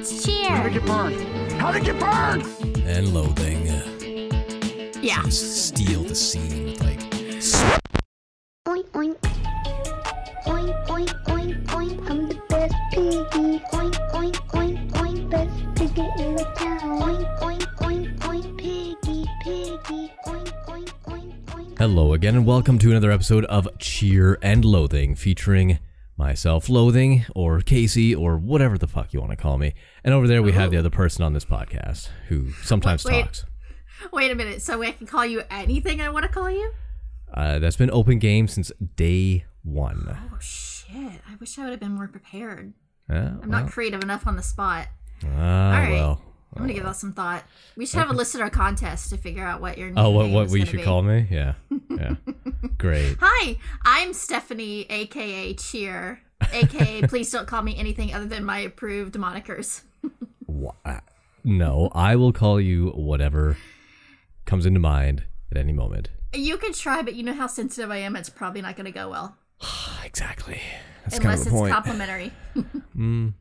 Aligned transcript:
It's 0.00 0.24
cheer. 0.24 0.48
How 0.48 0.62
to 0.62 0.70
get 0.70 0.86
burned? 0.86 1.52
How 1.54 1.72
to 1.72 1.80
get 1.80 1.98
burned? 1.98 2.44
and 2.86 3.12
loathing. 3.12 3.68
Uh, 3.68 5.00
yeah. 5.02 5.24
Just 5.24 5.66
steal 5.66 6.04
the 6.04 6.14
scene 6.14 6.66
with 6.66 6.80
like 6.80 7.00
Oink 8.68 8.84
oink. 8.92 9.16
Oink 10.46 10.86
oink 10.86 11.24
oink 11.26 11.64
oink. 11.66 12.08
I'm 12.10 12.28
the 12.28 12.40
best 12.48 12.74
piggy. 12.92 13.58
Oink 13.58 14.10
oink 14.12 14.36
oink 14.52 14.90
oink. 14.92 15.30
Best 15.30 15.50
piggy 15.74 16.08
in 16.22 16.36
the 16.36 16.44
town. 16.56 17.00
Oink 17.02 17.38
oink 17.40 17.66
oink 17.78 18.18
oink. 18.20 18.56
Piggy 18.56 19.26
piggy. 19.42 20.12
Oink 20.26 20.52
oink 20.66 20.92
oink 21.06 21.32
oink. 21.46 21.78
Hello 21.78 22.12
again, 22.12 22.36
and 22.36 22.46
welcome 22.46 22.78
to 22.78 22.90
another 22.92 23.10
episode 23.10 23.44
of 23.46 23.66
Cheer 23.80 24.38
and 24.42 24.64
Loathing, 24.64 25.16
featuring 25.16 25.80
myself, 26.18 26.68
Loathing, 26.68 27.24
or 27.34 27.60
Casey, 27.60 28.14
or 28.14 28.36
whatever 28.36 28.76
the 28.76 28.88
fuck 28.88 29.12
you 29.14 29.20
want 29.20 29.30
to 29.30 29.36
call 29.36 29.56
me. 29.56 29.74
And 30.04 30.12
over 30.12 30.26
there, 30.26 30.42
we 30.42 30.52
have 30.52 30.70
the 30.70 30.76
other 30.76 30.90
person 30.90 31.24
on 31.24 31.32
this 31.32 31.44
podcast 31.44 32.08
who 32.28 32.50
sometimes 32.62 33.04
Wait. 33.04 33.22
talks. 33.22 33.46
Wait 34.12 34.30
a 34.30 34.34
minute. 34.34 34.60
So 34.60 34.82
I 34.82 34.92
can 34.92 35.06
call 35.06 35.24
you 35.24 35.42
anything 35.50 36.00
I 36.00 36.08
want 36.10 36.24
to 36.24 36.28
call 36.28 36.50
you? 36.50 36.72
Uh, 37.32 37.58
that's 37.58 37.76
been 37.76 37.90
open 37.90 38.18
game 38.18 38.48
since 38.48 38.72
day 38.96 39.44
one. 39.62 40.18
Oh 40.32 40.38
shit! 40.40 41.20
I 41.28 41.36
wish 41.38 41.58
I 41.58 41.62
would 41.64 41.70
have 41.70 41.80
been 41.80 41.92
more 41.94 42.08
prepared. 42.08 42.72
Yeah, 43.08 43.34
I'm 43.42 43.50
not 43.50 43.70
creative 43.70 44.02
enough 44.02 44.26
on 44.26 44.36
the 44.36 44.42
spot. 44.42 44.88
Ah, 45.24 45.28
All 45.28 45.70
right. 45.82 45.90
well. 45.90 46.22
I'm 46.54 46.62
gonna 46.62 46.72
give 46.74 46.84
that 46.84 46.96
some 46.96 47.12
thought. 47.12 47.44
We 47.76 47.86
should 47.86 47.98
have 48.00 48.10
a 48.10 48.14
listener 48.14 48.50
contest 48.50 49.10
to 49.10 49.16
figure 49.16 49.44
out 49.44 49.60
what 49.60 49.78
your 49.78 49.92
Oh, 49.96 50.10
what 50.10 50.30
what 50.30 50.48
we 50.48 50.64
should 50.64 50.76
be. 50.78 50.82
call 50.82 51.02
me? 51.02 51.26
Yeah, 51.30 51.54
yeah. 51.90 52.14
Great. 52.78 53.16
Hi, 53.20 53.58
I'm 53.84 54.12
Stephanie, 54.12 54.86
aka 54.90 55.54
Cheer, 55.54 56.20
aka 56.52 57.02
Please 57.08 57.30
don't 57.30 57.46
call 57.46 57.62
me 57.62 57.76
anything 57.76 58.12
other 58.14 58.26
than 58.26 58.44
my 58.44 58.58
approved 58.60 59.14
monikers. 59.14 59.82
No, 61.44 61.90
I 61.94 62.16
will 62.16 62.32
call 62.32 62.60
you 62.60 62.88
whatever 62.90 63.56
comes 64.44 64.66
into 64.66 64.80
mind 64.80 65.24
at 65.50 65.56
any 65.56 65.72
moment. 65.72 66.08
You 66.34 66.56
can 66.58 66.72
try, 66.72 67.02
but 67.02 67.14
you 67.14 67.22
know 67.22 67.32
how 67.32 67.46
sensitive 67.46 67.90
I 67.90 67.98
am. 67.98 68.16
It's 68.16 68.28
probably 68.28 68.60
not 68.60 68.76
gonna 68.76 68.90
go 68.90 69.08
well 69.10 69.36
Exactly. 70.04 70.60
That's 71.04 71.18
unless 71.18 71.22
kind 71.22 71.40
of 71.40 71.46
it's 71.46 71.54
point. 71.54 71.72
complimentary. 71.72 72.32
Mm, 72.96 73.34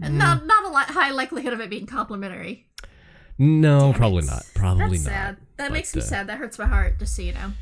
Not 0.00 0.44
not 0.46 0.64
a 0.64 0.68
lot, 0.68 0.86
high 0.88 1.10
likelihood 1.10 1.52
of 1.52 1.60
it 1.60 1.70
being 1.70 1.86
complimentary. 1.86 2.66
no, 3.38 3.92
probably 3.92 4.24
not. 4.24 4.44
Probably 4.54 4.98
That's 4.98 5.04
not. 5.04 5.10
sad. 5.12 5.36
That 5.56 5.68
But, 5.68 5.72
makes 5.72 5.94
me 5.94 6.02
uh, 6.02 6.04
sad. 6.04 6.26
That 6.28 6.38
hurts 6.38 6.58
my 6.58 6.66
heart. 6.66 6.98
Just 6.98 7.16
so 7.16 7.22
you 7.22 7.32
know. 7.32 7.52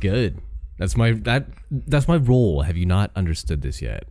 Good. 0.00 0.40
That's 0.78 0.96
my 0.96 1.12
that 1.12 1.46
that's 1.70 2.08
my 2.08 2.16
role. 2.16 2.62
Have 2.62 2.76
you 2.76 2.86
not 2.86 3.10
understood 3.14 3.62
this 3.62 3.80
yet? 3.82 4.04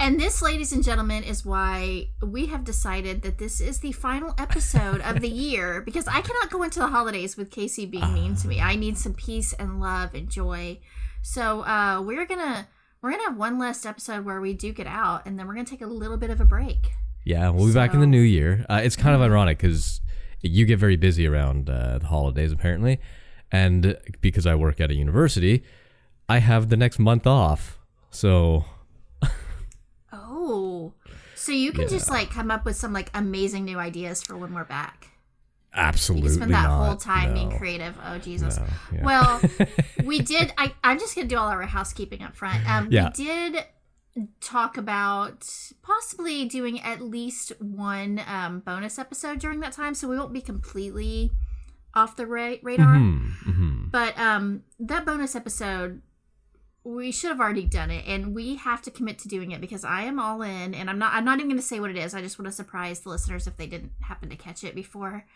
And 0.00 0.20
this, 0.20 0.40
ladies 0.42 0.72
and 0.72 0.84
gentlemen, 0.84 1.24
is 1.24 1.44
why 1.44 2.08
we 2.22 2.46
have 2.46 2.62
decided 2.62 3.22
that 3.22 3.38
this 3.38 3.60
is 3.60 3.80
the 3.80 3.90
final 3.90 4.32
episode 4.38 5.00
of 5.00 5.20
the 5.20 5.28
year 5.46 5.80
because 5.82 6.06
I 6.06 6.20
cannot 6.20 6.50
go 6.50 6.62
into 6.62 6.78
the 6.78 6.86
holidays 6.86 7.36
with 7.36 7.50
Casey 7.50 7.84
being 7.84 8.12
mean 8.14 8.36
to 8.36 8.46
me. 8.48 8.60
I 8.60 8.76
need 8.76 8.96
some 8.96 9.14
peace 9.14 9.52
and 9.54 9.80
love 9.80 10.14
and 10.14 10.28
joy. 10.28 10.78
So 11.22 11.62
uh, 11.62 12.00
we're 12.00 12.26
gonna 12.26 12.68
we're 13.00 13.10
gonna 13.10 13.24
have 13.24 13.36
one 13.36 13.58
last 13.58 13.86
episode 13.86 14.24
where 14.24 14.40
we 14.40 14.52
duke 14.54 14.78
it 14.78 14.86
out, 14.86 15.26
and 15.26 15.38
then 15.38 15.46
we're 15.46 15.54
gonna 15.54 15.66
take 15.66 15.82
a 15.82 15.86
little 15.86 16.16
bit 16.16 16.30
of 16.30 16.40
a 16.40 16.44
break. 16.44 16.92
Yeah, 17.24 17.50
we'll 17.50 17.66
be 17.66 17.74
back 17.74 17.94
in 17.94 18.00
the 18.00 18.06
new 18.06 18.20
year. 18.20 18.64
Uh, 18.68 18.80
it's 18.82 18.96
kind 18.96 19.14
of 19.14 19.20
ironic 19.20 19.58
because 19.58 20.00
you 20.40 20.64
get 20.64 20.78
very 20.78 20.96
busy 20.96 21.26
around 21.26 21.68
uh, 21.68 21.98
the 21.98 22.06
holidays, 22.06 22.52
apparently, 22.52 23.00
and 23.52 23.96
because 24.20 24.46
I 24.46 24.54
work 24.54 24.80
at 24.80 24.90
a 24.90 24.94
university, 24.94 25.62
I 26.28 26.38
have 26.38 26.68
the 26.68 26.76
next 26.76 26.98
month 26.98 27.26
off. 27.26 27.78
So 28.10 28.64
Oh, 30.12 30.94
so 31.34 31.52
you 31.52 31.72
can 31.72 31.88
just 31.88 32.10
like 32.10 32.30
come 32.30 32.50
up 32.50 32.64
with 32.64 32.76
some 32.76 32.92
like 32.92 33.10
amazing 33.14 33.64
new 33.64 33.78
ideas 33.78 34.22
for 34.22 34.36
when 34.36 34.54
we're 34.54 34.64
back. 34.64 35.08
Absolutely 35.74 36.28
You 36.30 36.34
spend 36.36 36.52
that 36.52 36.62
not. 36.68 36.86
whole 36.86 36.96
time 36.96 37.34
being 37.34 37.50
creative. 37.58 37.96
Oh 38.04 38.18
Jesus. 38.18 38.56
No, 38.58 38.64
yeah. 38.94 39.04
Well, 39.04 39.40
we 40.04 40.20
did. 40.20 40.52
I, 40.58 40.72
I'm 40.84 40.98
just 40.98 41.14
gonna 41.14 41.28
do 41.28 41.36
all 41.36 41.48
our 41.48 41.62
housekeeping 41.62 42.22
up 42.22 42.34
front. 42.34 42.68
Um, 42.68 42.88
Yeah. 42.90 43.10
We 43.16 43.24
did 43.24 43.64
talk 44.40 44.76
about 44.76 45.46
possibly 45.82 46.44
doing 46.44 46.80
at 46.80 47.00
least 47.00 47.52
one 47.60 48.20
um, 48.26 48.60
bonus 48.60 48.98
episode 48.98 49.38
during 49.38 49.60
that 49.60 49.72
time, 49.72 49.94
so 49.94 50.08
we 50.08 50.18
won't 50.18 50.32
be 50.32 50.40
completely 50.40 51.30
off 51.94 52.16
the 52.16 52.26
ra- 52.26 52.56
radar. 52.62 52.96
Hmm, 52.98 53.28
mhm. 53.46 53.90
But 53.90 54.18
um, 54.18 54.62
that 54.80 55.06
bonus 55.06 55.34
episode, 55.36 56.02
we 56.84 57.12
should 57.12 57.30
have 57.30 57.40
already 57.40 57.64
done 57.64 57.90
it, 57.90 58.04
and 58.06 58.34
we 58.34 58.56
have 58.56 58.82
to 58.82 58.90
commit 58.90 59.18
to 59.20 59.28
doing 59.28 59.52
it 59.52 59.60
because 59.60 59.84
I 59.84 60.02
am 60.02 60.18
all 60.18 60.42
in, 60.42 60.74
and 60.74 60.90
I'm 60.90 60.98
not. 60.98 61.12
I'm 61.12 61.24
not 61.24 61.38
even 61.38 61.48
going 61.48 61.60
to 61.60 61.64
say 61.66 61.78
what 61.80 61.90
it 61.90 61.96
is. 61.96 62.12
I 62.14 62.20
just 62.20 62.38
want 62.38 62.46
to 62.46 62.52
surprise 62.52 63.00
the 63.00 63.10
listeners 63.10 63.46
if 63.46 63.56
they 63.56 63.66
didn't 63.66 63.92
happen 64.00 64.30
to 64.30 64.36
catch 64.36 64.64
it 64.64 64.74
before. 64.74 65.26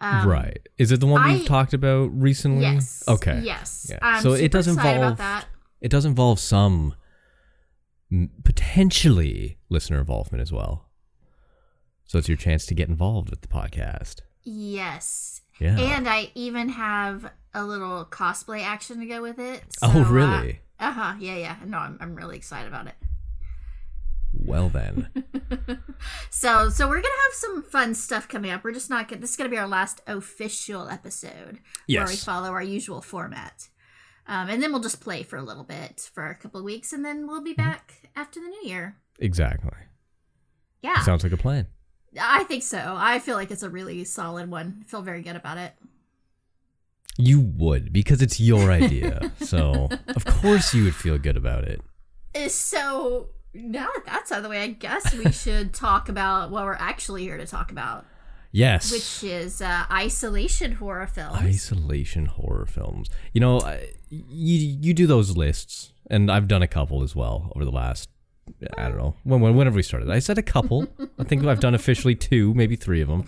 Um, 0.00 0.28
right. 0.28 0.66
Is 0.78 0.92
it 0.92 1.00
the 1.00 1.06
one 1.06 1.20
I- 1.22 1.34
we've 1.34 1.46
talked 1.46 1.74
about 1.74 2.06
recently? 2.18 2.62
Yes. 2.62 3.04
Okay. 3.06 3.40
Yes. 3.44 3.86
Yeah. 3.90 3.98
I'm 4.00 4.22
So 4.22 4.32
it 4.32 4.50
does 4.50 4.66
involve. 4.66 5.20
It 5.80 5.90
does 5.90 6.04
involve 6.04 6.40
some 6.40 6.94
potentially 8.44 9.58
listener 9.68 9.98
involvement 9.98 10.42
as 10.42 10.52
well. 10.52 10.88
So 12.04 12.18
it's 12.18 12.28
your 12.28 12.36
chance 12.36 12.66
to 12.66 12.74
get 12.74 12.88
involved 12.88 13.30
with 13.30 13.42
the 13.42 13.48
podcast. 13.48 14.16
Yes. 14.42 15.42
Yeah. 15.60 15.78
And 15.78 16.08
I 16.08 16.30
even 16.34 16.70
have 16.70 17.30
a 17.54 17.64
little 17.64 18.04
cosplay 18.06 18.62
action 18.64 19.00
to 19.00 19.06
go 19.06 19.22
with 19.22 19.38
it. 19.38 19.62
Oh, 19.82 20.04
really? 20.04 20.60
Uh 20.78 20.92
huh. 20.92 21.14
Yeah, 21.20 21.36
yeah. 21.36 21.56
No, 21.66 21.78
I'm, 21.78 21.98
I'm 22.00 22.14
really 22.14 22.36
excited 22.36 22.66
about 22.68 22.86
it. 22.86 22.94
Well 24.50 24.68
then. 24.68 25.08
So, 26.30 26.70
so 26.70 26.88
we're 26.88 27.02
gonna 27.02 27.08
have 27.28 27.34
some 27.34 27.62
fun 27.62 27.94
stuff 27.94 28.26
coming 28.26 28.50
up. 28.50 28.64
We're 28.64 28.72
just 28.72 28.88
not. 28.88 29.08
Gonna, 29.08 29.20
this 29.20 29.30
is 29.32 29.36
gonna 29.36 29.50
be 29.50 29.58
our 29.58 29.68
last 29.68 30.00
official 30.06 30.88
episode 30.88 31.58
where 31.86 32.06
we 32.06 32.16
follow 32.16 32.48
our 32.50 32.62
usual 32.62 33.02
format, 33.02 33.68
um, 34.26 34.48
and 34.48 34.62
then 34.62 34.72
we'll 34.72 34.80
just 34.80 35.00
play 35.02 35.22
for 35.22 35.36
a 35.36 35.42
little 35.42 35.64
bit 35.64 36.08
for 36.14 36.26
a 36.28 36.34
couple 36.34 36.58
of 36.60 36.64
weeks, 36.64 36.92
and 36.94 37.04
then 37.04 37.26
we'll 37.26 37.42
be 37.42 37.50
Mm-hmm. 37.52 37.68
back 37.68 38.10
after 38.16 38.40
the 38.40 38.46
new 38.48 38.62
year. 38.64 38.96
exactly. 39.18 39.76
Yeah, 40.82 41.00
Sounds 41.02 41.22
like 41.22 41.32
a 41.32 41.36
plan. 41.36 41.66
I 42.18 42.44
think 42.44 42.62
so. 42.62 42.78
I 42.96 43.18
feel 43.18 43.36
like 43.36 43.50
it's 43.50 43.62
a 43.62 43.68
really 43.70 44.02
solid 44.04 44.50
one. 44.50 44.78
I 44.80 44.84
feel 44.88 45.02
very 45.02 45.20
good 45.22 45.36
about 45.36 45.58
it. 45.58 45.74
You 47.18 47.40
would 47.40 47.92
because 47.92 48.22
it's 48.22 48.40
your 48.40 48.70
idea. 48.72 49.32
so, 49.42 49.88
of 50.08 50.24
course 50.24 50.72
you 50.72 50.84
would 50.84 50.94
feel 50.94 51.18
good 51.18 51.36
about 51.36 51.64
it. 51.64 51.82
Uh, 52.34 52.48
So 52.48 53.28
now 53.54 53.88
that 53.94 54.04
that's 54.06 54.32
out 54.32 54.38
of 54.38 54.42
the 54.44 54.48
way, 54.50 54.62
I 54.62 54.68
guess 54.68 55.14
we 55.14 55.30
should 55.44 55.72
talk 55.72 56.08
about 56.08 56.50
what 56.50 56.64
we're 56.64 56.74
actually 56.74 57.22
here 57.22 57.36
to 57.36 57.46
talk 57.46 57.70
about, 57.70 58.04
Yes. 58.52 58.90
which 58.92 59.24
is 59.24 59.62
uh, 59.62 59.84
isolation 59.90 60.72
horror 60.72 61.06
films. 61.06 61.38
isolation 61.38 62.26
horror 62.26 62.66
films. 62.66 63.08
You 63.32 63.40
know, 63.40 63.60
I- 63.60 63.88
you 64.10 64.76
you 64.80 64.92
do 64.92 65.06
those 65.06 65.36
lists, 65.36 65.92
and 66.10 66.30
I've 66.32 66.48
done 66.48 66.62
a 66.62 66.66
couple 66.68 67.02
as 67.04 67.14
well 67.14 67.52
over 67.54 67.64
the 67.64 67.70
last. 67.70 68.08
I 68.76 68.88
don't 68.88 68.98
know 68.98 69.14
when, 69.24 69.40
when 69.40 69.56
whenever 69.56 69.76
we 69.76 69.82
started. 69.82 70.10
I 70.10 70.18
said 70.18 70.38
a 70.38 70.42
couple. 70.42 70.86
I 71.18 71.24
think 71.24 71.44
I've 71.44 71.60
done 71.60 71.74
officially 71.74 72.14
two, 72.14 72.54
maybe 72.54 72.76
three 72.76 73.00
of 73.00 73.08
them. 73.08 73.26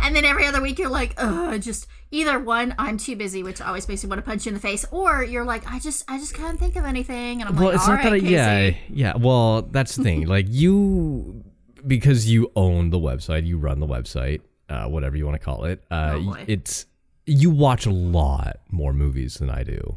And 0.00 0.14
then 0.14 0.24
every 0.24 0.46
other 0.46 0.60
week 0.60 0.78
you're 0.78 0.88
like, 0.88 1.14
ugh, 1.18 1.60
just 1.60 1.86
either 2.10 2.38
one, 2.38 2.74
I'm 2.78 2.96
too 2.98 3.16
busy, 3.16 3.42
which 3.42 3.60
always 3.60 3.88
makes 3.88 4.04
me 4.04 4.08
want 4.08 4.18
to 4.20 4.24
punch 4.24 4.46
you 4.46 4.50
in 4.50 4.54
the 4.54 4.60
face, 4.60 4.84
or 4.90 5.22
you're 5.24 5.44
like, 5.44 5.70
I 5.70 5.78
just, 5.78 6.04
I 6.08 6.18
just 6.18 6.34
can't 6.34 6.58
think 6.58 6.76
of 6.76 6.84
anything, 6.84 7.40
and 7.40 7.50
I'm 7.50 7.56
well, 7.56 7.66
like, 7.66 7.74
it's 7.76 7.84
all 7.84 7.94
not 7.94 8.04
right, 8.04 8.22
that. 8.22 8.26
I, 8.28 8.30
yeah, 8.30 8.74
yeah. 8.88 9.16
Well, 9.16 9.62
that's 9.62 9.96
the 9.96 10.02
thing. 10.02 10.26
like 10.26 10.46
you, 10.48 11.42
because 11.86 12.30
you 12.30 12.50
own 12.56 12.90
the 12.90 12.98
website, 12.98 13.46
you 13.46 13.58
run 13.58 13.80
the 13.80 13.86
website, 13.86 14.40
uh, 14.68 14.84
whatever 14.86 15.16
you 15.16 15.26
want 15.26 15.38
to 15.38 15.44
call 15.44 15.64
it. 15.64 15.82
Uh, 15.90 16.18
Oh, 16.20 16.36
it's 16.46 16.86
you 17.26 17.50
watch 17.50 17.86
a 17.86 17.90
lot 17.90 18.58
more 18.70 18.92
movies 18.92 19.34
than 19.36 19.50
I 19.50 19.62
do. 19.62 19.96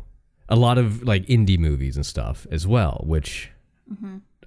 A 0.50 0.56
lot 0.56 0.78
of 0.78 1.04
like 1.04 1.26
indie 1.26 1.60
movies 1.60 1.98
and 1.98 2.06
stuff 2.06 2.48
as 2.52 2.66
well, 2.66 3.04
which 3.06 3.52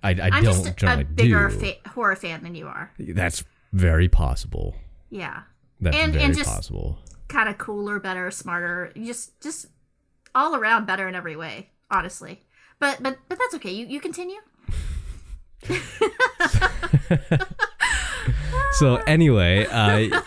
I, 0.03 0.11
I. 0.11 0.31
I'm 0.33 0.45
don't 0.45 0.65
just 0.65 0.83
a, 0.83 1.01
a 1.01 1.05
bigger 1.05 1.51
fa- 1.51 1.77
horror 1.91 2.17
fan 2.17 2.43
than 2.43 2.55
you 2.55 2.67
are. 2.67 2.93
That's 2.99 3.45
very 3.73 4.09
possible. 4.09 4.75
Yeah, 5.11 5.43
That's 5.81 5.97
And- 5.97 6.13
very 6.13 6.25
and 6.25 6.35
just- 6.37 6.49
possible. 6.49 6.99
kind 7.29 7.49
of 7.49 7.59
cooler, 7.59 7.99
better, 8.01 8.31
smarter, 8.31 8.93
just, 9.01 9.41
just 9.41 9.67
all 10.35 10.55
around 10.57 10.87
better 10.87 11.07
in 11.09 11.15
every 11.15 11.37
way, 11.37 11.71
honestly. 11.91 12.43
But, 12.79 13.03
but, 13.03 13.19
but 13.29 13.39
that's 13.39 13.55
okay. 13.57 13.71
You, 13.73 13.87
you 13.87 14.01
continue. 14.01 14.41
So 18.75 18.97
anyway, 19.07 19.67
uh, 19.71 20.21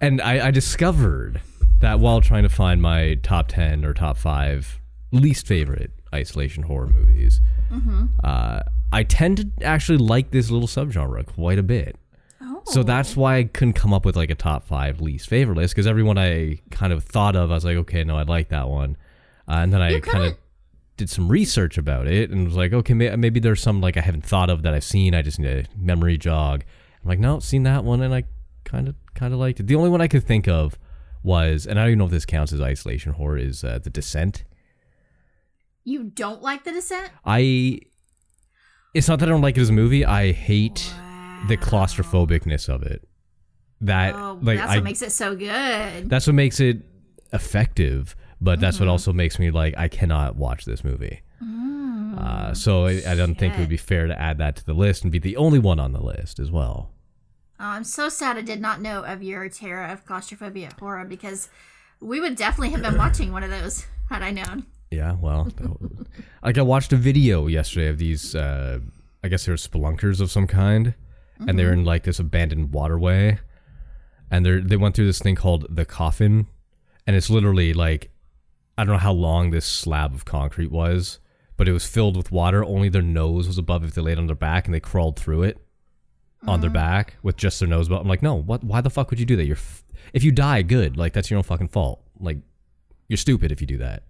and 0.00 0.20
I, 0.20 0.48
I 0.48 0.50
discovered 0.50 1.40
that 1.80 2.00
while 2.00 2.20
trying 2.20 2.42
to 2.44 2.48
find 2.48 2.80
my 2.82 3.14
top 3.22 3.48
ten 3.48 3.84
or 3.84 3.92
top 3.94 4.16
five 4.16 4.80
least 5.12 5.46
favorite 5.46 5.92
isolation 6.14 6.64
horror 6.64 6.86
movies, 6.88 7.40
Mm-hmm. 7.72 8.04
uh, 8.22 8.60
I 8.92 9.02
tend 9.04 9.38
to 9.58 9.64
actually 9.66 9.98
like 9.98 10.30
this 10.30 10.50
little 10.50 10.68
subgenre 10.68 11.24
quite 11.26 11.58
a 11.58 11.62
bit. 11.62 11.96
Oh, 12.42 12.62
So 12.66 12.82
that's 12.82 13.16
why 13.16 13.36
I 13.38 13.44
couldn't 13.44 13.72
come 13.74 13.94
up 13.94 14.04
with 14.04 14.16
like 14.16 14.30
a 14.30 14.34
top 14.34 14.66
five 14.66 15.00
least 15.00 15.28
favorite 15.28 15.56
list 15.56 15.74
because 15.74 15.86
everyone 15.86 16.18
I 16.18 16.58
kind 16.70 16.92
of 16.92 17.04
thought 17.04 17.34
of, 17.36 17.50
I 17.50 17.54
was 17.54 17.64
like, 17.64 17.76
okay, 17.78 18.04
no, 18.04 18.16
I 18.18 18.22
like 18.24 18.48
that 18.50 18.68
one, 18.68 18.96
uh, 19.48 19.52
and 19.62 19.72
then 19.72 19.80
I 19.80 20.00
kind 20.00 20.24
of 20.26 20.36
did 20.98 21.08
some 21.08 21.28
research 21.28 21.78
about 21.78 22.06
it 22.06 22.30
and 22.30 22.44
was 22.44 22.54
like, 22.54 22.72
okay, 22.74 22.92
may- 22.92 23.16
maybe 23.16 23.40
there's 23.40 23.62
some 23.62 23.80
like 23.80 23.96
I 23.96 24.00
haven't 24.00 24.26
thought 24.26 24.50
of 24.50 24.62
that 24.62 24.74
I've 24.74 24.84
seen. 24.84 25.14
I 25.14 25.22
just 25.22 25.38
need 25.38 25.48
a 25.48 25.64
memory 25.78 26.18
jog. 26.18 26.64
I'm 27.02 27.08
like, 27.08 27.18
no, 27.18 27.38
seen 27.40 27.62
that 27.62 27.82
one, 27.84 28.02
and 28.02 28.14
I 28.14 28.24
kind 28.64 28.88
of 28.88 28.94
kind 29.14 29.32
of 29.32 29.40
liked 29.40 29.58
it. 29.60 29.66
The 29.66 29.74
only 29.74 29.88
one 29.88 30.00
I 30.02 30.08
could 30.08 30.24
think 30.24 30.46
of 30.46 30.78
was, 31.22 31.66
and 31.66 31.78
I 31.78 31.82
don't 31.84 31.90
even 31.92 31.98
know 32.00 32.04
if 32.04 32.10
this 32.10 32.26
counts 32.26 32.52
as 32.52 32.60
isolation 32.60 33.12
horror, 33.14 33.38
is 33.38 33.64
uh, 33.64 33.78
The 33.82 33.90
Descent. 33.90 34.44
You 35.84 36.04
don't 36.04 36.42
like 36.42 36.64
The 36.64 36.72
Descent? 36.72 37.10
I. 37.24 37.80
It's 38.94 39.08
not 39.08 39.18
that 39.20 39.28
I 39.28 39.32
don't 39.32 39.40
like 39.40 39.56
it 39.56 39.60
as 39.60 39.70
a 39.70 39.72
movie. 39.72 40.04
I 40.04 40.32
hate 40.32 40.92
the 41.48 41.56
claustrophobicness 41.56 42.68
of 42.68 42.82
it. 42.82 43.08
That 43.80 44.14
Oh, 44.14 44.38
like 44.42 44.58
that's 44.58 44.70
I, 44.72 44.76
what 44.76 44.84
makes 44.84 45.02
it 45.02 45.12
so 45.12 45.34
good. 45.34 46.08
that's 46.08 46.26
what 46.26 46.34
makes 46.34 46.60
it 46.60 46.82
effective. 47.32 48.14
But 48.40 48.60
that's 48.60 48.76
Mm-hmm. 48.76 48.86
what 48.86 48.90
also 48.90 49.12
makes 49.12 49.38
me 49.38 49.50
like 49.50 49.74
I 49.78 49.88
cannot 49.88 50.36
watch 50.36 50.64
this 50.64 50.84
movie. 50.84 51.22
Uh, 52.18 52.52
so 52.54 52.84
I, 52.86 53.02
I 53.08 53.14
don't 53.14 53.34
think 53.36 53.54
it 53.54 53.60
would 53.60 53.68
be 53.70 53.76
fair 53.78 54.06
to 54.06 54.20
add 54.20 54.36
that 54.38 54.54
to 54.56 54.64
the 54.66 54.74
list 54.74 55.02
and 55.02 55.10
be 55.10 55.18
the 55.18 55.36
only 55.36 55.58
one 55.58 55.80
on 55.80 55.92
the 55.92 56.00
list 56.02 56.38
as 56.38 56.50
well. 56.50 56.90
Oh, 57.58 57.64
I'm 57.64 57.84
so 57.84 58.08
sad 58.10 58.36
I 58.36 58.42
did 58.42 58.60
not 58.60 58.80
know 58.82 59.02
of 59.04 59.22
your 59.22 59.48
terror 59.48 59.86
of 59.86 60.04
claustrophobia 60.04 60.70
horror 60.78 61.04
because 61.06 61.48
we 62.00 62.20
would 62.20 62.36
definitely 62.36 62.70
have 62.70 62.82
been 62.82 62.98
watching 62.98 63.32
one 63.32 63.42
of 63.42 63.50
those 63.50 63.86
had 64.10 64.22
I 64.22 64.30
known. 64.30 64.66
Yeah, 64.92 65.16
well, 65.20 65.48
like 66.44 66.58
I 66.58 66.62
watched 66.62 66.92
a 66.92 66.96
video 66.96 67.46
yesterday 67.46 67.88
of 67.88 67.96
these. 67.96 68.34
Uh, 68.34 68.80
I 69.24 69.28
guess 69.28 69.46
they're 69.46 69.54
spelunkers 69.54 70.20
of 70.20 70.30
some 70.30 70.46
kind, 70.46 70.94
and 71.38 71.58
they're 71.58 71.72
in 71.72 71.84
like 71.84 72.02
this 72.02 72.18
abandoned 72.18 72.72
waterway, 72.74 73.38
and 74.30 74.44
they 74.44 74.60
they 74.60 74.76
went 74.76 74.94
through 74.94 75.06
this 75.06 75.20
thing 75.20 75.34
called 75.34 75.66
the 75.74 75.86
coffin, 75.86 76.46
and 77.06 77.16
it's 77.16 77.30
literally 77.30 77.72
like 77.72 78.10
I 78.76 78.84
don't 78.84 78.92
know 78.92 78.98
how 78.98 79.12
long 79.12 79.50
this 79.50 79.64
slab 79.64 80.14
of 80.14 80.26
concrete 80.26 80.70
was, 80.70 81.20
but 81.56 81.68
it 81.68 81.72
was 81.72 81.86
filled 81.86 82.16
with 82.16 82.30
water. 82.30 82.62
Only 82.62 82.90
their 82.90 83.00
nose 83.00 83.46
was 83.46 83.56
above 83.56 83.84
if 83.84 83.94
they 83.94 84.02
laid 84.02 84.18
on 84.18 84.26
their 84.26 84.36
back, 84.36 84.66
and 84.66 84.74
they 84.74 84.80
crawled 84.80 85.18
through 85.18 85.44
it 85.44 85.58
on 86.46 86.60
their 86.60 86.70
back 86.70 87.14
with 87.22 87.36
just 87.36 87.60
their 87.60 87.68
nose 87.68 87.86
above. 87.86 88.02
I'm 88.02 88.08
like, 88.08 88.22
no, 88.22 88.34
what? 88.34 88.62
Why 88.62 88.82
the 88.82 88.90
fuck 88.90 89.08
would 89.08 89.20
you 89.20 89.26
do 89.26 89.36
that? 89.36 89.46
You're 89.46 89.56
f- 89.56 89.84
if 90.12 90.22
you 90.22 90.32
die, 90.32 90.60
good. 90.60 90.98
Like 90.98 91.14
that's 91.14 91.30
your 91.30 91.38
own 91.38 91.44
fucking 91.44 91.68
fault. 91.68 92.02
Like 92.20 92.38
you're 93.08 93.16
stupid 93.16 93.52
if 93.52 93.62
you 93.62 93.66
do 93.66 93.78
that. 93.78 94.02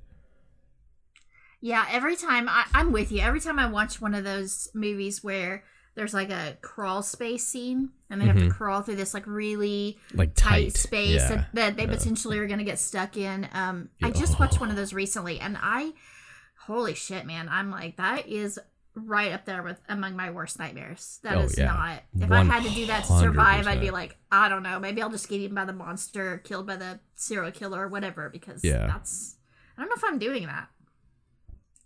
Yeah, 1.63 1.87
every 1.91 2.17
time 2.17 2.49
I, 2.49 2.65
I'm 2.75 2.93
with 2.93 3.11
you. 3.13 3.21
Every 3.21 3.41
time 3.41 3.59
I 3.59 3.67
watch 3.71 4.01
one 4.01 4.15
of 4.15 4.25
those 4.25 4.69
movies 4.75 5.23
where 5.25 5.63
there's 5.95 6.13
like 6.13 6.31
a 6.31 6.57
crawl 6.61 7.03
space 7.03 7.47
scene 7.47 7.91
and 8.11 8.21
they 8.21 8.25
have 8.27 8.39
to 8.39 8.51
crawl 8.51 8.83
through 8.83 8.97
this 8.97 9.15
like 9.15 9.27
really 9.27 9.99
Like 10.13 10.35
tight, 10.35 10.49
Mm-hmm. 10.49 10.65
tight, 10.65 10.77
space 10.77 11.21
yeah. 11.21 11.29
that, 11.29 11.55
that 11.55 11.77
they 11.77 11.87
potentially 11.87 12.39
are 12.39 12.47
going 12.47 12.59
to 12.59 12.65
get 12.65 12.79
stuck 12.79 13.17
in. 13.17 13.49
Um, 13.53 13.91
I 14.03 14.11
just 14.11 14.39
watched 14.41 14.59
one 14.61 14.71
of 14.71 14.77
those 14.77 14.93
recently 14.93 15.39
and 15.39 15.57
I, 15.61 15.93
holy 16.67 16.95
shit, 16.95 17.27
man, 17.27 17.49
I'm 17.49 17.71
like 17.71 17.97
that 17.99 18.27
is 18.27 18.59
right 18.95 19.33
up 19.33 19.45
there 19.45 19.63
with 19.63 19.81
among 19.89 20.17
my 20.17 20.31
worst 20.31 20.59
nightmares. 20.59 21.21
That 21.23 21.39
is 21.39 21.59
Oh, 21.59 21.63
yeah. 21.63 21.67
not. 21.69 22.03
If 22.25 22.31
I 22.33 22.43
had 22.45 22.63
to 22.65 22.71
do 22.71 22.87
that 22.87 23.05
to 23.05 23.19
survive, 23.19 23.67
I'd 23.67 23.81
be 23.81 23.91
like, 23.91 24.17
I 24.33 24.49
don't 24.49 24.63
know, 24.63 24.81
maybe 24.81 25.01
I'll 25.03 25.11
just 25.11 25.29
get 25.29 25.41
eaten 25.41 25.55
by 25.55 25.65
the 25.67 25.73
monster, 25.73 26.39
killed 26.39 26.67
by 26.67 26.77
the 26.77 27.01
serial 27.15 27.53
killer, 27.53 27.83
or 27.83 27.89
whatever. 27.89 28.29
Because 28.31 28.65
Yeah. 28.65 28.87
that's. 28.89 29.37
I 29.77 29.81
don't 29.83 29.89
know 29.91 29.95
if 29.97 30.05
I'm 30.05 30.19
doing 30.19 30.47
that. 30.47 30.69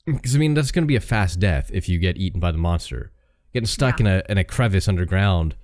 Because 0.07 0.37
I 0.37 0.39
mean, 0.39 0.55
that's 0.55 0.71
going 0.71 0.85
to 0.85 0.89
be 0.89 0.97
a 0.97 1.01
fast 1.01 1.41
death 1.41 1.71
if 1.73 1.89
you 1.89 1.99
get 1.99 2.17
eaten 2.17 2.41
by 2.41 2.53
the 2.53 2.59
monster. 2.59 3.13
Getting 3.53 3.67
stuck 3.67 4.01
in 4.01 4.07
a 4.07 4.23
in 4.29 4.39
a 4.39 4.45
crevice 4.45 4.87
underground, 4.89 5.57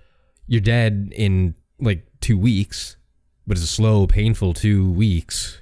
you're 0.47 0.61
dead 0.61 1.13
in 1.15 1.55
like 1.79 2.07
two 2.21 2.37
weeks, 2.39 2.97
but 3.47 3.57
it's 3.57 3.65
a 3.65 3.69
slow, 3.69 4.07
painful 4.07 4.55
two 4.55 4.91
weeks. 4.91 5.61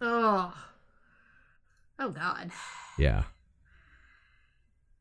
Oh. 0.00 0.52
Oh 1.98 2.10
God. 2.10 2.50
Yeah. 2.98 3.24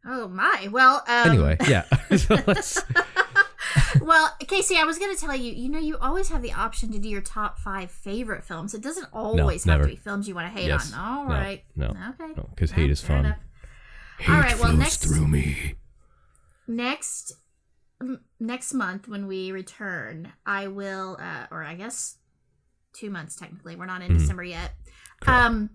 Oh 0.05 0.27
my. 0.27 0.67
Well. 0.71 1.03
Um, 1.07 1.29
Anyway, 1.29 1.57
yeah. 1.67 1.83
so 2.17 2.37
let's, 2.47 2.81
Well, 4.01 4.35
Casey, 4.47 4.77
I 4.77 4.83
was 4.83 4.97
going 4.99 5.15
to 5.15 5.19
tell 5.19 5.35
you. 5.35 5.51
You 5.51 5.69
know, 5.69 5.79
you 5.79 5.97
always 5.97 6.29
have 6.29 6.41
the 6.41 6.53
option 6.53 6.91
to 6.91 6.99
do 6.99 7.09
your 7.09 7.21
top 7.21 7.59
five 7.59 7.89
favorite 7.91 8.43
films. 8.43 8.73
It 8.73 8.81
doesn't 8.81 9.07
always 9.13 9.63
have 9.63 9.81
to 9.81 9.87
be 9.87 9.95
films 9.95 10.27
you 10.27 10.35
want 10.35 10.53
to 10.53 10.59
hate 10.59 10.67
Yes. 10.67 10.93
on. 10.93 10.99
All 10.99 11.23
No, 11.25 11.33
right. 11.33 11.63
no, 11.75 11.87
Okay. 11.87 12.33
no, 12.35 12.49
'cause 12.57 12.71
hate 12.71 12.91
is 12.91 13.01
fun. 13.01 13.25
enough. 13.25 13.39
All 14.27 14.35
right. 14.35 14.59
Well, 14.59 14.73
next 14.73 14.97
through 15.03 15.27
me. 15.27 15.75
next 16.67 17.33
m- 18.01 18.21
next 18.39 18.73
month 18.73 19.07
when 19.07 19.27
we 19.27 19.51
return, 19.51 20.33
I 20.45 20.67
will, 20.67 21.17
uh, 21.19 21.47
or 21.51 21.63
I 21.63 21.75
guess 21.75 22.17
two 22.93 23.09
months 23.09 23.35
technically. 23.35 23.75
We're 23.75 23.85
not 23.87 24.01
in 24.01 24.09
Mm-hmm. 24.09 24.17
December 24.19 24.43
yet. 24.43 24.73
Um, 25.25 25.71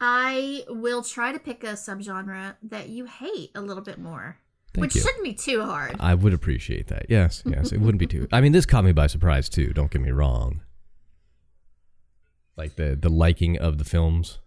I 0.00 0.64
will 0.68 1.02
try 1.02 1.32
to 1.32 1.38
pick 1.38 1.64
a 1.64 1.72
subgenre 1.72 2.56
that 2.62 2.88
you 2.88 3.06
hate 3.06 3.50
a 3.54 3.60
little 3.60 3.82
bit 3.82 3.98
more, 3.98 4.38
Thank 4.80 4.92
which 4.92 4.94
you. 4.96 5.00
shouldn't 5.02 5.24
be 5.24 5.34
too 5.34 5.62
hard. 5.64 5.96
I 6.00 6.14
would 6.14 6.32
appreciate 6.32 6.88
that. 6.88 7.06
Yes, 7.08 7.42
yes. 7.46 7.72
It 7.72 7.80
wouldn't 7.80 7.98
be 7.98 8.06
too. 8.06 8.26
I 8.32 8.40
mean, 8.40 8.52
this 8.52 8.66
caught 8.66 8.84
me 8.84 8.92
by 8.92 9.06
surprise 9.06 9.48
too. 9.48 9.72
Don't 9.72 9.90
get 9.90 10.00
me 10.00 10.10
wrong. 10.10 10.60
Like 12.56 12.76
the 12.76 12.96
the 13.00 13.08
liking 13.08 13.58
of 13.58 13.78
the 13.78 13.84
films. 13.84 14.38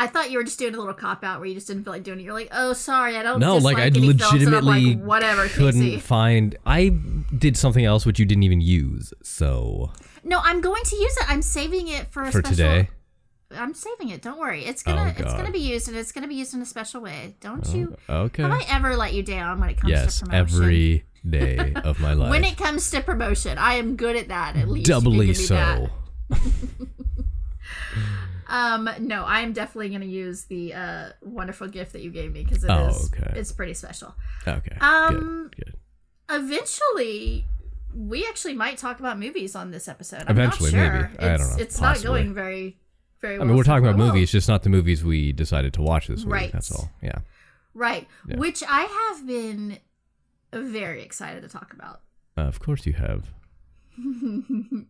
I 0.00 0.06
thought 0.06 0.30
you 0.30 0.38
were 0.38 0.44
just 0.44 0.60
doing 0.60 0.74
a 0.76 0.78
little 0.78 0.94
cop 0.94 1.24
out 1.24 1.40
where 1.40 1.48
you 1.48 1.54
just 1.56 1.66
didn't 1.66 1.82
feel 1.82 1.92
like 1.92 2.04
doing 2.04 2.20
it. 2.20 2.22
You're 2.22 2.32
like, 2.32 2.50
oh, 2.52 2.72
sorry, 2.72 3.16
I 3.16 3.24
don't. 3.24 3.40
No, 3.40 3.56
like 3.56 3.78
I 3.78 3.86
any 3.86 4.00
films," 4.12 4.22
legitimately 4.32 4.94
like, 4.94 5.04
whatever, 5.04 5.48
couldn't 5.48 5.80
Casey. 5.80 5.98
find. 5.98 6.56
I 6.64 6.90
did 7.36 7.56
something 7.56 7.84
else 7.84 8.06
which 8.06 8.20
you 8.20 8.24
didn't 8.24 8.44
even 8.44 8.60
use. 8.60 9.12
So 9.24 9.90
No, 10.22 10.40
I'm 10.44 10.60
going 10.60 10.84
to 10.84 10.96
use 10.96 11.16
it. 11.16 11.24
I'm 11.28 11.42
saving 11.42 11.88
it 11.88 12.12
for 12.12 12.22
a 12.22 12.26
for 12.30 12.38
special. 12.42 12.50
today, 12.56 12.90
I'm 13.50 13.72
saving 13.74 14.10
it. 14.10 14.20
Don't 14.22 14.38
worry. 14.38 14.64
It's 14.64 14.82
gonna 14.82 15.04
Oh, 15.16 15.22
it's 15.22 15.32
gonna 15.34 15.50
be 15.50 15.58
used 15.58 15.88
and 15.88 15.96
it's 15.96 16.12
gonna 16.12 16.28
be 16.28 16.34
used 16.34 16.52
in 16.54 16.60
a 16.60 16.66
special 16.66 17.00
way. 17.00 17.36
Don't 17.40 17.66
you? 17.74 17.96
okay. 18.08 18.42
Have 18.42 18.52
I 18.52 18.64
ever 18.68 18.94
let 18.96 19.14
you 19.14 19.22
down 19.22 19.60
when 19.60 19.70
it 19.70 19.78
comes 19.78 19.90
yes, 19.90 20.18
to 20.20 20.26
promotion? 20.26 20.54
every 20.62 21.04
day 21.28 21.72
of 21.76 21.98
my 22.00 22.12
life. 22.12 22.30
when 22.34 22.44
it 22.44 22.56
comes 22.58 22.90
to 22.90 23.00
promotion, 23.00 23.56
I 23.58 23.74
am 23.74 23.96
good 23.96 24.16
at 24.16 24.28
that. 24.28 24.56
At 24.56 24.68
least 24.68 24.86
doubly 24.86 25.32
so. 25.34 25.88
Um, 28.50 28.88
no, 29.00 29.24
I 29.24 29.40
am 29.40 29.52
definitely 29.52 29.90
going 29.90 30.00
to 30.00 30.06
use 30.06 30.44
the 30.44 30.72
uh, 30.72 31.08
wonderful 31.20 31.68
gift 31.68 31.92
that 31.92 32.00
you 32.00 32.10
gave 32.10 32.32
me 32.32 32.44
because 32.44 32.64
it 32.64 32.70
Oh, 32.70 32.86
is- 32.88 33.10
okay. 33.12 33.38
it's 33.38 33.52
pretty 33.52 33.74
special. 33.74 34.14
Okay. 34.46 34.74
Um, 34.80 35.50
good. 35.54 35.66
Good. 35.66 35.74
Eventually, 36.30 37.44
we 37.94 38.24
actually 38.26 38.54
might 38.54 38.78
talk 38.78 39.00
about 39.00 39.18
movies 39.18 39.54
on 39.54 39.70
this 39.70 39.86
episode. 39.86 40.22
I'm 40.26 40.30
Eventually, 40.30 40.72
not 40.72 40.78
sure. 40.78 40.92
maybe. 40.92 41.18
I 41.18 41.34
It's, 41.34 41.42
don't 41.48 41.56
know. 41.58 41.62
It's 41.62 41.80
not 41.82 42.02
going 42.02 42.32
very, 42.32 42.78
very. 43.20 43.34
I 43.34 43.38
well 43.38 43.48
mean, 43.48 43.56
we're 43.56 43.62
talking 43.64 43.86
about 43.86 43.98
movies, 43.98 44.30
just 44.30 44.48
not 44.48 44.62
the 44.62 44.70
movies 44.70 45.04
we 45.04 45.32
decided 45.32 45.72
to 45.74 45.82
watch 45.82 46.06
this 46.08 46.24
week. 46.24 46.32
Right. 46.32 46.52
That's 46.52 46.70
all. 46.72 46.90
Yeah. 47.02 47.18
right? 47.74 48.06
Yeah. 48.26 48.36
Which 48.36 48.62
I 48.68 48.82
have 49.10 49.26
been 49.26 49.78
very 50.52 51.02
excited 51.02 51.42
to 51.42 51.48
talk 51.48 51.72
about. 51.72 52.00
Uh, 52.36 52.42
of 52.42 52.60
course 52.60 52.86
you 52.86 52.92
have. 52.94 53.30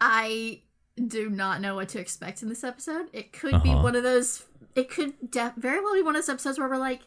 I 0.00 0.62
do 1.06 1.28
not 1.30 1.60
know 1.60 1.74
what 1.74 1.88
to 1.90 2.00
expect 2.00 2.42
in 2.42 2.48
this 2.48 2.64
episode. 2.64 3.06
It 3.12 3.32
could 3.32 3.62
be 3.62 3.70
Uh-huh. 3.70 3.82
one 3.82 3.96
of 3.96 4.02
those. 4.02 4.44
It 4.74 4.90
could 4.90 5.14
de- 5.30 5.54
very 5.56 5.80
well 5.80 5.94
be 5.94 6.02
one 6.02 6.16
of 6.16 6.22
those 6.22 6.28
episodes 6.28 6.58
where 6.58 6.68
we're 6.68 6.76
like, 6.78 7.00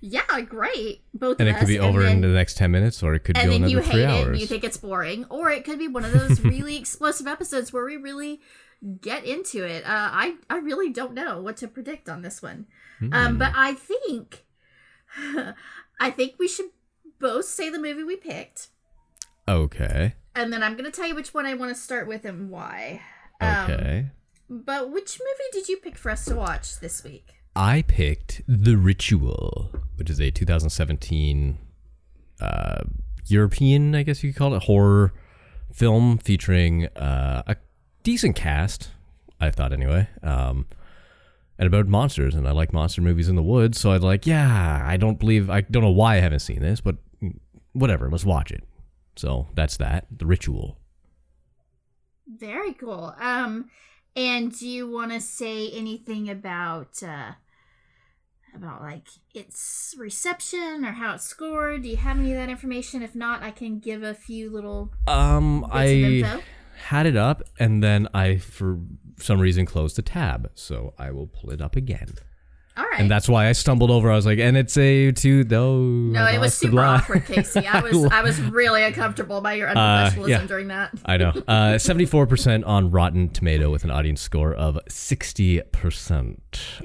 "Yeah, 0.00 0.40
great," 0.48 1.02
both 1.14 1.38
And 1.40 1.48
it 1.48 1.54
could 1.54 1.62
us, 1.64 1.68
be 1.68 1.78
over 1.78 2.02
and 2.02 2.24
in 2.24 2.30
the 2.30 2.36
next 2.36 2.56
10 2.56 2.70
minutes, 2.70 3.02
or 3.02 3.14
it 3.14 3.20
could 3.20 3.36
and 3.36 3.46
go 3.46 3.50
then 3.52 3.62
another 3.64 3.70
you 3.72 3.82
three 3.82 3.92
hate 3.92 4.00
it 4.02 4.06
hours. 4.08 4.26
and 4.28 4.40
you 4.40 4.46
think 4.46 4.64
it's 4.64 4.76
boring, 4.76 5.24
or 5.30 5.50
it 5.50 5.64
could 5.64 5.78
be 5.78 5.88
one 5.88 6.04
of 6.04 6.12
those 6.12 6.40
really 6.40 6.76
explosive 6.82 7.26
episodes 7.26 7.72
where 7.72 7.84
we 7.84 7.96
really 7.96 8.40
get 9.00 9.24
into 9.24 9.64
it. 9.64 9.84
Uh, 9.84 10.10
I 10.12 10.34
I 10.50 10.58
really 10.58 10.90
don't 10.92 11.14
know 11.14 11.40
what 11.40 11.56
to 11.58 11.68
predict 11.68 12.08
on 12.08 12.22
this 12.22 12.42
one, 12.42 12.66
Hmm. 12.98 13.12
um, 13.12 13.38
but 13.38 13.52
I 13.54 13.74
think 13.74 14.44
I 16.00 16.10
think 16.10 16.34
we 16.38 16.48
should 16.48 16.70
both 17.20 17.44
say 17.46 17.70
the 17.70 17.78
movie 17.78 18.04
we 18.04 18.16
picked. 18.16 18.68
okay. 19.48 20.14
And 20.36 20.52
then 20.52 20.62
I'm 20.64 20.76
gonna 20.76 20.90
tell 20.90 21.06
you 21.06 21.14
which 21.14 21.32
one 21.32 21.46
I 21.46 21.54
want 21.54 21.74
to 21.74 21.80
start 21.80 22.08
with 22.08 22.24
and 22.24 22.50
why. 22.50 23.00
Um, 23.40 23.70
Okay. 23.70 24.06
But 24.50 24.90
which 24.92 25.18
movie 25.20 25.50
did 25.52 25.68
you 25.68 25.76
pick 25.78 25.96
for 25.96 26.10
us 26.10 26.24
to 26.26 26.34
watch 26.34 26.80
this 26.80 27.02
week? 27.04 27.34
I 27.56 27.82
picked 27.82 28.42
The 28.48 28.76
Ritual, 28.76 29.70
which 29.96 30.10
is 30.10 30.20
a 30.20 30.30
2017 30.30 31.56
uh, 32.40 32.82
European, 33.26 33.94
I 33.94 34.02
guess 34.02 34.22
you 34.22 34.32
could 34.32 34.38
call 34.38 34.54
it, 34.54 34.64
horror 34.64 35.14
film 35.72 36.18
featuring 36.18 36.86
uh, 36.88 37.42
a 37.46 37.56
decent 38.04 38.36
cast, 38.36 38.90
I 39.40 39.50
thought 39.50 39.72
anyway, 39.72 40.08
um, 40.22 40.66
and 41.58 41.66
about 41.66 41.88
monsters. 41.88 42.36
And 42.36 42.46
I 42.46 42.52
like 42.52 42.72
monster 42.72 43.02
movies 43.02 43.28
in 43.28 43.34
the 43.34 43.42
woods, 43.42 43.80
so 43.80 43.90
I'd 43.90 44.02
like, 44.02 44.26
yeah, 44.26 44.84
I 44.86 44.96
don't 44.96 45.18
believe, 45.18 45.50
I 45.50 45.62
don't 45.62 45.82
know 45.82 45.90
why 45.90 46.16
I 46.16 46.20
haven't 46.20 46.40
seen 46.40 46.60
this, 46.60 46.80
but 46.80 46.96
whatever, 47.72 48.08
let's 48.08 48.24
watch 48.24 48.52
it. 48.52 48.62
So 49.16 49.48
that's 49.54 49.76
that, 49.78 50.06
The 50.16 50.26
Ritual. 50.26 50.78
Very 52.26 52.72
cool. 52.74 53.14
Um, 53.20 53.70
and 54.16 54.56
do 54.56 54.68
you 54.68 54.90
want 54.90 55.12
to 55.12 55.20
say 55.20 55.70
anything 55.70 56.30
about 56.30 57.02
uh, 57.02 57.32
about 58.54 58.80
like 58.80 59.08
its 59.34 59.94
reception 59.98 60.84
or 60.84 60.92
how 60.92 61.14
it 61.14 61.20
scored? 61.20 61.82
Do 61.82 61.88
you 61.88 61.96
have 61.96 62.18
any 62.18 62.32
of 62.32 62.38
that 62.38 62.48
information? 62.48 63.02
If 63.02 63.14
not, 63.14 63.42
I 63.42 63.50
can 63.50 63.78
give 63.78 64.02
a 64.02 64.14
few 64.14 64.50
little 64.50 64.92
Um, 65.06 65.66
I. 65.70 66.40
had 66.84 67.06
it 67.06 67.16
up 67.16 67.42
and 67.58 67.82
then 67.82 68.08
I, 68.14 68.36
for 68.36 68.78
some 69.18 69.40
reason, 69.40 69.66
closed 69.66 69.96
the 69.96 70.02
tab. 70.02 70.50
So 70.54 70.94
I 70.98 71.10
will 71.10 71.26
pull 71.26 71.50
it 71.50 71.60
up 71.60 71.76
again. 71.76 72.14
All 72.76 72.84
right. 72.84 73.00
And 73.00 73.08
that's 73.08 73.28
why 73.28 73.48
I 73.48 73.52
stumbled 73.52 73.90
over. 73.90 74.10
I 74.10 74.16
was 74.16 74.26
like, 74.26 74.40
and 74.40 74.56
it's 74.56 74.76
a 74.76 75.12
two 75.12 75.44
no. 75.44 75.78
no, 75.78 76.26
it 76.26 76.40
was 76.40 76.54
super 76.54 76.80
awkward, 76.80 77.24
Casey. 77.24 77.66
I 77.66 77.80
was 77.82 78.04
I 78.10 78.22
was 78.22 78.40
really 78.40 78.82
uncomfortable 78.82 79.40
by 79.40 79.54
your 79.54 79.68
unprofessionalism 79.68 80.28
yeah. 80.28 80.46
during 80.46 80.68
that. 80.68 80.92
I 81.04 81.16
know. 81.16 81.32
Uh, 81.46 81.74
74% 81.74 82.66
on 82.66 82.90
Rotten 82.90 83.28
Tomato 83.28 83.70
with 83.70 83.84
an 83.84 83.90
audience 83.90 84.20
score 84.20 84.54
of 84.54 84.78
60%. 84.88 86.38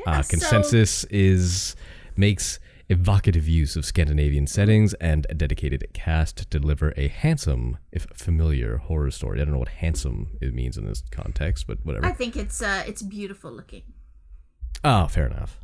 uh, 0.06 0.22
so- 0.22 0.30
consensus 0.30 1.06
is 1.06 1.76
makes 2.16 2.60
evocative 2.90 3.48
use 3.48 3.76
of 3.76 3.86
Scandinavian 3.86 4.48
settings 4.48 4.94
and 4.96 5.28
a 5.30 5.34
dedicated 5.36 5.86
cast 5.94 6.38
to 6.38 6.46
deliver 6.60 6.94
a 6.98 7.08
handsome, 7.08 7.78
if 7.92 8.08
familiar, 8.14 8.78
horror 8.78 9.12
story. 9.12 9.40
I 9.40 9.46
don't 9.46 9.54
know 9.54 9.60
what 9.60 9.68
handsome 9.70 10.38
it 10.42 10.54
means 10.54 10.78
in 10.78 10.86
this 10.86 11.04
context, 11.12 11.68
but 11.68 11.86
whatever. 11.86 12.06
I 12.06 12.12
think 12.14 12.36
it's 12.36 12.62
uh 12.62 12.84
it's 12.88 13.02
beautiful 13.02 13.52
looking. 13.52 13.84
oh, 14.84 15.08
fair 15.08 15.28
enough. 15.28 15.60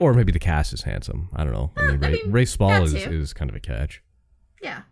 Or 0.00 0.14
maybe 0.14 0.30
the 0.32 0.38
cast 0.38 0.72
is 0.72 0.82
handsome. 0.82 1.28
I 1.34 1.42
don't 1.44 1.52
know. 1.52 1.72
I 1.76 1.82
mean, 1.92 2.04
I 2.04 2.08
Ray, 2.08 2.12
mean, 2.22 2.30
Rafe 2.32 2.48
Spall 2.50 2.84
is, 2.84 2.92
too. 2.92 3.10
is 3.10 3.32
kind 3.32 3.50
of 3.50 3.56
a 3.56 3.60
catch. 3.60 4.00
Yeah. 4.62 4.82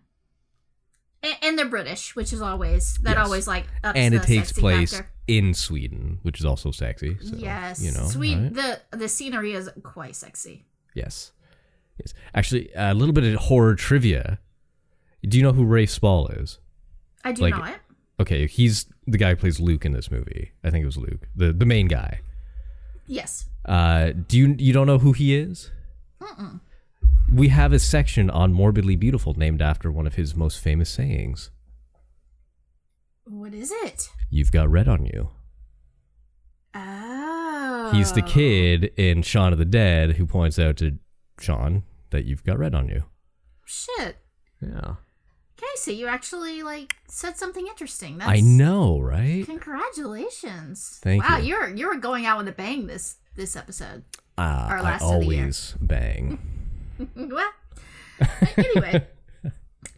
And, 1.23 1.37
and 1.43 1.59
they're 1.59 1.69
British, 1.69 2.17
which 2.17 2.33
is 2.33 2.41
always 2.43 2.99
that 3.03 3.17
Yes. 3.17 3.25
always 3.25 3.47
like 3.47 3.67
and 3.85 4.15
it 4.15 4.23
takes 4.25 4.53
place 4.53 4.95
factor. 4.97 5.11
in 5.29 5.55
Sweden, 5.55 6.19
which 6.23 6.41
is 6.41 6.45
also 6.45 6.71
sexy. 6.73 7.17
So, 7.23 7.37
yes, 7.37 7.81
you 7.83 7.93
know, 7.93 8.07
sweet. 8.09 8.37
right? 8.37 8.53
The 8.55 8.81
the 8.97 9.09
scenery 9.09 9.53
is 9.53 9.71
quite 9.85 10.17
sexy. 10.17 10.67
Yes. 10.97 11.33
Yes. 11.99 12.13
Actually, 12.35 12.71
a 12.75 12.95
little 12.95 13.13
bit 13.13 13.25
of 13.25 13.39
horror 13.43 13.75
trivia. 13.77 14.39
Do 15.23 15.37
you 15.39 15.43
know 15.45 15.53
who 15.53 15.65
Rafe 15.65 15.91
Spall 15.91 16.29
is? 16.29 16.59
I 17.25 17.33
do 17.33 17.43
Like- 17.43 17.55
not. 17.55 17.81
Okay, 18.19 18.47
he's 18.47 18.87
the 19.07 19.19
guy 19.19 19.31
who 19.31 19.37
plays 19.37 19.61
Luke 19.61 19.85
in 19.85 19.93
this 19.93 20.11
movie. 20.11 20.53
I 20.65 20.71
think 20.71 20.83
it 20.83 20.87
was 20.87 20.97
Luke, 20.97 21.29
the 21.37 21.53
the 21.53 21.67
main 21.67 21.87
guy. 21.87 22.21
Yes. 23.07 23.47
Uh, 23.67 24.13
do 24.13 24.39
you 24.39 24.57
you 24.59 24.73
don't 24.73 24.87
know 24.87 24.99
who 24.99 25.13
he 25.13 25.35
is? 25.37 25.71
We 27.31 27.49
have 27.49 27.73
a 27.75 27.79
section 27.79 28.31
on 28.31 28.55
Morbidly 28.55 28.99
Beautiful 28.99 29.35
named 29.35 29.61
after 29.61 29.91
one 29.93 30.07
of 30.07 30.15
his 30.15 30.35
most 30.35 30.61
famous 30.61 30.89
sayings. 30.89 31.51
What 33.25 33.53
is 33.53 33.71
it? 33.71 34.09
You've 34.31 34.53
got 34.53 34.71
red 34.71 34.89
on 34.89 35.05
you. 35.05 35.29
Oh. 37.87 37.93
He's 37.93 38.13
the 38.13 38.23
kid 38.23 38.93
in 38.97 39.23
Shaun 39.23 39.53
of 39.53 39.59
the 39.59 39.65
Dead 39.65 40.17
who 40.17 40.27
points 40.27 40.59
out 40.59 40.77
to 40.79 40.99
Shaun 41.41 41.85
that 42.11 42.25
you've 42.25 42.43
got 42.43 42.59
red 42.59 42.75
on 42.75 42.89
you. 42.89 43.05
Shit. 43.65 44.17
Yeah. 44.61 44.95
Casey, 45.57 45.95
you 45.95 46.07
actually 46.09 46.63
like 46.63 46.97
said 47.09 47.37
something 47.39 47.67
interesting. 47.67 48.19
That's 48.19 48.31
I 48.31 48.41
know, 48.41 48.99
right? 49.01 49.45
Congratulations. 49.47 50.99
Thank 51.03 51.23
wow, 51.23 51.39
you. 51.39 51.55
Wow, 51.55 51.67
you're 51.67 51.75
you're 51.77 51.97
going 51.97 52.27
out 52.27 52.39
with 52.39 52.49
a 52.49 52.53
bang 52.53 52.87
this 52.87 53.17
this 53.37 53.57
episode. 53.57 54.05
Uh, 54.37 54.67
Our 54.71 54.79
I 54.79 54.83
last 54.83 55.03
of 55.03 55.21
the 55.21 55.27
year. 55.27 55.41
always 55.43 55.75
bang. 55.81 56.39
well, 57.17 57.51
anyway. 58.57 59.07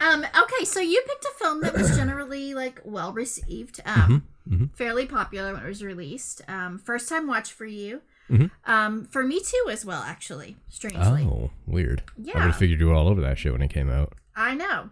Um, 0.01 0.23
okay, 0.23 0.65
so 0.65 0.79
you 0.79 1.01
picked 1.07 1.25
a 1.25 1.31
film 1.37 1.61
that 1.61 1.73
was 1.73 1.95
generally 1.95 2.53
like 2.53 2.79
well 2.83 3.11
received, 3.13 3.79
um, 3.85 4.25
Mm-hmm, 4.49 4.65
fairly 4.73 5.05
popular 5.05 5.53
when 5.53 5.63
it 5.63 5.67
was 5.67 5.83
released. 5.83 6.41
Um, 6.47 6.79
first 6.79 7.07
time 7.07 7.27
watch 7.27 7.51
for 7.51 7.65
you. 7.65 8.01
Mhm. 8.31 8.49
Um, 8.65 9.05
for 9.05 9.23
me 9.23 9.39
too, 9.41 9.67
as 9.69 9.85
well. 9.85 10.01
Actually, 10.01 10.57
strangely, 10.69 11.23
Oh, 11.23 11.51
weird. 11.67 12.01
I 12.07 12.11
would 12.17 12.27
Yeah. 12.27 12.39
have 12.47 12.55
figured 12.55 12.79
you 12.79 12.87
were 12.87 12.93
all 12.95 13.07
over 13.09 13.21
that 13.21 13.37
shit 13.37 13.51
when 13.51 13.61
it 13.61 13.69
came 13.69 13.89
out. 13.89 14.13
I 14.35 14.55
know. 14.55 14.89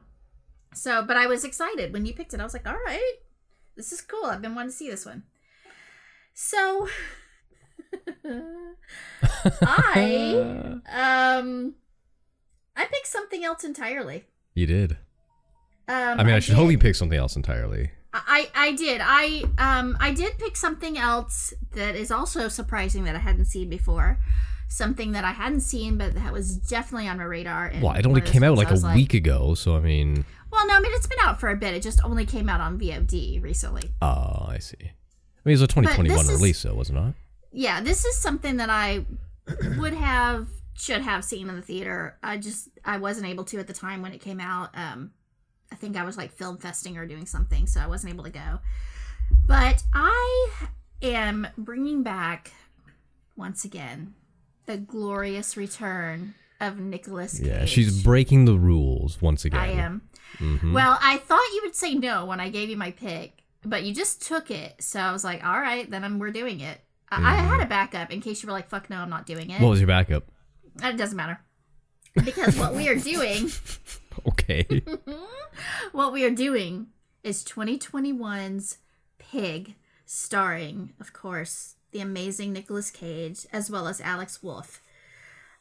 So, 0.74 1.02
but 1.04 1.18
I 1.18 1.26
was 1.26 1.44
excited 1.44 1.92
when 1.94 2.06
you 2.06 2.14
picked 2.14 2.34
it. 2.36 2.40
I 2.40 2.44
was 2.44 2.54
like, 2.54 2.68
all 2.68 2.78
right, 2.86 3.14
this 3.76 3.92
is 3.92 4.02
cool. 4.02 4.26
I've 4.26 4.42
been 4.42 4.54
wanting 4.54 4.72
to 4.72 4.78
see 4.78 4.90
this 4.90 5.06
one. 5.06 5.24
So, 6.36 6.88
I 9.62 10.80
um, 10.92 11.76
I 12.76 12.86
picked 12.86 13.08
something 13.08 13.44
else 13.44 13.64
entirely. 13.64 14.26
You 14.58 14.66
did. 14.66 14.94
Um, 15.88 16.20
I 16.20 16.24
mean, 16.24 16.34
I, 16.34 16.40
should 16.40 16.56
hope 16.56 16.66
did. 16.66 16.72
you 16.72 16.78
picked 16.80 16.98
something 16.98 17.18
else 17.18 17.36
entirely. 17.36 17.92
I 18.12 18.50
I 18.56 18.72
did. 18.72 19.02
I 19.04 19.44
um 19.60 19.96
I 20.00 20.12
did 20.12 20.40
pick 20.40 20.56
something 20.56 20.98
else 20.98 21.54
that 21.74 21.96
is 21.96 22.10
also 22.10 22.48
surprising 22.48 23.04
that 23.04 23.16
I 23.16 23.20
hadn't 23.20 23.46
seen 23.46 23.70
before. 23.70 24.20
Something 24.68 25.12
that 25.12 25.24
I 25.24 25.32
hadn't 25.32 25.60
seen, 25.62 26.00
but 26.00 26.16
that 26.16 26.34
was 26.34 26.58
definitely 26.58 27.08
on 27.08 27.18
my 27.18 27.24
radar. 27.26 27.68
and 27.68 27.84
Well, 27.84 27.94
it 27.94 28.08
only 28.08 28.22
came 28.22 28.44
out 28.44 28.58
like 28.58 28.70
I 28.70 28.72
was 28.72 28.84
a 28.84 28.94
week 28.96 29.14
ago, 29.14 29.54
so 29.54 29.76
I 29.78 29.80
mean, 29.80 30.26
Well, 30.52 30.66
no, 30.66 30.74
I 30.74 30.80
mean 30.80 30.92
it's 30.96 31.06
been 31.06 31.20
out 31.22 31.40
for 31.40 31.50
a 31.50 31.56
bit. 31.56 31.76
It 31.76 31.84
just 31.84 32.04
only 32.04 32.26
came 32.26 32.50
out 32.50 32.60
on 32.60 32.80
VOD 32.80 33.44
recently. 33.44 33.92
oh, 34.02 34.48
I 34.50 34.58
see. 34.58 34.76
I 34.82 35.42
mean, 35.46 35.52
it 35.52 35.52
was 35.52 35.62
a 35.62 35.68
2021 35.68 36.18
this 36.18 36.30
is- 36.30 36.42
release, 36.42 36.64
though, 36.64 36.74
wasn't 36.74 36.98
it 36.98 37.02
not? 37.02 37.14
Yeah, 37.52 37.80
this 37.82 38.04
is 38.06 38.18
something 38.18 38.58
that 38.58 38.72
I 38.72 39.06
would 39.78 39.94
have 39.94 40.48
should 40.78 41.02
have 41.02 41.24
seen 41.24 41.50
in 41.50 41.56
the 41.56 41.62
theater. 41.62 42.18
I 42.24 42.38
just 42.38 42.70
I 42.86 42.98
wasn't 42.98 43.28
able 43.28 43.44
to 43.46 43.58
at 43.60 43.68
the 43.68 43.74
time 43.74 44.02
when 44.02 44.14
it 44.14 44.22
came 44.22 44.40
out. 44.40 44.70
Um, 44.78 45.12
I 45.72 45.76
think 45.76 45.98
I 45.98 46.04
was 46.04 46.18
like 46.18 46.32
film 46.32 46.58
festing 46.58 46.98
or 46.98 47.06
doing 47.06 47.26
something, 47.26 47.68
so 47.68 47.80
I 47.82 47.88
wasn't 47.88 48.14
able 48.14 48.24
to 48.24 48.30
go. 48.30 48.60
But 49.46 49.84
I 49.94 50.50
am 51.02 51.48
bringing 51.58 52.04
back 52.04 52.52
once 53.36 53.66
again 53.66 54.14
the 54.66 54.78
glorious 54.78 55.58
return 55.58 56.36
of 56.62 56.80
Nicolas 56.80 57.38
Cage. 57.40 57.48
Yeah, 57.48 57.66
she's 57.66 58.04
breaking 58.04 58.46
the 58.46 58.58
rules 58.58 59.22
once 59.22 59.46
again. 59.46 59.60
I 59.60 59.68
am. 59.72 60.02
Mhm. 60.40 60.74
Well, 60.74 60.98
I 61.02 61.18
thought 61.18 61.44
you 61.54 61.62
would 61.64 61.76
say 61.76 61.94
no 61.96 62.26
when 62.26 62.40
I 62.40 62.50
gave 62.50 62.70
you 62.70 62.78
my 62.78 62.92
pick, 62.92 63.44
but 63.64 63.84
you 63.84 63.94
just 63.94 64.22
took 64.26 64.50
it. 64.52 64.76
So 64.82 65.00
I 65.00 65.12
was 65.12 65.24
like, 65.24 65.44
all 65.46 65.60
right, 65.60 65.90
then 65.90 66.04
I'm, 66.04 66.20
we're 66.20 66.32
doing 66.32 66.60
it. 66.60 66.82
I, 67.10 67.34
I 67.34 67.36
had 67.36 67.62
a 67.62 67.66
backup 67.66 68.12
in 68.12 68.20
case 68.22 68.44
you 68.44 68.48
were 68.48 68.54
like, 68.54 68.68
fuck 68.70 68.90
no, 68.90 68.98
I'm 68.98 69.10
not 69.10 69.26
doing 69.26 69.50
it. 69.50 69.54
Mm-hmm. 69.56 69.64
What 69.64 69.70
was 69.70 69.80
your 69.80 69.88
backup? 69.88 70.26
It 70.84 70.98
doesn't 70.98 71.18
matter. 71.18 71.40
Because 72.16 72.58
what 72.58 72.74
we 72.74 72.88
are 72.90 72.96
doing, 72.96 73.52
Okay. 74.26 74.84
what 75.92 76.14
we 76.14 76.26
are 76.26 76.32
doing 76.32 76.88
is 77.24 77.44
2021's 77.44 78.78
Pig, 79.18 79.76
starring, 80.06 80.94
of 81.00 81.12
course, 81.12 81.76
the 81.92 82.00
amazing 82.00 82.54
Nicolas 82.54 82.92
Cage, 82.92 83.46
as 83.52 83.70
well 83.70 83.88
as 83.88 84.00
Alex 84.00 84.42
Wolff 84.42 84.82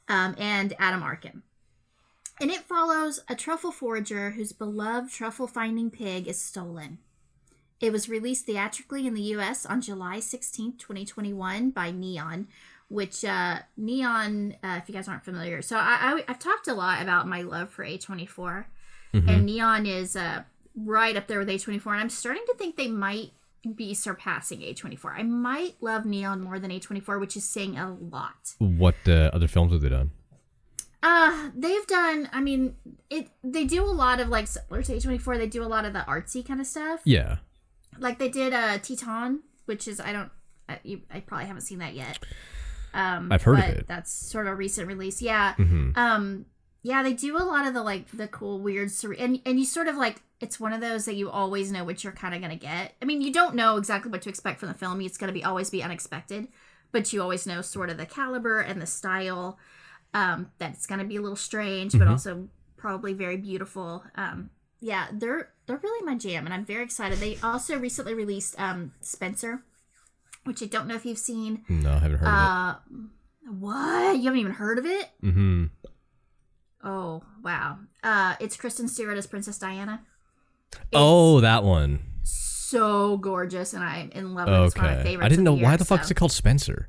um, 0.09 0.37
and 0.39 0.75
Adam 0.79 1.03
Arkin. 1.03 1.43
And 2.41 2.51
it 2.51 2.61
follows 2.61 3.21
a 3.29 3.35
truffle 3.35 3.73
forager 3.73 4.31
whose 4.31 4.53
beloved 4.53 5.11
truffle 5.11 5.47
finding 5.49 5.91
pig 5.91 6.29
is 6.29 6.41
stolen. 6.41 6.99
It 7.81 7.93
was 7.93 8.09
released 8.09 8.47
theatrically 8.47 9.07
in 9.07 9.15
the 9.15 9.35
US 9.35 9.67
on 9.67 9.81
July 9.81 10.21
16, 10.21 10.77
2021 10.77 11.71
by 11.71 11.91
Neon, 11.91 12.47
which 12.89 13.25
uh, 13.25 13.59
Neon, 13.77 14.57
uh, 14.63 14.79
if 14.83 14.89
you 14.89 14.95
guys 14.95 15.09
aren't 15.09 15.25
familiar, 15.25 15.63
so 15.63 15.77
I, 15.77 15.99
I, 16.01 16.25
I've 16.29 16.39
talked 16.39 16.69
a 16.69 16.75
lot 16.75 17.03
about 17.03 17.27
my 17.27 17.43
love 17.43 17.71
for 17.71 17.85
A24, 17.85 18.67
and 19.13 19.47
Neon 19.47 19.87
is 19.87 20.15
uh, 20.15 20.43
right 20.77 21.17
up 21.17 21.27
there 21.27 21.39
with 21.39 21.49
A24, 21.49 21.87
and 21.93 22.01
I'm 22.01 22.11
starting 22.11 22.43
to 22.49 22.55
think 22.55 22.77
they 22.77 22.89
might 22.89 23.31
be 23.75 23.95
surpassing 23.95 24.61
A24. 24.61 25.19
I 25.19 25.23
might 25.23 25.77
love 25.81 26.05
Neon 26.05 26.43
more 26.43 26.59
than 26.59 26.71
A24, 26.71 27.19
which 27.19 27.37
is 27.37 27.45
saying 27.45 27.79
a 27.79 27.93
lot. 27.95 28.55
what 28.59 28.95
uh, 29.07 29.31
other 29.33 29.49
films 29.49 29.73
have 29.73 29.81
they 29.81 29.89
done? 29.89 30.11
Uh, 31.03 31.51
they've 31.55 31.87
done. 31.87 32.29
I 32.33 32.41
mean, 32.41 32.75
it. 33.11 33.29
They 33.45 33.65
do 33.65 33.85
a 33.85 33.87
lot 33.87 34.19
of 34.21 34.29
like 34.29 34.47
similar 34.49 34.83
to 34.83 34.93
A24. 34.97 35.39
They 35.39 35.47
do 35.47 35.63
a 35.63 35.67
lot 35.67 35.85
of 35.85 35.93
the 35.93 36.01
artsy 36.01 36.47
kind 36.47 36.61
of 36.61 36.67
stuff. 36.67 37.01
Yeah. 37.05 37.37
Like 37.99 38.19
they 38.19 38.29
did 38.29 38.53
uh 38.53 38.79
Titane, 38.79 39.39
which 39.67 39.87
is 39.87 40.01
I 40.01 40.13
don't. 40.13 40.31
I, 40.69 40.81
you, 40.83 41.03
I 41.13 41.21
probably 41.21 41.47
haven't 41.47 41.63
seen 41.63 41.79
that 41.79 41.95
yet. 41.95 42.19
Um, 42.97 43.31
I've 43.33 43.43
heard 43.43 43.59
of 43.59 43.65
it. 43.65 43.87
That's 43.87 44.11
sort 44.13 44.47
of 44.47 44.53
a 44.53 44.57
recent 44.57 44.89
release. 44.89 45.21
Yeah. 45.23 45.55
hmm 45.55 45.91
Um. 45.95 46.47
Yeah, 46.83 47.03
they 47.03 47.15
do 47.15 47.37
a 47.37 47.43
lot 47.43 47.67
of 47.67 47.75
the 47.75 47.83
like 47.83 48.09
the 48.13 48.29
cool 48.29 48.61
weird 48.61 48.89
surre- 48.91 49.21
and 49.21 49.41
and 49.45 49.59
you 49.59 49.65
sort 49.65 49.89
of 49.89 49.97
like 49.97 50.23
it's 50.41 50.61
one 50.61 50.73
of 50.73 50.81
those 50.81 51.05
that 51.07 51.15
you 51.17 51.29
always 51.31 51.73
know 51.73 51.83
what 51.85 52.05
you're 52.05 52.13
kind 52.13 52.35
of 52.35 52.41
gonna 52.41 52.55
get. 52.57 52.95
I 53.03 53.05
mean, 53.07 53.21
you 53.23 53.33
don't 53.33 53.55
know 53.57 53.77
exactly 53.77 54.11
what 54.11 54.23
to 54.23 54.29
expect 54.29 54.61
from 54.61 54.69
the 54.69 54.75
film. 54.75 55.01
It's 55.01 55.19
gonna 55.19 55.33
be 55.33 55.43
always 55.43 55.69
be 55.71 55.83
unexpected, 55.83 56.47
but 56.93 57.13
you 57.13 57.21
always 57.23 57.45
know 57.47 57.61
sort 57.61 57.91
of 57.91 57.97
the 57.97 58.07
caliber 58.07 58.61
and 58.61 58.81
the 58.81 58.87
style. 58.87 59.59
Um, 60.15 60.53
that 60.59 60.75
it's 60.75 60.87
gonna 60.87 61.05
be 61.05 61.17
a 61.17 61.21
little 61.21 61.37
strange, 61.37 61.93
but 61.99 62.07
Mhm. 62.07 62.11
also 62.13 62.49
probably 62.77 63.13
very 63.13 63.37
beautiful. 63.37 64.05
Um, 64.15 64.51
yeah, 64.81 65.09
they're 65.13 65.51
they're 65.67 65.79
really 65.83 66.07
my 66.07 66.15
jam, 66.15 66.45
and 66.45 66.55
I'm 66.55 66.65
very 66.65 66.85
excited. 66.85 67.19
They 67.19 67.37
also 67.43 67.79
recently 67.79 68.15
released 68.15 68.55
um 68.61 68.93
Spencer, 69.01 69.65
which 70.47 70.63
I 70.63 70.67
don't 70.67 70.87
know 70.87 70.95
if 70.95 71.05
you've 71.05 71.19
seen. 71.19 71.65
No, 71.69 71.93
I 71.95 71.99
haven't 71.99 72.19
heard 72.19 72.29
Uh, 72.29 72.75
of 72.75 72.77
it. 72.91 73.53
what? 73.53 74.17
You 74.19 74.25
haven't 74.25 74.41
even 74.41 74.53
heard 74.53 74.79
of 74.79 74.87
it? 74.87 75.11
of 75.23 75.29
it. 75.29 75.33
hmm 75.33 75.65
Oh 76.85 77.23
wow! 77.43 77.79
Uh, 78.05 78.35
it's 78.39 78.57
Kristen 78.57 78.87
Stewart 78.89 79.19
as 79.19 79.27
Princess 79.27 79.59
Diana. 79.59 80.03
It's 80.73 80.81
Oh, 80.93 81.41
that 81.41 81.65
one. 81.65 82.01
so 82.23 83.17
gorgeous, 83.17 83.73
and 83.75 83.83
I'm 83.83 84.11
in 84.11 84.35
love 84.35 84.47
with 84.49 84.55
it. 84.57 84.65
It's 84.67 84.77
one 84.77 84.85
of 84.85 84.91
my 84.91 84.97
Okay. 84.99 85.03
favorites. 85.11 85.25
I 85.27 85.29
didn't 85.29 85.45
know 85.45 85.57
the 85.57 85.63
why 85.65 85.77
the 85.77 85.85
fuck 85.85 86.01
so- 86.01 86.05
is 86.05 86.11
it 86.11 86.15
called 86.15 86.33
Spencer? 86.33 86.89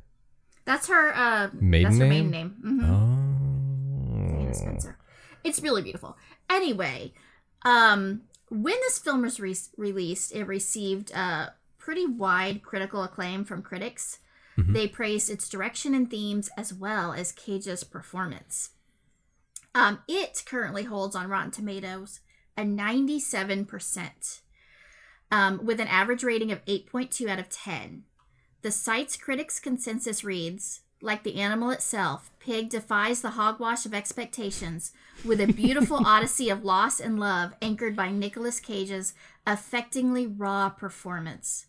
That's 0.66 0.88
her. 0.88 1.16
Uh, 1.16 1.50
Maiden 1.54 1.92
that's 1.92 2.00
her 2.02 2.08
name? 2.08 2.30
maiden 2.32 2.56
name. 2.64 2.80
Mhm. 2.82 4.50
Oh. 4.50 4.54
Spencer. 4.54 4.98
It's 5.44 5.60
really 5.62 5.82
beautiful. 5.82 6.18
Anyway, 6.50 7.14
um, 7.64 8.22
when 8.50 8.76
this 8.82 9.00
film 9.00 9.22
was 9.22 9.40
re- 9.40 9.56
released, 9.78 10.32
it 10.36 10.44
received 10.46 11.12
uh, 11.14 11.50
pretty 11.88 12.06
wide 12.06 12.62
critical 12.64 13.02
acclaim 13.02 13.46
from 13.46 13.62
critics. 13.62 14.20
They 14.58 14.90
praised 14.90 15.30
its 15.30 15.48
direction 15.48 15.96
and 15.96 16.12
themes 16.12 16.50
as 16.58 16.74
well 16.74 17.14
as 17.14 17.32
Cage's 17.32 17.86
performance. 17.86 18.72
Um, 19.74 20.00
it 20.06 20.44
currently 20.46 20.84
holds 20.84 21.16
on 21.16 21.30
Rotten 21.30 21.52
Tomatoes 21.52 22.20
a 22.58 22.64
97%, 22.64 24.42
um, 25.32 25.66
with 25.66 25.80
an 25.80 25.88
average 25.88 26.26
rating 26.26 26.52
of 26.52 26.66
8.2 26.66 27.30
out 27.30 27.40
of 27.40 27.48
10. 27.48 28.04
The 28.64 28.72
site's 28.72 29.16
critics' 29.16 29.62
consensus 29.62 30.26
reads 30.26 30.82
Like 31.02 31.24
the 31.24 31.40
animal 31.40 31.70
itself, 31.70 32.32
Pig 32.42 32.68
defies 32.68 33.22
the 33.22 33.30
hogwash 33.30 33.86
of 33.86 33.94
expectations 33.94 34.92
with 35.24 35.40
a 35.40 35.54
beautiful 35.54 36.02
odyssey 36.06 36.50
of 36.50 36.66
loss 36.66 37.00
and 37.00 37.18
love 37.18 37.54
anchored 37.62 37.96
by 37.96 38.12
Nicolas 38.12 38.60
Cage's 38.60 39.14
affectingly 39.46 40.36
raw 40.38 40.68
performance. 40.68 41.67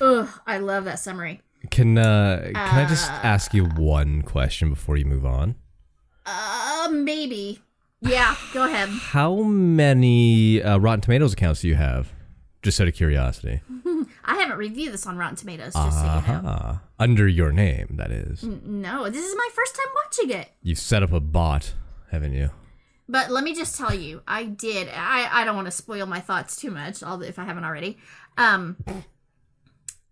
Ugh, 0.00 0.28
I 0.46 0.58
love 0.58 0.84
that 0.84 0.98
summary. 0.98 1.40
Can 1.70 1.98
uh, 1.98 2.50
can 2.54 2.56
I 2.56 2.88
just 2.88 3.10
ask 3.10 3.52
you 3.52 3.64
one 3.64 4.22
question 4.22 4.70
before 4.70 4.96
you 4.96 5.04
move 5.04 5.26
on? 5.26 5.56
Uh, 6.24 6.88
maybe. 6.90 7.60
Yeah, 8.00 8.36
go 8.54 8.64
ahead. 8.64 8.88
How 9.10 9.36
many 9.42 10.62
uh, 10.62 10.78
Rotten 10.78 11.00
Tomatoes 11.00 11.32
accounts 11.32 11.62
do 11.62 11.68
you 11.68 11.74
have? 11.74 12.12
Just 12.62 12.80
out 12.80 12.88
of 12.88 12.94
curiosity. 12.94 13.60
I 14.24 14.34
haven't 14.36 14.58
reviewed 14.58 14.92
this 14.92 15.06
on 15.06 15.16
Rotten 15.16 15.36
Tomatoes, 15.36 15.74
just 15.74 15.98
so 15.98 16.22
you 16.26 16.42
know. 16.42 16.80
Under 16.98 17.26
your 17.26 17.50
name, 17.52 17.94
that 17.96 18.10
is. 18.10 18.42
No, 18.42 19.08
this 19.08 19.24
is 19.24 19.34
my 19.36 19.48
first 19.54 19.74
time 19.74 19.86
watching 20.04 20.30
it. 20.38 20.50
You've 20.62 20.78
set 20.78 21.02
up 21.02 21.12
a 21.12 21.20
bot, 21.20 21.74
haven't 22.10 22.34
you? 22.34 22.50
But 23.08 23.30
let 23.30 23.42
me 23.42 23.54
just 23.54 23.76
tell 23.76 23.94
you, 23.94 24.22
I 24.28 24.44
did. 24.44 24.88
I, 24.94 25.28
I 25.32 25.44
don't 25.44 25.56
want 25.56 25.66
to 25.66 25.70
spoil 25.72 26.04
my 26.06 26.20
thoughts 26.20 26.56
too 26.56 26.70
much, 26.70 27.02
although 27.02 27.24
if 27.24 27.38
I 27.38 27.44
haven't 27.44 27.64
already. 27.64 27.96
Um, 28.36 28.76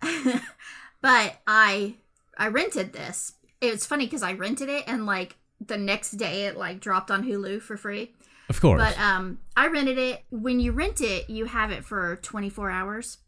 but 1.01 1.37
I 1.47 1.95
I 2.39 2.49
rented 2.49 2.93
this. 2.93 3.35
It 3.61 3.73
was 3.73 3.87
funny 3.87 4.07
because 4.07 4.23
I 4.23 4.33
rented 4.33 4.69
it 4.69 4.85
and 4.87 5.07
like 5.07 5.37
the 5.65 5.79
next 5.79 6.13
day 6.13 6.47
it 6.47 6.57
like 6.57 6.81
dropped 6.81 7.11
on 7.11 7.25
Hulu 7.25 7.63
for 7.63 7.77
free. 7.77 8.15
Of 8.49 8.61
course. 8.61 8.81
But 8.81 8.99
um, 9.01 9.39
I 9.57 9.67
rented 9.67 9.99
it. 9.99 10.25
When 10.31 10.61
you 10.61 10.73
rent 10.73 11.01
it, 11.01 11.29
you 11.29 11.47
have 11.47 11.71
it 11.73 11.85
for 11.85 12.17
24 12.17 12.71
hours. 12.71 13.19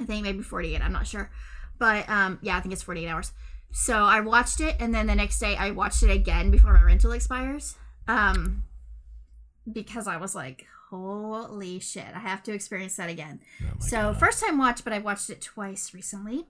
I 0.00 0.04
think 0.04 0.24
maybe 0.24 0.42
48. 0.42 0.80
I'm 0.80 0.92
not 0.92 1.06
sure. 1.06 1.30
But 1.78 2.08
um, 2.08 2.38
yeah, 2.42 2.56
I 2.56 2.60
think 2.60 2.72
it's 2.72 2.82
48 2.82 3.08
hours. 3.08 3.32
So 3.72 4.04
I 4.04 4.20
watched 4.20 4.60
it, 4.60 4.76
and 4.78 4.94
then 4.94 5.06
the 5.06 5.14
next 5.14 5.38
day 5.38 5.56
I 5.56 5.70
watched 5.70 6.02
it 6.02 6.10
again 6.10 6.50
before 6.50 6.74
my 6.74 6.82
rental 6.82 7.12
expires. 7.12 7.76
Um, 8.06 8.64
because 9.70 10.06
I 10.06 10.18
was 10.18 10.34
like, 10.34 10.66
holy 10.92 11.78
shit, 11.78 12.06
I 12.14 12.20
have 12.20 12.42
to 12.44 12.52
experience 12.52 12.96
that 12.96 13.08
again. 13.08 13.40
so 13.80 14.14
first 14.14 14.44
time 14.44 14.58
watch, 14.58 14.84
but 14.84 14.92
I've 14.92 15.04
watched 15.04 15.30
it 15.30 15.40
twice 15.40 15.94
recently. 15.94 16.46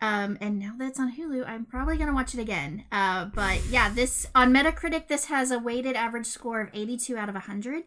Um, 0.00 0.36
and 0.40 0.58
now 0.58 0.74
that 0.78 0.88
it's 0.88 1.00
on 1.00 1.16
Hulu, 1.16 1.48
I'm 1.48 1.64
probably 1.64 1.96
gonna 1.96 2.14
watch 2.14 2.34
it 2.34 2.40
again. 2.40 2.84
Uh, 2.92 3.26
but 3.26 3.64
yeah, 3.66 3.88
this 3.88 4.26
on 4.34 4.52
Metacritic, 4.52 5.08
this 5.08 5.26
has 5.26 5.50
a 5.50 5.58
weighted 5.58 5.96
average 5.96 6.26
score 6.26 6.60
of 6.60 6.70
82 6.74 7.16
out 7.16 7.28
of 7.28 7.34
100, 7.34 7.84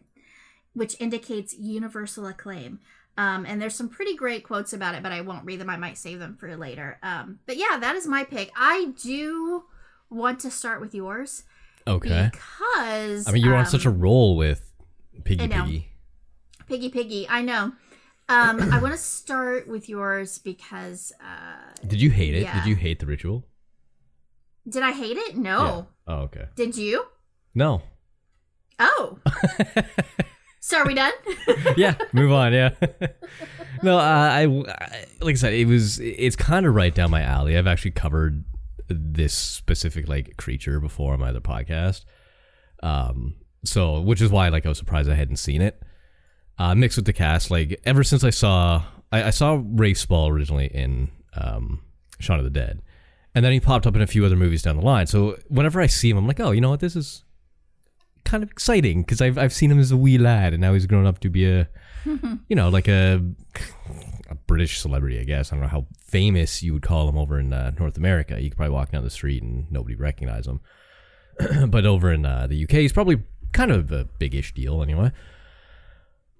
which 0.74 0.96
indicates 1.00 1.56
universal 1.56 2.26
acclaim. 2.26 2.80
Um, 3.16 3.44
and 3.44 3.60
there's 3.60 3.74
some 3.74 3.88
pretty 3.88 4.16
great 4.16 4.44
quotes 4.44 4.72
about 4.72 4.94
it, 4.94 5.02
but 5.02 5.12
I 5.12 5.20
won't 5.20 5.44
read 5.44 5.60
them. 5.60 5.68
I 5.68 5.76
might 5.76 5.98
save 5.98 6.20
them 6.20 6.36
for 6.36 6.56
later. 6.56 6.98
Um, 7.02 7.40
but 7.46 7.56
yeah, 7.56 7.76
that 7.78 7.94
is 7.96 8.06
my 8.06 8.24
pick. 8.24 8.50
I 8.56 8.92
do 9.02 9.64
want 10.08 10.40
to 10.40 10.50
start 10.50 10.80
with 10.80 10.94
yours 10.94 11.44
okay. 11.86 12.30
because 12.32 13.28
I 13.28 13.32
mean, 13.32 13.44
you 13.44 13.50
were 13.50 13.56
on 13.56 13.66
such 13.66 13.86
a 13.86 13.90
um, 13.90 14.00
roll 14.00 14.36
with 14.36 14.69
Piggy 15.20 15.48
Piggy. 15.48 15.88
Piggy 16.68 16.88
Piggy. 16.88 17.26
I 17.28 17.42
know. 17.42 17.72
Um, 18.28 18.72
I 18.72 18.80
want 18.80 18.92
to 18.92 18.98
start 18.98 19.66
with 19.66 19.88
yours 19.88 20.38
because 20.38 21.12
uh, 21.20 21.86
Did 21.86 22.00
you 22.00 22.10
hate 22.10 22.34
it? 22.34 22.42
Yeah. 22.42 22.54
Did 22.60 22.68
you 22.68 22.76
hate 22.76 23.00
the 23.00 23.06
ritual? 23.06 23.44
did 24.68 24.82
I 24.82 24.92
hate 24.92 25.16
it? 25.16 25.36
No. 25.36 25.88
Oh, 26.06 26.14
okay. 26.14 26.46
Did 26.54 26.76
you? 26.76 27.04
No. 27.54 27.82
Oh. 28.78 29.18
so 30.60 30.78
are 30.78 30.86
we 30.86 30.94
done? 30.94 31.12
yeah, 31.76 31.94
move 32.12 32.32
on. 32.32 32.52
Yeah. 32.52 32.70
no, 33.82 33.98
uh, 33.98 34.00
I, 34.00 34.42
I 34.42 35.06
like 35.20 35.34
I 35.34 35.38
said, 35.38 35.54
it 35.54 35.66
was. 35.66 35.98
It's 36.00 36.36
kind 36.36 36.66
of 36.66 36.74
right 36.74 36.94
down 36.94 37.10
my 37.10 37.22
alley. 37.22 37.56
I've 37.58 37.66
actually 37.66 37.92
covered 37.92 38.44
this 38.88 39.34
specific 39.34 40.08
like 40.08 40.36
creature 40.36 40.80
before 40.80 41.12
on 41.12 41.20
my 41.20 41.30
other 41.30 41.40
podcast. 41.40 42.04
Um, 42.82 43.34
so 43.64 44.00
which 44.00 44.20
is 44.20 44.30
why 44.30 44.48
like 44.48 44.66
I 44.66 44.68
was 44.68 44.78
surprised 44.78 45.10
I 45.10 45.14
hadn't 45.14 45.36
seen 45.36 45.62
it. 45.62 45.82
Uh, 46.58 46.74
mixed 46.74 46.96
with 46.98 47.06
the 47.06 47.12
cast, 47.12 47.50
like 47.50 47.80
ever 47.84 48.04
since 48.04 48.22
I 48.22 48.28
saw, 48.28 48.84
I, 49.10 49.24
I 49.24 49.30
saw 49.30 49.62
Rafe 49.64 49.98
Spall 49.98 50.28
originally 50.28 50.66
in 50.66 51.10
um, 51.34 51.82
Shaun 52.18 52.38
of 52.38 52.44
the 52.44 52.50
Dead, 52.50 52.82
and 53.34 53.42
then 53.42 53.52
he 53.52 53.60
popped 53.60 53.86
up 53.86 53.96
in 53.96 54.02
a 54.02 54.06
few 54.06 54.26
other 54.26 54.36
movies 54.36 54.60
down 54.60 54.76
the 54.76 54.84
line. 54.84 55.06
So 55.06 55.38
whenever 55.48 55.80
I 55.80 55.86
see 55.86 56.10
him, 56.10 56.18
I'm 56.18 56.26
like, 56.26 56.38
oh, 56.38 56.50
you 56.50 56.60
know 56.60 56.68
what, 56.68 56.80
this 56.80 56.96
is 56.96 57.24
kind 58.24 58.42
of 58.42 58.50
exciting 58.50 59.02
because 59.02 59.22
I've 59.22 59.38
I've 59.38 59.54
seen 59.54 59.70
him 59.70 59.78
as 59.78 59.90
a 59.90 59.96
wee 59.96 60.18
lad, 60.18 60.52
and 60.52 60.60
now 60.60 60.74
he's 60.74 60.84
grown 60.84 61.06
up 61.06 61.20
to 61.20 61.30
be 61.30 61.50
a, 61.50 61.66
you 62.04 62.56
know, 62.56 62.68
like 62.68 62.88
a 62.88 63.22
a 64.28 64.34
British 64.34 64.78
celebrity, 64.78 65.18
I 65.18 65.24
guess. 65.24 65.50
I 65.50 65.56
don't 65.56 65.62
know 65.62 65.68
how 65.68 65.86
famous 66.06 66.62
you 66.62 66.72
would 66.72 66.82
call 66.82 67.08
him 67.08 67.18
over 67.18 67.38
in 67.38 67.52
uh, 67.52 67.72
North 67.78 67.96
America. 67.96 68.40
You 68.40 68.50
could 68.50 68.56
probably 68.56 68.74
walk 68.74 68.92
down 68.92 69.02
the 69.02 69.10
street 69.10 69.42
and 69.42 69.70
nobody 69.70 69.96
recognize 69.96 70.46
him. 70.46 70.60
but 71.68 71.84
over 71.84 72.12
in 72.12 72.24
uh, 72.24 72.46
the 72.46 72.64
UK, 72.64 72.70
he's 72.70 72.92
probably 72.92 73.22
kind 73.52 73.70
of 73.70 73.92
a 73.92 74.04
big-ish 74.18 74.54
deal 74.54 74.82
anyway. 74.82 75.12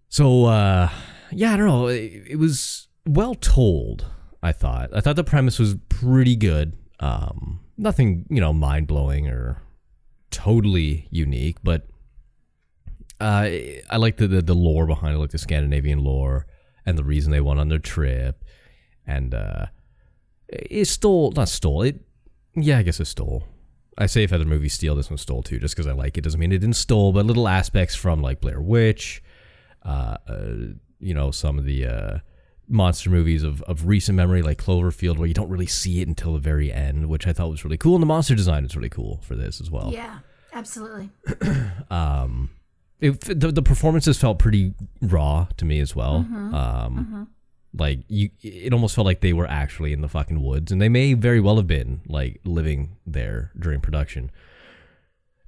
So 0.08 0.46
uh, 0.46 0.90
yeah, 1.30 1.54
I 1.54 1.56
don't 1.56 1.66
know. 1.66 1.86
It, 1.88 2.24
it 2.30 2.36
was 2.36 2.88
well 3.06 3.34
told. 3.34 4.06
I 4.42 4.52
thought. 4.52 4.90
I 4.94 5.00
thought 5.00 5.16
the 5.16 5.24
premise 5.24 5.58
was 5.58 5.76
pretty 5.90 6.34
good. 6.34 6.76
Um, 6.98 7.60
nothing, 7.76 8.24
you 8.30 8.40
know, 8.40 8.54
mind 8.54 8.86
blowing 8.86 9.28
or 9.28 9.62
totally 10.30 11.08
unique, 11.10 11.58
but 11.62 11.86
uh, 13.20 13.48
I 13.90 13.96
like 13.98 14.16
the, 14.16 14.26
the 14.26 14.40
the 14.40 14.54
lore 14.54 14.86
behind 14.86 15.16
it, 15.16 15.18
like 15.18 15.30
the 15.30 15.38
Scandinavian 15.38 16.02
lore 16.02 16.46
and 16.86 16.96
the 16.96 17.04
reason 17.04 17.32
they 17.32 17.40
went 17.40 17.60
on 17.60 17.68
their 17.68 17.78
trip, 17.78 18.42
and 19.06 19.34
uh, 19.34 19.66
it 20.48 20.86
stole 20.86 21.32
not 21.32 21.50
stole 21.50 21.82
it. 21.82 22.00
Yeah, 22.56 22.78
I 22.78 22.82
guess 22.82 22.98
it 22.98 23.06
stole. 23.06 23.44
I 24.00 24.06
say 24.06 24.22
if 24.22 24.32
other 24.32 24.46
movies 24.46 24.72
steal, 24.72 24.96
this 24.96 25.10
one 25.10 25.18
stole 25.18 25.42
too, 25.42 25.58
just 25.58 25.76
because 25.76 25.86
I 25.86 25.92
like 25.92 26.16
it 26.16 26.22
doesn't 26.22 26.40
mean 26.40 26.52
it 26.52 26.58
didn't 26.58 26.76
stole, 26.76 27.12
but 27.12 27.26
little 27.26 27.46
aspects 27.46 27.94
from 27.94 28.22
like 28.22 28.40
Blair 28.40 28.60
Witch, 28.60 29.22
uh, 29.84 30.16
uh 30.26 30.54
you 30.98 31.14
know, 31.14 31.30
some 31.30 31.58
of 31.58 31.64
the 31.64 31.86
uh, 31.86 32.18
monster 32.68 33.10
movies 33.10 33.42
of, 33.42 33.62
of 33.62 33.86
recent 33.86 34.16
memory, 34.16 34.42
like 34.42 34.58
Cloverfield, 34.62 35.18
where 35.18 35.26
you 35.26 35.34
don't 35.34 35.48
really 35.48 35.66
see 35.66 36.00
it 36.00 36.08
until 36.08 36.34
the 36.34 36.38
very 36.38 36.72
end, 36.72 37.08
which 37.08 37.26
I 37.26 37.32
thought 37.32 37.50
was 37.50 37.64
really 37.64 37.78
cool. 37.78 37.94
And 37.94 38.02
the 38.02 38.06
monster 38.06 38.34
design 38.34 38.64
is 38.64 38.76
really 38.76 38.90
cool 38.90 39.20
for 39.22 39.34
this 39.34 39.60
as 39.60 39.70
well. 39.70 39.90
yeah, 39.92 40.18
absolutely. 40.52 41.10
Um, 41.90 42.50
it, 43.00 43.20
the 43.22 43.50
the 43.50 43.62
performances 43.62 44.16
felt 44.18 44.38
pretty 44.38 44.74
raw 45.00 45.48
to 45.56 45.64
me 45.64 45.80
as 45.80 45.96
well. 45.96 46.16
Um, 46.16 47.28
like 47.76 48.00
you, 48.08 48.30
it 48.42 48.72
almost 48.72 48.94
felt 48.94 49.06
like 49.06 49.20
they 49.20 49.32
were 49.32 49.46
actually 49.46 49.92
in 49.92 50.00
the 50.00 50.08
fucking 50.08 50.42
woods, 50.42 50.72
and 50.72 50.80
they 50.80 50.88
may 50.88 51.14
very 51.14 51.40
well 51.40 51.56
have 51.56 51.66
been 51.66 52.00
like 52.06 52.40
living 52.44 52.96
there 53.06 53.52
during 53.58 53.80
production. 53.80 54.30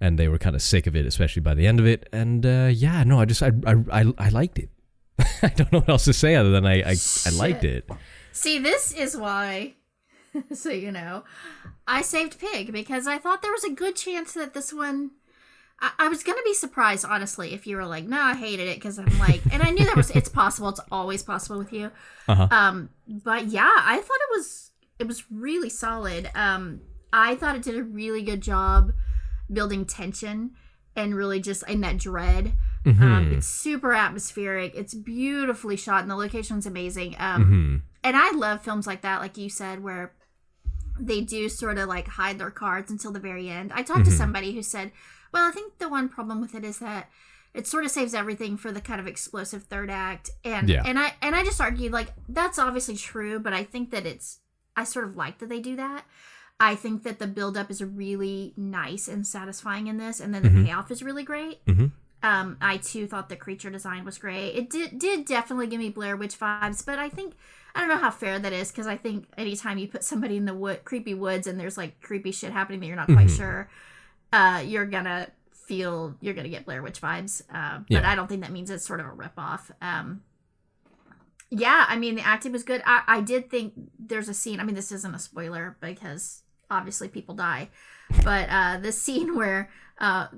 And 0.00 0.18
they 0.18 0.26
were 0.26 0.38
kind 0.38 0.56
of 0.56 0.62
sick 0.62 0.88
of 0.88 0.96
it, 0.96 1.06
especially 1.06 1.42
by 1.42 1.54
the 1.54 1.66
end 1.66 1.78
of 1.78 1.86
it. 1.86 2.08
And 2.12 2.44
uh, 2.44 2.70
yeah, 2.72 3.04
no, 3.04 3.20
I 3.20 3.24
just 3.24 3.42
I 3.42 3.52
I 3.66 3.74
I, 3.92 4.12
I 4.18 4.28
liked 4.28 4.58
it. 4.58 4.70
I 5.42 5.48
don't 5.48 5.72
know 5.72 5.80
what 5.80 5.88
else 5.88 6.04
to 6.04 6.12
say 6.12 6.34
other 6.34 6.50
than 6.50 6.66
I 6.66 6.82
I, 6.82 6.96
I 7.26 7.30
liked 7.30 7.64
it. 7.64 7.88
See, 8.32 8.58
this 8.58 8.92
is 8.92 9.16
why, 9.16 9.74
so 10.52 10.70
you 10.70 10.90
know, 10.90 11.24
I 11.86 12.02
saved 12.02 12.40
Pig 12.40 12.72
because 12.72 13.06
I 13.06 13.18
thought 13.18 13.42
there 13.42 13.52
was 13.52 13.64
a 13.64 13.70
good 13.70 13.96
chance 13.96 14.34
that 14.34 14.54
this 14.54 14.72
one. 14.72 15.12
I, 15.82 15.90
I 15.98 16.08
was 16.08 16.22
gonna 16.22 16.42
be 16.44 16.54
surprised, 16.54 17.04
honestly, 17.04 17.52
if 17.52 17.66
you 17.66 17.76
were 17.76 17.84
like, 17.84 18.04
"No, 18.04 18.20
I 18.20 18.34
hated 18.34 18.68
it," 18.68 18.76
because 18.76 18.98
I'm 18.98 19.18
like, 19.18 19.42
and 19.52 19.62
I 19.62 19.70
knew 19.70 19.84
that 19.84 19.96
was 19.96 20.10
it's 20.12 20.28
possible. 20.28 20.68
It's 20.70 20.80
always 20.90 21.22
possible 21.22 21.58
with 21.58 21.72
you. 21.72 21.90
Uh-huh. 22.28 22.48
Um, 22.50 22.88
but 23.06 23.48
yeah, 23.48 23.68
I 23.78 23.96
thought 23.96 24.18
it 24.30 24.36
was 24.36 24.70
it 24.98 25.06
was 25.06 25.24
really 25.30 25.68
solid. 25.68 26.30
Um, 26.34 26.80
I 27.12 27.34
thought 27.34 27.56
it 27.56 27.62
did 27.62 27.76
a 27.76 27.82
really 27.82 28.22
good 28.22 28.40
job 28.40 28.92
building 29.52 29.84
tension 29.84 30.52
and 30.96 31.14
really 31.14 31.40
just 31.40 31.68
in 31.68 31.80
that 31.82 31.98
dread. 31.98 32.52
Um, 32.84 33.32
it's 33.36 33.46
super 33.46 33.92
atmospheric. 33.92 34.74
It's 34.74 34.92
beautifully 34.94 35.76
shot, 35.76 36.02
and 36.02 36.10
the 36.10 36.16
location's 36.16 36.66
amazing. 36.66 37.14
Um, 37.18 37.44
Hmm. 37.44 37.76
and 38.02 38.16
I 38.16 38.32
love 38.32 38.62
films 38.64 38.86
like 38.86 39.02
that, 39.02 39.20
like 39.20 39.36
you 39.38 39.48
said, 39.48 39.82
where 39.82 40.12
they 41.00 41.20
do 41.20 41.48
sort 41.48 41.78
of 41.78 41.88
like 41.88 42.08
hide 42.08 42.38
their 42.38 42.50
cards 42.50 42.90
until 42.90 43.12
the 43.12 43.20
very 43.20 43.48
end. 43.48 43.72
I 43.72 43.82
talked 43.82 44.04
to 44.06 44.10
somebody 44.10 44.52
who 44.52 44.62
said, 44.62 44.90
"Well, 45.32 45.46
I 45.48 45.50
think 45.52 45.78
the 45.78 45.88
one 45.88 46.08
problem 46.08 46.40
with 46.40 46.54
it 46.54 46.64
is 46.64 46.78
that 46.78 47.10
it 47.54 47.66
sort 47.66 47.84
of 47.84 47.90
saves 47.90 48.14
everything 48.14 48.56
for 48.56 48.72
the 48.72 48.80
kind 48.80 49.00
of 49.00 49.06
explosive 49.06 49.64
third 49.64 49.90
act." 49.90 50.30
And 50.44 50.68
Yeah. 50.68 50.82
and 50.84 50.98
I 50.98 51.14
and 51.22 51.34
I 51.34 51.44
just 51.44 51.60
argued 51.60 51.92
like 51.92 52.12
that's 52.28 52.58
obviously 52.58 52.96
true, 52.96 53.38
but 53.38 53.52
I 53.52 53.64
think 53.64 53.90
that 53.90 54.06
it's 54.06 54.40
I 54.76 54.84
sort 54.84 55.06
of 55.06 55.16
like 55.16 55.38
that 55.38 55.48
they 55.48 55.60
do 55.60 55.76
that. 55.76 56.04
I 56.60 56.74
think 56.76 57.02
that 57.02 57.18
the 57.18 57.26
buildup 57.26 57.70
is 57.70 57.82
really 57.82 58.54
nice 58.56 59.08
and 59.08 59.26
satisfying 59.26 59.88
in 59.88 59.96
this, 59.96 60.20
and 60.20 60.32
then 60.32 60.42
the 60.42 60.50
payoff 60.64 60.90
is 60.90 61.02
really 61.02 61.24
great. 61.24 61.64
Mhm. 61.66 61.90
Um, 62.22 62.56
I 62.60 62.76
too 62.76 63.08
thought 63.08 63.28
the 63.28 63.34
creature 63.36 63.68
design 63.68 64.04
was 64.04 64.16
great. 64.16 64.54
It 64.54 64.70
did 64.70 64.98
did 64.98 65.24
definitely 65.24 65.66
give 65.66 65.80
me 65.80 65.88
Blair 65.90 66.16
Witch 66.16 66.38
vibes, 66.38 66.86
but 66.86 66.98
I 67.00 67.08
think 67.08 67.34
I 67.74 67.80
don't 67.80 67.88
know 67.88 67.96
how 67.96 68.10
fair 68.12 68.38
that 68.38 68.52
is 68.52 68.70
because 68.70 68.86
I 68.86 68.96
think 68.96 69.26
anytime 69.36 69.78
you 69.78 69.88
put 69.88 70.04
somebody 70.04 70.36
in 70.36 70.44
the 70.44 70.54
wood, 70.54 70.84
creepy 70.84 71.14
woods, 71.14 71.46
and 71.48 71.58
there's 71.58 71.76
like 71.76 72.00
creepy 72.00 72.30
shit 72.30 72.52
happening 72.52 72.78
that 72.80 72.86
you're 72.86 72.96
not 72.96 73.06
quite 73.08 73.26
Mhm. 73.28 73.36
sure, 73.36 73.68
uh, 74.32 74.62
you're 74.64 74.86
gonna 74.86 75.28
feel 75.66 76.14
you're 76.20 76.34
gonna 76.34 76.48
get 76.48 76.64
Blair 76.64 76.82
Witch 76.82 77.00
vibes. 77.00 77.42
Uh, 77.52 77.78
but 77.78 77.86
Yeah. 78.02 78.10
I 78.10 78.14
don't 78.14 78.26
think 78.28 78.42
that 78.42 78.52
means 78.52 78.70
it's 78.70 78.86
sort 78.86 79.00
of 79.00 79.06
a 79.06 79.10
ripoff. 79.10 79.70
Um, 79.80 80.22
yeah, 81.50 81.84
I 81.88 81.96
mean 81.96 82.14
the 82.14 82.22
acting 82.26 82.52
was 82.52 82.62
good. 82.62 82.82
I, 82.86 83.02
I 83.06 83.20
did 83.20 83.50
think 83.50 83.74
there's 83.98 84.28
a 84.28 84.34
scene. 84.34 84.58
I 84.60 84.64
mean 84.64 84.74
this 84.74 84.90
isn't 84.92 85.14
a 85.14 85.18
spoiler 85.18 85.76
because 85.80 86.42
obviously 86.70 87.08
people 87.08 87.34
die, 87.34 87.68
but 88.24 88.48
uh, 88.50 88.78
the 88.78 88.92
scene 88.92 89.36
where 89.40 89.70
uh, 89.98 90.28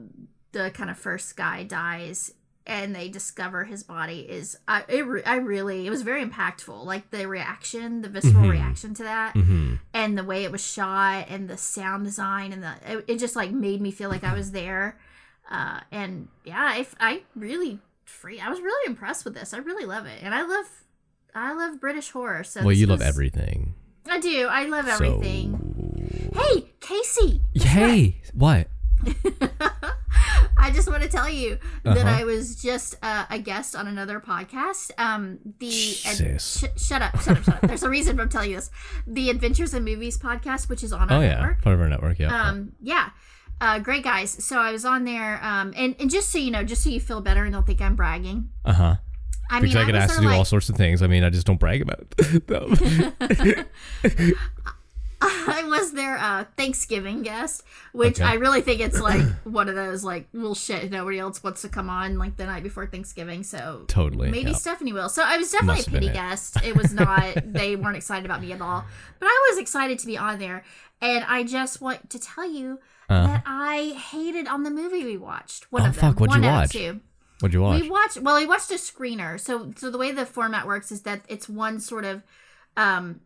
the 0.53 0.71
kind 0.73 0.91
of 0.91 0.99
first 0.99 1.37
guy 1.37 1.63
dies 1.63 2.33
and 2.67 2.95
they 2.95 3.09
discover 3.09 3.65
his 3.65 3.83
body 3.83 4.21
is 4.21 4.57
I 4.67 4.85
it, 4.89 5.07
re- 5.07 5.23
I 5.25 5.37
really 5.37 5.87
it 5.87 5.91
was 5.91 6.03
very 6.03 6.25
impactful. 6.25 6.85
Like 6.85 7.11
the 7.11 7.27
reaction, 7.29 8.01
the 8.03 8.09
visceral 8.09 8.45
Mhm. 8.45 8.51
reaction 8.51 8.95
to 8.95 9.03
that, 9.05 9.33
hmm 9.35 9.75
and 9.93 10.17
the 10.19 10.25
way 10.25 10.45
it 10.45 10.51
was 10.53 10.65
shot, 10.67 11.27
and 11.29 11.49
the 11.49 11.57
sound 11.57 12.05
design, 12.05 12.53
and 12.53 12.63
the 12.63 12.75
it, 12.87 13.05
it 13.09 13.19
just 13.19 13.37
like 13.37 13.51
made 13.53 13.81
me 13.81 13.91
feel 13.91 14.09
like 14.11 14.25
I 14.25 14.35
was 14.35 14.51
there. 14.53 14.99
Uh, 15.51 15.81
and 15.93 16.29
yeah, 16.45 16.57
I, 16.59 16.87
I 16.99 17.23
really 17.37 17.81
free. 18.07 18.41
I 18.41 18.49
was 18.49 18.61
really 18.61 18.89
impressed 18.91 19.25
with 19.27 19.35
this. 19.35 19.53
I 19.53 19.59
really 19.59 19.85
love 19.85 20.07
it, 20.07 20.23
and 20.23 20.35
I 20.35 20.43
love 20.43 20.67
I 21.35 21.53
love 21.53 21.81
British 21.81 22.11
horror. 22.11 22.45
So 22.45 22.63
Well, 22.63 22.73
you 22.73 22.87
love 22.87 23.03
everything. 23.03 23.75
I 24.09 24.21
do. 24.21 24.47
I 24.51 24.65
love 24.67 24.87
everything. 24.89 26.31
So, 26.35 26.41
Hey, 26.41 26.71
Casey. 26.81 27.43
hey, 27.55 28.21
what? 28.33 28.69
I 30.65 30.71
just 30.71 30.89
want 30.91 31.03
to 31.03 31.09
tell 31.09 31.29
you 31.29 31.59
that 31.83 31.99
Uh-huh. 31.99 32.09
I 32.09 32.25
was 32.25 32.57
just 32.61 32.97
uh, 33.03 33.27
a 33.31 33.39
guest 33.39 33.77
on 33.77 33.87
another 33.87 34.19
podcast. 34.21 34.91
Um, 34.99 35.39
the 35.59 35.71
Sis. 35.71 36.59
sh- 36.77 36.83
shut 36.83 37.03
up, 37.03 37.21
shut 37.21 37.37
up, 37.39 37.45
shut 37.45 37.55
up. 37.57 37.61
There's 37.69 37.83
a 37.83 37.89
reason 37.91 38.19
I'm 38.19 38.29
telling 38.29 38.51
you 38.51 38.57
this. 38.57 38.71
The 39.07 39.31
Adventures 39.31 39.75
in 39.75 39.85
Movies 39.85 40.17
podcast, 40.19 40.69
which 40.69 40.83
is 40.83 40.93
on 40.93 41.11
our 41.11 41.19
Oh 41.19 41.21
yeah, 41.21 41.35
network. 41.41 41.63
part 41.63 41.75
of 41.75 41.81
our 41.81 41.89
network. 41.89 42.19
Yeah. 42.19 42.35
Um, 42.49 42.73
yeah. 42.81 43.11
Uh, 43.61 43.79
great 43.79 44.03
guys. 44.03 44.31
So 44.45 44.59
I 44.59 44.73
was 44.73 44.85
on 44.85 45.05
there, 45.05 45.39
um, 45.45 45.73
and, 45.77 45.95
and 46.01 46.11
just 46.11 46.31
so 46.31 46.39
you 46.39 46.51
know, 46.51 46.65
just 46.65 46.83
so 46.83 46.91
you 46.91 46.99
feel 47.01 47.21
better 47.21 47.45
and 47.45 47.53
don't 47.53 47.67
think 47.67 47.81
I'm 47.81 47.95
bragging. 47.97 48.49
uh 48.65 48.73
huh. 48.73 48.97
I 49.51 49.61
Because 49.61 49.75
mean, 49.75 49.83
I 49.85 49.87
get 49.87 49.95
asked 49.95 50.15
to 50.17 50.23
do 50.23 50.29
of 50.29 50.35
all 50.35 50.45
sorts 50.47 50.71
of 50.71 50.77
things. 50.77 51.03
I 51.03 51.07
mean, 51.07 51.23
I 51.23 51.29
just 51.31 51.47
don't 51.47 51.61
brag 51.61 51.83
about 51.83 52.09
them. 52.47 52.75
I 55.49 55.65
was 55.67 55.93
their 55.93 56.17
uh, 56.19 56.45
Thanksgiving 56.57 57.23
guest, 57.23 57.63
which 57.93 58.21
Okay. 58.21 58.29
I 58.29 58.35
really 58.35 58.61
think 58.61 58.81
it's 58.81 59.01
like 59.01 59.23
one 59.45 59.69
of 59.69 59.75
those 59.75 60.05
like, 60.05 60.29
well, 60.33 60.55
shit, 60.55 60.91
nobody 60.91 61.19
else 61.19 61.43
wants 61.43 61.63
to 61.63 61.69
come 61.69 61.89
on 61.91 62.19
like 62.19 62.37
the 62.37 62.47
night 62.47 62.63
before 62.63 62.87
Thanksgiving, 62.87 63.43
so 63.43 63.85
totally. 63.89 64.31
maybe 64.31 64.51
yeah. 64.51 64.57
Stephanie 64.57 64.93
will. 64.93 65.09
So 65.09 65.23
I 65.25 65.37
was 65.39 65.51
definitely 65.51 65.77
Must 65.77 65.89
a 65.89 65.91
pity 65.93 66.09
guest. 66.11 66.57
It 66.65 66.77
was 66.77 66.93
not. 66.93 67.35
they 67.53 67.77
weren't 67.77 67.97
excited 67.97 68.25
about 68.25 68.41
me 68.41 68.53
at 68.53 68.61
all, 68.61 68.85
but 69.19 69.27
I 69.27 69.49
was 69.51 69.59
excited 69.59 69.99
to 70.01 70.07
be 70.07 70.17
on 70.19 70.39
there, 70.39 70.65
and 71.01 71.25
I 71.25 71.43
just 71.45 71.81
want 71.81 72.11
to 72.11 72.19
tell 72.19 72.49
you 72.51 72.79
Uh, 73.09 73.27
that 73.27 73.43
I 73.47 73.97
hated 74.11 74.47
on 74.49 74.63
the 74.63 74.71
movie 74.71 75.05
we 75.05 75.17
watched. 75.17 75.71
One 75.73 75.83
Oh, 75.83 75.87
of 75.87 75.95
them. 75.97 76.01
fuck, 76.13 76.21
what'd 76.21 76.35
you 76.37 76.43
one 76.43 76.49
of 76.51 76.61
watch? 76.63 76.73
two. 76.73 77.01
what'd 77.41 77.53
you 77.55 77.61
watch? 77.61 77.81
We 77.83 77.91
watched. 77.91 78.19
Well, 78.21 78.37
we 78.37 78.47
watched 78.47 78.71
a 78.71 78.75
screener. 78.75 79.39
So, 79.39 79.73
so 79.77 79.91
the 79.91 79.99
way 79.99 80.11
the 80.13 80.25
format 80.25 80.67
works 80.67 80.91
is 80.91 81.03
that 81.03 81.21
it's 81.29 81.47
one 81.49 81.81
sort 81.81 82.05
of, 82.07 82.23
um, 82.77 83.21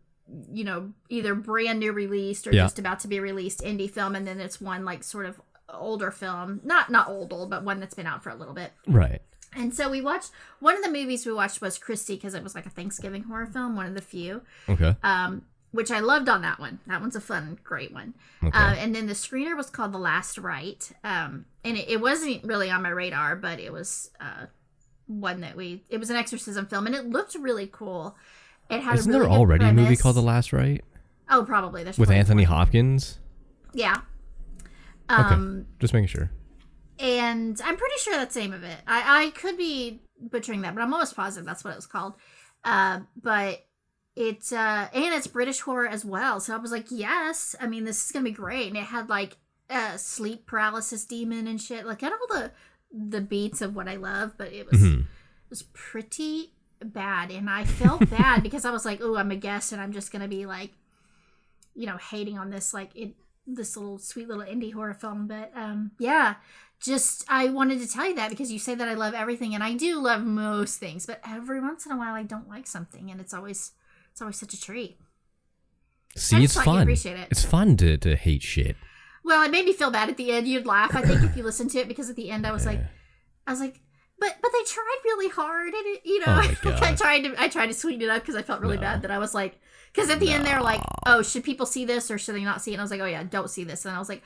you 0.53 0.65
know, 0.65 0.93
either 1.09 1.35
brand 1.35 1.79
new 1.81 1.93
released 1.93 2.47
or 2.47 2.53
Yeah. 2.53 2.65
just 2.65 2.79
about 2.79 3.01
to 3.01 3.09
be 3.09 3.19
released 3.21 3.61
indie 3.61 3.91
film, 3.91 4.15
and 4.15 4.27
then 4.27 4.41
it's 4.41 4.61
one 4.61 4.85
like 4.85 5.03
sort 5.03 5.27
of 5.27 5.41
older 5.71 6.11
film, 6.11 6.61
not 6.65 6.91
not 6.91 7.09
old 7.09 7.33
old, 7.33 7.51
but 7.51 7.63
one 7.65 7.81
that's 7.81 7.95
been 7.95 8.07
out 8.07 8.23
for 8.23 8.31
a 8.31 8.35
little 8.35 8.55
bit. 8.55 8.73
right. 8.87 9.23
And 9.57 9.75
so 9.75 9.89
we 9.91 10.03
watched 10.03 10.31
one 10.61 10.77
of 10.77 10.83
the 10.85 10.91
movies 10.91 11.25
we 11.25 11.33
watched 11.33 11.63
was 11.63 11.79
Christie 11.79 12.17
because 12.17 12.35
it 12.35 12.43
was 12.43 12.55
like 12.55 12.67
a 12.67 12.71
Thanksgiving 12.71 13.23
horror 13.25 13.47
film, 13.47 13.75
one 13.77 13.87
of 13.87 13.95
the 13.95 14.03
few, 14.03 14.43
Okay. 14.69 14.95
um, 15.03 15.47
which 15.71 15.91
I 15.91 16.01
loved 16.01 16.29
on 16.29 16.43
that 16.43 16.59
one. 16.61 16.81
That 16.87 17.01
one's 17.01 17.17
a 17.17 17.21
fun, 17.21 17.59
great 17.65 17.91
one. 17.91 18.13
Okay. 18.45 18.57
Uh, 18.57 18.75
and 18.75 18.95
then 18.95 19.07
the 19.07 19.15
screener 19.15 19.57
was 19.57 19.71
called 19.71 19.93
The 19.93 19.99
Last 19.99 20.37
Rite 20.37 20.93
Um, 21.03 21.47
and 21.65 21.79
it, 21.79 21.89
it 21.89 22.01
wasn't 22.03 22.45
really 22.45 22.71
on 22.71 22.83
my 22.83 22.91
radar, 22.91 23.37
but 23.37 23.59
it 23.59 23.73
was 23.73 24.11
uh, 24.21 24.47
one 25.07 25.41
that 25.41 25.57
we, 25.57 25.83
it 25.89 25.97
was 25.99 26.11
an 26.11 26.17
exorcism 26.17 26.67
film 26.67 26.87
and 26.87 26.95
it 26.95 27.07
looked 27.07 27.35
really 27.35 27.67
cool. 27.73 28.17
It 28.71 28.81
had 28.83 28.99
Isn't 28.99 29.11
really 29.13 29.23
there 29.27 29.31
already 29.31 29.65
a 29.65 29.73
movie 29.73 29.97
called 29.97 30.17
The 30.17 30.23
Last 30.23 30.53
Rite 30.53 30.85
Oh, 31.31 31.45
probably. 31.45 31.85
There's 31.85 31.99
with 31.99 32.11
Anthony. 32.11 32.45
Hopkins? 32.45 33.19
Yeah. 33.75 34.01
Um, 35.09 35.67
Just 35.79 35.95
making 35.95 36.09
sure. 36.09 36.31
and 36.99 37.61
I'm 37.65 37.77
pretty 37.77 37.95
sure 37.99 38.15
that's 38.17 38.35
the 38.35 38.41
name 38.41 38.53
of 38.53 38.63
it. 38.65 38.77
I, 38.87 39.25
I 39.27 39.31
could 39.31 39.57
be 39.57 40.01
butchering 40.21 40.63
that, 40.63 40.75
but 40.75 40.83
I'm 40.83 40.93
almost 40.93 41.17
positive 41.17 41.47
that's 41.47 41.65
what 41.65 41.73
it 41.73 41.77
was 41.77 41.87
called. 41.87 42.15
Uh, 42.65 43.01
but 43.21 43.65
it's 44.17 44.53
uh, 44.53 44.89
and 44.93 45.15
it's 45.15 45.27
British 45.27 45.61
horror 45.61 45.87
as 45.87 46.05
well. 46.05 46.41
So 46.41 46.55
I 46.55 46.59
was 46.59 46.73
like, 46.73 46.87
yes. 46.91 47.55
I 47.61 47.67
mean, 47.67 47.85
this 47.85 48.05
is 48.05 48.13
gonna 48.13 48.25
be 48.25 48.31
great. 48.33 48.69
And 48.69 48.77
it 48.77 48.85
had 48.85 49.09
like 49.09 49.37
a 49.71 49.97
sleep 49.99 50.47
paralysis 50.47 51.05
demon 51.05 51.47
and 51.47 51.61
shit. 51.61 51.87
Like, 51.87 52.01
had 52.01 52.13
all 52.13 52.37
the 52.37 52.51
the 52.91 53.21
beats 53.21 53.61
of 53.63 53.77
what 53.77 53.87
I 53.89 53.97
love, 53.97 54.33
but 54.37 54.53
it 54.53 54.71
was 54.71 54.81
Mhm. 54.81 55.01
it 55.03 55.07
was 55.51 55.63
pretty 55.73 56.53
bad, 56.83 57.31
and 57.31 57.49
I 57.49 57.65
felt 57.65 58.09
bad 58.11 58.43
because 58.43 58.65
I 58.65 58.71
was 58.71 58.85
like, 58.85 59.01
oh, 59.03 59.17
I'm 59.17 59.31
a 59.31 59.37
guest, 59.37 59.73
and 59.73 59.81
I'm 59.81 59.93
just 59.93 60.13
gonna 60.13 60.29
be 60.29 60.47
like, 60.47 60.73
you 61.75 61.87
know, 61.87 61.97
hating 61.97 62.39
on 62.39 62.51
this 62.51 62.75
like 62.75 62.91
it 62.95 63.15
this 63.47 63.77
little 63.77 63.99
sweet 63.99 64.29
little 64.29 64.45
indie 64.45 64.73
horror 64.73 64.95
film. 64.95 65.27
But 65.27 65.53
um, 65.55 65.93
yeah, 65.99 66.35
just 66.81 67.25
I 67.29 67.49
wanted 67.49 67.81
to 67.81 67.89
tell 67.89 68.09
you 68.09 68.15
that 68.17 68.31
because 68.31 68.53
you 68.53 68.59
say 68.59 68.75
that 68.75 68.89
I 68.89 68.95
love 68.95 69.15
everything, 69.15 69.55
and 69.55 69.65
I 69.65 69.75
do 69.75 70.01
love 70.01 70.25
most 70.25 70.79
things, 70.79 71.07
but 71.07 71.21
every 71.27 71.61
once 71.61 71.87
in 71.87 71.93
a 71.93 71.97
while 71.97 72.15
I 72.15 72.23
don't 72.23 72.49
like 72.49 72.67
something, 72.67 73.11
and 73.11 73.21
it's 73.21 73.35
always 73.35 73.73
it's 74.13 74.21
always 74.21 74.39
such 74.39 74.55
a 74.55 74.61
treat. 74.61 74.99
See, 76.17 76.43
it's 76.43 76.61
fun. 76.61 76.83
appreciate 76.83 77.19
it. 77.19 77.29
It's 77.31 77.45
fun 77.45 77.77
to, 77.77 77.97
to 77.99 78.17
hate 78.17 78.43
shit. 78.43 78.77
Well, 79.25 79.45
it 79.45 79.51
made 79.51 79.67
me 79.67 79.73
feel 79.73 79.91
bad 79.91 80.09
at 80.09 80.17
the 80.17 80.33
end. 80.33 80.49
You'd 80.49 80.67
laugh, 80.67 80.95
I 80.95 81.03
think, 81.03 81.23
if 81.23 81.37
you 81.37 81.43
listened 81.43 81.71
to 81.73 81.81
it, 81.81 81.89
because 81.89 82.09
at 82.09 82.17
the 82.17 82.31
end 82.31 82.47
I 82.47 82.53
was 82.53 82.65
like, 82.65 82.81
I 83.47 83.51
was 83.51 83.61
like, 83.61 83.81
but 84.21 84.37
but 84.43 84.51
they 84.53 84.65
tried 84.65 84.99
really 85.05 85.29
hard, 85.29 85.73
and 85.75 85.87
it, 85.87 86.01
you 86.05 86.21
know, 86.21 86.43
Oh 86.65 86.79
I 86.83 86.95
tried 86.95 87.21
to 87.25 87.35
I 87.41 87.49
tried 87.49 87.67
to 87.69 87.75
sweeten 87.75 88.03
it 88.03 88.09
up 88.11 88.23
because 88.23 88.37
I 88.37 88.43
felt 88.43 88.61
really 88.61 88.77
No. 88.77 88.83
bad 88.83 89.03
that 89.03 89.11
I 89.11 89.19
was 89.19 89.35
like, 89.35 89.59
because 89.93 90.11
at 90.11 90.21
the 90.21 90.31
end 90.31 90.45
they're 90.47 90.63
like, 90.63 90.81
oh, 91.07 91.23
should 91.23 91.45
people 91.45 91.67
see 91.67 91.85
this 91.85 92.11
or 92.11 92.19
should 92.19 92.35
they 92.35 92.45
not 92.45 92.61
see 92.63 92.73
it? 92.73 92.75
And 92.75 92.81
I 92.81 92.85
was 92.85 92.91
like, 92.91 93.01
oh 93.01 93.07
yeah, 93.07 93.23
don't 93.25 93.51
see 93.51 93.65
this. 93.65 93.85
And 93.85 93.95
I 93.95 93.99
was 93.99 94.09
like, 94.09 94.23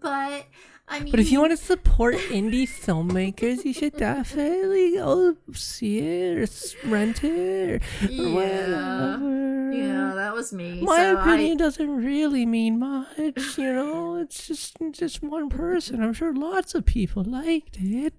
but 0.00 0.44
I 0.88 1.00
mean, 1.00 1.10
But 1.10 1.18
if 1.18 1.32
you 1.32 1.40
want 1.40 1.50
to 1.50 1.56
support 1.56 2.14
indie 2.14 2.68
filmmakers, 2.68 3.64
you 3.64 3.72
should 3.72 3.96
definitely 3.96 4.94
go 4.94 5.36
see 5.52 5.98
it 5.98 6.38
or 6.38 6.88
rent 6.88 7.24
it 7.24 7.82
or 7.82 8.06
yeah, 8.08 8.34
whatever. 8.34 9.72
yeah, 9.72 10.12
that 10.14 10.32
was 10.32 10.52
me. 10.52 10.82
My 10.82 10.96
so 10.96 11.18
opinion 11.20 11.56
doesn't 11.58 11.90
really 12.04 12.46
mean 12.46 12.78
much, 12.78 13.58
you 13.58 13.72
know. 13.72 14.16
It's 14.16 14.46
just 14.46 14.76
just 14.92 15.22
one 15.22 15.48
person. 15.48 16.02
I'm 16.04 16.12
sure 16.12 16.32
lots 16.32 16.74
of 16.76 16.84
people 16.84 17.24
liked 17.24 17.78
it. 17.80 18.14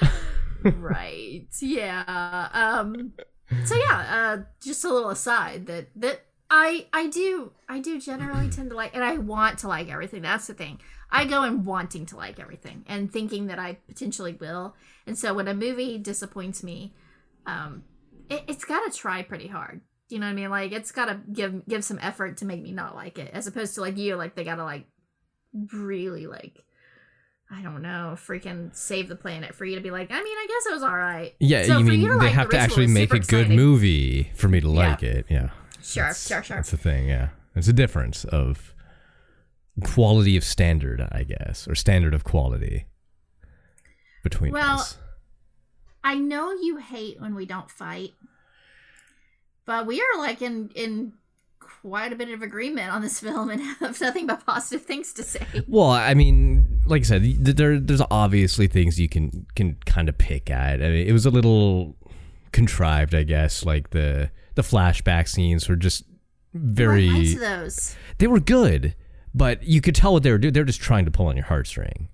Right, 0.64 1.46
yeah. 1.60 2.48
Um, 2.52 3.12
so 3.64 3.74
yeah, 3.76 4.06
uh, 4.10 4.42
just 4.60 4.84
a 4.84 4.92
little 4.92 5.10
aside 5.10 5.66
that 5.66 5.88
that 5.96 6.22
I 6.50 6.86
I 6.92 7.08
do 7.08 7.52
I 7.68 7.80
do 7.80 8.00
generally 8.00 8.48
tend 8.50 8.70
to 8.70 8.76
like, 8.76 8.94
and 8.94 9.04
I 9.04 9.18
want 9.18 9.58
to 9.60 9.68
like 9.68 9.90
everything. 9.90 10.22
That's 10.22 10.46
the 10.46 10.54
thing. 10.54 10.80
I 11.10 11.24
go 11.24 11.42
in 11.44 11.64
wanting 11.64 12.06
to 12.06 12.16
like 12.16 12.38
everything 12.38 12.84
and 12.86 13.10
thinking 13.10 13.46
that 13.46 13.58
I 13.58 13.74
potentially 13.86 14.34
will. 14.34 14.74
And 15.06 15.16
so 15.16 15.32
when 15.32 15.48
a 15.48 15.54
movie 15.54 15.96
disappoints 15.96 16.62
me, 16.62 16.92
um, 17.46 17.84
it, 18.28 18.42
it's 18.46 18.64
got 18.64 18.90
to 18.90 18.96
try 18.96 19.22
pretty 19.22 19.46
hard. 19.46 19.80
You 20.10 20.18
know 20.18 20.26
what 20.26 20.32
I 20.32 20.34
mean? 20.34 20.50
Like 20.50 20.72
it's 20.72 20.90
got 20.90 21.06
to 21.06 21.20
give 21.32 21.66
give 21.66 21.84
some 21.84 21.98
effort 22.02 22.38
to 22.38 22.44
make 22.44 22.62
me 22.62 22.72
not 22.72 22.94
like 22.94 23.18
it, 23.18 23.30
as 23.32 23.46
opposed 23.46 23.74
to 23.76 23.80
like 23.80 23.96
you, 23.96 24.16
like 24.16 24.34
they 24.34 24.44
got 24.44 24.56
to 24.56 24.64
like 24.64 24.86
really 25.72 26.26
like 26.26 26.64
I 27.50 27.62
don't 27.62 27.80
know, 27.82 28.14
freaking 28.16 28.74
save 28.76 29.08
the 29.08 29.16
planet 29.16 29.54
for 29.54 29.64
you 29.64 29.74
to 29.76 29.80
be 29.80 29.90
like. 29.90 30.10
I 30.10 30.22
mean, 30.22 30.36
I 30.36 30.46
guess 30.48 30.66
it 30.66 30.74
was 30.74 30.82
all 30.82 30.96
right. 30.96 31.34
Yeah, 31.40 31.64
So 31.64 31.78
you 31.78 31.84
mean 31.84 32.00
you 32.02 32.08
they 32.10 32.26
like 32.26 32.32
have 32.34 32.48
The 32.50 32.56
to 32.56 32.58
actually 32.62 32.88
make 32.88 33.12
a 33.14 33.20
good 33.20 33.48
movie 33.48 34.30
for 34.34 34.48
me 34.48 34.60
to 34.60 34.68
Yeah. 34.68 34.88
like 34.90 35.02
it. 35.02 35.26
Yeah. 35.30 35.50
Sure, 35.82 36.02
That's- 36.04 36.26
sure, 36.28 36.42
sure. 36.42 36.56
That's 36.56 36.70
the 36.70 36.76
thing, 36.76 37.08
yeah. 37.08 37.28
It's 37.54 37.68
a 37.68 37.72
difference 37.72 38.24
of 38.26 38.74
quality 39.82 40.36
of 40.36 40.44
standard, 40.44 41.00
I 41.10 41.24
guess, 41.24 41.66
or 41.66 41.74
standard 41.74 42.12
of 42.12 42.22
quality 42.24 42.84
between 44.22 44.52
Well, 44.52 44.80
us. 44.80 44.98
I 46.04 46.16
know 46.16 46.52
you 46.52 46.76
hate 46.76 47.20
when 47.20 47.34
we 47.34 47.46
don't 47.46 47.70
fight, 47.70 48.10
but 49.64 49.86
we 49.86 50.00
are 50.00 50.18
like 50.18 50.42
in 50.42 50.70
in 50.74 51.12
quite 51.82 52.12
a 52.12 52.16
bit 52.16 52.30
of 52.30 52.42
agreement 52.42 52.92
on 52.92 53.02
this 53.02 53.20
film 53.24 53.50
and 53.50 53.60
have 53.60 54.00
nothing 54.00 54.26
but 54.26 54.44
positive 54.44 54.82
things 54.82 55.12
to 55.14 55.22
say. 55.22 55.46
Well, 55.66 55.90
I 55.90 56.14
mean, 56.14 56.80
like 56.86 57.02
I 57.02 57.04
said, 57.04 57.44
there 57.44 57.78
there's 57.78 58.02
obviously 58.10 58.66
things 58.66 58.98
you 58.98 59.08
can 59.08 59.46
can 59.54 59.76
kind 59.86 60.08
of 60.08 60.18
pick 60.18 60.50
at. 60.50 60.82
I 60.82 60.88
mean, 60.88 61.06
it 61.06 61.12
was 61.12 61.26
a 61.26 61.30
little 61.30 61.96
contrived, 62.52 63.14
I 63.14 63.22
guess. 63.22 63.64
Like 63.64 63.90
the 63.90 64.30
the 64.54 64.62
flashback 64.62 65.28
scenes 65.28 65.68
were 65.68 65.76
just 65.76 66.04
very 66.54 67.34
those. 67.34 67.94
they 68.18 68.26
were 68.26 68.40
good, 68.40 68.94
but 69.34 69.62
you 69.62 69.80
could 69.80 69.94
tell 69.94 70.12
what 70.12 70.22
they 70.22 70.30
were 70.30 70.38
doing. 70.38 70.52
They're 70.54 70.64
just 70.64 70.80
trying 70.80 71.04
to 71.04 71.10
pull 71.10 71.26
on 71.26 71.36
your 71.36 71.46
heartstring. 71.46 72.08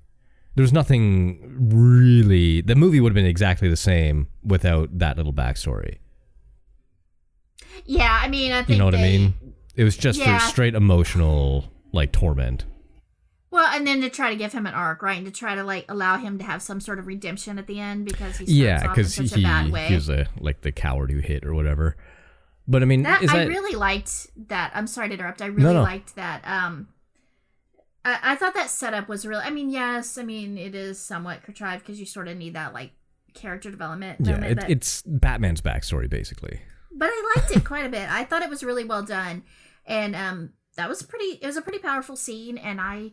There 0.57 0.62
was 0.62 0.72
nothing 0.72 1.57
really. 1.72 2.61
The 2.61 2.77
movie 2.77 3.00
would 3.00 3.11
have 3.11 3.14
been 3.14 3.27
exactly 3.27 3.68
the 3.68 3.77
same 3.77 4.29
without 4.44 4.98
that 4.98 5.16
little 5.16 5.33
backstory. 5.33 5.98
Yeah, 7.87 8.20
I 8.22 8.29
mean, 8.29 8.53
I 8.53 8.59
think 8.59 8.70
You 8.70 8.79
know 8.79 8.85
what 8.85 8.94
I 8.94 9.03
mean? 9.03 9.35
It 9.76 9.84
was 9.84 9.96
just 9.96 10.18
Yeah. 10.18 10.38
for 10.38 10.46
straight 10.46 10.74
emotional 10.74 11.70
like 11.92 12.12
torment. 12.12 12.64
Well, 13.50 13.66
and 13.72 13.87
then 13.87 14.00
to 14.00 14.10
try 14.10 14.30
to 14.30 14.37
give 14.37 14.52
him 14.52 14.66
an 14.66 14.74
arc, 14.74 15.00
right, 15.00 15.16
and 15.16 15.26
to 15.26 15.32
try 15.32 15.54
to 15.54 15.62
like 15.62 15.84
allow 15.88 16.16
him 16.18 16.38
to 16.38 16.44
have 16.44 16.60
some 16.60 16.80
sort 16.80 16.98
of 16.98 17.06
redemption 17.06 17.58
at 17.58 17.66
the 17.68 17.78
end 17.78 18.04
because 18.04 18.37
he 18.38 18.46
starts 18.46 18.50
Yeah, 18.52 18.88
because 18.88 19.14
he 19.14 19.40
a 19.40 19.44
bad 19.44 19.70
way. 19.70 19.87
he 19.87 19.94
was 19.94 20.08
a 20.08 20.26
like 20.40 20.62
the 20.62 20.72
coward 20.72 21.10
who 21.12 21.18
hit 21.20 21.44
or 21.44 21.54
whatever. 21.54 21.96
But 22.66 22.82
I 22.82 22.87
mean, 22.87 23.02
That 23.02 23.22
I 23.22 23.26
that 23.26 23.48
really 23.48 23.76
liked 23.76 24.26
that. 24.48 24.72
I'm 24.74 24.87
sorry 24.87 25.08
to 25.08 25.14
interrupt. 25.14 25.40
I 25.42 25.46
really 25.46 25.74
no. 25.74 25.82
liked 25.82 26.16
that. 26.16 26.42
Um, 26.46 26.88
I, 28.04 28.18
I 28.22 28.34
thought 28.37 28.54
that 28.54 28.70
setup 28.70 29.08
was 29.08 29.24
really. 29.26 29.42
I 29.44 29.50
mean, 29.50 29.70
yes, 29.70 30.18
I 30.18 30.24
mean 30.24 30.58
it 30.58 30.74
is 30.74 30.98
somewhat 30.98 31.42
contrived 31.44 31.84
because 31.84 32.00
you 32.00 32.06
sort 32.06 32.26
of 32.28 32.37
need 32.37 32.54
that 32.54 32.72
like 32.74 32.90
character 33.34 33.70
development. 33.70 34.18
yeah? 34.20 34.42
It, 34.44 34.64
it's 34.68 35.02
Batman's 35.02 35.60
backstory 35.60 36.08
basically. 36.10 36.60
but 36.96 37.08
I 37.12 37.32
liked 37.37 37.50
it 37.56 37.64
quite 37.64 37.84
a 37.87 37.88
bit. 37.88 38.10
I 38.10 38.24
thought 38.24 38.42
it 38.42 38.50
was 38.50 38.64
really 38.64 38.84
well 38.84 39.02
done, 39.02 39.42
and 39.86 40.14
um, 40.16 40.50
that 40.76 40.88
was 40.88 41.02
pretty. 41.02 41.38
It 41.40 41.46
was 41.46 41.56
a 41.56 41.62
pretty 41.62 41.78
powerful 41.78 42.16
scene, 42.16 42.58
and 42.58 42.80
I. 42.80 43.12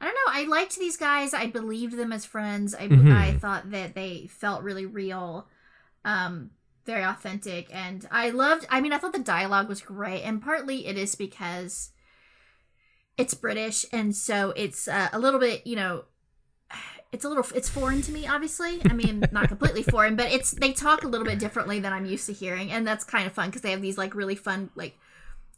I 0.00 0.04
don't 0.04 0.14
know. 0.14 0.32
I 0.32 0.44
liked 0.44 0.78
these 0.78 0.96
guys. 0.96 1.34
I 1.34 1.48
believed 1.48 1.96
them 1.96 2.12
as 2.12 2.24
friends. 2.24 2.72
I, 2.72 2.86
Mhm. 2.86 3.12
I 3.12 3.32
thought 3.32 3.72
that 3.72 3.96
they 3.96 4.28
felt 4.30 4.62
really 4.62 4.86
real, 4.86 5.48
um, 6.04 6.50
very 6.86 7.02
authentic, 7.02 7.66
and 7.74 8.06
I 8.12 8.30
loved. 8.30 8.64
I 8.70 8.80
mean, 8.80 8.92
I 8.92 8.98
thought 8.98 9.12
the 9.12 9.18
dialogue 9.18 9.68
was 9.68 9.80
great, 9.80 10.22
and 10.22 10.40
partly 10.40 10.86
it 10.86 10.96
is 10.96 11.16
because 11.16 11.90
it's 13.16 13.34
British, 13.34 13.84
and 13.92 14.14
so 14.14 14.52
it's 14.56 14.86
uh, 14.86 15.08
a 15.12 15.18
little 15.18 15.40
bit, 15.40 15.66
you 15.66 15.74
know, 15.74 16.04
it's 17.10 17.24
a 17.24 17.28
little, 17.28 17.44
it's 17.52 17.68
foreign 17.68 18.00
to 18.02 18.12
me. 18.12 18.24
Obviously, 18.28 18.80
I 18.88 18.92
mean, 18.92 19.24
not 19.32 19.48
completely 19.48 19.82
foreign, 19.82 20.14
but 20.14 20.30
it's 20.30 20.52
they 20.52 20.72
talk 20.72 21.02
a 21.02 21.08
little 21.08 21.26
bit 21.26 21.40
differently 21.40 21.80
than 21.80 21.92
I'm 21.92 22.04
used 22.06 22.26
to 22.26 22.32
hearing, 22.32 22.70
and 22.70 22.86
that's 22.86 23.02
kind 23.02 23.26
of 23.26 23.32
fun 23.32 23.48
because 23.48 23.62
they 23.62 23.72
have 23.72 23.82
these 23.82 23.98
like 23.98 24.14
really 24.14 24.36
fun 24.36 24.70
like 24.76 24.96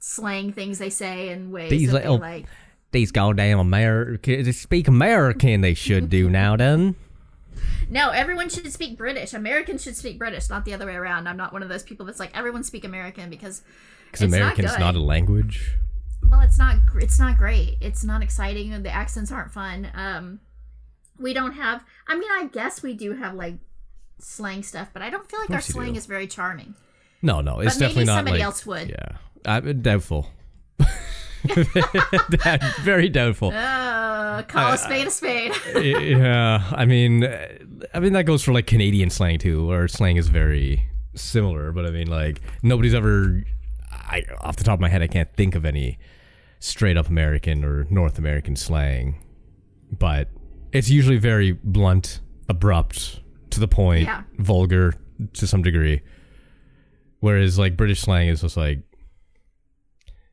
slang 0.01 0.53
things 0.53 0.79
they 0.79 0.91
say 0.91 1.29
and 1.29 1.53
ways 1.53 1.71
These 1.71 1.93
that 1.93 2.03
little- 2.03 2.19
like. 2.19 2.47
These 2.93 3.13
goddamn 3.13 3.61
American, 3.61 4.43
they 4.43 4.51
speak 4.51 4.89
American. 4.89 5.61
They 5.61 5.75
should 5.75 6.11
do 6.11 6.29
now, 6.41 6.57
then. 6.57 6.97
No, 7.89 8.11
everyone 8.11 8.49
should 8.49 8.71
speak 8.73 8.99
British. 8.99 9.33
Americans 9.33 9.83
should 9.85 9.97
speak 9.97 10.19
British, 10.19 10.49
not 10.51 10.65
the 10.65 10.75
other 10.75 10.87
way 10.87 10.95
around. 10.97 11.29
I'm 11.29 11.37
not 11.37 11.53
one 11.53 11.63
of 11.63 11.69
those 11.69 11.85
people 11.85 12.05
that's 12.05 12.19
like 12.19 12.37
everyone 12.37 12.65
speak 12.65 12.85
American 12.85 13.31
because 13.31 13.63
Because 14.07 14.23
It's 14.33 14.33
not 14.67 14.81
not, 14.81 14.95
a 14.97 15.01
language. 15.01 15.77
well, 16.29 16.41
it's 16.41 16.59
not 16.59 16.77
it's 16.97 17.19
not 17.21 17.37
great. 17.39 17.77
It's 17.81 18.03
not 18.03 18.25
exciting. 18.25 18.83
The 18.83 18.91
accents 18.91 19.31
aren't 19.31 19.53
fun. 19.53 19.89
Um, 19.95 20.41
we 21.17 21.33
don't 21.33 21.53
have. 21.53 21.85
I 22.09 22.17
mean, 22.19 22.31
I 22.33 22.49
guess 22.53 22.83
we 22.83 22.95
do 22.95 23.13
have 23.15 23.35
like 23.35 23.55
slang 24.19 24.65
stuff, 24.65 24.89
but 24.93 25.03
I 25.03 25.11
don't 25.11 25.31
feel 25.31 25.39
like 25.41 25.51
our 25.51 25.61
slang 25.61 25.93
do. 25.93 25.99
is 25.99 26.07
very 26.07 26.27
charming. 26.27 26.75
No, 27.23 27.41
no, 27.41 27.61
it's 27.61 27.75
But 27.75 27.81
maybe 27.81 27.89
definitely 27.89 28.05
not 28.07 28.17
somebody 28.17 28.39
like. 28.39 28.45
else 28.45 28.67
would. 28.67 28.89
Yeah, 28.89 29.17
I'm 29.45 29.81
doubtful. 29.83 30.29
Very 32.83 33.09
doubtful. 33.09 33.51
Uh, 33.53 34.43
call 34.43 34.73
a 34.73 34.79
spade 34.79 35.07
a 35.07 35.11
spade. 35.11 35.53
yeah, 35.77 36.63
I 36.73 36.85
mean, 36.85 37.25
uh, 37.25 37.49
I 37.95 38.01
mean 38.01 38.13
that 38.13 38.25
goes 38.25 38.43
for 38.43 38.53
like 38.53 38.67
Canadian 38.67 39.11
slang 39.11 39.39
too, 39.39 39.67
where 39.67 39.89
slang 39.89 40.17
is 40.17 40.29
very 40.29 40.87
similar. 41.15 41.73
But 41.73 41.87
I 41.87 41.91
mean, 41.91 42.09
like 42.09 42.41
nobody's 42.63 42.95
ever, 42.95 43.43
I 43.91 44.25
off 44.41 44.57
the 44.57 44.65
top 44.65 44.75
of 44.75 44.81
my 44.81 44.89
head, 44.89 45.03
I 45.03 45.07
can't 45.07 45.31
think 45.35 45.55
of 45.55 45.65
any 45.65 45.99
straight 46.59 46.97
up 46.97 47.09
American 47.09 47.65
or 47.65 47.87
North 47.91 48.19
American 48.19 48.55
slang. 48.57 49.17
But 49.99 50.29
it's 50.73 50.91
usually 50.91 51.17
very 51.19 51.53
blunt, 51.53 52.21
abrupt, 52.49 53.21
to 53.51 53.61
the 53.61 53.69
point, 53.69 54.05
Yeah. 54.05 54.23
vulgar 54.39 54.95
to 55.33 55.47
some 55.47 55.63
degree. 55.63 56.03
Whereas 57.21 57.59
like 57.59 57.77
British 57.77 58.01
slang 58.01 58.29
is 58.29 58.43
just 58.43 58.57
like, 58.57 58.79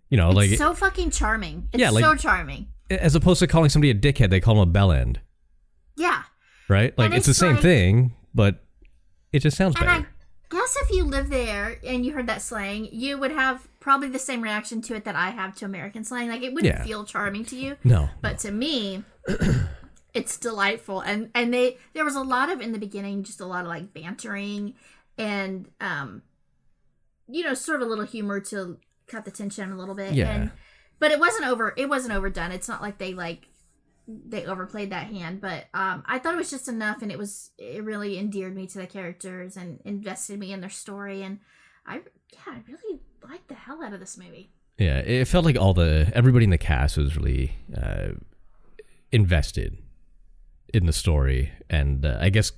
you 0.10 0.18
know, 0.18 0.30
like 0.32 0.50
so 0.52 0.74
fucking 0.74 1.12
charming. 1.12 1.68
It's 1.74 1.82
Yeah, 1.82 1.90
like- 1.92 2.04
so 2.04 2.16
charming. 2.16 2.68
as 2.90 3.16
opposed 3.16 3.40
to 3.40 3.48
calling 3.48 3.70
somebody 3.70 3.92
a 3.92 3.96
dickhead, 3.96 4.30
they 4.30 4.40
call 4.40 4.56
them 4.56 4.70
a 4.70 4.72
bell 4.72 4.92
end. 4.92 5.20
Yeah. 5.96 6.24
right? 6.70 6.98
Like 6.98 7.08
And 7.08 7.14
it's, 7.16 7.26
the 7.26 7.32
it's 7.32 7.40
same 7.40 7.58
thing, 7.58 8.14
but 8.34 8.64
it 9.34 9.40
just 9.40 9.58
sounds 9.58 9.76
And 9.78 9.86
better. 9.86 10.08
I 10.52 10.56
guess 10.56 10.78
if 10.84 10.92
you 10.92 11.04
live 11.04 11.30
there 11.30 11.78
and 11.86 12.06
you 12.06 12.14
heard 12.14 12.28
that 12.28 12.42
slang, 12.42 12.88
you 12.92 13.18
would 13.18 13.32
have 13.32 13.68
probably 13.82 14.08
the 14.10 14.20
same 14.20 14.42
reaction 14.42 14.82
to 14.84 14.96
it 14.96 15.04
that 15.06 15.16
I 15.16 15.32
have 15.32 15.56
to 15.58 15.66
American 15.66 16.04
slang. 16.06 16.30
Like 16.30 16.42
it 16.44 16.54
wouldn't 16.54 16.74
Yeah. 16.76 16.84
feel 16.84 17.04
charming 17.04 17.44
to 17.46 17.56
you, 17.58 17.76
no, 17.84 18.10
but 18.22 18.38
to 18.40 18.52
me, 18.52 19.04
it's 20.14 20.38
delightful. 20.38 21.02
And 21.02 21.30
and 21.36 21.54
they 21.54 21.78
there 21.94 22.06
was 22.06 22.16
a 22.16 22.22
lot 22.22 22.50
of 22.50 22.62
in 22.62 22.72
the 22.72 22.80
beginning, 22.80 23.24
just 23.24 23.42
a 23.42 23.46
lot 23.46 23.64
of 23.64 23.68
like 23.70 23.94
bantering 23.94 24.74
and 25.18 25.70
um, 25.82 26.22
you 27.28 27.44
know, 27.44 27.54
sort 27.54 27.82
of 27.82 27.88
a 27.88 27.90
little 27.90 28.06
humor 28.06 28.40
to 28.40 28.78
cut 29.08 29.26
the 29.26 29.32
tension 29.32 29.72
a 29.72 29.78
little 29.78 29.96
bit. 29.96 30.14
Yeah. 30.14 30.32
And, 30.32 30.52
but 31.00 31.12
it 31.12 31.20
wasn't 31.20 31.48
over. 31.48 31.74
It 31.78 31.90
wasn't 31.90 32.14
overdone. 32.14 32.52
It's 32.52 32.68
not 32.68 32.82
like 32.82 32.98
they 32.98 33.14
like 33.14 33.48
they 34.10 34.46
overplayed 34.46 34.90
that 34.90 35.08
hand 35.08 35.42
but 35.42 35.66
um 35.74 36.02
i 36.06 36.18
thought 36.18 36.34
it 36.34 36.38
was 36.38 36.50
just 36.50 36.70
enough 36.70 37.02
and 37.02 37.12
it 37.12 37.18
was 37.18 37.52
it 37.58 37.84
really 37.84 38.18
endeared 38.18 38.56
me 38.56 38.66
to 38.66 38.78
the 38.78 38.88
characters 38.88 39.58
and 39.58 39.82
invested 39.84 40.40
me 40.40 40.54
in 40.54 40.62
their 40.62 40.70
story 40.70 41.24
and 41.24 41.40
i 41.86 41.96
yeah 42.32 42.54
i 42.54 42.62
really 42.70 43.02
liked 43.30 43.50
the 43.50 43.54
hell 43.54 43.84
out 43.84 43.92
of 43.92 44.00
this 44.00 44.18
movie 44.18 44.50
yeah, 44.78 45.00
it 45.00 45.28
felt 45.28 45.44
like 45.44 45.58
all 45.58 45.74
the 45.74 46.12
everybody 46.14 46.44
in 46.44 46.52
the 46.52 46.58
cast 46.58 46.98
was 46.98 47.18
really 47.18 47.58
uh, 47.76 48.10
invested 49.12 49.78
in 50.74 50.86
the 50.86 50.94
story, 50.94 51.52
and 51.70 52.06
uh, 52.06 52.18
I 52.22 52.30
guess 52.30 52.52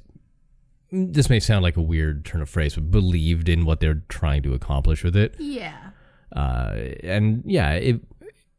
this 0.91 1.29
may 1.29 1.39
sound 1.39 1.63
like 1.63 1.77
a 1.77 1.81
weird 1.81 2.25
turn 2.25 2.41
of 2.41 2.49
phrase, 2.49 2.75
but 2.75 2.91
believed 2.91 3.47
in 3.47 3.63
what 3.63 3.79
they're 3.79 4.01
trying 4.09 4.43
to 4.43 4.53
accomplish 4.53 5.03
with 5.03 5.15
it. 5.15 5.35
yeah 5.39 5.91
uh, 6.35 6.73
and 7.03 7.43
yeah, 7.45 7.73
it, 7.73 8.01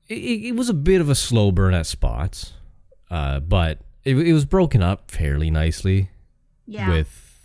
it 0.09 0.15
it 0.15 0.57
was 0.57 0.69
a 0.69 0.75
bit 0.75 1.01
of 1.01 1.09
a 1.09 1.15
slow 1.15 1.53
burn 1.53 1.75
at 1.75 1.87
spots, 1.87 2.55
uh, 3.11 3.41
but 3.41 3.79
it, 4.05 4.17
it 4.17 4.33
was 4.33 4.45
broken 4.45 4.83
up 4.83 5.11
fairly 5.11 5.51
nicely. 5.51 6.11
yeah 6.67 6.89
With 6.89 7.39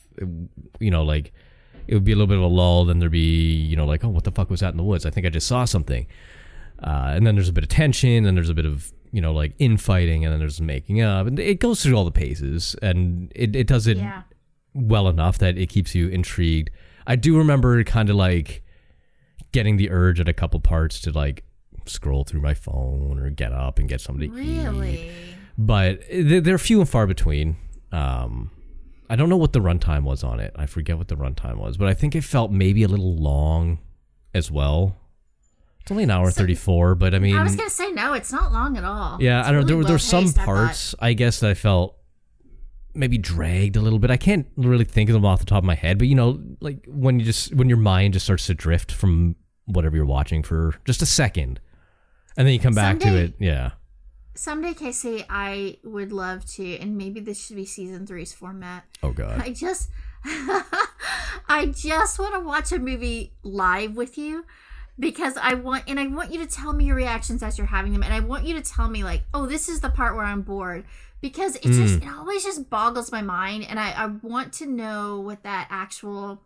you 0.79 0.91
know, 0.91 1.03
like 1.03 1.33
it 1.87 1.93
would 1.93 2.03
be 2.03 2.11
a 2.11 2.15
little 2.15 2.27
bit 2.27 2.37
of 2.37 2.43
a 2.43 2.47
lull, 2.47 2.85
then 2.85 2.99
there'd 2.99 3.11
be 3.11 3.53
you 3.53 3.75
know, 3.75 3.85
like 3.85 4.03
oh, 4.03 4.09
what 4.09 4.23
the 4.23 4.31
fuck 4.31 4.49
was 4.49 4.61
that 4.61 4.71
in 4.71 4.77
the 4.77 4.83
woods? 4.83 5.05
I 5.05 5.09
think 5.09 5.25
I 5.25 5.29
just 5.29 5.47
saw 5.47 5.65
something, 5.65 6.07
uh, 6.81 7.13
and 7.15 7.25
then 7.25 7.35
there's 7.35 7.49
a 7.49 7.53
bit 7.53 7.63
of 7.63 7.69
tension, 7.69 8.25
and 8.25 8.35
there's 8.35 8.49
a 8.49 8.55
bit 8.55 8.65
of 8.65 8.91
you 9.11 9.21
know, 9.21 9.31
like 9.31 9.53
infighting, 9.59 10.25
and 10.25 10.33
then 10.33 10.39
there's 10.39 10.59
making 10.59 11.01
up, 11.01 11.27
and 11.27 11.39
it 11.39 11.59
goes 11.59 11.81
through 11.81 11.95
all 11.95 12.05
the 12.05 12.11
paces, 12.11 12.75
and 12.81 13.31
it 13.35 13.55
it 13.55 13.67
does 13.67 13.87
it 13.87 13.97
yeah 13.97 14.23
well 14.75 15.07
enough 15.07 15.37
that 15.37 15.57
it 15.57 15.69
keeps 15.69 15.95
you 15.95 16.09
intrigued. 16.09 16.69
I 17.07 17.15
do 17.15 17.37
remember 17.37 17.81
kind 17.85 18.09
of 18.09 18.17
like 18.17 18.61
getting 19.55 19.77
the 19.77 19.89
urge 19.89 20.19
at 20.19 20.27
a 20.27 20.33
couple 20.33 20.59
parts 20.59 20.99
to 20.99 21.11
like 21.11 21.43
scroll 21.85 22.25
through 22.25 22.41
my 22.41 22.53
phone 22.53 23.17
or 23.17 23.29
get 23.29 23.53
up 23.53 23.79
and 23.79 23.87
get 23.87 24.01
something 24.01 24.29
to 24.29 24.37
eat. 24.37 25.11
But 25.57 26.01
they're, 26.11 26.57
few 26.57 26.81
and 26.81 26.89
far 26.89 27.07
between. 27.07 27.55
Um, 27.93 28.51
I 29.09 29.15
don't 29.15 29.29
know 29.29 29.37
what 29.37 29.53
the 29.53 29.61
runtime 29.61 30.03
was 30.03 30.21
on 30.23 30.41
it. 30.41 30.51
I 30.57 30.65
forget 30.65 30.97
what 30.97 31.07
the 31.07 31.15
runtime 31.15 31.55
was, 31.57 31.77
but 31.77 31.87
I 31.87 31.93
think 31.93 32.13
it 32.15 32.25
felt 32.25 32.51
maybe 32.51 32.83
a 32.83 32.89
little 32.89 33.15
long 33.15 33.79
as 34.33 34.51
well. 34.51 34.97
It's 35.79 35.89
only 35.91 36.03
an 36.03 36.11
hour 36.11 36.29
So- 36.31 36.41
34, 36.41 36.95
but 36.95 37.15
I 37.15 37.19
mean, 37.19 37.35
i 37.37 37.43
was 37.43 37.55
gonna 37.55 37.69
say 37.69 37.91
no 37.91 38.13
it's 38.13 38.31
not 38.31 38.51
long 38.51 38.75
at 38.75 38.83
all 38.83 39.21
yeah, 39.21 39.39
It's 39.39 39.47
I 39.47 39.51
don't 39.51 39.61
know. 39.61 39.65
really 39.65 39.67
There, 39.67 39.77
were- 39.77 39.83
there 39.85 39.93
were 39.93 39.99
some 39.99 40.23
well-paced, 40.25 40.39
I 40.39 40.45
parts, 40.45 40.95
I 40.99 41.13
guess, 41.13 41.39
that 41.39 41.51
I 41.51 41.53
felt 41.53 41.95
maybe 42.93 43.17
dragged 43.17 43.75
a 43.75 43.81
little 43.81 43.99
bit. 43.99 44.09
I 44.09 44.17
can't 44.17 44.47
really 44.57 44.85
think 44.85 45.09
of 45.09 45.13
them 45.13 45.25
off 45.25 45.39
the 45.39 45.45
top 45.45 45.59
of 45.59 45.63
my 45.63 45.75
head, 45.75 45.97
but 45.99 46.07
you 46.07 46.15
know, 46.15 46.41
like 46.59 46.85
when 46.87 47.19
you 47.19 47.25
just 47.25 47.53
when 47.53 47.69
your 47.69 47.77
mind 47.77 48.13
just 48.13 48.25
starts 48.25 48.47
to 48.47 48.53
drift 48.53 48.91
from 48.91 49.35
whatever 49.65 49.95
you're 49.95 50.05
watching 50.05 50.43
for 50.43 50.75
just 50.85 51.01
a 51.01 51.05
second, 51.05 51.59
and 52.37 52.47
then 52.47 52.53
you 52.53 52.59
come 52.59 52.75
back 52.75 52.99
to 52.99 53.15
it. 53.15 53.33
Yeah. 53.39 53.71
someday 54.37 54.73
casey 54.73 55.23
i 55.29 55.77
would 55.85 56.11
love 56.11 56.45
to 56.45 56.77
and 56.79 56.97
maybe 56.97 57.21
this 57.21 57.45
should 57.45 57.55
be 57.55 57.63
season 57.63 58.05
three's 58.05 58.33
format 58.33 58.83
Oh 59.05 59.11
God. 59.11 59.39
I 59.39 59.51
just 59.51 59.89
I 61.47 61.71
just 61.75 62.17
want 62.17 62.33
to 62.33 62.39
watch 62.39 62.71
a 62.71 62.79
movie 62.79 63.33
live 63.43 63.95
with 63.95 64.17
you 64.17 64.45
because 64.97 65.37
I 65.37 65.53
want 65.53 65.83
and 65.87 65.99
I 65.99 66.07
want 66.07 66.33
you 66.33 66.39
to 66.39 66.47
tell 66.47 66.73
me 66.73 66.85
your 66.85 66.95
reactions 66.95 67.43
as 67.43 67.59
you're 67.59 67.67
having 67.67 67.93
them 67.93 68.01
and 68.01 68.13
I 68.13 68.21
want 68.21 68.47
you 68.47 68.55
to 68.55 68.61
tell 68.61 68.89
me 68.89 69.03
like, 69.03 69.23
"Oh, 69.31 69.45
this 69.45 69.69
is 69.69 69.81
the 69.81 69.89
part 69.89 70.15
where 70.15 70.25
I'm 70.25 70.41
bored." 70.41 70.85
Because 71.21 71.55
it 71.57 71.63
just 71.63 71.99
hmm. 71.99 72.07
it 72.07 72.11
always 72.11 72.43
just 72.43 72.69
boggles 72.69 73.11
my 73.11 73.21
mind 73.21 73.65
and 73.69 73.79
I 73.79 73.91
I 73.91 74.05
want 74.07 74.53
to 74.53 74.65
know 74.65 75.19
what 75.19 75.43
that 75.43 75.67
actual 75.69 76.41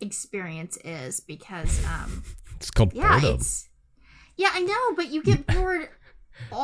experience 0.00 0.76
is 0.84 1.20
because 1.20 1.84
um 1.86 2.22
It's 2.56 2.70
called 2.70 2.92
yeah, 2.94 3.12
boredom. 3.20 3.34
it's 3.36 3.68
Yeah, 4.36 4.50
I 4.52 4.62
know, 4.62 4.94
but 4.96 5.08
you 5.10 5.22
get 5.22 5.46
bored 5.46 5.88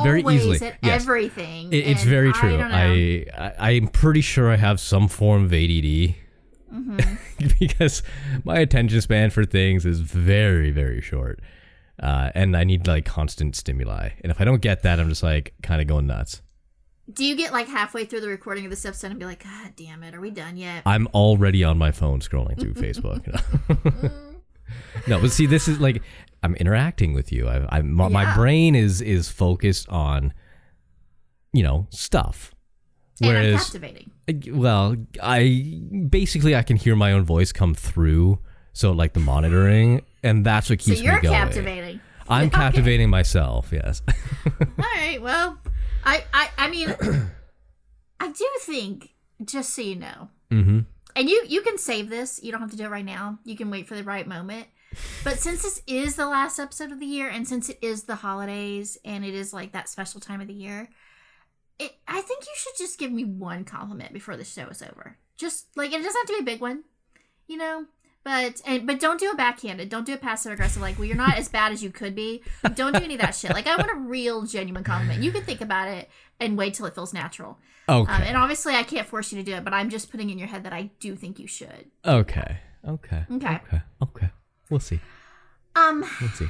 Very 0.03 0.21
always 0.23 0.43
easily, 0.45 0.69
at 0.69 0.79
yes. 0.83 1.03
everything. 1.03 1.73
It, 1.73 1.87
it's 1.87 2.05
very 2.05 2.31
true. 2.35 2.59
I, 2.61 3.25
I 3.39 3.71
I'm 3.71 3.89
pretty 3.89 4.21
sure 4.21 4.51
I 4.51 4.57
have 4.57 4.79
some 4.81 5.09
form 5.09 5.45
of 5.45 5.53
ADD 5.55 6.15
Mhm. 6.73 7.19
because 7.59 8.03
my 8.45 8.59
attention 8.59 9.01
span 9.03 9.31
for 9.31 9.45
things 9.45 9.85
is 9.87 10.01
very 10.01 10.71
very 10.71 11.01
short, 11.03 11.41
uh, 12.03 12.31
and 12.35 12.57
I 12.57 12.65
need 12.65 12.87
like 12.87 13.05
constant 13.07 13.57
stimuli. 13.57 14.11
And 14.23 14.31
if 14.31 14.41
I 14.41 14.45
don't 14.45 14.61
get 14.63 14.83
that, 14.83 14.99
I'm 15.01 15.09
just 15.09 15.23
like 15.23 15.55
kind 15.63 15.81
of 15.83 15.87
going 15.87 16.07
nuts. 16.07 16.41
Do 17.13 17.25
you 17.25 17.37
get 17.37 17.53
like 17.53 17.69
halfway 17.69 18.05
through 18.05 18.21
the 18.21 18.29
recording 18.29 18.65
of 18.65 18.71
this 18.71 18.85
episode 18.85 19.11
and 19.11 19.19
be 19.19 19.27
like, 19.27 19.43
God 19.45 19.73
damn 19.77 20.03
it, 20.03 20.15
are 20.15 20.21
we 20.21 20.31
done 20.31 20.57
yet? 20.57 20.83
I'm 20.87 21.09
already 21.09 21.65
on 21.65 21.77
my 21.79 21.91
phone 21.91 22.21
scrolling 22.21 22.59
through 22.59 22.75
Facebook. 22.75 23.27
no, 25.09 25.21
but 25.21 25.31
see, 25.33 25.47
this 25.47 25.69
is 25.69 25.81
like 25.81 26.03
I'm 26.43 26.55
interacting 26.57 27.13
with 27.13 27.33
you. 27.33 27.49
I, 27.49 27.67
I 27.79 27.83
my, 27.83 28.09
my 28.09 28.23
Yeah. 28.23 28.37
brain 28.37 28.75
is 28.75 29.01
is 29.01 29.29
focused 29.29 29.89
on, 29.89 30.33
you 31.53 31.63
know, 31.63 31.87
stuff. 31.91 32.55
and 33.21 33.31
I'm 33.31 33.35
Whereas, 33.35 33.63
captivating. 33.65 34.11
well, 34.55 34.97
I 35.23 35.81
basically 36.09 36.55
I 36.55 36.63
can 36.63 36.77
hear 36.77 36.95
my 36.97 37.13
own 37.13 37.25
voice 37.25 37.53
come 37.53 37.75
through. 37.75 38.39
So 38.75 38.93
like 38.93 39.13
the 39.13 39.21
monitoring, 39.21 40.03
and 40.23 40.47
that's 40.47 40.71
what 40.71 40.81
So 40.81 40.91
keeps 40.93 41.03
you're 41.03 41.17
me 41.17 41.23
going. 41.23 41.35
captivating. 41.35 42.01
I'm 42.29 42.47
Okay. 42.47 42.57
captivating 42.57 43.11
myself. 43.11 43.71
Yes. 43.73 44.01
All 44.47 44.67
right. 44.79 45.21
Well, 45.21 45.59
I 46.05 46.25
I 46.33 46.49
I 46.59 46.71
mean, 46.71 46.95
I 48.21 48.33
do 48.33 48.49
think 48.61 49.11
just 49.45 49.75
so 49.75 49.83
you 49.83 49.97
know, 49.97 50.29
mm-hmm. 50.51 50.81
and 51.17 51.29
you 51.29 51.45
you 51.49 51.63
can 51.63 51.79
save 51.79 52.11
this. 52.11 52.41
You 52.43 52.53
don't 52.53 52.61
have 52.61 52.71
to 52.71 52.77
do 52.77 52.85
it 52.85 52.91
right 52.91 53.05
now. 53.05 53.39
You 53.45 53.57
can 53.57 53.71
wait 53.71 53.87
for 53.87 53.95
the 53.95 54.05
right 54.05 54.27
moment. 54.27 54.67
But 55.25 55.39
since 55.39 55.63
this 55.63 55.83
is 55.87 56.17
the 56.17 56.27
last 56.27 56.59
episode 56.59 56.93
of 56.93 57.01
the 57.01 57.07
year, 57.07 57.29
and 57.29 57.49
since 57.49 57.69
it 57.69 57.79
is 57.81 58.05
the 58.05 58.17
holidays, 58.17 58.99
and 59.05 59.25
it 59.25 59.35
is 59.35 59.53
like 59.53 59.73
that 59.73 59.89
special 59.89 60.21
time 60.21 60.41
of 60.41 60.49
the 60.49 60.53
year, 60.53 60.89
it 61.79 61.97
I 62.07 62.21
think 62.21 62.45
you 62.45 62.53
should 62.55 62.77
just 62.77 62.99
give 62.99 63.13
me 63.13 63.25
one 63.25 63.65
compliment 63.65 64.13
before 64.13 64.37
the 64.37 64.45
show 64.45 64.67
is 64.67 64.83
over. 64.83 65.17
Just 65.37 65.67
like 65.77 65.93
it 65.93 66.03
doesn't 66.03 66.15
have 66.15 66.27
to 66.27 66.35
be 66.35 66.41
a 66.41 66.55
big 66.55 66.61
one, 66.61 66.85
you 67.47 67.57
know. 67.57 67.87
But 68.25 68.61
and 68.65 68.87
but 68.87 69.01
don't 69.01 69.19
do 69.19 69.31
a 69.31 69.35
backhanded. 69.35 69.89
Don't 69.89 70.07
do 70.07 70.15
a 70.15 70.17
passive 70.17 70.53
aggressive. 70.53 70.81
Like, 70.81 70.97
well, 70.99 71.07
you're 71.07 71.17
not 71.17 71.37
as 71.37 71.49
bad 71.49 71.73
as 71.73 71.83
you 71.83 71.91
could 71.91 72.15
be. 72.15 72.43
Don't 72.75 72.95
do 72.97 73.03
any 73.03 73.15
of 73.15 73.21
that 73.21 73.35
shit. 73.35 73.51
Like, 73.51 73.67
I 73.67 73.77
want 73.77 73.91
a 73.91 73.97
real, 73.97 74.43
genuine 74.43 74.85
compliment. 74.85 75.23
You 75.23 75.33
can 75.33 75.43
think 75.43 75.61
about 75.61 75.89
it 75.89 76.09
and 76.39 76.57
wait 76.57 76.75
till 76.75 76.87
it 76.87 76.95
feels 76.95 77.13
natural. 77.13 77.59
Okay. 77.89 78.13
Um, 78.13 78.23
and 78.23 78.37
obviously, 78.37 78.75
I 78.77 78.85
can't 78.85 79.09
force 79.09 79.33
you 79.33 79.39
to 79.39 79.45
do 79.45 79.57
it, 79.57 79.65
but 79.65 79.73
I'm 79.73 79.91
just 79.91 80.11
putting 80.11 80.31
in 80.31 80.39
your 80.39 80.47
head 80.49 80.63
that 80.65 80.73
I 80.73 80.91
do 81.01 81.17
think 81.17 81.39
you 81.41 81.47
should. 81.49 81.91
okay. 82.05 82.59
Okay. 82.87 83.25
Okay. 83.31 83.61
Okay. 83.67 83.83
Okay. 84.03 84.31
We'll 84.71 84.81
see. 84.81 85.01
Um, 85.77 86.05
We'll 86.21 86.31
see. 86.31 86.49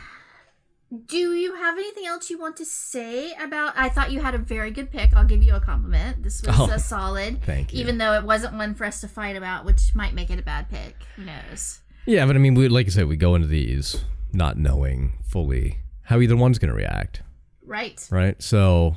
Do 1.07 1.16
you 1.35 1.55
have 1.57 1.78
anything 1.78 2.07
else 2.07 2.28
you 2.28 2.38
want 2.38 2.57
to 2.59 2.64
say 2.64 3.33
about? 3.40 3.72
I 3.76 3.88
thought 3.88 4.12
you 4.12 4.20
had 4.20 4.35
a 4.35 4.38
very 4.38 4.70
good 4.70 4.90
pick. 4.90 5.14
I'll 5.16 5.24
give 5.24 5.42
you 5.42 5.55
a 5.55 5.61
compliment. 5.61 6.22
This 6.22 6.42
was 6.42 6.55
Oh, 6.59 6.70
a 6.70 6.78
solid. 6.78 7.42
thank 7.46 7.72
you. 7.72 7.81
Even 7.81 7.98
though 7.98 8.12
it 8.14 8.24
wasn't 8.24 8.55
one 8.55 8.74
for 8.74 8.85
us 8.85 9.00
to 9.00 9.09
fight 9.09 9.37
about, 9.37 9.64
which 9.64 9.94
might 9.94 10.12
make 10.14 10.28
it 10.31 10.38
a 10.38 10.42
bad 10.42 10.68
pick. 10.68 10.94
Who 11.16 11.24
knows? 11.24 11.81
Yeah, 12.05 12.26
but 12.26 12.37
I 12.37 12.38
mean, 12.40 12.55
we 12.55 12.68
like 12.68 12.87
I 12.87 12.90
said, 12.90 13.07
we 13.07 13.16
go 13.16 13.35
into 13.35 13.46
these 13.48 14.05
not 14.33 14.59
knowing 14.59 15.18
fully 15.24 15.78
how 16.02 16.20
either 16.20 16.37
one's 16.37 16.59
going 16.59 16.70
to 16.70 16.76
react, 16.76 17.22
Right. 17.64 18.07
right? 18.11 18.42
So 18.42 18.96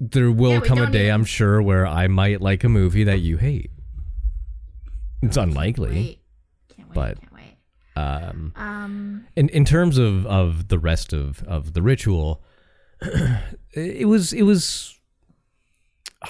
there 0.00 0.30
will 0.30 0.52
Yeah, 0.52 0.60
come 0.60 0.78
a 0.78 0.90
day, 0.90 1.04
even- 1.06 1.14
I'm 1.14 1.24
sure, 1.24 1.60
where 1.60 1.86
I 1.86 2.06
might 2.06 2.40
like 2.40 2.64
a 2.64 2.68
movie 2.68 3.04
that 3.04 3.20
you 3.20 3.36
hate. 3.38 3.70
It's 5.22 5.36
unlikely. 5.36 5.90
Wait. 5.94 6.18
Can't 6.76 6.88
wait. 6.88 6.94
but-. 6.94 7.18
Um, 7.96 8.52
Um. 8.56 9.26
in 9.36 9.48
in 9.50 9.64
terms 9.64 9.98
of 9.98 10.26
of 10.26 10.68
the 10.68 10.78
rest 10.78 11.12
of 11.12 11.42
of 11.44 11.72
the 11.74 11.82
ritual, 11.82 12.42
it 13.72 14.08
was 14.08 14.32
it 14.32 14.42
was. 14.42 14.98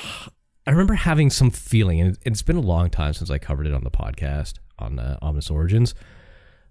I 0.66 0.70
remember 0.70 0.94
having 0.94 1.28
some 1.28 1.50
feeling, 1.50 2.00
and 2.00 2.18
it's 2.24 2.40
been 2.42 2.56
a 2.56 2.60
long 2.60 2.88
time 2.88 3.12
since 3.12 3.30
I 3.30 3.36
covered 3.36 3.66
it 3.66 3.74
on 3.74 3.84
the 3.84 3.90
podcast 3.90 4.54
on 4.78 4.98
uh, 4.98 5.18
Ominous 5.20 5.50
Origins, 5.50 5.94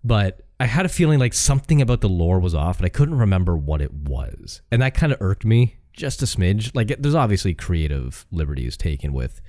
but 0.04 0.42
I 0.60 0.66
had 0.66 0.84
a 0.86 0.90
feeling 0.90 1.20
like 1.20 1.36
something 1.36 1.80
about 1.80 2.02
the 2.02 2.10
lore 2.10 2.40
was 2.40 2.56
off, 2.56 2.78
and 2.78 2.88
I 2.88 2.90
couldn't 2.90 3.20
remember 3.20 3.56
what 3.56 3.82
it 3.84 3.94
was, 3.94 4.62
and 4.72 4.82
that 4.82 4.96
kind 4.96 5.12
of 5.14 5.22
irked 5.22 5.46
me 5.46 5.78
just 5.94 6.24
a 6.24 6.26
smidge. 6.26 6.72
Like, 6.74 6.88
there's 7.00 7.14
obviously 7.14 7.54
creative 7.54 8.26
liberties 8.32 8.78
taken 8.78 9.14
with 9.14 9.42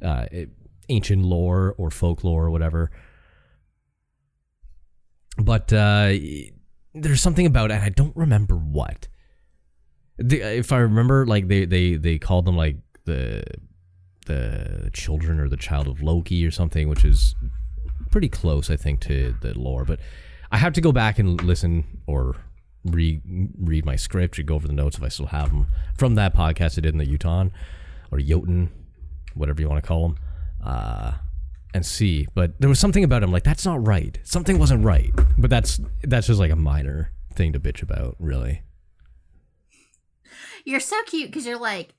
uh, 0.00 0.26
ancient 0.88 1.24
lore 1.24 1.74
or 1.76 1.90
folklore 1.90 2.44
or 2.44 2.50
whatever, 2.52 2.92
but 5.38 5.72
uh, 5.72 6.12
there's 6.94 7.20
something 7.20 7.46
about 7.46 7.70
it, 7.70 7.80
I 7.80 7.88
don't 7.90 8.16
remember 8.16 8.56
what. 8.56 9.08
The, 10.18 10.40
if 10.40 10.72
I 10.72 10.78
remember, 10.78 11.26
like 11.26 11.46
they 11.48 11.64
they 11.64 11.94
they 11.94 12.18
called 12.18 12.44
them 12.44 12.56
like 12.56 12.76
the 13.04 13.44
the 14.26 14.90
children 14.92 15.38
or 15.40 15.48
the 15.48 15.56
child 15.56 15.86
of 15.86 16.02
Loki 16.02 16.44
or 16.44 16.50
something, 16.50 16.88
which 16.88 17.04
is 17.04 17.34
pretty 18.10 18.28
close, 18.28 18.68
I 18.68 18.76
think, 18.76 19.00
to 19.02 19.36
the 19.40 19.56
lore. 19.58 19.84
But 19.84 20.00
I 20.50 20.58
have 20.58 20.72
to 20.74 20.80
go 20.80 20.92
back 20.92 21.18
and 21.18 21.42
listen 21.42 22.02
or 22.06 22.36
re 22.84 23.20
read 23.58 23.84
my 23.84 23.96
script 23.96 24.38
or 24.38 24.42
go 24.42 24.54
over 24.54 24.66
the 24.66 24.72
notes 24.72 24.96
if 24.96 25.02
I 25.02 25.08
still 25.08 25.26
have 25.26 25.50
them 25.50 25.66
from 25.96 26.14
that 26.16 26.34
podcast 26.34 26.78
I 26.78 26.82
did 26.82 26.94
in 26.94 26.98
the 26.98 27.08
Utah 27.08 27.46
or 28.10 28.18
Jotun, 28.18 28.70
whatever 29.34 29.60
you 29.60 29.68
want 29.68 29.82
to 29.82 29.86
call 29.86 30.08
them, 30.08 30.18
uh, 30.64 31.12
and 31.74 31.84
see. 31.84 32.26
But 32.34 32.60
there 32.60 32.68
was 32.68 32.78
something 32.78 33.04
about 33.04 33.22
him 33.22 33.32
like 33.32 33.44
that's 33.44 33.64
not 33.64 33.86
right. 33.86 34.18
Something 34.24 34.58
wasn't 34.58 34.84
right. 34.84 35.12
But 35.36 35.50
that's 35.50 35.80
that's 36.02 36.26
just 36.26 36.40
like 36.40 36.50
a 36.50 36.56
minor 36.56 37.12
thing 37.34 37.52
to 37.52 37.60
bitch 37.60 37.82
about, 37.82 38.16
really. 38.18 38.62
You're 40.64 40.80
so 40.80 41.00
cute 41.06 41.30
because 41.30 41.46
you're 41.46 41.58
like, 41.58 41.94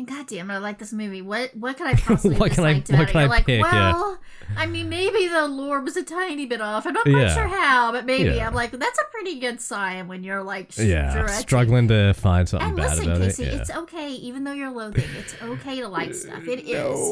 and 0.00 0.08
goddamn, 0.08 0.50
it, 0.50 0.54
I 0.54 0.58
like 0.58 0.78
this 0.78 0.92
movie. 0.92 1.22
What 1.22 1.54
what 1.56 1.76
could 1.76 1.86
I 1.86 1.94
possibly 1.96 2.36
What 2.36 2.52
can 2.52 2.64
I- 2.64 2.74
what 2.74 2.78
it? 2.78 2.84
can 2.86 2.98
You're 2.98 3.18
I 3.18 3.26
like, 3.26 3.46
pick? 3.46 3.60
Yeah. 3.62 3.92
well, 3.92 4.18
I 4.56 4.66
mean, 4.66 4.88
maybe 4.88 5.28
the 5.28 5.46
lore 5.46 5.80
was 5.80 5.96
a 5.96 6.02
tiny 6.02 6.44
bit 6.46 6.60
off. 6.60 6.86
I'm 6.86 6.92
not 6.94 7.04
quite 7.04 7.16
Yeah. 7.16 7.34
sure 7.34 7.46
how, 7.46 7.92
but 7.92 8.04
maybe. 8.04 8.30
Yeah. 8.30 8.48
I'm 8.48 8.54
like, 8.54 8.72
that's 8.72 8.98
a 8.98 9.04
pretty 9.12 9.38
good 9.38 9.60
sign 9.60 10.08
when 10.08 10.24
you're 10.24 10.42
like, 10.42 10.76
Yeah, 10.76 11.26
struggling 11.28 11.86
to 11.88 12.12
find 12.14 12.48
something 12.48 12.68
And 12.68 12.76
bad 12.76 12.90
listen, 12.98 13.04
about 13.12 13.20
Casey, 13.22 13.42
it. 13.44 13.52
Yeah. 13.54 13.60
it's 13.60 13.70
okay, 13.70 14.10
even 14.10 14.44
though 14.44 14.52
you're 14.52 14.70
loathing, 14.72 15.08
it's 15.18 15.34
okay 15.42 15.80
to 15.80 15.88
like 15.88 16.14
stuff. 16.14 16.42
It 16.48 16.60
is. 16.68 17.10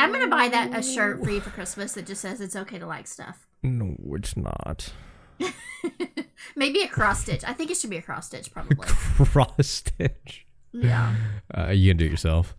I'm 0.00 0.12
gonna 0.12 0.28
buy 0.28 0.48
that 0.48 0.76
a 0.76 0.82
shirt 0.82 1.22
for 1.24 1.30
you 1.30 1.40
for 1.40 1.50
Christmas 1.50 1.92
that 1.94 2.04
just 2.06 2.20
says 2.20 2.40
it's 2.40 2.56
okay 2.56 2.78
to 2.78 2.86
like 2.86 3.06
stuff. 3.06 3.46
No, 3.62 3.94
it's 4.12 4.36
not. 4.36 4.92
Maybe 6.56 6.82
a 6.82 6.88
cross 6.88 7.22
stitch. 7.22 7.42
I 7.46 7.52
think 7.52 7.70
it 7.70 7.76
should 7.76 7.90
be 7.90 7.96
a 7.96 8.02
cross 8.02 8.26
stitch, 8.26 8.52
probably. 8.52 8.86
Cross 8.86 9.66
stitch. 9.66 10.43
Yeah. 10.74 11.14
Uh, 11.56 11.70
you 11.70 11.90
can 11.90 11.96
do 11.98 12.06
it 12.06 12.10
yourself. 12.10 12.56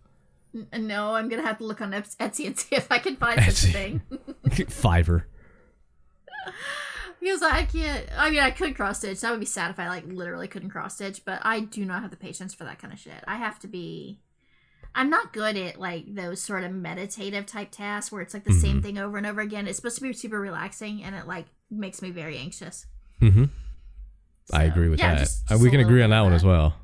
N- 0.53 0.87
No, 0.87 1.15
I'm 1.15 1.27
gonna 1.27 1.41
have 1.41 1.57
to 1.57 1.65
look 1.65 1.81
on 1.81 1.91
Etsy 1.91 2.45
and 2.47 2.57
see 2.57 2.75
if 2.75 2.89
I 2.91 2.97
can 2.99 3.15
find 3.17 3.39
such 3.43 3.65
a 3.65 3.67
Etsy. 3.67 3.71
thing. 3.73 4.01
Fiverr. 4.69 5.23
Because 7.19 7.41
I 7.41 7.63
can't. 7.65 8.05
I 8.17 8.29
mean, 8.29 8.39
I 8.39 8.51
could 8.51 8.75
cross 8.75 8.99
stitch. 8.99 9.21
That 9.21 9.31
would 9.31 9.39
be 9.39 9.45
sad 9.47 9.71
if 9.71 9.79
I 9.79 9.87
like 9.89 10.05
literally 10.07 10.47
couldn't 10.47 10.69
cross 10.69 10.95
stitch. 10.95 11.25
But 11.25 11.39
I 11.43 11.59
do 11.61 11.83
not 11.83 12.01
have 12.03 12.11
the 12.11 12.17
patience 12.17 12.53
for 12.53 12.63
that 12.65 12.77
kind 12.79 12.93
of 12.93 12.99
shit. 12.99 13.23
I 13.27 13.35
have 13.37 13.59
to 13.59 13.67
be. 13.67 14.19
I'm 14.93 15.09
not 15.09 15.33
good 15.33 15.57
at 15.57 15.79
like 15.79 16.13
those 16.13 16.39
sort 16.41 16.63
of 16.63 16.71
meditative 16.71 17.45
type 17.47 17.71
tasks 17.71 18.11
where 18.11 18.21
it's 18.21 18.33
like 18.33 18.43
the 18.45 18.53
same 18.53 18.81
thing 18.81 18.97
over 18.97 19.17
and 19.17 19.25
over 19.25 19.41
again. 19.41 19.67
It's 19.67 19.77
supposed 19.77 19.95
to 19.97 20.03
be 20.03 20.13
super 20.13 20.39
relaxing, 20.39 21.03
and 21.03 21.15
it 21.15 21.25
like 21.27 21.47
makes 21.71 22.01
me 22.01 22.11
very 22.11 22.37
anxious. 22.37 22.85
Mm-hmm. 23.21 23.45
I 24.53 24.63
agree 24.65 24.87
with 24.89 24.99
yeah, 24.99 25.15
that. 25.15 25.19
just- 25.21 25.43
Uh, 25.47 25.55
just 25.55 25.63
we 25.63 25.69
can 25.71 25.79
agree 25.81 26.03
on 26.03 26.11
that 26.11 26.21
one 26.21 26.29
that. 26.31 26.35
as 26.37 26.45
well. 26.45 26.75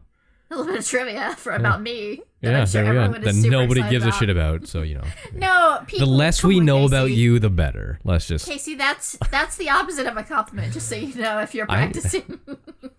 A 0.51 0.55
little 0.55 0.65
bit 0.65 0.79
of 0.79 0.85
trivia 0.85 1.33
for 1.37 1.53
about 1.53 1.81
me. 1.81 2.21
that 2.41 2.51
Yeah, 2.51 2.59
I'm 2.59 2.67
sure 2.67 2.83
there 2.83 3.09
we 3.09 3.13
go. 3.19 3.19
That 3.31 3.35
nobody 3.35 3.81
gives 3.89 4.05
a 4.05 4.11
shit 4.11 4.29
about. 4.29 4.67
So 4.67 4.81
you 4.81 4.95
know, 4.95 5.03
No, 5.33 5.79
the 5.97 6.05
less 6.05 6.43
we 6.43 6.59
know 6.59 6.85
about 6.85 7.11
you, 7.11 7.39
the 7.39 7.49
better. 7.49 7.99
Let's 8.03 8.27
just. 8.27 8.47
Casey, 8.49 8.75
that's 8.75 9.17
that's 9.31 9.55
the 9.55 9.69
opposite 9.69 10.07
of 10.07 10.17
a 10.17 10.23
compliment. 10.23 10.73
Just 10.73 10.89
so 10.89 10.95
you 10.95 11.15
know, 11.15 11.39
if 11.39 11.55
you're 11.55 11.65
I- 11.69 11.77
practicing. 11.87 12.39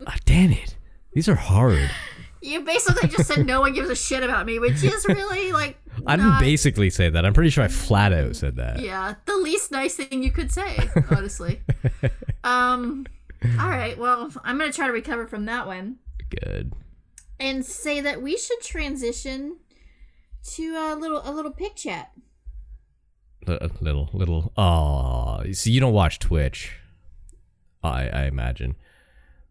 Ah, 0.06 0.16
damn 0.24 0.50
it! 0.50 0.76
These 1.12 1.28
are 1.28 1.34
hard. 1.36 1.88
You 2.40 2.62
basically 2.62 3.08
just 3.08 3.28
said 3.28 3.46
no 3.46 3.60
one 3.60 3.72
gives 3.72 3.88
a 3.88 3.94
shit 3.94 4.24
about 4.24 4.46
me, 4.46 4.58
which 4.58 4.82
is 4.82 5.06
really 5.06 5.52
like 5.52 5.76
I 6.06 6.16
didn't 6.16 6.30
not- 6.30 6.40
basically 6.40 6.90
say 6.90 7.08
that. 7.10 7.24
I'm 7.24 7.34
pretty 7.34 7.50
sure 7.50 7.62
I 7.62 7.68
flat 7.68 8.12
out 8.12 8.34
said 8.34 8.56
that. 8.56 8.80
yeah, 8.80 9.14
the 9.26 9.36
least 9.36 9.70
nice 9.70 9.94
thing 9.94 10.22
you 10.24 10.32
could 10.32 10.50
say, 10.50 10.76
honestly. 11.10 11.60
um 12.44 13.06
all 13.60 13.68
right, 13.68 13.98
well, 13.98 14.30
I'm 14.44 14.56
going 14.58 14.70
to 14.70 14.76
try 14.76 14.86
to 14.86 14.92
recover 14.92 15.26
from 15.26 15.44
that 15.46 15.66
one 15.66 15.96
Good. 16.30 16.72
And 17.42 17.66
say 17.66 18.00
that 18.00 18.22
we 18.22 18.38
should 18.38 18.60
transition 18.60 19.58
to 20.54 20.76
a 20.76 20.94
little 20.94 21.20
a 21.24 21.32
little 21.32 21.50
pic 21.50 21.76
chat. 21.76 22.12
A 23.48 23.68
little, 23.80 24.08
little. 24.12 24.52
Oh, 24.56 25.42
see, 25.52 25.72
you 25.72 25.80
don't 25.80 25.92
watch 25.92 26.20
Twitch. 26.20 26.76
I, 27.82 28.08
I 28.08 28.24
imagine. 28.26 28.76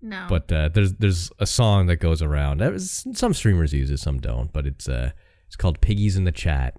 No. 0.02 0.28
But 0.30 0.50
uh, 0.50 0.70
there's 0.70 0.94
there's 0.94 1.30
a 1.40 1.46
song 1.46 1.88
that 1.88 1.98
goes 1.98 2.22
around. 2.22 2.62
Some 2.80 3.34
streamers 3.34 3.74
use 3.74 3.92
it, 3.92 3.98
some 3.98 4.20
don't. 4.20 4.52
But 4.54 4.66
it's 4.66 4.88
uh 4.88 5.12
it's 5.48 5.58
called 5.58 5.82
"Piggies 5.82 6.16
in 6.16 6.24
the 6.24 6.32
Chat," 6.32 6.76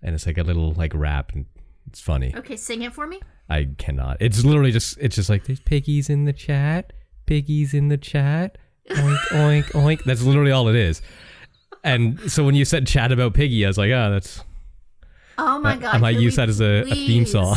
and 0.00 0.14
it's 0.14 0.26
like 0.26 0.38
a 0.38 0.44
little 0.44 0.72
like 0.72 0.94
rap, 0.94 1.32
and 1.32 1.46
it's 1.88 2.00
funny. 2.00 2.32
okay, 2.36 2.56
sing 2.56 2.82
it 2.82 2.94
for 2.94 3.08
me. 3.08 3.20
I 3.48 3.68
cannot. 3.76 4.18
It's 4.20 4.44
literally 4.44 4.70
just 4.70 4.96
it's 5.00 5.16
just 5.16 5.28
like 5.28 5.44
there's 5.44 5.60
piggies 5.60 6.08
in 6.08 6.24
the 6.24 6.32
chat, 6.32 6.92
piggies 7.26 7.74
in 7.74 7.88
the 7.88 7.98
chat, 7.98 8.58
oink 8.90 9.18
oink 9.30 9.64
oink. 9.72 10.04
That's 10.04 10.22
literally 10.22 10.52
all 10.52 10.68
it 10.68 10.76
is. 10.76 11.02
And 11.84 12.30
so 12.30 12.44
when 12.44 12.54
you 12.54 12.64
said 12.64 12.86
chat 12.86 13.12
about 13.12 13.34
piggy, 13.34 13.64
I 13.64 13.68
was 13.68 13.78
like, 13.78 13.90
oh, 13.90 14.10
that's 14.10 14.42
Oh 15.38 15.58
my 15.58 15.74
I- 15.74 15.76
god. 15.76 15.94
I 15.94 15.98
might 15.98 16.18
use 16.18 16.36
that 16.36 16.48
as 16.48 16.60
a, 16.60 16.82
a 16.82 16.94
theme 16.94 17.26
song. 17.26 17.56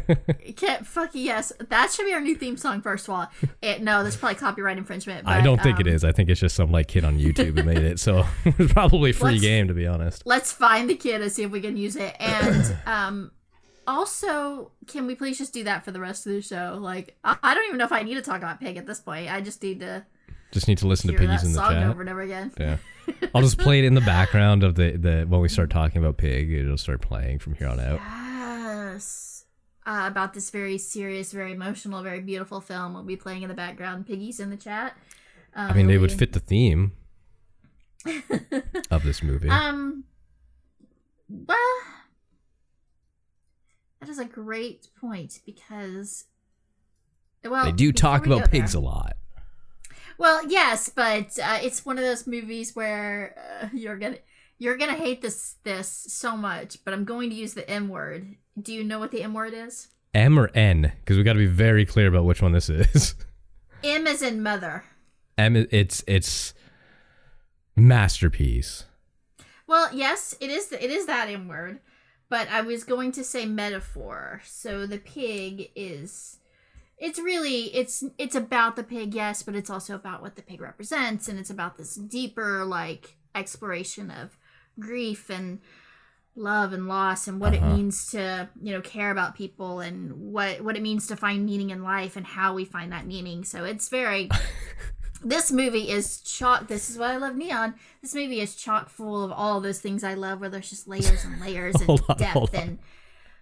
Can't 0.56 0.86
fucking 0.86 1.22
yes. 1.22 1.52
That 1.68 1.90
should 1.90 2.06
be 2.06 2.12
our 2.12 2.20
new 2.20 2.34
theme 2.34 2.56
song. 2.56 2.80
First 2.82 3.08
of 3.08 3.14
all, 3.14 3.28
it, 3.62 3.82
no, 3.82 4.02
that's 4.02 4.16
probably 4.16 4.36
copyright 4.36 4.78
infringement. 4.78 5.24
But, 5.24 5.32
I 5.32 5.40
don't 5.40 5.62
think 5.62 5.78
it 5.80 5.86
um, 5.86 5.94
is. 5.94 6.04
I 6.04 6.12
think 6.12 6.28
it's 6.28 6.40
just 6.40 6.56
some 6.56 6.72
like 6.72 6.88
kid 6.88 7.04
on 7.04 7.18
YouTube 7.18 7.58
who 7.58 7.64
made 7.64 7.78
it. 7.78 8.00
So 8.00 8.26
it's 8.44 8.72
probably 8.72 9.12
free 9.12 9.38
game 9.38 9.68
to 9.68 9.74
be 9.74 9.86
honest. 9.86 10.22
Let's 10.26 10.52
find 10.52 10.90
the 10.90 10.96
kid 10.96 11.22
and 11.22 11.30
see 11.30 11.42
if 11.42 11.50
we 11.50 11.60
can 11.60 11.76
use 11.76 11.96
it. 11.96 12.16
And 12.18 12.76
um, 12.86 13.30
also, 13.86 14.72
can 14.86 15.06
we 15.06 15.14
please 15.14 15.38
just 15.38 15.52
do 15.52 15.64
that 15.64 15.84
for 15.84 15.92
the 15.92 16.00
rest 16.00 16.26
of 16.26 16.32
the 16.32 16.42
show? 16.42 16.78
Like, 16.80 17.16
I, 17.22 17.36
I 17.42 17.54
don't 17.54 17.66
even 17.66 17.78
know 17.78 17.84
if 17.84 17.92
I 17.92 18.02
need 18.02 18.14
to 18.14 18.22
talk 18.22 18.38
about 18.38 18.60
Pig 18.60 18.76
at 18.76 18.86
this 18.86 19.00
point. 19.00 19.30
I 19.30 19.40
just 19.40 19.62
need 19.62 19.80
to 19.80 20.04
Just 20.52 20.66
need 20.68 20.78
to 20.78 20.86
listen 20.88 21.10
to 21.12 21.16
Piggies 21.18 21.44
in 21.44 21.52
the 21.52 21.58
song 21.58 21.72
chat. 21.72 21.86
over 21.86 22.00
and 22.00 22.10
over 22.10 22.20
again. 22.22 22.52
Yeah. 22.58 22.76
I'll 23.34 23.42
just 23.42 23.58
play 23.58 23.78
it 23.78 23.84
in 23.84 23.94
the 23.94 24.00
background 24.00 24.62
of 24.64 24.74
the, 24.74 24.92
the 24.96 25.24
when 25.28 25.40
we 25.40 25.48
start 25.48 25.70
talking 25.70 25.98
about 26.02 26.16
Pig. 26.16 26.52
It'll 26.52 26.76
start 26.76 27.00
playing 27.00 27.38
from 27.38 27.54
here 27.54 27.68
on 27.68 27.78
out. 27.80 28.00
Yes. 28.00 29.44
Uh, 29.86 30.04
about 30.06 30.34
this 30.34 30.50
very 30.50 30.76
serious, 30.78 31.32
very 31.32 31.52
emotional, 31.52 32.02
very 32.02 32.20
beautiful 32.20 32.60
film. 32.60 32.94
We'll 32.94 33.02
be 33.04 33.16
playing 33.16 33.42
in 33.42 33.48
the 33.48 33.54
background. 33.54 34.06
Piggies 34.06 34.38
in 34.40 34.50
the 34.50 34.56
chat. 34.56 34.96
Um, 35.54 35.70
I 35.70 35.74
mean, 35.74 35.86
they 35.86 35.98
would 35.98 36.12
fit 36.12 36.32
the 36.32 36.40
theme 36.40 36.92
of 38.90 39.02
this 39.04 39.22
movie. 39.22 39.48
Um. 39.48 40.04
Well, 41.28 41.56
that 44.00 44.08
is 44.08 44.18
a 44.18 44.24
great 44.24 44.88
point 45.00 45.40
because. 45.46 46.24
Well, 47.44 47.64
they 47.64 47.72
do 47.72 47.92
talk 47.92 48.26
about 48.26 48.50
pigs 48.50 48.72
there- 48.72 48.80
a 48.82 48.84
lot. 48.84 49.16
Well, 50.20 50.46
yes, 50.46 50.90
but 50.90 51.38
uh, 51.42 51.60
it's 51.62 51.86
one 51.86 51.96
of 51.96 52.04
those 52.04 52.26
movies 52.26 52.76
where 52.76 53.34
uh, 53.62 53.68
you're 53.72 53.96
gonna 53.96 54.18
you're 54.58 54.76
gonna 54.76 54.92
hate 54.92 55.22
this 55.22 55.56
this 55.64 55.88
so 55.88 56.36
much. 56.36 56.76
But 56.84 56.92
I'm 56.92 57.06
going 57.06 57.30
to 57.30 57.36
use 57.36 57.54
the 57.54 57.68
M 57.68 57.88
word. 57.88 58.36
Do 58.60 58.74
you 58.74 58.84
know 58.84 58.98
what 58.98 59.12
the 59.12 59.22
M 59.22 59.32
word 59.32 59.54
is? 59.54 59.88
M 60.12 60.38
or 60.38 60.50
N? 60.54 60.92
Because 61.00 61.16
we 61.16 61.22
got 61.22 61.32
to 61.32 61.38
be 61.38 61.46
very 61.46 61.86
clear 61.86 62.08
about 62.08 62.26
which 62.26 62.42
one 62.42 62.52
this 62.52 62.68
is. 62.68 63.14
M 63.82 64.06
is 64.06 64.20
in 64.20 64.42
mother. 64.42 64.84
M. 65.38 65.56
It's 65.56 66.04
it's 66.06 66.52
masterpiece. 67.74 68.84
Well, 69.66 69.88
yes, 69.94 70.34
it 70.38 70.50
is. 70.50 70.70
It 70.70 70.90
is 70.90 71.06
that 71.06 71.30
M 71.30 71.48
word, 71.48 71.80
but 72.28 72.46
I 72.50 72.60
was 72.60 72.84
going 72.84 73.12
to 73.12 73.24
say 73.24 73.46
metaphor. 73.46 74.42
So 74.44 74.84
the 74.84 74.98
pig 74.98 75.70
is. 75.74 76.39
It's 77.00 77.18
really 77.18 77.74
it's 77.74 78.04
it's 78.18 78.34
about 78.36 78.76
the 78.76 78.84
pig, 78.84 79.14
yes, 79.14 79.42
but 79.42 79.56
it's 79.56 79.70
also 79.70 79.94
about 79.94 80.20
what 80.22 80.36
the 80.36 80.42
pig 80.42 80.60
represents, 80.60 81.26
and 81.28 81.38
it's 81.38 81.50
about 81.50 81.76
this 81.78 81.94
deeper 81.96 82.64
like 82.64 83.16
exploration 83.34 84.10
of 84.10 84.36
grief 84.78 85.30
and 85.30 85.60
love 86.36 86.72
and 86.72 86.86
loss 86.86 87.26
and 87.26 87.40
what 87.40 87.54
Uh-huh. 87.54 87.66
it 87.66 87.76
means 87.76 88.10
to 88.10 88.48
you 88.62 88.72
know 88.72 88.80
care 88.80 89.10
about 89.10 89.34
people 89.34 89.80
and 89.80 90.12
what 90.14 90.60
what 90.60 90.76
it 90.76 90.82
means 90.82 91.06
to 91.08 91.16
find 91.16 91.44
meaning 91.44 91.70
in 91.70 91.82
life 91.82 92.16
and 92.16 92.26
how 92.26 92.54
we 92.54 92.64
find 92.64 92.92
that 92.92 93.06
meaning. 93.06 93.44
So 93.44 93.64
it's 93.64 93.88
very 93.88 94.28
this 95.22 95.50
movie 95.52 95.90
is 95.90 96.20
chock 96.22 96.66
this 96.68 96.88
is 96.88 96.96
why 96.96 97.12
i 97.12 97.16
love 97.18 97.36
neon 97.36 97.74
this 98.00 98.14
movie 98.14 98.40
is 98.40 98.54
chock 98.54 98.88
full 98.88 99.22
of 99.22 99.30
all 99.30 99.60
those 99.60 99.78
things 99.78 100.02
i 100.02 100.14
love 100.14 100.40
where 100.40 100.48
there's 100.48 100.70
just 100.70 100.88
layers 100.88 101.24
and 101.26 101.38
layers 101.42 101.74
and 101.82 101.90
on, 102.08 102.16
depth 102.16 102.54
and 102.54 102.78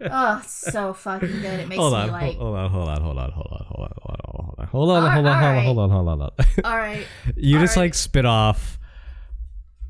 oh 0.00 0.42
so 0.46 0.92
fucking 0.94 1.28
good 1.40 1.60
it 1.60 1.68
makes 1.68 1.78
Hold 1.80 1.92
me 1.92 2.10
like 2.10 2.36
hold 2.36 2.56
on, 2.56 2.70
hold 2.70 2.88
on, 2.88 3.00
hold 3.02 3.18
on, 3.18 3.30
hold 3.32 3.48
on, 3.52 3.64
hold 3.66 3.80
on, 3.80 3.90
hold 3.96 4.14
on, 4.20 4.20
hold 4.28 4.58
on, 4.58 4.66
hold 4.68 4.90
on, 4.90 5.10
hold 5.10 5.10
on, 5.10 5.12
hold 5.12 5.26
on, 5.26 5.64
hold 5.64 5.78
on, 5.78 5.90
hold 5.90 6.08
on, 6.08 6.18
hold 6.20 6.32
on. 6.38 6.64
all 6.64 6.76
right 6.76 7.04
You 7.36 7.58
just 7.58 7.76
like 7.76 7.94
spit 7.94 8.24
off. 8.26 8.78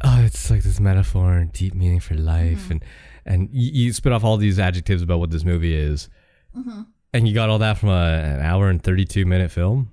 Oh, 0.02 0.22
it's 0.24 0.48
like 0.50 0.62
this 0.62 0.78
metaphor 0.80 1.32
and 1.34 1.52
deep 1.52 1.74
meaning 1.74 2.00
for 2.00 2.14
life, 2.14 2.64
Mm-hmm. 2.64 2.72
and 2.72 2.84
and 3.26 3.48
you, 3.52 3.92
spit 3.92 4.12
off 4.12 4.24
all 4.24 4.36
these 4.38 4.58
adjectives 4.58 5.02
about 5.02 5.18
what 5.18 5.30
this 5.30 5.44
movie 5.44 5.74
is, 5.74 6.08
Mm-hmm. 6.56 6.82
and 7.12 7.28
you 7.28 7.34
got 7.34 7.50
all 7.50 7.58
that 7.58 7.76
from 7.78 7.90
an 7.90 8.40
hour 8.40 8.68
and 8.70 8.82
thirty 8.82 9.04
two 9.04 9.26
minute 9.26 9.50
film. 9.50 9.90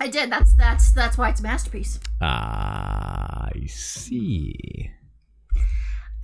i 0.00 0.08
did 0.08 0.30
that's 0.30 0.54
that's 0.54 0.92
that's 0.92 1.18
why 1.18 1.28
it's 1.30 1.40
a 1.40 1.42
masterpiece 1.42 2.00
Ah, 2.20 3.48
I 3.54 3.66
see. 3.66 4.90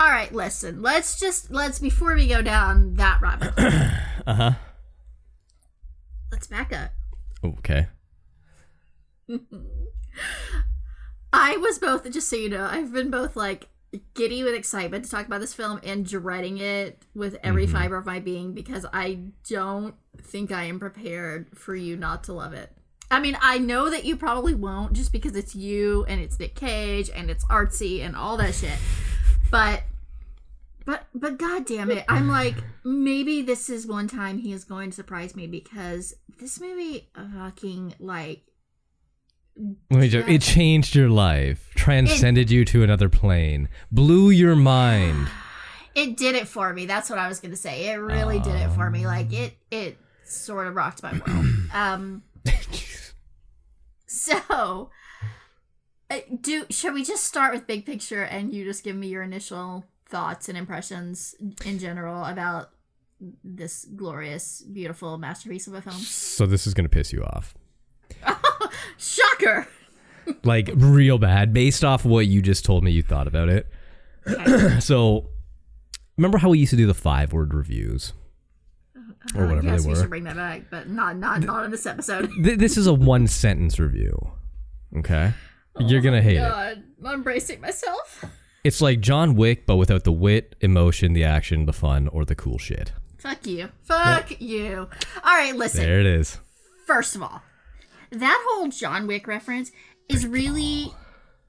All 0.01 0.09
right 0.09 0.33
listen 0.33 0.81
let's 0.83 1.19
just 1.19 1.51
let's 1.51 1.79
before 1.79 2.15
we 2.15 2.27
go 2.29 2.41
down 2.43 2.95
that 2.95 3.21
rabbit 3.21 3.53
hole, 3.59 3.71
Uh 4.27 4.35
huh. 4.35 4.53
let's 6.33 6.47
back 6.47 6.73
up 6.73 6.91
Okay. 7.45 7.87
I 11.33 11.57
was 11.59 11.79
both, 11.79 12.11
just 12.11 12.29
so 12.29 12.37
you 12.37 12.49
know, 12.49 12.67
I've 12.69 12.93
been 12.93 13.11
both 13.11 13.37
like 13.37 13.69
giddy 14.15 14.43
with 14.43 14.55
excitement 14.55 15.05
to 15.05 15.11
talk 15.11 15.27
about 15.27 15.41
this 15.41 15.55
film 15.55 15.79
and 15.85 16.05
dreading 16.07 16.59
it 16.59 17.03
with 17.15 17.37
every 17.45 17.67
Mm-hmm. 17.67 17.77
fiber 17.77 17.97
of 17.97 18.07
my 18.07 18.19
being 18.19 18.55
because 18.55 18.87
I 18.93 19.21
don't 19.49 19.95
think 20.21 20.51
I 20.51 20.65
am 20.65 20.81
prepared 20.81 21.57
for 21.57 21.77
you 21.77 21.97
not 21.97 22.25
to 22.25 22.33
love 22.33 22.55
it. 22.55 22.73
I 23.11 23.21
mean, 23.21 23.37
I 23.41 23.59
know 23.59 23.89
that 23.89 24.05
you 24.05 24.17
probably 24.17 24.55
won't 24.55 24.95
just 24.95 25.13
because 25.13 25.37
it's 25.37 25.55
you 25.55 26.05
and 26.09 26.21
it's 26.21 26.39
Nick 26.39 26.55
Cage 26.55 27.09
and 27.15 27.31
it's 27.31 27.45
artsy 27.47 28.01
and 28.05 28.17
all 28.17 28.37
that 28.39 28.55
shit. 28.55 28.79
But 29.51 29.85
but 30.85 31.07
but 31.15 31.39
god 31.39 31.67
damn 31.67 31.91
it. 31.91 32.05
I'm 32.09 32.29
like 32.29 32.57
maybe 32.85 33.43
this 33.43 33.69
is 33.69 33.87
one 33.87 34.09
time 34.09 34.39
he 34.39 34.53
is 34.53 34.65
going 34.65 34.91
to 34.91 34.97
surprise 34.97 35.35
me 35.35 35.47
because 35.47 36.15
this 36.39 36.61
movie 36.61 37.09
fucking 37.35 37.95
like 37.99 38.43
Let 39.91 40.01
me 40.01 40.07
it 40.35 40.43
changed 40.43 40.95
your 40.95 41.09
life, 41.09 41.71
transcended 41.75 42.51
you 42.51 42.65
to 42.67 42.83
another 42.83 43.09
plane, 43.09 43.69
blew 43.91 44.31
your 44.31 44.57
mind. 44.57 45.29
it 45.95 46.17
did 46.17 46.35
it 46.37 46.47
for 46.47 46.73
me 46.73 46.87
that's 46.87 47.11
what 47.11 47.19
i 47.19 47.27
was 47.27 47.41
gonna 47.41 47.57
say 47.57 47.89
it 47.89 47.95
really 47.95 48.39
did 48.39 48.55
it 48.55 48.69
for 48.71 48.89
me 48.89 49.07
like 49.07 49.33
it 49.33 49.55
it 49.71 49.99
sort 50.25 50.67
of 50.67 50.77
rocked 50.77 51.03
my 51.03 51.13
world 51.13 51.47
um 51.75 52.23
so 54.07 54.91
Uh, 56.11 56.21
do 56.41 56.65
should 56.71 56.95
we 56.95 57.05
just 57.05 57.25
start 57.25 57.53
with 57.53 57.67
big 57.67 57.85
picture 57.85 58.23
and 58.23 58.55
you 58.55 58.65
just 58.65 58.83
give 58.83 58.97
me 58.97 59.09
your 59.09 59.23
initial 59.23 59.85
thoughts 60.07 60.49
and 60.49 60.57
impressions 60.57 61.35
in 61.67 61.79
general 61.79 62.25
about 62.25 62.71
this 63.45 63.85
glorious 63.97 64.63
beautiful 64.73 65.19
masterpiece 65.19 65.67
of 65.67 65.75
a 65.75 65.83
film 65.83 65.97
So 65.97 66.47
this 66.47 66.67
is 66.67 66.73
gonna 66.73 66.89
piss 66.89 67.13
you 67.13 67.23
off. 67.25 67.55
shocker 68.97 69.69
like 70.45 70.71
real 70.75 71.19
bad 71.19 71.53
based 71.53 71.85
off 71.85 72.05
what 72.05 72.27
you 72.27 72.41
just 72.43 72.65
told 72.65 72.85
me 72.85 72.91
you 72.91 73.03
thought 73.03 73.27
about 73.27 73.49
it. 73.49 73.67
so 74.83 75.29
remember 76.17 76.39
how 76.39 76.49
we 76.51 76.59
used 76.59 76.71
to 76.71 76.77
do 76.77 76.87
the 76.87 76.95
five 76.95 77.33
word 77.33 77.53
reviews 77.55 78.13
or 79.35 79.45
i 79.45 79.47
whatever 79.47 79.63
guess 79.63 79.83
they 79.83 79.89
we 79.89 79.95
were? 79.95 80.01
should 80.01 80.11
bring 80.11 80.25
that 80.25 80.37
back 80.37 80.63
but 80.71 80.89
not 80.89 81.17
not 81.17 81.41
not 81.41 81.65
in 81.65 81.71
this 81.71 81.85
episode 81.87 82.31
this 82.43 82.77
is 82.79 82.87
a 82.87 82.95
one 82.95 83.27
sentence 83.27 83.79
review. 83.79 84.17
Okay? 84.97 85.33
Oh 85.81 85.87
You're 85.87 86.01
going 86.01 86.15
to 86.15 86.23
hate 86.23 86.37
it. 86.37 86.41
god 86.41 86.83
i'm 87.05 87.23
bracing 87.23 87.61
myself 87.61 88.25
It's 88.65 88.81
like 88.81 89.01
John 89.01 89.35
Wick 89.37 89.67
but 89.67 89.77
without 89.77 90.05
the 90.05 90.13
wit, 90.13 90.57
emotion, 90.61 91.13
the 91.13 91.25
action, 91.25 91.65
the 91.67 91.73
fun 91.73 92.09
or 92.09 92.25
the 92.25 92.35
cool 92.35 92.59
shit. 92.59 92.93
Fuck 93.19 93.47
you. 93.47 93.69
Fuck 93.85 94.41
you. 94.41 94.89
All 95.25 95.35
right, 95.35 95.55
listen. 95.57 95.81
There 95.83 96.01
it 96.01 96.07
is. 96.07 96.39
First 96.87 97.15
of 97.17 97.23
all, 97.23 97.43
that 98.11 98.45
whole 98.49 98.69
John 98.69 99.07
Wick 99.07 99.27
reference 99.27 99.71
is 100.09 100.27
really 100.27 100.93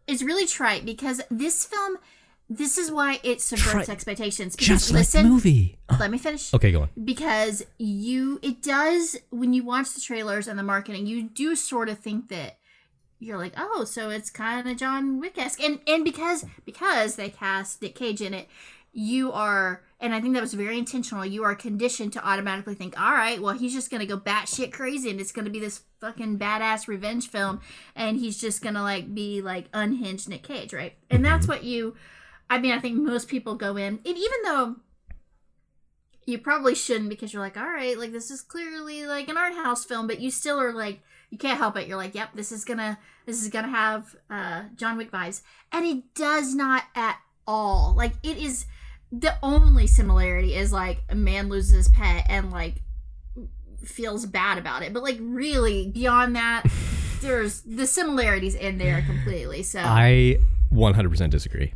is 0.07 0.23
really 0.23 0.45
trite 0.45 0.85
because 0.85 1.19
this 1.31 1.65
film 1.65 1.97
this 2.49 2.77
is 2.77 2.91
why 2.91 3.19
it 3.23 3.41
subverts 3.41 3.89
expectations. 3.89 4.55
Because 4.55 4.67
Just 4.67 4.91
listen, 4.91 5.23
the 5.23 5.29
movie. 5.29 5.77
let 5.99 6.09
me 6.11 6.17
finish. 6.17 6.53
Okay, 6.53 6.71
go 6.71 6.81
on. 6.83 6.89
Because 7.03 7.63
you 7.79 8.39
it 8.41 8.61
does 8.61 9.17
when 9.31 9.53
you 9.53 9.63
watch 9.63 9.93
the 9.93 10.01
trailers 10.01 10.47
and 10.47 10.57
the 10.57 10.63
marketing, 10.63 11.05
you 11.07 11.23
do 11.23 11.55
sort 11.55 11.89
of 11.89 11.99
think 11.99 12.29
that 12.29 12.58
you're 13.19 13.37
like, 13.37 13.53
oh, 13.57 13.83
so 13.83 14.09
it's 14.09 14.29
kind 14.29 14.67
of 14.67 14.77
John 14.77 15.19
Wick 15.19 15.37
esque, 15.37 15.61
and 15.61 15.79
and 15.87 16.03
because 16.03 16.45
because 16.65 17.15
they 17.15 17.29
cast 17.29 17.81
Nick 17.81 17.95
Cage 17.95 18.21
in 18.21 18.33
it, 18.33 18.47
you 18.93 19.31
are, 19.31 19.83
and 19.99 20.13
I 20.13 20.21
think 20.21 20.33
that 20.33 20.41
was 20.41 20.53
very 20.53 20.77
intentional. 20.77 21.25
You 21.25 21.43
are 21.43 21.53
conditioned 21.53 22.13
to 22.13 22.25
automatically 22.25 22.75
think, 22.75 22.99
all 22.99 23.11
right, 23.11 23.41
well, 23.41 23.53
he's 23.53 23.73
just 23.73 23.91
gonna 23.91 24.05
go 24.05 24.17
batshit 24.17 24.71
crazy, 24.71 25.09
and 25.09 25.19
it's 25.19 25.33
gonna 25.33 25.49
be 25.49 25.59
this 25.59 25.81
fucking 25.99 26.39
badass 26.39 26.87
revenge 26.87 27.29
film, 27.29 27.59
and 27.95 28.17
he's 28.17 28.39
just 28.39 28.61
gonna 28.61 28.83
like 28.83 29.13
be 29.13 29.41
like 29.41 29.65
unhinged 29.73 30.29
Nick 30.29 30.43
Cage, 30.43 30.73
right? 30.73 30.93
And 31.09 31.23
that's 31.23 31.43
mm-hmm. 31.43 31.51
what 31.51 31.63
you, 31.65 31.95
I 32.49 32.57
mean, 32.57 32.71
I 32.71 32.79
think 32.79 32.97
most 32.97 33.27
people 33.27 33.55
go 33.55 33.75
in, 33.75 33.99
and 34.05 34.17
even 34.17 34.41
though 34.43 34.75
you 36.25 36.37
probably 36.37 36.75
shouldn't 36.75 37.09
because 37.09 37.33
you're 37.33 37.41
like, 37.41 37.57
all 37.57 37.63
right, 37.63 37.97
like 37.97 38.11
this 38.11 38.31
is 38.31 38.41
clearly 38.41 39.05
like 39.05 39.27
an 39.27 39.37
art 39.37 39.55
house 39.55 39.83
film, 39.83 40.07
but 40.07 40.21
you 40.21 40.31
still 40.31 40.59
are 40.61 40.71
like, 40.71 41.01
you 41.29 41.37
can't 41.37 41.57
help 41.57 41.77
it. 41.77 41.87
You're 41.87 41.97
like, 41.97 42.15
yep, 42.15 42.29
this 42.33 42.51
is 42.51 42.65
gonna, 42.65 42.97
this 43.25 43.41
is 43.41 43.49
gonna 43.49 43.69
have 43.69 44.15
uh, 44.29 44.63
John 44.75 44.97
Wick 44.97 45.11
vibes, 45.11 45.41
and 45.71 45.85
it 45.85 46.13
does 46.15 46.55
not 46.55 46.83
at 46.95 47.19
all. 47.47 47.93
Like 47.95 48.13
it 48.23 48.37
is, 48.37 48.65
the 49.11 49.35
only 49.41 49.87
similarity 49.87 50.55
is 50.55 50.71
like 50.71 51.01
a 51.09 51.15
man 51.15 51.49
loses 51.49 51.73
his 51.73 51.87
pet 51.89 52.25
and 52.29 52.51
like 52.51 52.81
feels 53.83 54.25
bad 54.25 54.57
about 54.57 54.83
it, 54.83 54.93
but 54.93 55.03
like 55.03 55.17
really 55.19 55.87
beyond 55.87 56.35
that, 56.35 56.63
there's 57.21 57.61
the 57.61 57.87
similarities 57.87 58.55
in 58.55 58.77
there 58.77 59.01
completely. 59.01 59.63
So 59.63 59.79
I 59.79 60.39
100% 60.73 61.29
disagree. 61.29 61.73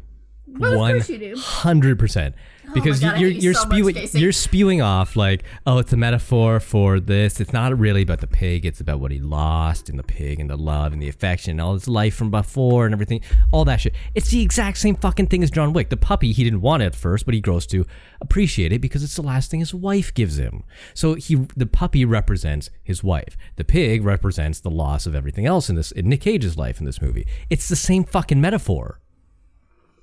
Course 0.60 1.10
you 1.10 1.18
do. 1.18 1.36
100%. 1.36 2.34
because 2.74 3.02
God, 3.02 3.20
you're 3.20 3.30
you're 3.30 3.54
so 3.54 3.64
spewing 3.64 3.94
Casey. 3.94 4.20
you're 4.20 4.32
spewing 4.32 4.82
off 4.82 5.16
like 5.16 5.44
oh 5.68 5.80
it's 5.80 5.92
a 5.94 5.98
metaphor 5.98 6.60
for 6.60 7.00
this. 7.00 7.40
It's 7.40 7.54
not 7.54 7.78
really 7.78 8.02
about 8.04 8.22
the 8.22 8.28
pig. 8.28 8.66
It's 8.66 8.80
about 8.80 9.00
what 9.00 9.12
he 9.12 9.20
lost 9.20 9.90
and 9.90 10.00
the 10.00 10.04
pig 10.04 10.40
and 10.40 10.50
the 10.50 10.56
love 10.56 10.94
and 10.94 11.02
the 11.02 11.10
affection 11.10 11.52
and 11.52 11.62
all 11.62 11.74
his 11.74 11.88
life 11.88 12.16
from 12.16 12.32
before 12.32 12.86
and 12.86 12.94
everything 12.94 13.22
all 13.52 13.66
that 13.66 13.82
shit. 13.82 13.94
It's 14.16 14.30
the 14.30 14.42
exact 14.42 14.78
same 14.78 14.96
fucking 14.96 15.28
thing 15.28 15.44
as 15.44 15.52
John 15.52 15.74
Wick. 15.74 15.90
The 15.90 15.98
puppy 15.98 16.32
he 16.32 16.44
didn't 16.44 16.62
want 16.62 16.84
it 16.84 16.88
at 16.88 16.96
first 16.96 17.26
but 17.26 17.34
he 17.34 17.42
grows 17.42 17.68
to 17.68 17.86
appreciate 18.22 18.72
it 18.72 18.80
because 18.80 19.04
it's 19.04 19.16
the 19.16 19.22
last 19.22 19.52
thing 19.52 19.60
his 19.60 19.74
wife 19.74 20.14
gives 20.14 20.38
him. 20.38 20.64
So 20.94 21.16
he 21.16 21.36
the 21.56 21.66
puppy 21.66 22.06
represents 22.06 22.70
his 22.82 23.04
wife. 23.04 23.36
The 23.58 23.66
pig 23.66 24.04
represents 24.04 24.60
the 24.62 24.72
loss 24.72 25.06
of 25.06 25.16
everything 25.16 25.46
else 25.46 25.70
in 25.70 25.76
this 25.76 25.92
in 25.92 26.08
Nick 26.10 26.22
Cage's 26.22 26.58
life 26.58 26.80
in 26.80 26.86
this 26.86 27.02
movie. 27.02 27.28
It's 27.50 27.68
the 27.68 27.76
same 27.76 28.04
fucking 28.06 28.40
metaphor 28.40 29.00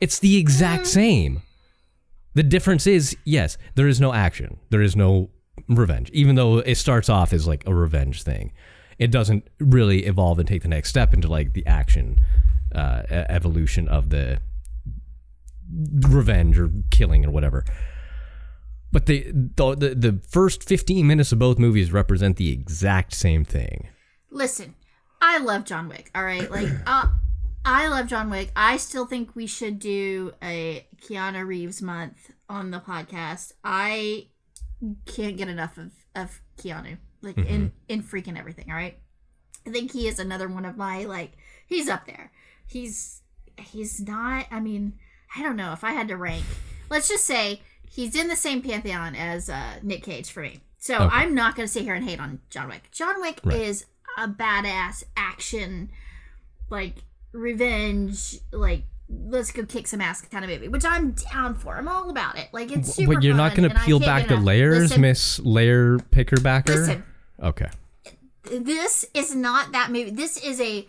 it's 0.01 0.19
the 0.19 0.37
exact 0.37 0.87
same 0.87 1.43
the 2.35 2.43
difference 2.43 2.87
is, 2.87 3.17
yes, 3.25 3.59
there 3.75 3.89
is 3.89 4.01
no 4.01 4.13
action. 4.13 4.59
There 4.71 4.83
is 4.83 4.95
no 4.95 5.31
revenge. 5.69 6.11
Even 6.11 6.37
though 6.37 6.59
it 6.59 6.77
starts 6.77 7.09
off 7.09 7.33
as 7.33 7.47
like 7.47 7.67
a 7.67 7.75
revenge 7.75 8.23
thing, 8.23 8.53
it 8.99 9.11
doesn't 9.11 9.49
really 9.59 10.07
evolve 10.07 10.39
and 10.39 10.47
take 10.47 10.63
the 10.63 10.69
next 10.69 10.91
step 10.91 11.13
into 11.13 11.29
like 11.29 11.55
the 11.55 11.67
action 11.67 12.21
uh, 12.75 13.03
evolution 13.11 13.89
of 13.89 14.11
the 14.11 14.41
revenge 16.01 16.59
or 16.59 16.71
killing 16.91 17.25
or 17.25 17.31
whatever. 17.31 17.65
But 18.93 19.07
the, 19.07 19.31
the 19.33 19.77
the 19.77 19.95
the 19.95 20.21
first 20.29 20.65
15 20.65 21.07
minutes 21.07 21.31
of 21.31 21.39
both 21.39 21.59
movies 21.59 21.93
represent 21.93 22.37
the 22.37 22.51
exact 22.51 23.13
same 23.13 23.45
thing. 23.45 23.89
Listen, 24.31 24.75
I 25.21 25.39
love 25.39 25.65
John 25.65 25.89
Wick. 25.89 26.11
All 26.13 26.25
right, 26.25 26.51
like 26.51 26.69
uh, 26.87 27.07
I 27.65 27.89
love 27.89 28.07
John 28.07 28.31
Wick. 28.31 28.51
I 28.57 28.77
still 28.79 29.07
think 29.07 29.35
we 29.37 29.47
should 29.47 29.79
do 29.79 30.33
a 30.43 30.87
Keanu 31.03 31.47
Reeves 31.47 31.83
month 31.83 32.31
on 32.49 32.71
the 32.71 32.81
podcast. 32.81 33.53
I 33.63 34.29
can't 35.07 35.37
get 35.37 35.49
enough 35.49 35.77
of 35.77 35.93
of 36.15 36.41
Keanu, 36.59 36.97
like 37.23 37.37
in 37.39 37.73
in 37.89 38.03
freaking 38.03 38.39
everything. 38.39 38.67
All 38.71 38.77
right, 38.77 38.99
I 39.67 39.71
think 39.71 39.93
he 39.93 40.09
is 40.09 40.19
another 40.19 40.49
one 40.49 40.65
of 40.65 40.77
my 40.77 41.05
like. 41.05 41.33
He's 41.67 41.89
up 41.89 42.07
there. 42.07 42.33
He's 42.67 43.21
he's 43.59 44.01
not. 44.01 44.47
I 44.51 44.59
mean, 44.61 44.95
I 45.37 45.43
don't 45.43 45.57
know 45.57 45.73
if 45.73 45.85
I 45.85 45.93
had 45.93 46.09
to 46.09 46.17
rank. 46.17 46.45
Let's 46.89 47.09
just 47.09 47.25
say 47.25 47.61
he's 47.89 48.17
in 48.17 48.29
the 48.29 48.37
same 48.37 48.63
pantheon 48.63 49.15
as 49.15 49.49
uh, 49.51 49.75
Nick 49.83 50.03
Cage 50.03 50.31
for 50.31 50.41
me. 50.43 50.61
So 50.79 50.95
Okay. 50.97 51.09
I'm 51.13 51.35
not 51.35 51.55
going 51.57 51.67
to 51.67 51.73
sit 51.73 51.83
here 51.85 51.95
and 51.95 52.05
hate 52.09 52.19
on 52.21 52.41
John 52.49 52.69
Wick. 52.69 52.89
John 52.91 53.21
Wick 53.21 53.41
Right. 53.45 53.61
is 53.61 53.85
a 54.19 54.27
badass 54.27 55.05
action, 55.17 55.91
like 56.71 56.97
revenge, 57.33 58.39
like 58.53 58.85
let's 59.09 59.51
go 59.51 59.65
kick 59.65 59.87
some 59.89 60.01
ass 60.01 60.23
kind 60.23 60.45
of 60.45 60.51
movie, 60.51 60.69
which 60.69 60.85
I'm 60.85 61.13
down 61.13 61.55
for. 61.55 61.77
I'm 61.77 61.89
all 61.89 62.11
about 62.11 62.39
it. 62.39 62.49
Like 62.53 62.71
it's 62.71 62.95
super. 62.95 63.15
but 63.15 63.23
you're 63.23 63.35
not 63.35 63.55
going 63.55 63.69
to 63.69 63.75
peel 63.81 63.99
back 64.01 64.29
the 64.29 64.37
layers, 64.37 64.97
Miss 64.97 65.39
Layer 65.41 65.99
Pickerbacker. 65.99 66.69
Listen, 66.69 67.05
Okay. 67.43 67.69
this 68.45 69.05
is 69.15 69.35
not 69.35 69.73
that 69.73 69.91
movie. 69.91 70.11
This 70.11 70.37
is 70.37 70.61
a 70.61 70.87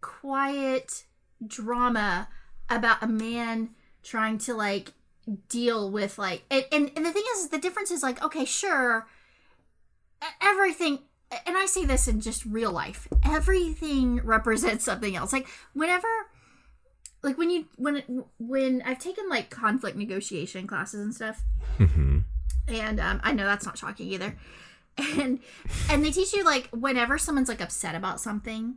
quiet 0.00 1.04
drama 1.46 2.28
about 2.70 3.02
a 3.02 3.06
man 3.06 3.70
trying 4.02 4.38
to 4.38 4.54
like 4.54 4.92
deal 5.48 5.90
with 5.90 6.18
like 6.18 6.42
and, 6.50 6.64
and, 6.70 6.90
and 6.94 7.06
the 7.06 7.10
thing 7.10 7.22
is 7.34 7.48
the 7.48 7.58
difference 7.58 7.90
is 7.90 8.02
like 8.02 8.22
okay 8.22 8.44
sure 8.44 9.06
everything 10.42 10.98
and 11.46 11.56
i 11.56 11.66
say 11.66 11.84
this 11.84 12.08
in 12.08 12.20
just 12.20 12.44
real 12.44 12.72
life 12.72 13.08
everything 13.24 14.16
represents 14.24 14.84
something 14.84 15.16
else 15.16 15.32
like 15.32 15.46
whenever 15.72 16.08
like 17.22 17.38
when 17.38 17.50
you 17.50 17.66
when 17.76 18.24
when 18.38 18.82
i've 18.82 18.98
taken 18.98 19.28
like 19.28 19.50
conflict 19.50 19.96
negotiation 19.96 20.66
classes 20.66 21.00
and 21.00 21.14
stuff 21.14 21.42
hmm 21.78 22.20
and 22.68 23.00
um, 23.00 23.20
I 23.22 23.32
know 23.32 23.44
that's 23.44 23.66
not 23.66 23.78
shocking 23.78 24.08
either. 24.08 24.36
And 24.96 25.40
and 25.90 26.04
they 26.04 26.12
teach 26.12 26.32
you 26.32 26.44
like 26.44 26.68
whenever 26.70 27.18
someone's 27.18 27.48
like 27.48 27.60
upset 27.60 27.96
about 27.96 28.20
something, 28.20 28.76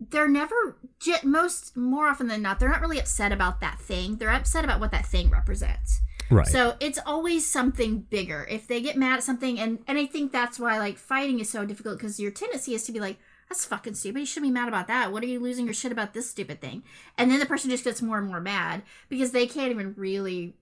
they're 0.00 0.28
never 0.28 0.78
most 1.22 1.76
more 1.76 2.08
often 2.08 2.28
than 2.28 2.40
not 2.40 2.58
they're 2.58 2.70
not 2.70 2.80
really 2.80 2.98
upset 2.98 3.30
about 3.30 3.60
that 3.60 3.78
thing. 3.78 4.16
They're 4.16 4.32
upset 4.32 4.64
about 4.64 4.80
what 4.80 4.90
that 4.92 5.04
thing 5.04 5.28
represents. 5.28 6.00
Right. 6.32 6.46
So 6.48 6.76
it's 6.80 6.98
always 7.06 7.46
something 7.46 8.00
bigger. 8.00 8.46
If 8.50 8.66
they 8.66 8.80
get 8.80 8.96
mad 8.96 9.18
at 9.18 9.22
something, 9.24 9.58
and 9.58 9.78
and 9.86 9.98
I 9.98 10.06
think 10.06 10.32
that's 10.32 10.58
why 10.58 10.78
like 10.78 10.98
fighting 10.98 11.40
is 11.40 11.50
so 11.50 11.64
difficult 11.64 11.98
because 11.98 12.18
your 12.20 12.30
tendency 12.30 12.74
is 12.74 12.84
to 12.84 12.92
be 12.92 13.00
like, 13.00 13.18
that's 13.48 13.64
fucking 13.64 13.94
stupid. 13.94 14.20
You 14.20 14.26
shouldn't 14.26 14.50
be 14.50 14.54
mad 14.54 14.68
about 14.68 14.86
that. 14.88 15.12
What 15.12 15.22
are 15.22 15.26
you 15.26 15.38
losing 15.40 15.66
your 15.66 15.74
shit 15.74 15.92
about 15.92 16.14
this 16.14 16.30
stupid 16.30 16.60
thing? 16.60 16.82
And 17.18 17.30
then 17.30 17.38
the 17.38 17.46
person 17.46 17.68
just 17.70 17.84
gets 17.84 18.00
more 18.00 18.18
and 18.18 18.26
more 18.26 18.40
mad 18.40 18.82
because 19.08 19.32
they 19.32 19.46
can't 19.46 19.70
even 19.70 19.94
really 19.96 20.54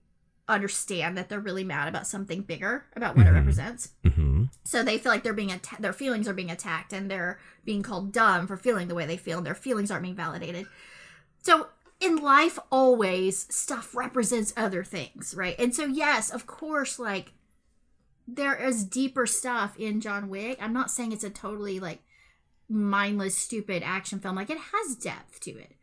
understand 0.49 1.17
that 1.17 1.29
they're 1.29 1.39
really 1.39 1.63
mad 1.63 1.87
about 1.87 2.05
something 2.05 2.41
bigger 2.41 2.83
about 2.95 3.15
what 3.15 3.25
it 3.25 3.29
Mhm. 3.29 3.35
represents. 3.35 3.91
hmm 4.03 4.45
So 4.65 4.83
they 4.83 4.97
feel 4.97 5.11
like 5.11 5.23
they're 5.23 5.31
being 5.33 5.51
atta- 5.51 5.81
their 5.81 5.93
feelings 5.93 6.27
are 6.27 6.33
being 6.33 6.51
attacked 6.51 6.91
and 6.91 7.09
they're 7.09 7.39
being 7.63 7.81
called 7.83 8.11
dumb 8.11 8.47
for 8.47 8.57
feeling 8.57 8.89
the 8.89 8.95
way 8.95 9.05
they 9.05 9.15
feel 9.17 9.37
and 9.37 9.47
their 9.47 9.55
feelings 9.55 9.89
aren't 9.91 10.03
being 10.03 10.15
validated. 10.15 10.65
So 11.41 11.67
in 12.01 12.17
life 12.17 12.57
always 12.71 13.53
stuff 13.53 13.95
represents 13.95 14.53
other 14.57 14.83
things, 14.83 15.33
right? 15.37 15.55
And 15.59 15.73
so 15.73 15.85
yes, 15.85 16.29
of 16.29 16.47
course 16.47 16.99
like 16.99 17.33
there 18.27 18.55
is 18.55 18.83
deeper 18.83 19.25
stuff 19.25 19.77
in 19.77 20.01
John 20.01 20.29
Wick. 20.29 20.57
I'm 20.61 20.73
not 20.73 20.91
saying 20.91 21.11
it's 21.11 21.23
a 21.23 21.29
totally 21.29 21.79
like 21.79 21.99
mindless 22.67 23.37
stupid 23.37 23.83
action 23.83 24.19
film. 24.19 24.35
Like 24.35 24.49
it 24.49 24.57
has 24.57 24.95
depth 24.95 25.39
to 25.41 25.51
it. 25.51 25.75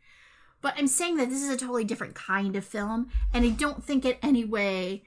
But 0.61 0.73
I'm 0.77 0.87
saying 0.87 1.15
that 1.17 1.29
this 1.29 1.41
is 1.41 1.49
a 1.49 1.57
totally 1.57 1.85
different 1.85 2.15
kind 2.15 2.55
of 2.55 2.65
film 2.65 3.09
and 3.33 3.45
I 3.45 3.49
don't 3.49 3.83
think 3.83 4.03
in 4.03 4.15
any 4.21 4.43
way 4.43 5.03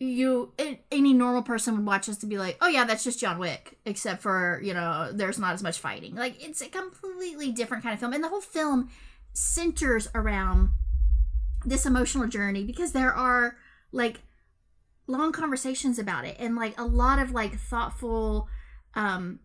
you 0.00 0.52
any 0.92 1.12
normal 1.12 1.42
person 1.42 1.76
would 1.76 1.86
watch 1.86 2.06
this 2.06 2.18
to 2.18 2.26
be 2.26 2.38
like 2.38 2.56
oh 2.60 2.68
yeah 2.68 2.84
that's 2.84 3.02
just 3.02 3.18
john 3.18 3.36
wick 3.36 3.78
except 3.84 4.22
for 4.22 4.60
you 4.62 4.72
know 4.72 5.10
there's 5.12 5.40
not 5.40 5.54
as 5.54 5.62
much 5.62 5.80
fighting 5.80 6.14
like 6.14 6.40
it's 6.42 6.62
a 6.62 6.68
completely 6.68 7.50
different 7.50 7.82
kind 7.82 7.94
of 7.94 7.98
film 7.98 8.12
and 8.12 8.22
the 8.22 8.28
whole 8.28 8.40
film 8.40 8.88
centers 9.38 10.08
around 10.14 10.70
this 11.64 11.86
emotional 11.86 12.26
journey 12.26 12.64
because 12.64 12.92
there 12.92 13.12
are 13.12 13.56
like 13.92 14.20
long 15.06 15.32
conversations 15.32 15.98
about 15.98 16.24
it 16.24 16.36
and 16.38 16.54
like 16.54 16.78
a 16.78 16.84
lot 16.84 17.18
of 17.18 17.32
like 17.32 17.58
thoughtful 17.58 18.48
um 18.94 19.38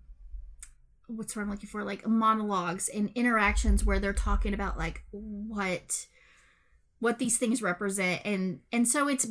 what's 1.08 1.36
word 1.36 1.44
i'm 1.44 1.50
looking 1.50 1.70
for 1.70 1.84
like 1.84 2.06
monologues 2.08 2.90
and 2.90 3.10
interactions 3.16 3.86
where 3.86 4.00
they're 4.00 4.14
talking 4.14 4.54
about 4.54 4.78
like 4.78 5.04
what 5.12 6.08
what 7.04 7.20
these 7.20 7.38
things 7.38 7.62
represent. 7.62 8.22
And 8.26 8.62
and 8.72 8.88
so 8.88 9.08
it's 9.08 9.28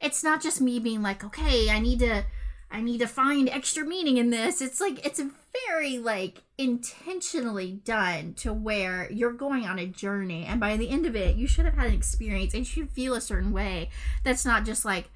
it's 0.00 0.22
not 0.22 0.40
just 0.40 0.60
me 0.60 0.78
being 0.78 1.02
like 1.02 1.24
okay 1.24 1.68
i 1.70 1.80
need 1.80 1.98
to 1.98 2.22
i 2.70 2.80
need 2.80 2.98
to 2.98 3.06
find 3.06 3.48
extra 3.48 3.84
meaning 3.84 4.16
in 4.16 4.30
this. 4.30 4.60
It's 4.60 4.80
like 4.80 5.04
it's 5.04 5.20
very 5.68 5.98
like 5.98 6.42
intentionally 6.56 7.80
done 7.84 8.34
to 8.34 8.52
where 8.52 9.10
you're 9.10 9.32
going 9.32 9.64
on 9.64 9.78
a 9.78 9.86
journey 9.86 10.44
and 10.44 10.60
by 10.60 10.76
the 10.76 10.88
end 10.88 11.06
of 11.06 11.16
it 11.16 11.36
you 11.36 11.46
should 11.46 11.64
have 11.64 11.74
had 11.74 11.86
an 11.86 11.94
experience 11.94 12.54
and 12.54 12.60
you 12.60 12.64
should 12.64 12.90
feel 12.90 13.14
a 13.14 13.20
certain 13.20 13.52
way 13.52 13.90
that's 14.24 14.44
not 14.44 14.64
just 14.64 14.84
like 14.84 15.10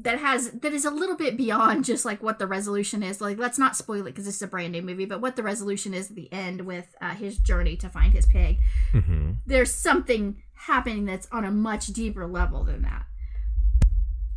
that 0.00 0.18
has 0.20 0.50
that 0.52 0.72
is 0.72 0.84
a 0.84 0.90
little 0.90 1.16
bit 1.16 1.36
beyond 1.36 1.84
just 1.84 2.04
like 2.04 2.22
what 2.22 2.38
the 2.38 2.46
resolution 2.46 3.02
is. 3.02 3.20
Like 3.20 3.38
let's 3.38 3.58
not 3.58 3.76
spoil 3.76 4.02
it 4.02 4.10
because 4.10 4.26
this 4.26 4.36
is 4.36 4.42
a 4.42 4.46
brand 4.46 4.72
new 4.72 4.82
movie 4.82 5.06
but 5.06 5.20
what 5.20 5.36
the 5.36 5.42
resolution 5.42 5.94
is 5.94 6.10
at 6.10 6.16
the 6.16 6.32
end 6.32 6.60
with 6.62 6.94
uh, 7.00 7.14
his 7.14 7.38
journey 7.38 7.76
to 7.76 7.88
find 7.88 8.12
his 8.12 8.26
pig. 8.26 8.58
Hmm 8.92 9.32
there's 9.48 9.74
something 9.74 10.42
happening 10.54 11.06
that's 11.06 11.28
on 11.32 11.44
a 11.44 11.50
much 11.50 11.88
deeper 11.88 12.26
level 12.26 12.64
than 12.64 12.82
that. 12.82 13.06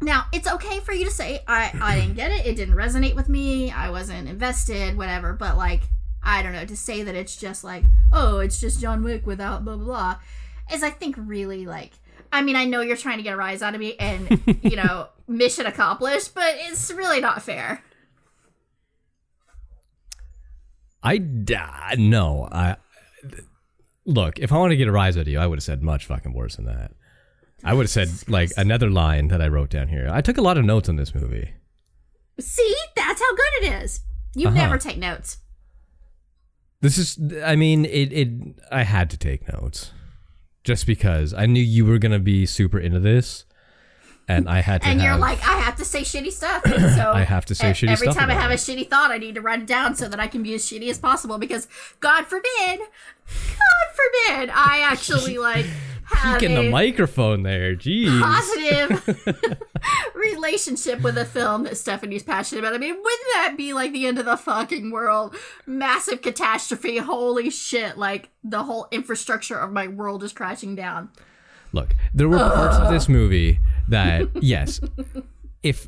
Now, 0.01 0.25
it's 0.33 0.51
okay 0.51 0.79
for 0.79 0.93
you 0.93 1.05
to 1.05 1.11
say 1.11 1.43
I 1.47 1.71
I 1.79 1.99
didn't 1.99 2.15
get 2.15 2.31
it, 2.31 2.45
it 2.45 2.55
didn't 2.55 2.75
resonate 2.75 3.15
with 3.15 3.29
me, 3.29 3.71
I 3.71 3.89
wasn't 3.89 4.27
invested, 4.27 4.97
whatever, 4.97 5.33
but 5.33 5.57
like 5.57 5.83
I 6.23 6.43
don't 6.43 6.53
know, 6.53 6.65
to 6.65 6.77
say 6.77 7.03
that 7.03 7.15
it's 7.15 7.35
just 7.35 7.63
like, 7.63 7.83
oh, 8.11 8.39
it's 8.39 8.59
just 8.59 8.79
John 8.79 9.03
Wick 9.03 9.25
without 9.25 9.63
blah 9.63 9.75
blah 9.75 9.85
blah 9.85 10.15
is 10.71 10.83
I 10.83 10.89
think 10.89 11.15
really 11.17 11.65
like 11.65 11.91
I 12.33 12.41
mean, 12.41 12.55
I 12.55 12.65
know 12.65 12.81
you're 12.81 12.97
trying 12.97 13.17
to 13.17 13.23
get 13.23 13.33
a 13.33 13.37
rise 13.37 13.61
out 13.61 13.73
of 13.73 13.79
me 13.79 13.95
and, 13.99 14.41
you 14.63 14.77
know, 14.77 15.09
mission 15.27 15.65
accomplished, 15.65 16.33
but 16.33 16.55
it's 16.59 16.89
really 16.91 17.19
not 17.19 17.41
fair. 17.41 17.83
I 21.03 21.17
d- 21.17 21.57
no. 21.97 22.47
I 22.49 22.77
look. 24.05 24.39
If 24.39 24.53
I 24.53 24.57
wanted 24.57 24.75
to 24.75 24.77
get 24.77 24.87
a 24.87 24.91
rise 24.93 25.17
out 25.17 25.21
of 25.21 25.27
you, 25.27 25.39
I 25.39 25.47
would 25.47 25.57
have 25.57 25.63
said 25.63 25.83
much 25.83 26.05
fucking 26.05 26.31
worse 26.31 26.55
than 26.55 26.65
that. 26.65 26.91
I 27.64 27.74
would 27.74 27.84
have 27.84 27.89
said 27.91 28.09
like 28.28 28.51
another 28.57 28.89
line 28.89 29.28
that 29.30 29.41
I 29.41 29.47
wrote 29.47 29.70
down 29.70 29.88
here. 29.88 30.09
I 30.12 30.22
took 30.22 30.38
a 30.38 30.41
lot 30.41 30.57
of 30.57 30.66
notes 30.66 30.89
on 30.89 30.95
this 30.95 31.14
movie. 31.14 31.51
See? 32.39 32.76
That's 32.95 33.22
how 33.22 33.36
good 33.36 33.64
it 33.64 33.84
is. 33.84 34.01
You 34.36 34.47
Uh-huh. 34.47 34.55
never 34.57 34.78
take 34.78 34.97
notes. 34.97 35.38
This 36.82 36.97
is. 36.97 37.20
I 37.43 37.55
mean, 37.55 37.86
it. 37.86 38.12
It. 38.12 38.30
I 38.72 38.84
had 38.84 39.09
to 39.12 39.18
take 39.18 39.47
notes, 39.53 39.91
just 40.64 40.88
because 40.88 41.32
I 41.34 41.45
knew 41.45 41.62
you 41.62 41.86
were 41.86 41.99
gonna 41.99 42.18
be 42.20 42.45
super 42.47 42.80
into 42.80 42.99
this, 42.99 43.45
and 44.28 44.49
I 44.49 44.61
had 44.61 44.82
to. 44.82 44.88
and 44.88 45.01
you're 45.01 45.17
like, 45.17 45.39
I 45.47 45.59
have 45.59 45.76
to 45.78 45.86
say 45.86 46.01
shitty 46.01 46.32
stuff. 46.32 46.63
And 46.65 46.91
so 46.95 47.11
I 47.11 47.24
have 47.24 47.45
to 47.45 47.55
say 47.55 47.72
shitty 47.72 47.89
every 47.89 48.07
stuff 48.07 48.17
Every 48.17 48.34
time 48.34 48.38
I 48.38 48.41
have 48.41 48.51
a 48.51 48.55
shitty 48.55 48.89
thought, 48.89 49.11
I 49.11 49.17
need 49.17 49.36
to 49.36 49.41
write 49.41 49.61
it 49.61 49.67
down 49.67 49.95
so 49.95 50.07
that 50.07 50.19
I 50.19 50.28
can 50.28 50.43
be 50.43 50.53
as 50.53 50.63
shitty 50.63 50.89
as 50.89 50.97
possible. 50.97 51.38
Because 51.38 51.67
God 51.99 52.26
forbid, 52.26 52.80
God 53.28 53.88
forbid, 53.93 54.49
I 54.53 54.82
actually 54.84 55.38
like 55.49 55.65
have 56.05 56.39
Peeking 56.39 56.55
the 56.55 56.69
microphone 56.69 57.43
there. 57.43 57.76
Jeez. 57.76 58.22
positive 58.22 59.57
relationship 60.15 61.01
with 61.01 61.17
a 61.17 61.26
film 61.26 61.63
that 61.63 61.78
Stephanie's 61.78 62.24
passionate 62.24 62.59
about. 62.59 62.74
I 62.74 62.78
mean, 62.78 62.95
wouldn't 62.95 63.28
that 63.34 63.55
be 63.57 63.74
like 63.74 63.91
the 63.91 64.05
end 64.07 64.19
of 64.19 64.26
the 64.26 64.38
fucking 64.38 64.91
world? 64.91 65.36
Massive 65.65 66.22
catastrophe. 66.22 66.97
Holy 66.97 67.49
shit. 67.49 67.97
Like 67.97 68.30
the 68.43 68.63
whole 68.63 68.88
infrastructure 68.91 69.57
of 69.57 69.72
my 69.72 69.88
world 69.88 70.24
is 70.24 70.34
crashing 70.34 70.76
down. 70.76 71.09
Look, 71.74 71.95
there 72.13 72.28
were 72.28 72.38
parts 72.38 72.76
of 72.78 72.91
this 72.91 73.07
movie 73.07 73.59
that, 73.89 74.29
yes, 74.41 74.79
if 75.63 75.88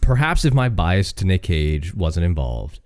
perhaps 0.00 0.44
if 0.44 0.54
my 0.54 0.68
bias 0.68 1.12
to 1.14 1.24
Nick 1.24 1.42
Cage 1.42 1.94
wasn't 1.94 2.24
involved, 2.24 2.80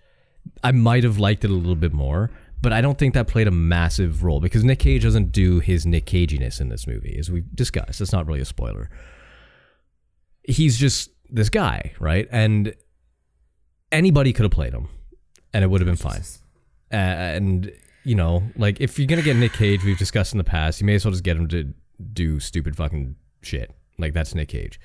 I 0.62 0.72
might 0.72 1.04
have 1.04 1.18
liked 1.18 1.44
it 1.44 1.50
a 1.50 1.54
little 1.54 1.74
bit 1.74 1.92
more. 1.92 2.30
But 2.62 2.74
I 2.74 2.82
don't 2.82 2.98
think 2.98 3.14
that 3.14 3.26
played 3.26 3.48
a 3.48 3.50
massive 3.50 4.22
role 4.22 4.38
because 4.38 4.64
Nick 4.64 4.80
Cage 4.80 5.02
doesn't 5.02 5.32
do 5.32 5.60
his 5.60 5.86
Nick 5.86 6.04
Caginess 6.04 6.60
in 6.60 6.68
this 6.68 6.86
movie, 6.86 7.16
as 7.18 7.30
we've 7.30 7.50
discussed. 7.56 8.02
It's 8.02 8.12
not 8.12 8.26
really 8.26 8.40
a 8.40 8.44
spoiler. 8.44 8.90
He's 10.42 10.76
just 10.76 11.10
this 11.30 11.48
guy, 11.48 11.92
right? 11.98 12.28
And 12.30 12.74
anybody 13.90 14.34
could 14.34 14.42
have 14.42 14.52
played 14.52 14.74
him, 14.74 14.88
and 15.54 15.64
it 15.64 15.68
would 15.68 15.80
have 15.80 15.86
been 15.86 15.96
fine. 15.96 16.20
And 16.90 17.72
you 18.04 18.14
know, 18.14 18.42
like 18.56 18.80
if 18.80 18.98
you're 18.98 19.06
gonna 19.06 19.22
get 19.22 19.36
Nick 19.36 19.54
Cage, 19.54 19.82
we've 19.82 19.98
discussed 19.98 20.32
in 20.32 20.38
the 20.38 20.44
past, 20.44 20.80
you 20.80 20.86
may 20.86 20.96
as 20.96 21.04
well 21.04 21.12
just 21.12 21.24
get 21.24 21.38
him 21.38 21.48
to 21.48 21.72
do 22.12 22.40
stupid 22.40 22.76
fucking 22.76 23.16
shit. 23.42 23.72
Like 24.00 24.14
that's 24.14 24.34
Nick 24.34 24.48
Cage. 24.48 24.80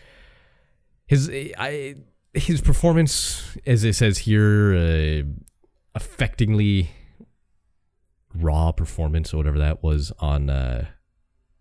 His 1.07 1.29
I 1.57 1.95
his 2.33 2.61
performance, 2.61 3.57
as 3.65 3.83
it 3.83 3.95
says 3.95 4.19
here, 4.19 4.75
uh, 4.75 5.99
affectingly 5.99 6.89
raw 8.33 8.71
performance 8.71 9.33
or 9.33 9.37
whatever 9.37 9.57
that 9.59 9.81
was 9.81 10.11
on 10.19 10.49
uh, 10.49 10.85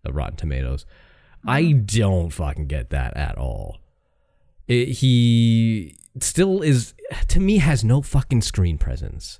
uh, 0.05 0.11
Rotten 0.11 0.35
Tomatoes. 0.35 0.85
I 1.47 1.71
don't 1.73 2.31
fucking 2.31 2.67
get 2.67 2.89
that 2.89 3.15
at 3.15 3.37
all. 3.37 3.77
It, 4.67 4.89
he 4.89 5.95
still 6.19 6.61
is 6.61 6.93
to 7.27 7.39
me 7.39 7.57
has 7.57 7.83
no 7.83 8.01
fucking 8.01 8.41
screen 8.41 8.77
presence. 8.77 9.39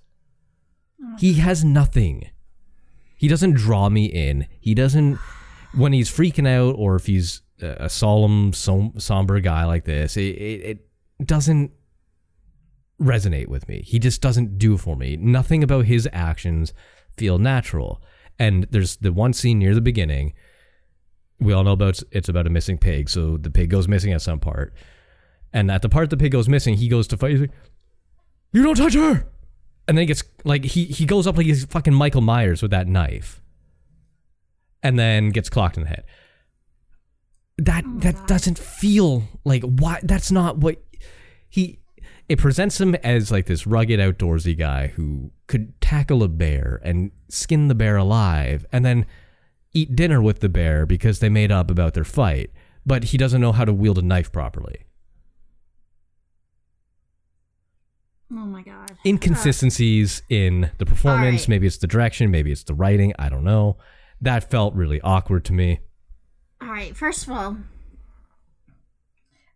He 1.20 1.34
has 1.34 1.63
nothing. 1.63 2.30
He 3.18 3.28
doesn't 3.28 3.53
draw 3.53 3.89
me 3.89 4.05
in. 4.05 4.47
He 4.59 4.74
doesn't 4.74 5.18
when 5.76 5.93
he's 5.93 6.09
freaking 6.09 6.47
out 6.47 6.76
or 6.78 6.95
if 6.95 7.05
he's 7.05 7.41
a 7.62 7.89
solemn, 7.89 8.53
som- 8.53 8.93
somber 8.97 9.39
guy 9.39 9.66
like 9.66 9.86
this. 9.86 10.18
It, 10.18 10.22
it, 10.22 10.88
it 11.20 11.28
doesn't 11.28 11.72
resonate 13.01 13.47
with 13.47 13.68
me. 13.68 13.82
He 13.86 13.99
just 13.99 14.22
doesn't 14.22 14.58
do 14.58 14.78
for 14.78 14.95
me. 14.95 15.18
Nothing 15.18 15.64
about 15.64 15.86
his 15.86 16.08
actions 16.12 16.74
feel 17.18 17.38
natural. 17.38 18.01
And 18.39 18.68
there's 18.72 18.97
the 18.97 19.12
one 19.14 19.34
scene 19.34 19.60
near 19.60 19.74
the 19.74 19.82
beginning. 19.82 20.34
We 21.39 21.53
all 21.53 21.64
know 21.64 21.72
about 21.72 22.01
it's 22.12 22.30
about 22.30 22.47
a 22.47 22.49
missing 22.49 22.78
pig, 22.78 23.10
so 23.10 23.38
the 23.38 23.49
pig 23.51 23.70
goes 23.70 23.88
missing 23.88 24.14
at 24.14 24.22
some 24.22 24.39
part. 24.39 24.74
And 25.53 25.70
at 25.70 25.82
the 25.82 25.89
part 25.89 26.10
the 26.10 26.18
pig 26.18 26.32
goes 26.32 26.49
missing, 26.49 26.76
he 26.76 26.88
goes 26.88 27.08
to 27.08 27.18
fight. 27.18 27.32
He's 27.32 27.41
like, 27.41 27.51
"You 28.53 28.64
don't 28.64 28.76
touch 28.76 28.93
her!" 28.93 29.28
And 29.88 29.97
then 29.97 30.03
he 30.03 30.06
gets 30.06 30.24
like 30.43 30.64
he 30.64 30.86
he 30.86 31.06
goes 31.06 31.28
up 31.28 31.38
like 31.38 31.45
he's 31.45 31.66
fucking 31.66 31.93
Michael 31.93 32.22
Myers 32.22 32.62
with 32.62 32.72
that 32.72 32.88
knife, 32.88 33.41
and 34.82 34.97
then 34.97 35.30
gets 35.30 35.49
clocked 35.49 35.78
in 35.78 35.84
the 35.84 35.89
head. 35.89 36.06
That 37.58 37.86
oh 37.88 37.99
that 37.99 38.28
doesn't 38.28 38.60
feel 38.60 39.24
like 39.43 39.64
why. 39.64 39.99
That's 40.03 40.32
not 40.32 40.58
what 40.58 40.82
he. 41.47 41.80
It 42.28 42.39
presents 42.39 42.82
him 42.82 42.95
as 42.95 43.32
like 43.32 43.45
this 43.45 43.68
rugged 43.68 43.99
outdoorsy 43.99 44.58
guy 44.58 44.88
who 44.88 45.32
could 45.47 45.80
tackle 45.80 46.24
a 46.24 46.28
bear 46.28 46.82
and 46.84 47.12
skin 47.30 47.68
the 47.68 47.76
bear 47.76 47.97
alive, 47.97 48.66
and 48.72 48.84
then 48.84 49.06
eat 49.74 49.95
dinner 49.95 50.22
with 50.22 50.39
the 50.39 50.49
bear 50.49 50.86
because 50.86 51.20
they 51.20 51.30
made 51.30 51.51
up 51.51 51.70
about 51.70 51.93
their 51.93 52.03
fight. 52.03 52.51
But 52.86 53.06
he 53.06 53.18
doesn't 53.18 53.41
know 53.41 53.51
how 53.51 53.66
to 53.66 53.74
wield 53.74 53.97
a 53.97 54.01
knife 54.01 54.32
properly. 54.32 54.86
Oh 58.32 58.45
my 58.45 58.64
god. 58.64 58.97
inconsistencies 59.06 60.24
in 60.30 60.72
the 60.78 60.86
performance. 60.86 61.43
Alright. 61.43 61.49
Maybe 61.49 61.68
it's 61.68 61.78
the 61.78 61.88
direction, 61.88 62.32
maybe 62.32 62.51
it's 62.51 62.64
the 62.64 62.74
writing. 62.74 63.14
I 63.20 63.30
don't 63.30 63.43
know. 63.43 63.78
That 64.22 64.49
felt 64.49 64.74
really 64.74 65.01
awkward 65.01 65.45
to 65.45 65.53
me. 65.53 65.80
All 66.66 66.72
right, 66.72 66.97
first 66.97 67.24
of 67.28 67.32
all, 67.32 67.57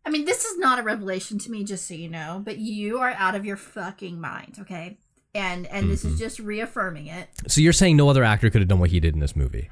I 0.06 0.10
mean, 0.12 0.26
this 0.26 0.46
is 0.46 0.58
not 0.60 0.78
a 0.80 0.84
revelation 0.84 1.40
to 1.40 1.52
me, 1.52 1.64
just 1.64 1.88
so 1.88 1.94
you 1.96 2.08
know, 2.10 2.42
but 2.44 2.58
you 2.60 3.00
are 3.00 3.12
out 3.12 3.34
of 3.36 3.46
your 3.46 3.58
fucking 3.58 4.20
mind, 4.22 4.58
okay? 4.62 4.98
And 5.34 5.66
and 5.68 5.90
this 5.90 6.04
Mm-hmm. 6.04 6.14
is 6.14 6.20
just 6.20 6.40
reaffirming 6.40 7.08
it. 7.08 7.30
So 7.48 7.62
you're 7.62 7.74
saying 7.74 7.98
no 7.98 8.10
other 8.10 8.24
actor 8.24 8.50
could 8.50 8.62
have 8.62 8.68
done 8.68 8.80
what 8.80 8.90
he 8.92 9.00
did 9.00 9.14
in 9.14 9.20
this 9.20 9.36
movie? 9.36 9.70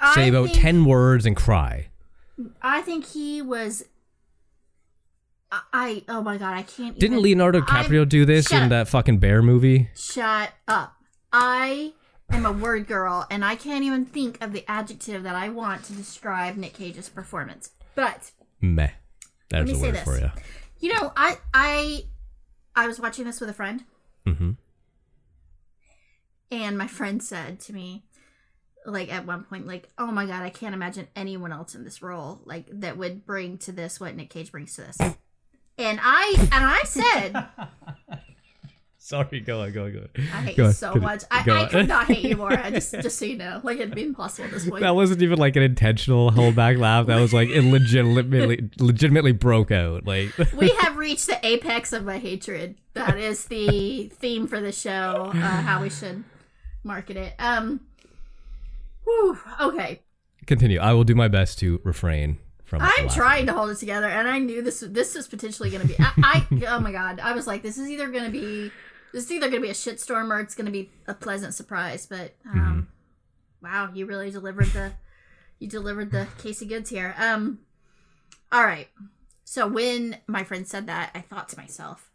I 0.00 0.14
Say 0.14 0.28
about 0.28 0.46
think- 0.48 0.58
ten 0.58 0.84
words 0.84 1.24
and 1.26 1.36
cry. 1.36 1.88
I 2.62 2.82
think 2.82 3.06
he 3.06 3.42
was. 3.42 3.84
I, 5.50 5.60
I 5.72 6.04
oh 6.08 6.22
my 6.22 6.36
god, 6.38 6.54
I 6.54 6.62
can't. 6.62 6.98
Didn't 6.98 7.14
even, 7.18 7.24
Leonardo 7.24 7.60
DiCaprio 7.62 8.08
do 8.08 8.24
this 8.24 8.52
in 8.52 8.64
up. 8.64 8.68
that 8.70 8.88
fucking 8.88 9.18
bear 9.18 9.42
movie? 9.42 9.90
Shut 9.96 10.52
up. 10.66 10.94
I 11.32 11.92
am 12.30 12.46
a 12.46 12.52
word 12.52 12.86
girl, 12.86 13.26
and 13.30 13.44
I 13.44 13.56
can't 13.56 13.84
even 13.84 14.04
think 14.04 14.42
of 14.42 14.52
the 14.52 14.64
adjective 14.68 15.22
that 15.22 15.34
I 15.34 15.48
want 15.48 15.84
to 15.84 15.92
describe 15.92 16.56
Nick 16.56 16.74
Cage's 16.74 17.08
performance. 17.08 17.70
But 17.94 18.32
Meh. 18.60 18.90
There's 19.50 19.66
me 19.66 19.72
a 19.72 19.76
say 19.76 19.82
word 19.86 19.94
this. 19.94 20.04
for 20.04 20.18
you. 20.18 20.30
you 20.80 20.92
know, 20.92 21.12
I 21.16 21.38
I 21.54 22.04
I 22.76 22.86
was 22.86 23.00
watching 23.00 23.24
this 23.24 23.40
with 23.40 23.50
a 23.50 23.54
friend, 23.54 23.84
hmm 24.26 24.52
and 26.50 26.78
my 26.78 26.86
friend 26.86 27.22
said 27.22 27.60
to 27.60 27.72
me, 27.74 28.04
like 28.86 29.12
at 29.12 29.26
one 29.26 29.44
point, 29.44 29.66
like, 29.66 29.88
"Oh 29.98 30.06
my 30.12 30.24
god, 30.26 30.42
I 30.42 30.50
can't 30.50 30.74
imagine 30.74 31.08
anyone 31.16 31.52
else 31.52 31.74
in 31.74 31.84
this 31.84 32.00
role 32.02 32.40
like 32.44 32.66
that 32.70 32.96
would 32.96 33.26
bring 33.26 33.58
to 33.58 33.72
this 33.72 34.00
what 34.00 34.14
Nick 34.16 34.30
Cage 34.30 34.52
brings 34.52 34.74
to 34.76 34.82
this." 34.82 34.98
And 35.78 36.00
I 36.02 36.34
and 36.52 36.64
I 36.64 36.82
said, 36.84 37.46
Sorry, 39.08 39.40
go 39.40 39.62
on, 39.62 39.72
go 39.72 39.84
on, 39.84 39.92
go 39.94 40.00
on. 40.00 40.08
I 40.16 40.20
hate 40.42 40.56
Go 40.58 40.64
you 40.64 40.68
on, 40.68 40.74
so 40.74 40.92
go- 40.92 41.00
much. 41.00 41.24
I, 41.30 41.42
go 41.42 41.56
I 41.56 41.66
could 41.68 41.88
not 41.88 42.08
hate 42.08 42.24
you 42.26 42.36
more. 42.36 42.52
I 42.52 42.70
just 42.70 42.92
just 43.00 43.18
so 43.18 43.24
you 43.24 43.38
know, 43.38 43.58
like 43.64 43.78
it'd 43.78 43.94
be 43.94 44.02
impossible 44.02 44.48
at 44.48 44.50
this 44.50 44.68
point. 44.68 44.82
That 44.82 44.94
wasn't 44.94 45.22
even 45.22 45.38
like 45.38 45.56
an 45.56 45.62
intentional 45.62 46.30
holdback 46.30 46.78
laugh. 46.78 47.06
That 47.06 47.18
was 47.18 47.32
like 47.32 47.48
it 47.48 47.62
legitimately, 47.64 48.68
legitimately 48.78 49.32
broke 49.32 49.70
out. 49.70 50.04
Like 50.04 50.36
we 50.54 50.68
have 50.80 50.98
reached 50.98 51.26
the 51.26 51.38
apex 51.42 51.94
of 51.94 52.04
my 52.04 52.18
hatred. 52.18 52.74
That 52.92 53.16
is 53.16 53.46
the 53.46 54.08
theme 54.08 54.46
for 54.46 54.60
the 54.60 54.72
show. 54.72 55.32
Uh, 55.34 55.40
how 55.40 55.80
we 55.80 55.88
should 55.88 56.22
market 56.84 57.16
it. 57.16 57.34
Um. 57.38 57.80
Whew, 59.04 59.38
okay, 59.58 60.02
continue. 60.44 60.80
I 60.80 60.92
will 60.92 61.04
do 61.04 61.14
my 61.14 61.28
best 61.28 61.58
to 61.60 61.80
refrain 61.82 62.40
from. 62.66 62.82
I'm 62.82 63.08
trying 63.08 63.46
to 63.46 63.54
hold 63.54 63.70
it 63.70 63.76
together, 63.76 64.06
and 64.06 64.28
I 64.28 64.38
knew 64.38 64.60
this 64.60 64.80
this 64.86 65.14
was 65.14 65.28
potentially 65.28 65.70
going 65.70 65.80
to 65.80 65.88
be. 65.88 65.96
I, 65.98 66.12
I 66.18 66.46
oh 66.66 66.80
my 66.80 66.92
god, 66.92 67.20
I 67.20 67.32
was 67.32 67.46
like, 67.46 67.62
this 67.62 67.78
is 67.78 67.88
either 67.88 68.08
going 68.10 68.24
to 68.24 68.30
be 68.30 68.70
this 69.12 69.24
is 69.24 69.32
either 69.32 69.48
going 69.48 69.62
to 69.62 69.66
be 69.66 69.70
a 69.70 69.74
shitstorm 69.74 70.30
or 70.30 70.40
it's 70.40 70.54
going 70.54 70.66
to 70.66 70.72
be 70.72 70.90
a 71.06 71.14
pleasant 71.14 71.54
surprise. 71.54 72.06
But 72.06 72.34
um, 72.44 72.88
wow, 73.62 73.90
you 73.92 74.06
really 74.06 74.30
delivered 74.30 74.66
the 74.68 74.92
you 75.58 75.68
delivered 75.68 76.12
the 76.12 76.26
Casey 76.38 76.66
goods 76.66 76.90
here. 76.90 77.14
Um, 77.18 77.60
all 78.52 78.64
right. 78.64 78.88
So 79.44 79.66
when 79.66 80.18
my 80.26 80.44
friend 80.44 80.66
said 80.66 80.86
that, 80.86 81.10
I 81.14 81.20
thought 81.20 81.48
to 81.50 81.56
myself, 81.56 82.10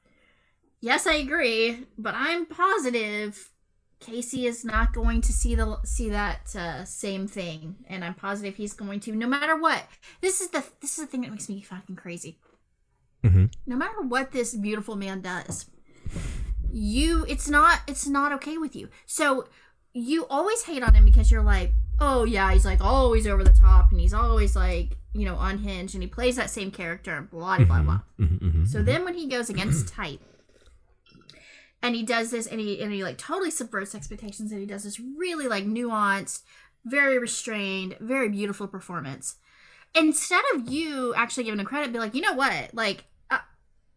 yes, 0.82 1.08
I 1.08 1.16
agree, 1.16 1.88
but 1.98 2.14
I'm 2.16 2.46
positive 2.46 3.50
Casey 4.00 4.46
is 4.46 4.66
not 4.66 4.94
going 4.94 5.22
to 5.22 5.32
see 5.32 5.56
the 5.56 5.78
see 5.86 6.10
that 6.10 6.54
uh, 6.56 6.84
same 6.84 7.28
thing, 7.28 7.78
and 7.88 8.04
I'm 8.04 8.14
positive 8.14 8.56
he's 8.56 8.74
going 8.74 9.00
to, 9.02 9.14
no 9.14 9.28
matter 9.28 9.56
what. 9.56 9.84
This 10.22 10.41
is 10.41 10.50
the 10.50 10.64
this 10.82 10.98
is 10.98 11.06
the 11.06 11.08
thing 11.08 11.22
that 11.22 11.32
makes 11.32 11.48
me 11.48 11.62
fucking 11.62 11.96
crazy. 11.96 12.38
Mhm. 13.24 13.54
No 13.66 13.78
matter 13.78 14.02
what 14.02 14.32
this 14.32 14.54
beautiful 14.54 14.98
man 14.98 15.22
does, 15.22 15.68
you 16.74 17.24
it's 17.30 17.47
not 17.47 17.82
it's 17.88 18.07
not 18.07 18.32
okay 18.34 18.57
with 18.57 18.76
you. 18.76 18.89
So 19.05 19.47
you 19.93 20.26
always 20.28 20.63
hate 20.63 20.82
on 20.82 20.95
him 20.95 21.05
because 21.05 21.32
you're 21.32 21.43
like, 21.43 21.71
oh 21.99 22.24
yeah, 22.24 22.51
he's 22.51 22.65
like 22.65 22.82
always 22.82 23.28
over 23.28 23.43
the 23.43 23.53
top, 23.53 23.91
and 23.91 23.99
he's 24.01 24.13
always 24.13 24.55
like 24.55 24.97
you 25.13 25.26
know 25.26 25.38
unhinged, 25.39 25.93
and 25.93 26.01
he 26.03 26.09
plays 26.09 26.36
that 26.36 26.49
same 26.49 26.71
character, 26.71 27.15
and 27.15 27.30
blah 27.30 27.57
blah 27.59 27.82
blah. 27.82 28.01
Mhm, 28.19 28.39
mhm. 28.41 28.67
So 28.67 28.82
then 28.82 29.05
when 29.05 29.13
he 29.13 29.28
goes 29.28 29.49
against 29.49 29.88
type 29.93 30.19
and 31.84 31.95
he 31.95 32.03
does 32.03 32.32
this 32.32 32.47
and 32.47 32.59
he 32.59 32.82
and 32.82 32.91
he 32.91 33.03
like 33.03 33.17
totally 33.17 33.51
subverts 33.51 33.93
expectations 33.93 34.51
and 34.51 34.59
he 34.59 34.65
does 34.65 34.84
this 34.84 34.99
really 34.99 35.47
like 35.47 35.65
nuanced, 35.65 36.41
very 36.86 37.19
restrained, 37.19 37.95
very 37.99 38.30
beautiful 38.30 38.67
performance. 38.67 39.36
Instead 39.93 40.43
of 40.55 40.67
you 40.69 41.13
actually 41.13 41.43
giving 41.43 41.59
him 41.59 41.65
credit, 41.67 41.93
be 41.93 41.99
like, 41.99 42.15
you 42.15 42.21
know 42.21 42.34
what, 42.34 42.74
like 42.74 43.03
I, 43.30 43.41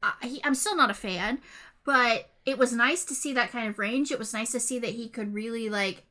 I, 0.02 0.12
he, 0.22 0.40
I'm 0.44 0.54
still 0.54 0.76
not 0.76 0.90
a 0.90 0.94
fan, 0.94 1.38
but 1.84 2.28
it 2.47 2.57
was 2.59 2.72
nice 2.72 3.05
to 3.05 3.14
see 3.14 3.32
that 3.34 3.51
kind 3.51 3.68
of 3.68 3.78
range. 3.78 4.11
It 4.11 4.18
was 4.18 4.32
nice 4.32 4.53
to 4.53 4.61
see 4.61 4.78
that 4.78 4.90
he 4.90 5.09
could 5.09 5.34
really 5.34 5.68
like 5.68 6.05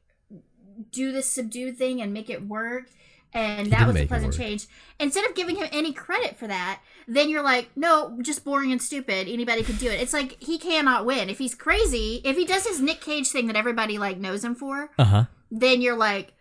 do 0.92 1.12
this 1.12 1.28
subdued 1.30 1.78
thing 1.78 2.02
and 2.02 2.14
make 2.14 2.30
it 2.30 2.46
work. 2.48 2.90
And 3.34 3.68
He 3.68 3.72
that 3.72 3.88
was 3.88 3.96
a 3.98 4.06
pleasant 4.06 4.34
change. 4.34 4.68
Instead 5.00 5.26
of 5.26 5.36
giving 5.36 5.58
him 5.58 5.68
any 5.72 5.92
credit 5.92 6.38
for 6.38 6.48
that, 6.48 6.82
then 7.08 7.30
you're 7.30 7.44
like, 7.44 7.70
no, 7.76 8.18
just 8.22 8.46
boring 8.46 8.72
and 8.72 8.82
stupid. 8.82 9.28
Anybody 9.28 9.62
could 9.64 9.78
do 9.78 9.90
it. 9.90 10.00
It's 10.02 10.14
like 10.14 10.42
he 10.42 10.58
cannot 10.58 11.06
win. 11.06 11.30
If 11.30 11.38
he's 11.40 11.54
crazy, 11.56 12.22
if 12.24 12.38
he 12.38 12.46
does 12.46 12.66
his 12.66 12.80
Nick 12.80 13.02
Cage 13.02 13.28
thing 13.30 13.48
that 13.48 13.58
everybody 13.58 13.98
like 13.98 14.18
knows 14.18 14.44
him 14.44 14.56
for, 14.56 14.90
Uh 14.98 15.04
huh. 15.04 15.26
then 15.52 15.82
you're 15.82 15.98
like, 15.98 16.34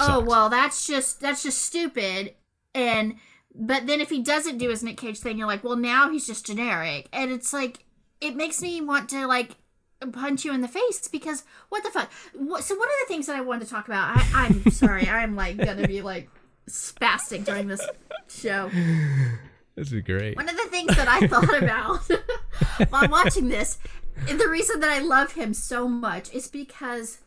oh 0.00 0.20
well 0.20 0.48
that's 0.50 0.86
just 0.86 1.20
that's 1.20 1.42
just 1.44 1.62
stupid 1.62 2.34
and 2.74 3.14
but 3.54 3.86
then 3.86 4.00
if 4.00 4.10
he 4.10 4.20
doesn't 4.22 4.58
do 4.58 4.68
his 4.68 4.82
nick 4.82 4.96
cage 4.98 5.18
thing 5.18 5.38
you're 5.38 5.46
like 5.46 5.62
well 5.64 5.76
now 5.76 6.10
he's 6.10 6.26
just 6.26 6.44
generic 6.44 7.08
and 7.12 7.30
it's 7.30 7.52
like 7.52 7.85
it 8.20 8.34
makes 8.36 8.60
me 8.62 8.80
want 8.80 9.08
to 9.10 9.26
like 9.26 9.52
punch 10.12 10.44
you 10.44 10.52
in 10.52 10.60
the 10.60 10.68
face 10.68 11.08
because 11.08 11.42
what 11.70 11.82
the 11.82 11.90
fuck 11.90 12.10
what, 12.34 12.62
so 12.62 12.74
one 12.76 12.86
of 12.86 12.94
the 13.02 13.08
things 13.14 13.26
that 13.26 13.34
i 13.36 13.40
wanted 13.40 13.64
to 13.64 13.70
talk 13.70 13.86
about 13.88 14.16
I, 14.16 14.26
i'm 14.46 14.70
sorry 14.70 15.08
i'm 15.08 15.34
like 15.36 15.56
gonna 15.56 15.86
be 15.88 16.02
like 16.02 16.28
spastic 16.68 17.44
during 17.44 17.68
this 17.68 17.86
show 18.28 18.70
This 19.76 19.92
is 19.92 20.02
great. 20.02 20.36
one 20.36 20.48
of 20.48 20.56
the 20.56 20.64
things 20.70 20.96
that 20.96 21.06
I 21.06 21.26
thought 21.26 21.62
about 21.62 22.00
while 22.90 23.08
watching 23.08 23.48
this, 23.48 23.78
the 24.26 24.48
reason 24.48 24.80
that 24.80 24.88
I 24.90 25.00
love 25.00 25.32
him 25.32 25.52
so 25.52 25.86
much 25.86 26.32
is 26.32 26.48
because 26.48 27.18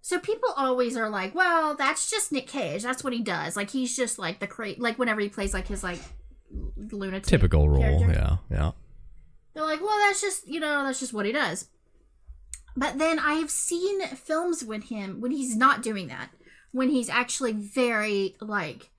so 0.00 0.18
people 0.18 0.48
always 0.56 0.96
are 0.96 1.08
like, 1.08 1.34
well, 1.36 1.76
that's 1.76 2.10
just 2.10 2.32
Nick 2.32 2.48
Cage. 2.48 2.82
That's 2.82 3.04
what 3.04 3.12
he 3.12 3.20
does. 3.20 3.56
Like 3.56 3.70
he's 3.70 3.96
just 3.96 4.18
like 4.18 4.40
the 4.40 4.48
cra- 4.48 4.74
like 4.76 4.98
whenever 4.98 5.20
he 5.20 5.28
plays 5.28 5.54
like 5.54 5.68
his 5.68 5.84
like 5.84 6.00
lunatic 6.76 7.22
Typical 7.22 7.68
role. 7.68 7.80
character. 7.80 8.10
Yeah, 8.10 8.36
yeah. 8.50 8.70
They're 9.54 9.64
like, 9.64 9.80
well, 9.80 9.98
that's 9.98 10.20
just 10.20 10.46
you 10.46 10.60
know, 10.60 10.84
that's 10.84 11.00
just 11.00 11.12
what 11.12 11.26
he 11.26 11.32
does. 11.32 11.68
But 12.76 12.98
then 12.98 13.18
I 13.18 13.34
have 13.34 13.50
seen 13.50 14.00
films 14.08 14.64
with 14.64 14.84
him 14.84 15.20
when 15.20 15.30
he's 15.30 15.56
not 15.56 15.82
doing 15.82 16.08
that, 16.08 16.30
when 16.70 16.88
he's 16.88 17.10
actually 17.10 17.52
very 17.52 18.36
like 18.40 18.90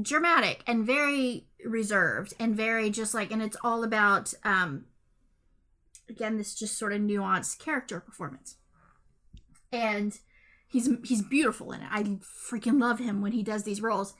dramatic 0.00 0.62
and 0.66 0.86
very 0.86 1.46
reserved 1.64 2.34
and 2.38 2.56
very 2.56 2.90
just 2.90 3.14
like, 3.14 3.30
and 3.30 3.42
it's 3.42 3.56
all 3.64 3.82
about 3.82 4.32
um 4.44 4.84
again 6.08 6.36
this 6.36 6.54
just 6.54 6.78
sort 6.78 6.92
of 6.92 7.00
nuanced 7.00 7.58
character 7.58 8.00
performance, 8.00 8.56
and 9.72 10.18
he's 10.68 10.88
he's 11.04 11.22
beautiful 11.22 11.72
in 11.72 11.82
it. 11.82 11.88
I 11.90 12.02
freaking 12.48 12.80
love 12.80 13.00
him 13.00 13.20
when 13.22 13.32
he 13.32 13.42
does 13.42 13.64
these 13.64 13.82
roles. 13.82 14.14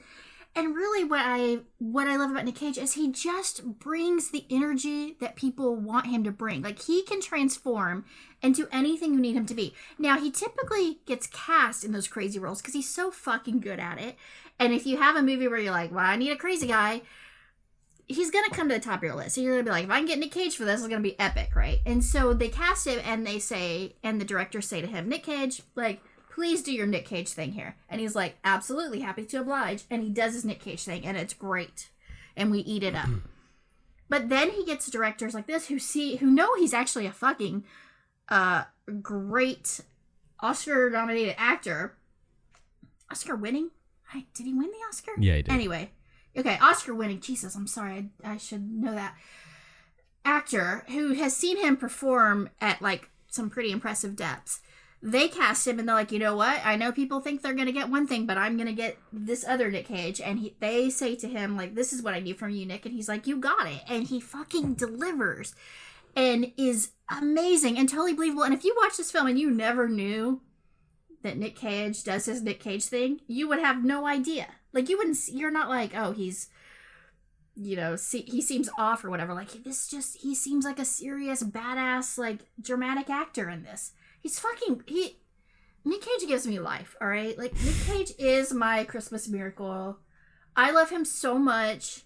And 0.54 0.74
really 0.74 1.04
what 1.04 1.20
I 1.24 1.60
what 1.78 2.08
I 2.08 2.16
love 2.16 2.32
about 2.32 2.44
Nick 2.44 2.56
Cage 2.56 2.76
is 2.76 2.94
he 2.94 3.12
just 3.12 3.78
brings 3.78 4.30
the 4.30 4.46
energy 4.50 5.16
that 5.20 5.36
people 5.36 5.76
want 5.76 6.06
him 6.06 6.24
to 6.24 6.32
bring. 6.32 6.62
Like 6.62 6.82
he 6.82 7.02
can 7.02 7.20
transform 7.20 8.04
into 8.42 8.68
anything 8.72 9.14
you 9.14 9.20
need 9.20 9.36
him 9.36 9.46
to 9.46 9.54
be. 9.54 9.74
Now 9.96 10.18
he 10.18 10.30
typically 10.30 10.98
gets 11.06 11.28
cast 11.28 11.84
in 11.84 11.92
those 11.92 12.08
crazy 12.08 12.38
roles 12.38 12.60
because 12.60 12.74
he's 12.74 12.92
so 12.92 13.12
fucking 13.12 13.60
good 13.60 13.78
at 13.78 14.00
it. 14.00 14.16
And 14.58 14.72
if 14.72 14.86
you 14.86 14.96
have 14.96 15.14
a 15.14 15.22
movie 15.22 15.46
where 15.46 15.60
you're 15.60 15.72
like, 15.72 15.92
well, 15.92 16.04
I 16.04 16.16
need 16.16 16.32
a 16.32 16.36
crazy 16.36 16.66
guy, 16.66 17.02
he's 18.08 18.32
gonna 18.32 18.50
come 18.50 18.68
to 18.68 18.74
the 18.74 18.80
top 18.80 18.98
of 18.98 19.04
your 19.04 19.14
list. 19.14 19.36
So 19.36 19.40
you're 19.40 19.54
gonna 19.54 19.64
be 19.64 19.70
like, 19.70 19.84
if 19.84 19.90
I 19.90 19.98
can 19.98 20.06
get 20.06 20.18
Nick 20.18 20.32
Cage 20.32 20.56
for 20.56 20.64
this, 20.64 20.80
it's 20.80 20.88
gonna 20.88 21.00
be 21.00 21.18
epic, 21.20 21.54
right? 21.54 21.78
And 21.86 22.04
so 22.04 22.34
they 22.34 22.48
cast 22.48 22.88
him 22.88 23.00
and 23.04 23.24
they 23.24 23.38
say, 23.38 23.94
and 24.02 24.20
the 24.20 24.24
directors 24.24 24.66
say 24.66 24.80
to 24.80 24.86
him, 24.88 25.08
Nick 25.08 25.22
Cage, 25.22 25.62
like, 25.76 26.02
please 26.30 26.62
do 26.62 26.72
your 26.72 26.86
Nick 26.86 27.04
Cage 27.04 27.28
thing 27.28 27.52
here. 27.52 27.76
And 27.88 28.00
he's 28.00 28.14
like, 28.14 28.36
absolutely 28.44 29.00
happy 29.00 29.24
to 29.26 29.40
oblige. 29.40 29.84
And 29.90 30.02
he 30.02 30.08
does 30.08 30.34
his 30.34 30.44
Nick 30.44 30.60
Cage 30.60 30.84
thing, 30.84 31.04
and 31.04 31.16
it's 31.16 31.34
great. 31.34 31.90
And 32.36 32.50
we 32.50 32.60
eat 32.60 32.82
it 32.82 32.94
up. 32.94 33.08
But 34.08 34.28
then 34.28 34.50
he 34.50 34.64
gets 34.64 34.90
directors 34.90 35.34
like 35.34 35.46
this 35.46 35.68
who 35.68 35.78
see 35.78 36.16
who 36.16 36.26
know 36.26 36.56
he's 36.56 36.74
actually 36.74 37.06
a 37.06 37.12
fucking 37.12 37.62
uh 38.28 38.64
great 39.00 39.80
Oscar 40.40 40.90
nominated 40.90 41.36
actor. 41.38 41.96
Oscar 43.08 43.36
winning? 43.36 43.70
I, 44.12 44.26
did 44.34 44.46
he 44.46 44.52
win 44.52 44.66
the 44.66 44.86
Oscar? 44.88 45.12
Yeah, 45.16 45.36
he 45.36 45.42
did. 45.42 45.52
Anyway, 45.52 45.92
okay, 46.36 46.58
Oscar 46.60 46.92
winning. 46.92 47.20
Jesus, 47.20 47.54
I'm 47.54 47.68
sorry. 47.68 48.10
I, 48.24 48.32
I 48.32 48.36
should 48.36 48.68
know 48.68 48.94
that. 48.94 49.14
Actor 50.24 50.84
who 50.88 51.14
has 51.14 51.36
seen 51.36 51.56
him 51.56 51.76
perform 51.76 52.50
at 52.60 52.82
like 52.82 53.10
some 53.28 53.48
pretty 53.48 53.70
impressive 53.70 54.16
depths. 54.16 54.60
They 55.02 55.28
cast 55.28 55.66
him 55.66 55.78
and 55.78 55.88
they're 55.88 55.96
like, 55.96 56.12
you 56.12 56.18
know 56.18 56.36
what? 56.36 56.60
I 56.62 56.76
know 56.76 56.92
people 56.92 57.20
think 57.20 57.40
they're 57.40 57.54
gonna 57.54 57.72
get 57.72 57.88
one 57.88 58.06
thing, 58.06 58.26
but 58.26 58.36
I'm 58.36 58.58
gonna 58.58 58.74
get 58.74 58.98
this 59.12 59.46
other 59.46 59.70
Nick 59.70 59.86
Cage. 59.86 60.20
And 60.20 60.38
he, 60.38 60.54
they 60.60 60.90
say 60.90 61.16
to 61.16 61.28
him 61.28 61.56
like, 61.56 61.74
"This 61.74 61.92
is 61.92 62.02
what 62.02 62.12
I 62.12 62.20
need 62.20 62.38
from 62.38 62.50
you, 62.50 62.66
Nick." 62.66 62.84
And 62.84 62.94
he's 62.94 63.08
like, 63.08 63.26
"You 63.26 63.36
got 63.36 63.66
it." 63.66 63.82
And 63.88 64.06
he 64.06 64.20
fucking 64.20 64.74
delivers, 64.74 65.54
and 66.14 66.52
is 66.58 66.90
amazing 67.08 67.78
and 67.78 67.88
totally 67.88 68.12
believable. 68.12 68.42
And 68.42 68.52
if 68.52 68.64
you 68.64 68.76
watch 68.80 68.98
this 68.98 69.10
film 69.10 69.26
and 69.26 69.38
you 69.38 69.50
never 69.50 69.88
knew 69.88 70.42
that 71.22 71.38
Nick 71.38 71.56
Cage 71.56 72.04
does 72.04 72.26
his 72.26 72.42
Nick 72.42 72.60
Cage 72.60 72.84
thing, 72.84 73.20
you 73.26 73.48
would 73.48 73.58
have 73.58 73.84
no 73.84 74.06
idea. 74.06 74.48
Like 74.72 74.88
you 74.88 74.98
wouldn't. 74.98 75.18
You're 75.28 75.50
not 75.50 75.68
like, 75.68 75.92
oh, 75.94 76.12
he's, 76.12 76.48
you 77.54 77.76
know, 77.76 77.96
see, 77.96 78.22
he 78.22 78.40
seems 78.40 78.68
off 78.78 79.04
or 79.04 79.10
whatever. 79.10 79.34
Like 79.34 79.64
this, 79.64 79.88
just 79.88 80.18
he 80.18 80.34
seems 80.34 80.64
like 80.64 80.78
a 80.78 80.84
serious 80.84 81.42
badass, 81.42 82.18
like 82.18 82.40
dramatic 82.60 83.10
actor 83.10 83.48
in 83.48 83.62
this. 83.62 83.92
He's 84.20 84.38
fucking 84.38 84.84
he. 84.86 85.16
Nick 85.84 86.02
Cage 86.02 86.28
gives 86.28 86.46
me 86.46 86.58
life. 86.58 86.94
All 87.00 87.08
right, 87.08 87.36
like 87.38 87.54
Nick 87.64 87.74
Cage 87.86 88.12
is 88.18 88.52
my 88.52 88.84
Christmas 88.84 89.28
miracle. 89.28 89.98
I 90.56 90.70
love 90.70 90.90
him 90.90 91.04
so 91.04 91.38
much. 91.38 92.02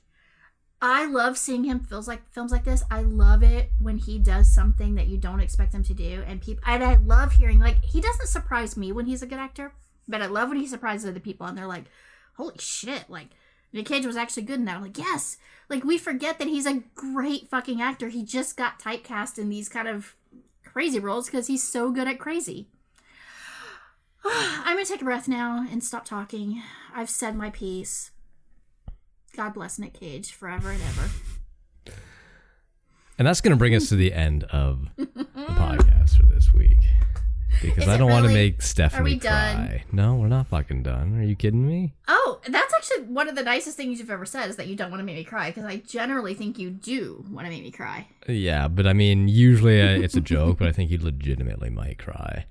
I 0.81 1.07
love 1.07 1.39
seeing 1.39 1.65
him 1.65 1.81
feels 1.81 2.07
like 2.07 2.31
films 2.31 2.53
like 2.53 2.65
this. 2.65 2.85
I 2.91 3.01
love 3.03 3.43
it 3.43 3.71
when 3.81 3.99
he 3.99 4.19
does 4.19 4.53
something 4.53 4.95
that 4.97 5.09
you 5.09 5.17
don't 5.17 5.41
expect 5.41 5.75
him 5.75 5.83
to 5.85 5.95
do, 5.95 6.23
and 6.27 6.41
people. 6.41 6.62
And 6.67 6.85
I 6.85 6.97
love 6.97 7.33
hearing 7.33 7.59
like 7.59 7.85
he 7.85 8.01
doesn't 8.01 8.29
surprise 8.29 8.77
me 8.77 8.93
when 8.93 9.07
he's 9.07 9.23
a 9.23 9.27
good 9.27 9.39
actor, 9.39 9.73
but 10.07 10.23
I 10.23 10.27
love 10.27 10.51
when 10.51 10.59
he 10.59 10.67
surprises 10.67 11.09
other 11.09 11.21
people, 11.21 11.47
and 11.47 11.57
they're 11.57 11.67
like, 11.67 11.85
"Holy 12.37 12.57
shit!" 12.59 13.09
Like 13.09 13.29
Nick 13.75 13.87
Cage 13.87 14.07
was 14.07 14.17
actually 14.17 14.45
good 14.45 14.61
in 14.61 14.65
that. 14.67 14.77
I'm 14.77 14.83
like, 14.83 14.97
yes. 14.97 15.37
Like 15.69 15.83
we 15.83 15.99
forget 15.99 16.39
that 16.39 16.47
he's 16.47 16.65
a 16.65 16.83
great 16.95 17.49
fucking 17.49 17.83
actor. 17.83 18.09
He 18.09 18.25
just 18.25 18.57
got 18.57 18.79
typecast 18.79 19.37
in 19.37 19.49
these 19.49 19.69
kind 19.69 19.89
of 19.89 20.15
crazy 20.75 20.99
roles 20.99 21.27
because 21.27 21.47
he's 21.47 21.62
so 21.62 21.93
good 21.93 22.09
at 22.09 22.18
crazy. 22.18 22.66
I'm 24.25 24.77
gonna 24.77 24.85
take 24.85 25.01
a 25.01 25.05
breath 25.05 25.29
now 25.29 25.64
and 25.70 25.83
stop 25.83 26.05
talking. 26.05 26.62
I've 26.93 27.09
said 27.09 27.37
my 27.37 27.51
piece. 27.51 28.11
God 29.37 29.55
bless 29.55 29.79
Nick 29.79 29.95
Cage 29.95 30.33
forever 30.33 30.70
and 30.70 30.83
ever. 30.83 31.11
And 33.16 33.29
that's 33.29 33.41
going 33.41 33.53
to 33.53 33.57
bring 33.57 33.75
us 33.77 33.89
to 33.91 33.97
the 33.97 34.12
end 34.12 34.43
of 34.45 34.89
the 34.97 35.07
podcast 35.37 36.16
for 36.16 36.25
this 36.25 36.53
week. 36.53 36.81
Because 37.62 37.84
Is 37.84 37.88
I 37.88 37.96
don't 37.96 38.11
want 38.11 38.26
to 38.26 38.32
make 38.32 38.62
Stephanie 38.62 39.00
Are 39.00 39.05
we 39.05 39.18
done? 39.18 39.68
cry. 39.68 39.84
No, 39.92 40.16
we're 40.16 40.28
not 40.28 40.48
fucking 40.48 40.82
done. 40.82 41.18
Are 41.18 41.22
you 41.22 41.36
kidding 41.36 41.66
me? 41.66 41.94
Oh, 42.09 42.40
that's 42.46 42.74
actually 42.74 43.05
one 43.05 43.28
of 43.28 43.36
the 43.36 43.42
nicest 43.42 43.76
things 43.76 43.98
you've 43.98 44.11
ever 44.11 44.26
said 44.26 44.50
is 44.50 44.57
that 44.57 44.66
you 44.66 44.76
don't 44.76 44.90
want 44.90 45.00
to 45.00 45.05
make 45.05 45.16
me 45.16 45.24
cry 45.24 45.50
because 45.50 45.64
I 45.64 45.76
generally 45.76 46.34
think 46.34 46.59
you 46.59 46.70
do 46.70 47.24
want 47.30 47.46
to 47.46 47.50
make 47.50 47.62
me 47.62 47.70
cry. 47.70 48.07
Yeah, 48.28 48.68
but 48.68 48.86
I 48.86 48.92
mean, 48.92 49.28
usually 49.28 49.80
uh, 49.80 50.00
it's 50.00 50.16
a 50.16 50.20
joke, 50.20 50.59
but 50.59 50.68
I 50.68 50.72
think 50.72 50.90
you 50.90 50.98
legitimately 50.98 51.70
might 51.70 51.98
cry. 51.98 52.46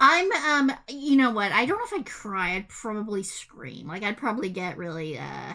I'm 0.00 0.30
um 0.32 0.72
you 0.88 1.16
know 1.16 1.32
what? 1.32 1.50
I 1.52 1.66
don't 1.66 1.78
know 1.78 1.84
if 1.84 2.00
I'd 2.00 2.06
cry. 2.06 2.54
I'd 2.54 2.68
probably 2.68 3.22
scream. 3.22 3.88
Like 3.88 4.02
I'd 4.02 4.16
probably 4.16 4.48
get 4.48 4.76
really 4.76 5.18
uh 5.18 5.54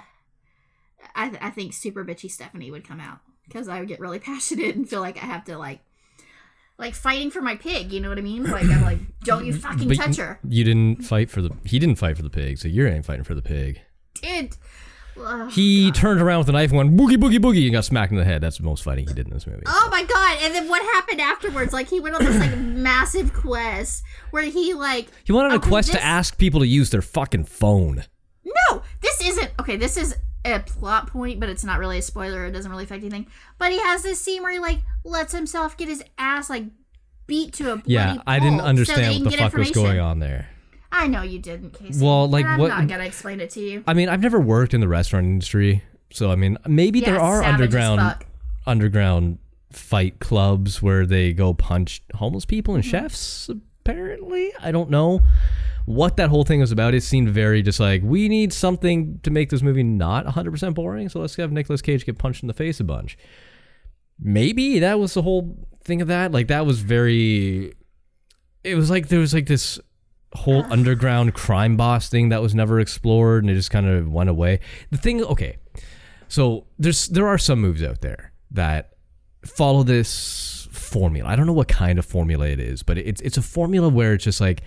I 1.15 1.37
I 1.41 1.49
think 1.49 1.73
super 1.73 2.03
bitchy 2.03 2.29
Stephanie 2.29 2.71
would 2.71 2.87
come 2.87 2.99
out 2.99 3.19
cuz 3.49 3.67
I 3.67 3.79
would 3.79 3.87
get 3.87 3.99
really 3.99 4.19
passionate 4.31 4.75
and 4.75 4.89
feel 4.89 5.01
like 5.01 5.17
I 5.17 5.25
have 5.25 5.45
to 5.45 5.57
like 5.57 5.79
like 6.77 6.95
fighting 6.95 7.31
for 7.31 7.41
my 7.41 7.55
pig, 7.55 7.91
you 7.91 7.99
know 7.99 8.09
what 8.09 8.17
I 8.17 8.21
mean? 8.21 8.43
Like 8.43 8.65
I'm 8.65 8.81
like 8.81 8.99
don't 9.23 9.45
you 9.45 9.53
fucking 9.53 9.87
But 9.87 9.97
touch 9.97 10.17
her. 10.17 10.39
You 10.47 10.63
didn't 10.63 11.03
fight 11.03 11.29
for 11.29 11.41
the. 11.41 11.51
He 11.65 11.79
didn't 11.79 11.95
fight 11.95 12.17
for 12.17 12.23
the 12.23 12.29
pig, 12.29 12.57
so 12.57 12.67
you 12.67 12.87
ain't 12.87 13.05
fighting 13.05 13.23
for 13.23 13.35
the 13.35 13.41
pig. 13.41 13.81
Dude. 14.15 14.55
Ugh. 15.15 15.23
Oh, 15.25 15.47
he 15.47 15.91
turned 15.91 16.19
around 16.21 16.39
with 16.39 16.49
a 16.49 16.53
knife 16.53 16.71
and 16.71 16.77
went 16.77 16.97
boogie 16.97 17.17
boogie 17.17 17.37
boogie 17.37 17.65
and 17.65 17.73
got 17.73 17.85
smacked 17.85 18.11
in 18.11 18.17
the 18.17 18.25
head. 18.25 18.41
That's 18.41 18.57
the 18.57 18.63
most 18.63 18.83
fighting 18.83 19.07
he 19.07 19.13
did 19.13 19.27
in 19.27 19.33
this 19.33 19.45
movie. 19.45 19.61
Oh 19.67 19.87
my 19.91 20.03
god! 20.03 20.37
And 20.41 20.55
then 20.55 20.67
what 20.67 20.81
happened 20.81 21.21
afterwards? 21.21 21.71
Like 21.71 21.87
he 21.87 21.99
went 21.99 22.15
on 22.15 22.25
this 22.25 22.37
like 22.37 22.57
massive 22.57 23.33
quest 23.33 24.03
where 24.31 24.43
he 24.43 24.73
like 24.73 25.09
He 25.23 25.31
went 25.31 25.45
on 25.45 25.51
a 25.51 25.55
okay, 25.57 25.69
quest 25.69 25.91
to 25.91 26.03
ask 26.03 26.37
people 26.37 26.61
to 26.61 26.67
use 26.67 26.89
their 26.89 27.03
fucking 27.03 27.45
phone. 27.45 28.05
No, 28.43 28.81
this 29.01 29.21
isn't 29.21 29.51
okay. 29.59 29.77
This 29.77 29.97
is 29.97 30.15
a 30.45 30.59
plot 30.59 31.07
point, 31.07 31.39
but 31.39 31.49
it's 31.49 31.63
not 31.63 31.79
really 31.79 31.97
a 31.97 32.01
spoiler. 32.01 32.45
It 32.45 32.51
doesn't 32.51 32.69
really 32.69 32.83
affect 32.83 33.01
anything. 33.03 33.27
But 33.57 33.71
he 33.71 33.79
has 33.79 34.03
this 34.03 34.19
scene 34.21 34.43
where 34.43 34.51
he 34.51 34.59
like 34.59 34.79
lets 35.03 35.33
himself 35.33 35.77
get 35.77 35.87
his 35.87 36.03
ass 36.17 36.49
like 36.49 36.65
beat 37.27 37.53
to 37.53 37.71
a 37.71 37.75
bloody 37.77 37.93
Yeah, 37.93 38.17
I 38.27 38.39
didn't 38.39 38.59
pulp 38.59 38.61
so 38.63 38.67
understand 38.69 39.23
what 39.25 39.31
the 39.31 39.37
fuck 39.37 39.53
was 39.53 39.71
going 39.71 39.99
on 39.99 40.19
there. 40.19 40.49
I 40.91 41.07
know 41.07 41.23
you 41.23 41.39
didn't, 41.39 41.71
Casey. 41.73 42.03
Well, 42.05 42.29
like, 42.29 42.45
I'm 42.45 42.59
what- 42.59 42.67
not 42.67 42.87
gonna 42.87 43.05
explain 43.05 43.39
it 43.39 43.49
to 43.51 43.59
you. 43.59 43.83
I 43.87 43.93
mean, 43.93 44.09
I've 44.09 44.21
never 44.21 44.39
worked 44.39 44.73
in 44.73 44.81
the 44.81 44.87
restaurant 44.87 45.25
industry, 45.25 45.83
so 46.11 46.29
I 46.31 46.35
mean, 46.35 46.57
maybe 46.67 46.99
Yeah, 46.99 47.11
there 47.11 47.19
are 47.19 47.41
underground 47.43 48.15
underground 48.65 49.39
fight 49.71 50.19
clubs 50.19 50.81
where 50.81 51.05
they 51.05 51.33
go 51.33 51.53
punch 51.53 52.03
homeless 52.15 52.45
people 52.45 52.73
Mm-hmm. 52.73 52.81
and 52.81 52.85
chefs. 52.85 53.49
Apparently, 53.85 54.51
I 54.61 54.71
don't 54.71 54.89
know 54.89 55.21
what 55.85 56.17
that 56.17 56.29
whole 56.29 56.43
thing 56.43 56.61
was 56.61 56.71
about. 56.71 56.93
It 56.93 57.03
seemed 57.03 57.29
very 57.29 57.61
just 57.61 57.79
like 57.79 58.01
we 58.03 58.29
need 58.29 58.53
something 58.53 59.19
to 59.23 59.31
make 59.31 59.49
this 59.49 59.61
movie 59.61 59.83
not 59.83 60.25
100% 60.25 60.73
boring, 60.73 61.09
so 61.09 61.19
let's 61.19 61.35
have 61.35 61.51
Nicolas 61.51 61.81
Cage 61.81 62.05
get 62.05 62.17
punched 62.17 62.43
in 62.43 62.47
the 62.47 62.53
face 62.53 62.79
a 62.79 62.83
bunch. 62.83 63.17
Maybe 64.19 64.79
that 64.79 64.99
was 64.99 65.13
the 65.13 65.21
whole 65.21 65.67
thing 65.83 66.01
of 66.01 66.07
that. 66.07 66.31
Like 66.31 66.47
that 66.47 66.65
was 66.65 66.81
very. 66.81 67.73
It 68.63 68.75
was 68.75 68.89
like 68.89 69.09
there 69.09 69.19
was 69.19 69.33
like 69.33 69.47
this 69.47 69.79
whole 70.33 70.63
underground 70.71 71.33
crime 71.33 71.75
boss 71.75 72.09
thing 72.09 72.29
that 72.29 72.41
was 72.41 72.55
never 72.55 72.79
explored, 72.79 73.43
and 73.43 73.51
it 73.51 73.55
just 73.55 73.71
kind 73.71 73.87
of 73.87 74.11
went 74.11 74.29
away. 74.29 74.59
The 74.91 74.97
thing, 74.97 75.23
okay, 75.23 75.57
so 76.27 76.67
there's 76.79 77.09
there 77.09 77.27
are 77.27 77.37
some 77.37 77.59
movies 77.59 77.83
out 77.83 78.01
there 78.01 78.31
that 78.51 78.91
follow 79.45 79.83
this 79.83 80.67
formula. 80.71 81.29
I 81.29 81.35
don't 81.35 81.45
know 81.45 81.53
what 81.53 81.67
kind 81.67 81.99
of 81.99 82.05
formula 82.05 82.47
it 82.47 82.59
is, 82.59 82.83
but 82.83 82.97
it's 82.97 83.19
it's 83.21 83.37
a 83.37 83.41
formula 83.41 83.89
where 83.89 84.13
it's 84.13 84.23
just 84.23 84.39
like 84.39 84.63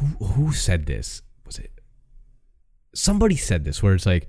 who 0.00 0.24
who 0.24 0.52
said 0.52 0.86
this? 0.86 1.22
Was 1.46 1.58
it 1.58 1.70
somebody 2.94 3.36
said 3.36 3.64
this 3.64 3.82
where 3.82 3.94
it's 3.94 4.06
like 4.06 4.28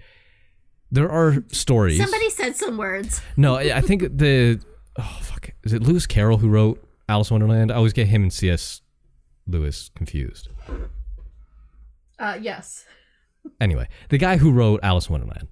there 0.92 1.10
are 1.10 1.44
stories. 1.52 1.98
Somebody 1.98 2.30
said 2.30 2.56
some 2.56 2.78
words. 2.78 3.22
No, 3.38 3.56
I 3.56 3.78
I 3.78 3.82
think 3.82 4.02
the 4.02 4.62
oh 4.98 5.20
fuck, 5.22 5.52
is 5.64 5.74
it 5.74 5.82
Lewis 5.82 6.06
Carroll 6.06 6.38
who 6.38 6.50
wrote 6.50 6.86
Alice 7.08 7.30
in 7.32 7.36
Wonderland? 7.36 7.72
I 7.72 7.76
always 7.76 7.94
get 7.94 8.08
him 8.08 8.24
and 8.24 8.34
C.S. 8.34 8.82
Lewis 9.48 9.90
confused. 9.96 10.50
Uh, 12.20 12.38
yes. 12.40 12.86
Anyway, 13.60 13.88
the 14.10 14.18
guy 14.18 14.38
who 14.38 14.52
wrote 14.52 14.80
Alice 14.84 15.08
in 15.08 15.14
Wonderland, 15.14 15.48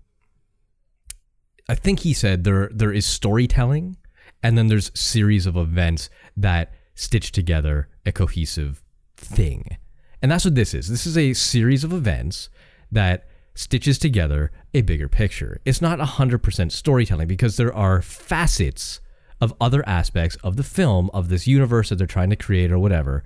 I 1.67 1.75
think 1.75 2.01
he 2.01 2.13
said 2.13 2.43
there 2.43 2.69
there 2.73 2.91
is 2.91 3.05
storytelling, 3.05 3.97
and 4.43 4.57
then 4.57 4.67
there's 4.67 4.91
series 4.93 5.45
of 5.45 5.55
events 5.55 6.09
that 6.35 6.73
stitch 6.95 7.31
together 7.31 7.87
a 8.05 8.11
cohesive 8.11 8.83
thing, 9.15 9.77
and 10.21 10.31
that's 10.31 10.45
what 10.45 10.55
this 10.55 10.73
is. 10.73 10.89
This 10.89 11.05
is 11.05 11.17
a 11.17 11.33
series 11.33 11.83
of 11.83 11.93
events 11.93 12.49
that 12.91 13.27
stitches 13.53 13.97
together 13.97 14.51
a 14.73 14.81
bigger 14.81 15.07
picture. 15.07 15.59
It's 15.65 15.81
not 15.81 15.99
hundred 15.99 16.39
percent 16.39 16.71
storytelling 16.71 17.27
because 17.27 17.57
there 17.57 17.73
are 17.73 18.01
facets 18.01 19.01
of 19.41 19.53
other 19.61 19.87
aspects 19.87 20.35
of 20.37 20.57
the 20.57 20.63
film 20.63 21.09
of 21.13 21.29
this 21.29 21.47
universe 21.47 21.89
that 21.89 21.95
they're 21.95 22.07
trying 22.07 22.29
to 22.29 22.35
create 22.35 22.71
or 22.71 22.79
whatever 22.79 23.23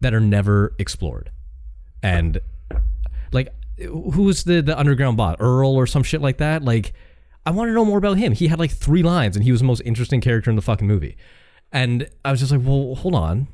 that 0.00 0.14
are 0.14 0.20
never 0.20 0.74
explored. 0.78 1.30
And 2.02 2.40
like 3.32 3.54
who 3.78 4.22
was 4.22 4.44
the 4.44 4.62
the 4.62 4.78
underground 4.78 5.16
bot? 5.16 5.36
Earl 5.40 5.70
or 5.70 5.86
some 5.86 6.02
shit 6.02 6.20
like 6.20 6.38
that? 6.38 6.62
Like 6.62 6.92
i 7.44 7.50
want 7.50 7.68
to 7.68 7.72
know 7.72 7.84
more 7.84 7.98
about 7.98 8.18
him. 8.18 8.32
He 8.32 8.48
had 8.48 8.58
like 8.58 8.70
three 8.70 9.02
lines 9.02 9.36
and 9.36 9.44
he 9.44 9.50
was 9.50 9.60
the 9.60 9.66
most 9.66 9.82
interesting 9.84 10.20
character 10.20 10.50
in 10.50 10.56
the 10.56 10.62
fucking 10.62 10.86
movie. 10.86 11.16
And 11.70 12.08
i 12.24 12.30
was 12.30 12.40
just 12.40 12.52
like 12.52 12.62
well 12.64 12.94
hold 12.94 13.14
on 13.14 13.48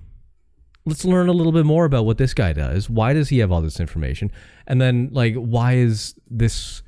let's 0.88 1.04
learn 1.04 1.28
a 1.28 1.32
little 1.32 1.52
bit 1.52 1.64
more 1.66 1.84
about 1.84 2.04
what 2.06 2.18
this 2.18 2.34
guy 2.34 2.52
does 2.52 2.88
why 2.90 3.12
does 3.12 3.28
he 3.28 3.38
have 3.38 3.52
all 3.52 3.60
this 3.62 3.78
information 3.80 4.30
and 4.66 4.80
then 4.80 5.08
like 5.12 5.34
why 5.34 5.74
is 5.74 6.14
this 6.30 6.82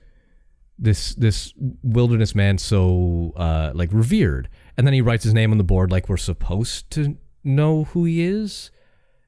this 0.79 1.15
this 1.17 1.53
wilderness 1.83 2.35
man 2.35 2.57
so 2.59 3.33
uh 3.37 3.71
like 3.75 3.91
revered 3.93 4.49
and 4.77 4.87
then 4.87 4.95
he 4.95 5.01
writes 5.01 5.25
his 5.25 5.35
name 5.35 5.53
on 5.53 5.59
the 5.59 5.65
board 5.65 5.91
like 5.93 6.09
we're 6.09 6.17
supposed 6.17 6.91
to 6.91 7.17
know 7.45 7.85
who 7.85 8.05
he 8.05 8.23
is 8.23 8.71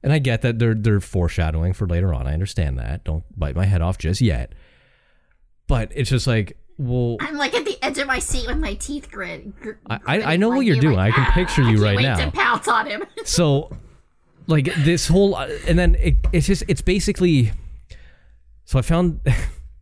and 0.05 0.13
I 0.13 0.19
get 0.19 0.43
that 0.43 0.59
they're 0.59 0.75
they're 0.75 0.99
foreshadowing 0.99 1.75
for 1.75 1.87
later 1.87 2.13
on. 2.13 2.27
I 2.27 2.33
understand 2.33 2.77
that. 2.81 3.05
Don't 3.05 3.23
bite 3.39 3.55
my 3.55 3.67
head 3.67 3.81
off 3.83 3.99
just 3.99 4.21
yet. 4.21 4.53
But 5.69 5.93
it's 5.95 6.11
just 6.11 6.27
like, 6.27 6.59
well, 6.77 7.19
I'm 7.21 7.37
like 7.37 7.55
at 7.55 7.65
the 7.65 7.79
edge 7.85 7.99
of 7.99 8.09
my 8.09 8.19
seat 8.19 8.49
with 8.49 8.59
my 8.59 8.75
teeth 8.75 9.13
grit. 9.13 9.55
gr- 9.61 9.75
I- 9.89 10.33
I- 10.33 10.37
know 10.37 10.49
what 10.49 10.67
you're 10.67 10.81
doing. 10.81 10.97
like, 10.97 11.13
I 11.13 11.17
can 11.17 11.27
"Ah, 11.29 11.35
picture 11.35 11.63
I 11.63 11.71
you 11.71 11.85
right 11.85 11.97
wait 11.97 12.03
now." 12.03 12.17
To 12.17 12.33
pounce 12.33 12.67
on 12.67 12.87
him. 12.87 13.05
so 13.25 13.71
like 14.47 14.69
this 14.79 15.09
whole 15.09 15.37
and 15.37 15.79
then 15.79 15.95
it, 15.97 16.17
it's 16.33 16.47
just 16.47 16.65
it's 16.69 16.81
basically 16.83 17.53
so 18.65 18.79
I 18.79 18.83
found 18.83 19.21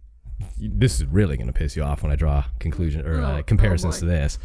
this 0.59 1.01
is 1.01 1.07
really 1.07 1.37
gonna 1.37 1.53
piss 1.53 1.77
you 1.77 1.83
off 1.83 2.03
when 2.03 2.13
I 2.13 2.17
draw 2.17 2.45
conclusion 2.59 3.07
or 3.07 3.21
Oh, 3.21 3.25
uh, 3.25 3.39
oh 3.39 3.43
comparisons 3.43 3.97
boy. 3.97 4.01
to 4.01 4.07
this, 4.07 4.39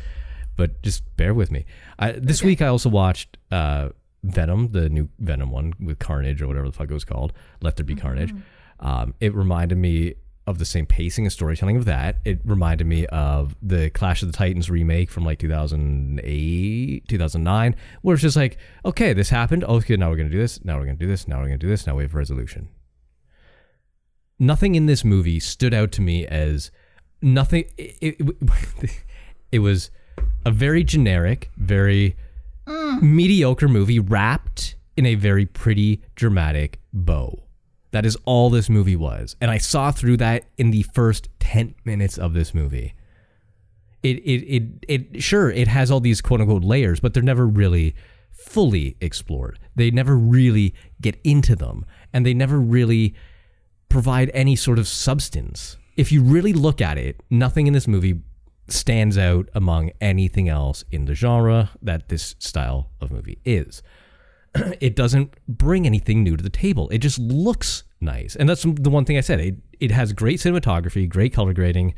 but 0.55 0.81
just 0.81 1.03
bear 1.17 1.33
with 1.33 1.51
me. 1.51 1.65
I, 1.99 2.13
this 2.13 2.39
Okay. 2.41 2.47
week 2.47 2.61
I 2.61 2.67
also 2.67 2.89
watched 2.89 3.37
uh, 3.51 3.89
Venom, 4.23 4.69
the 4.71 4.89
new 4.89 5.09
Venom 5.19 5.51
one 5.51 5.73
with 5.79 5.99
Carnage 5.99 6.41
or 6.41 6.47
whatever 6.47 6.67
the 6.67 6.73
fuck 6.73 6.89
it 6.89 6.93
was 6.93 7.05
called. 7.05 7.33
Let 7.61 7.75
there 7.75 7.85
be 7.85 7.95
Carnage. 7.95 8.33
Mm-hmm. 8.33 8.85
Um, 8.87 9.13
it 9.19 9.33
reminded 9.33 9.77
me 9.77 10.15
of 10.47 10.59
the 10.59 10.65
same 10.65 10.85
pacing 10.85 11.25
and 11.25 11.31
storytelling 11.31 11.75
of 11.75 11.85
that. 11.85 12.19
It 12.23 12.39
reminded 12.45 12.85
me 12.85 13.07
of 13.07 13.55
the 13.61 13.89
Clash 13.89 14.21
of 14.21 14.31
the 14.31 14.37
Titans 14.37 14.69
remake 14.69 15.09
from 15.09 15.25
like 15.25 15.39
2008, 15.39 17.07
2009, 17.07 17.75
where 18.01 18.13
it's 18.13 18.21
just 18.21 18.35
like, 18.35 18.57
okay, 18.85 19.13
this 19.13 19.29
happened. 19.29 19.63
Okay, 19.63 19.97
now 19.97 20.09
we're 20.09 20.17
going 20.17 20.29
to 20.29 20.35
do 20.35 20.41
this. 20.41 20.63
Now 20.63 20.77
we're 20.77 20.85
going 20.85 20.97
to 20.97 21.03
do 21.03 21.09
this. 21.09 21.27
Now 21.27 21.37
we're 21.37 21.47
going 21.47 21.59
to 21.59 21.65
do 21.65 21.69
this. 21.69 21.87
Now 21.87 21.95
we 21.95 22.03
have 22.03 22.13
resolution. 22.13 22.69
Nothing 24.37 24.75
in 24.75 24.85
this 24.85 25.03
movie 25.03 25.39
stood 25.39 25.73
out 25.73 25.91
to 25.93 26.01
me 26.01 26.27
as 26.27 26.69
nothing. 27.21 27.65
It, 27.77 28.17
it, 28.19 29.01
it 29.51 29.59
was 29.59 29.89
a 30.45 30.51
very 30.51 30.83
generic, 30.83 31.49
very 31.57 32.15
mm. 32.67 33.01
mediocre 33.01 33.67
movie 33.67 33.99
wrapped 33.99 34.75
in 34.95 35.05
a 35.05 35.15
very 35.15 35.45
pretty, 35.45 36.03
dramatic 36.15 36.79
bow. 36.93 37.44
That 37.95 38.05
is 38.05 38.17
all 38.25 38.49
this 38.49 38.69
movie 38.69 38.97
was. 38.97 39.37
And 39.39 39.49
I 39.49 39.57
saw 39.57 39.89
through 39.89 40.17
that 40.17 40.49
in 40.57 40.71
the 40.71 40.83
first 40.93 41.29
10 41.39 41.75
minutes 41.85 42.17
of 42.17 42.33
this 42.33 42.53
movie. 42.53 42.93
It, 44.03 44.17
it, 44.17 44.43
it, 44.43 44.63
it, 44.89 45.23
sure, 45.23 45.49
it 45.49 45.69
has 45.69 45.89
all 45.89 46.01
these 46.01 46.19
quote 46.19 46.41
unquote 46.41 46.65
layers, 46.65 46.99
but 46.99 47.13
they're 47.13 47.23
never 47.23 47.47
really 47.47 47.95
fully 48.33 48.97
explored. 48.99 49.59
They 49.77 49.91
never 49.91 50.17
really 50.17 50.75
get 50.99 51.17
into 51.23 51.55
them, 51.55 51.85
and 52.11 52.25
they 52.25 52.33
never 52.33 52.59
really 52.59 53.15
provide 53.87 54.29
any 54.33 54.57
sort 54.57 54.77
of 54.77 54.89
substance. 54.89 55.77
If 55.95 56.11
you 56.11 56.21
really 56.21 56.51
look 56.51 56.81
at 56.81 56.97
it, 56.97 57.23
nothing 57.29 57.65
in 57.65 57.71
this 57.71 57.87
movie 57.87 58.19
stands 58.67 59.17
out 59.17 59.47
among 59.55 59.91
anything 60.01 60.49
else 60.49 60.83
in 60.91 61.05
the 61.05 61.15
genre 61.15 61.69
that 61.81 62.09
this 62.09 62.35
style 62.39 62.89
of 62.99 63.09
movie 63.09 63.39
is. 63.45 63.81
it 64.79 64.95
doesn't 64.95 65.33
bring 65.47 65.85
anything 65.85 66.23
new 66.23 66.37
to 66.37 66.43
the 66.43 66.49
table. 66.49 66.89
It 66.89 66.99
just 66.99 67.19
looks 67.19 67.83
nice. 68.01 68.35
And 68.35 68.47
that's 68.47 68.63
the 68.63 68.89
one 68.89 69.05
thing 69.05 69.17
I 69.17 69.21
said. 69.21 69.39
It 69.39 69.55
it 69.79 69.91
has 69.91 70.13
great 70.13 70.39
cinematography, 70.39 71.07
great 71.07 71.33
color 71.33 71.53
grading, 71.53 71.95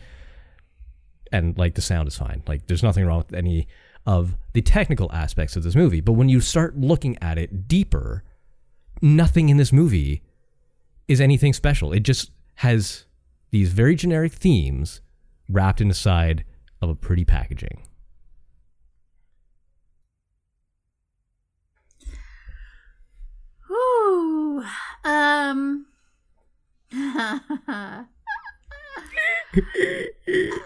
and 1.32 1.58
like 1.58 1.76
the 1.76 1.82
sound 1.82 2.08
is 2.08 2.18
fine. 2.18 2.44
Like 2.48 2.68
there's 2.68 2.84
nothing 2.84 3.06
wrong 3.06 3.20
with 3.20 3.34
any 3.34 3.68
of 4.06 4.38
the 4.54 4.62
technical 4.62 5.12
aspects 5.12 5.56
of 5.56 5.64
this 5.64 5.76
movie. 5.76 6.02
But 6.02 6.14
when 6.14 6.30
you 6.30 6.40
start 6.40 6.78
looking 6.78 7.18
at 7.22 7.38
it 7.38 7.68
deeper, 7.68 8.24
nothing 9.02 9.50
in 9.50 9.58
this 9.58 9.74
movie 9.74 10.24
is 11.08 11.20
anything 11.20 11.54
special. 11.54 11.92
It 11.92 12.02
just 12.02 12.32
has 12.56 13.06
these 13.52 13.72
very 13.74 13.96
generic 13.96 14.34
themes 14.34 15.02
wrapped 15.50 15.82
inside 15.82 16.44
of 16.82 16.90
a 16.90 16.96
pretty 16.96 17.26
packaging. 17.26 17.84
Whew. 23.68 24.64
Um. 25.04 25.87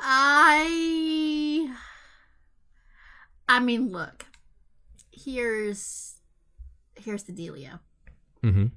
I. 0.03 1.75
I 3.47 3.59
mean, 3.59 3.91
look. 3.91 4.25
Here's 5.11 6.15
here's 6.95 7.23
the 7.23 7.33
dealio. 7.33 7.79
Mm-hmm. 8.43 8.67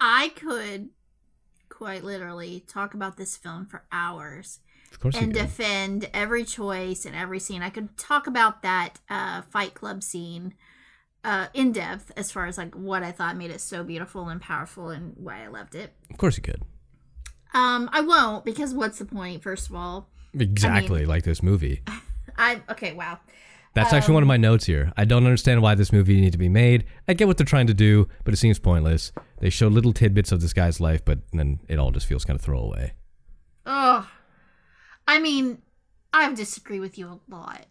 I 0.00 0.30
could 0.34 0.90
quite 1.68 2.04
literally 2.04 2.64
talk 2.66 2.94
about 2.94 3.16
this 3.16 3.36
film 3.36 3.66
for 3.66 3.84
hours 3.90 4.60
and 5.14 5.32
defend 5.32 6.08
every 6.12 6.44
choice 6.44 7.04
and 7.04 7.16
every 7.16 7.38
scene. 7.38 7.62
I 7.62 7.70
could 7.70 7.96
talk 7.96 8.26
about 8.26 8.62
that 8.62 9.00
uh, 9.08 9.42
Fight 9.42 9.74
Club 9.74 10.02
scene 10.02 10.54
uh, 11.24 11.46
in 11.54 11.72
depth 11.72 12.10
as 12.16 12.30
far 12.32 12.46
as 12.46 12.58
like 12.58 12.74
what 12.74 13.02
I 13.02 13.12
thought 13.12 13.36
made 13.36 13.50
it 13.50 13.60
so 13.60 13.84
beautiful 13.84 14.28
and 14.28 14.40
powerful 14.40 14.88
and 14.88 15.14
why 15.16 15.44
I 15.44 15.48
loved 15.48 15.74
it. 15.74 15.92
of 16.10 16.18
course, 16.18 16.36
you 16.36 16.42
could. 16.42 16.62
Um, 17.54 17.88
I 17.92 18.00
won't 18.00 18.44
because 18.44 18.72
what's 18.74 18.98
the 18.98 19.04
point? 19.04 19.42
First 19.42 19.68
of 19.68 19.76
all, 19.76 20.08
Exactly 20.38 21.04
like 21.04 21.24
this 21.24 21.42
movie. 21.42 21.82
I 22.38 22.62
okay. 22.70 22.92
Wow. 22.92 23.20
That's 23.74 23.94
actually 23.94 24.14
one 24.14 24.22
of 24.22 24.26
my 24.26 24.36
notes 24.36 24.66
here. 24.66 24.92
I 24.98 25.06
don't 25.06 25.24
understand 25.24 25.62
why 25.62 25.74
this 25.74 25.92
movie 25.94 26.16
needed 26.16 26.32
to 26.32 26.38
be 26.38 26.50
made. 26.50 26.84
I 27.08 27.14
get 27.14 27.26
what 27.26 27.38
they're 27.38 27.46
trying 27.46 27.68
to 27.68 27.74
do, 27.74 28.06
but 28.22 28.34
it 28.34 28.36
seems 28.36 28.58
pointless. 28.58 29.12
They 29.38 29.48
show 29.48 29.68
little 29.68 29.94
tidbits 29.94 30.30
of 30.30 30.42
this 30.42 30.52
guy's 30.52 30.78
life, 30.78 31.02
but 31.06 31.20
then 31.32 31.58
it 31.68 31.78
all 31.78 31.90
just 31.90 32.06
feels 32.06 32.26
kind 32.26 32.38
of 32.38 32.44
throwaway. 32.44 32.92
Oh, 33.64 34.06
I 35.08 35.20
mean, 35.20 35.62
I 36.12 36.30
disagree 36.34 36.80
with 36.80 36.98
you 36.98 37.08
a 37.08 37.20
lot, 37.34 37.64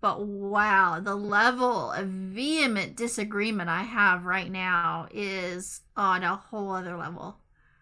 but 0.00 0.24
wow, 0.26 1.00
the 1.00 1.14
level 1.14 1.92
of 1.92 2.06
vehement 2.06 2.96
disagreement 2.96 3.68
I 3.70 3.82
have 3.82 4.24
right 4.24 4.50
now 4.50 5.08
is 5.10 5.80
on 5.96 6.22
a 6.22 6.36
whole 6.36 6.70
other 6.72 6.96
level. 6.96 7.38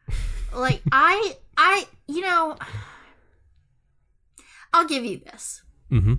like 0.55 0.83
I, 0.93 1.37
I, 1.57 1.87
you 2.07 2.21
know, 2.21 2.57
I'll 4.73 4.87
give 4.87 5.05
you 5.05 5.19
this. 5.19 5.63
Mm-hmm. 5.91 6.15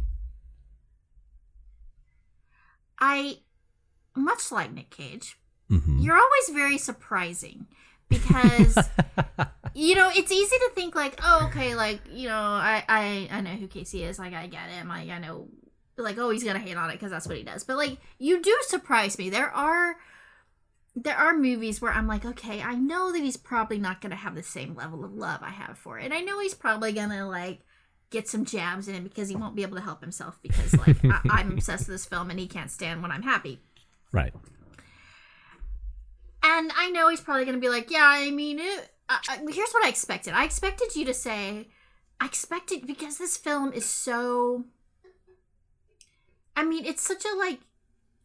I, 2.99 3.37
much 4.15 4.51
like 4.51 4.73
Nick 4.73 4.89
Cage, 4.89 5.37
Mm-hmm. 5.71 5.97
you're 5.97 6.15
always 6.15 6.49
very 6.53 6.77
surprising 6.77 7.65
because 8.07 8.77
you 9.73 9.95
know 9.95 10.11
it's 10.15 10.31
easy 10.31 10.55
to 10.57 10.69
think 10.75 10.93
like 10.93 11.19
oh 11.23 11.47
okay 11.47 11.73
like 11.73 12.01
you 12.11 12.27
know 12.27 12.37
i 12.37 12.83
i, 12.87 13.27
I 13.31 13.41
know 13.41 13.49
who 13.49 13.67
casey 13.67 14.03
is 14.03 14.19
like 14.19 14.35
i 14.35 14.45
get 14.45 14.69
him 14.69 14.89
like 14.89 15.09
i 15.09 15.17
know 15.17 15.47
like 16.03 16.17
oh 16.17 16.29
he's 16.29 16.43
gonna 16.43 16.59
hate 16.59 16.75
on 16.77 16.89
it 16.89 16.93
because 16.93 17.11
that's 17.11 17.27
what 17.27 17.37
he 17.37 17.43
does 17.43 17.63
but 17.63 17.77
like 17.77 17.97
you 18.19 18.41
do 18.41 18.55
surprise 18.67 19.17
me 19.17 19.29
there 19.29 19.49
are 19.51 19.95
there 20.95 21.15
are 21.17 21.37
movies 21.37 21.81
where 21.81 21.91
i'm 21.91 22.07
like 22.07 22.25
okay 22.25 22.61
i 22.61 22.75
know 22.75 23.11
that 23.11 23.19
he's 23.21 23.37
probably 23.37 23.77
not 23.79 24.01
gonna 24.01 24.15
have 24.15 24.35
the 24.35 24.43
same 24.43 24.75
level 24.75 25.03
of 25.05 25.13
love 25.13 25.39
i 25.41 25.49
have 25.49 25.77
for 25.77 25.97
it 25.99 26.05
and 26.05 26.13
i 26.13 26.21
know 26.21 26.39
he's 26.39 26.53
probably 26.53 26.91
gonna 26.91 27.27
like 27.27 27.59
get 28.09 28.27
some 28.27 28.45
jabs 28.45 28.87
in 28.87 29.03
because 29.03 29.29
he 29.29 29.35
won't 29.35 29.55
be 29.55 29.61
able 29.63 29.75
to 29.75 29.83
help 29.83 30.01
himself 30.01 30.37
because 30.41 30.73
like 30.77 30.97
I, 31.05 31.19
i'm 31.29 31.51
obsessed 31.53 31.87
with 31.87 31.95
this 31.95 32.05
film 32.05 32.29
and 32.29 32.39
he 32.39 32.47
can't 32.47 32.71
stand 32.71 33.01
when 33.01 33.11
i'm 33.11 33.23
happy 33.23 33.59
Right. 34.11 34.33
and 36.43 36.71
I 36.77 36.89
know 36.91 37.09
he's 37.09 37.19
probably 37.21 37.43
gonna 37.45 37.57
be 37.57 37.69
like, 37.69 37.91
yeah, 37.91 38.05
I 38.05 38.31
mean, 38.31 38.59
it, 38.59 38.89
uh, 39.09 39.17
uh, 39.29 39.37
here's 39.51 39.71
what 39.71 39.83
I 39.83 39.89
expected. 39.89 40.33
I 40.33 40.45
expected 40.45 40.95
you 40.95 41.03
to 41.05 41.13
say, 41.13 41.67
I 42.19 42.25
expected 42.27 42.87
because 42.87 43.17
this 43.17 43.35
film 43.35 43.73
is 43.73 43.85
so. 43.85 44.63
I 46.55 46.63
mean, 46.63 46.85
it's 46.85 47.01
such 47.01 47.25
a 47.25 47.35
like, 47.37 47.59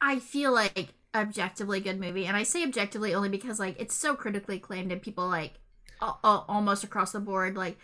I 0.00 0.18
feel 0.18 0.52
like 0.52 0.94
objectively 1.14 1.80
good 1.80 2.00
movie, 2.00 2.26
and 2.26 2.36
I 2.36 2.44
say 2.44 2.62
objectively 2.64 3.14
only 3.14 3.28
because 3.28 3.58
like 3.60 3.76
it's 3.80 3.94
so 3.94 4.14
critically 4.16 4.56
acclaimed 4.56 4.92
and 4.92 5.02
people 5.02 5.28
like, 5.28 5.54
a- 6.02 6.06
a- 6.24 6.44
almost 6.48 6.84
across 6.84 7.12
the 7.12 7.20
board 7.20 7.56
like. 7.56 7.78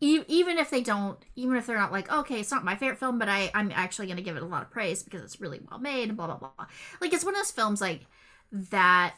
e- 0.00 0.24
Even 0.28 0.58
if 0.58 0.70
they 0.70 0.82
don't, 0.82 1.18
even 1.36 1.56
if 1.56 1.66
they're 1.66 1.78
not 1.78 1.92
like, 1.92 2.12
okay, 2.12 2.40
it's 2.40 2.50
not 2.52 2.64
my 2.64 2.76
favorite 2.76 2.98
film, 2.98 3.18
but 3.18 3.28
I, 3.28 3.50
I'm 3.54 3.72
actually 3.72 4.08
gonna 4.08 4.22
give 4.22 4.36
it 4.36 4.42
a 4.44 4.46
lot 4.46 4.62
of 4.62 4.70
praise 4.70 5.02
because 5.02 5.22
it's 5.22 5.40
really 5.40 5.60
well 5.70 5.80
made 5.80 6.08
and 6.08 6.16
blah 6.16 6.26
blah 6.28 6.36
blah. 6.38 6.66
Like 7.00 7.12
it's 7.14 7.24
one 7.24 7.34
of 7.34 7.40
those 7.40 7.50
films 7.52 7.80
like 7.80 8.06
that 8.52 9.14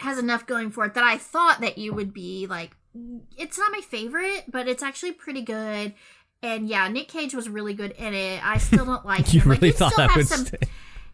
has 0.00 0.18
enough 0.18 0.46
going 0.46 0.70
for 0.70 0.84
it 0.84 0.94
that 0.94 1.04
I 1.04 1.16
thought 1.16 1.60
that 1.60 1.78
you 1.78 1.92
would 1.94 2.12
be 2.12 2.46
like 2.46 2.76
mm, 2.96 3.20
it's 3.36 3.58
not 3.58 3.72
my 3.72 3.80
favorite, 3.80 4.44
but 4.48 4.68
it's 4.68 4.82
actually 4.82 5.12
pretty 5.12 5.42
good. 5.42 5.94
And 6.42 6.68
yeah, 6.68 6.88
Nick 6.88 7.08
Cage 7.08 7.34
was 7.34 7.48
really 7.48 7.72
good 7.74 7.92
in 7.92 8.14
it. 8.14 8.44
I 8.44 8.58
still 8.58 8.84
don't 8.84 9.06
like 9.06 9.32
You 9.32 9.40
him. 9.40 9.48
Like, 9.50 9.60
really 9.60 9.68
you 9.68 9.74
thought 9.74 9.98
I 9.98 10.02
have 10.02 10.16
would 10.16 10.26
some 10.28 10.46
stay. 10.46 10.58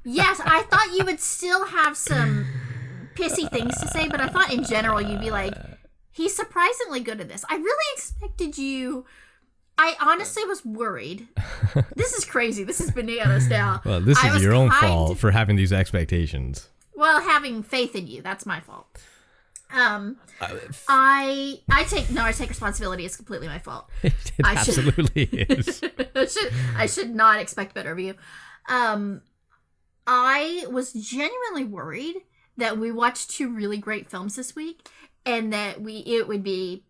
Yes, 0.05 0.41
I 0.43 0.63
thought 0.63 0.97
you 0.97 1.05
would 1.05 1.21
still 1.21 1.67
have 1.67 1.97
some 1.97 2.47
pissy 3.15 3.51
things 3.51 3.77
to 3.79 3.89
say, 3.89 4.09
but 4.09 4.21
I 4.21 4.29
thought 4.29 4.51
in 4.53 4.65
general 4.65 5.03
you'd 5.03 5.21
be 5.21 5.31
like, 5.31 5.53
he's 6.11 6.35
surprisingly 6.35 7.01
good 7.01 7.21
at 7.21 7.29
this. 7.29 7.45
I 7.51 7.57
really 7.57 7.85
expected 7.95 8.57
you. 8.57 9.05
I 9.77 9.97
honestly 10.01 10.45
was 10.45 10.65
worried. 10.65 11.29
This 11.95 12.13
is 12.15 12.25
crazy. 12.25 12.65
This 12.65 12.81
is 12.81 12.91
bananas 12.91 13.49
now. 13.49 13.83
Well, 13.85 14.01
this 14.01 14.23
is 14.25 14.43
your 14.43 14.55
own 14.55 14.71
fault 14.71 15.19
for 15.19 15.31
having 15.31 15.57
these 15.57 15.73
expectations. 15.73 16.69
Well, 16.95 17.21
having 17.21 17.63
faith 17.63 17.95
in 17.95 18.07
you, 18.07 18.23
that's 18.23 18.47
my 18.47 18.61
fault. 18.61 18.87
Um, 19.71 20.17
I 20.89 21.61
I 21.71 21.85
take 21.85 22.11
no, 22.11 22.23
I 22.25 22.33
take 22.33 22.49
responsibility. 22.49 23.05
It's 23.05 23.17
completely 23.17 23.49
my 23.49 23.59
fault. 23.59 23.89
It 24.03 24.15
I 24.45 24.63
should- 24.65 24.79
absolutely 24.79 25.25
is. 25.25 25.83
I 26.15 26.25
should 26.27 26.53
I 26.77 26.87
should 26.87 27.15
not 27.15 27.39
expect 27.41 27.75
better 27.75 27.93
of 27.93 27.99
you. 27.99 28.15
Um, 28.69 29.23
I 30.07 30.65
was 30.71 30.93
genuinely 30.93 31.65
worried 31.65 32.17
that 32.57 32.79
we 32.79 32.91
watched 32.91 33.31
two 33.31 33.53
really 33.53 33.77
great 33.79 34.11
films 34.11 34.37
this 34.37 34.57
week, 34.57 34.89
and 35.27 35.53
that 35.53 35.81
we 35.81 35.99
it 35.99 36.27
would 36.29 36.43
be 36.43 36.85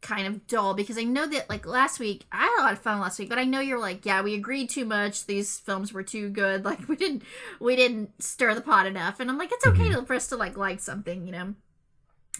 kind 0.00 0.26
of 0.26 0.46
dull 0.46 0.74
because 0.74 0.98
I 0.98 1.04
know 1.04 1.26
that 1.26 1.48
like 1.48 1.64
last 1.66 1.98
week 1.98 2.26
I 2.32 2.42
had 2.42 2.58
a 2.58 2.62
lot 2.62 2.72
of 2.72 2.78
fun 2.80 3.00
last 3.00 3.18
week, 3.18 3.28
but 3.28 3.38
I 3.38 3.44
know 3.44 3.60
you're 3.60 3.78
like, 3.80 4.04
yeah, 4.04 4.20
we 4.22 4.34
agreed 4.34 4.68
too 4.70 4.84
much. 4.84 5.24
These 5.26 5.60
films 5.60 5.92
were 5.92 6.02
too 6.02 6.28
good. 6.30 6.64
Like 6.70 6.88
we 6.88 6.96
didn't 6.96 7.22
we 7.60 7.76
didn't 7.76 8.10
stir 8.22 8.54
the 8.54 8.60
pot 8.60 8.86
enough, 8.86 9.20
and 9.20 9.30
I'm 9.30 9.38
like, 9.38 9.50
it's 9.52 9.66
okay 9.66 9.90
to 9.90 10.02
for 10.04 10.14
us 10.14 10.26
to 10.28 10.36
like 10.36 10.56
like 10.56 10.80
something, 10.80 11.26
you 11.26 11.32
know. 11.32 11.54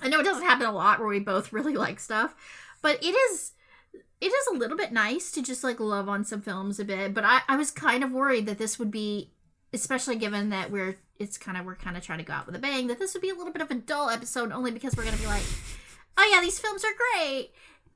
I 0.02 0.08
know 0.08 0.20
it 0.20 0.24
doesn't 0.24 0.44
happen 0.44 0.66
a 0.66 0.72
lot 0.72 0.98
where 0.98 1.08
we 1.08 1.20
both 1.20 1.52
really 1.52 1.74
like 1.74 2.00
stuff, 2.00 2.34
but 2.82 3.02
it 3.02 3.14
is 3.14 3.52
it 4.20 4.28
is 4.28 4.46
a 4.52 4.56
little 4.56 4.76
bit 4.76 4.92
nice 4.92 5.30
to 5.32 5.42
just 5.42 5.62
like 5.64 5.80
love 5.80 6.08
on 6.08 6.24
some 6.24 6.40
films 6.40 6.80
a 6.80 6.84
bit. 6.84 7.12
But 7.14 7.24
I, 7.24 7.40
I 7.48 7.56
was 7.56 7.70
kind 7.70 8.02
of 8.02 8.12
worried 8.12 8.46
that 8.46 8.58
this 8.58 8.78
would 8.78 8.90
be, 8.90 9.30
especially 9.72 10.16
given 10.16 10.48
that 10.50 10.70
we're 10.70 10.96
it's 11.18 11.38
kind 11.38 11.56
of 11.56 11.64
we're 11.64 11.76
kind 11.76 11.96
of 11.96 12.02
trying 12.02 12.18
to 12.18 12.24
go 12.24 12.32
out 12.32 12.46
with 12.46 12.56
a 12.56 12.58
bang, 12.58 12.86
that 12.88 12.98
this 12.98 13.14
would 13.14 13.22
be 13.22 13.30
a 13.30 13.34
little 13.34 13.52
bit 13.52 13.62
of 13.62 13.70
a 13.70 13.74
dull 13.74 14.10
episode 14.10 14.50
only 14.52 14.70
because 14.70 14.96
we're 14.96 15.04
gonna 15.04 15.16
be 15.16 15.26
like, 15.26 15.44
oh 16.18 16.28
yeah, 16.32 16.40
these 16.40 16.58
films 16.58 16.84
are 16.84 16.88
great, 17.18 17.50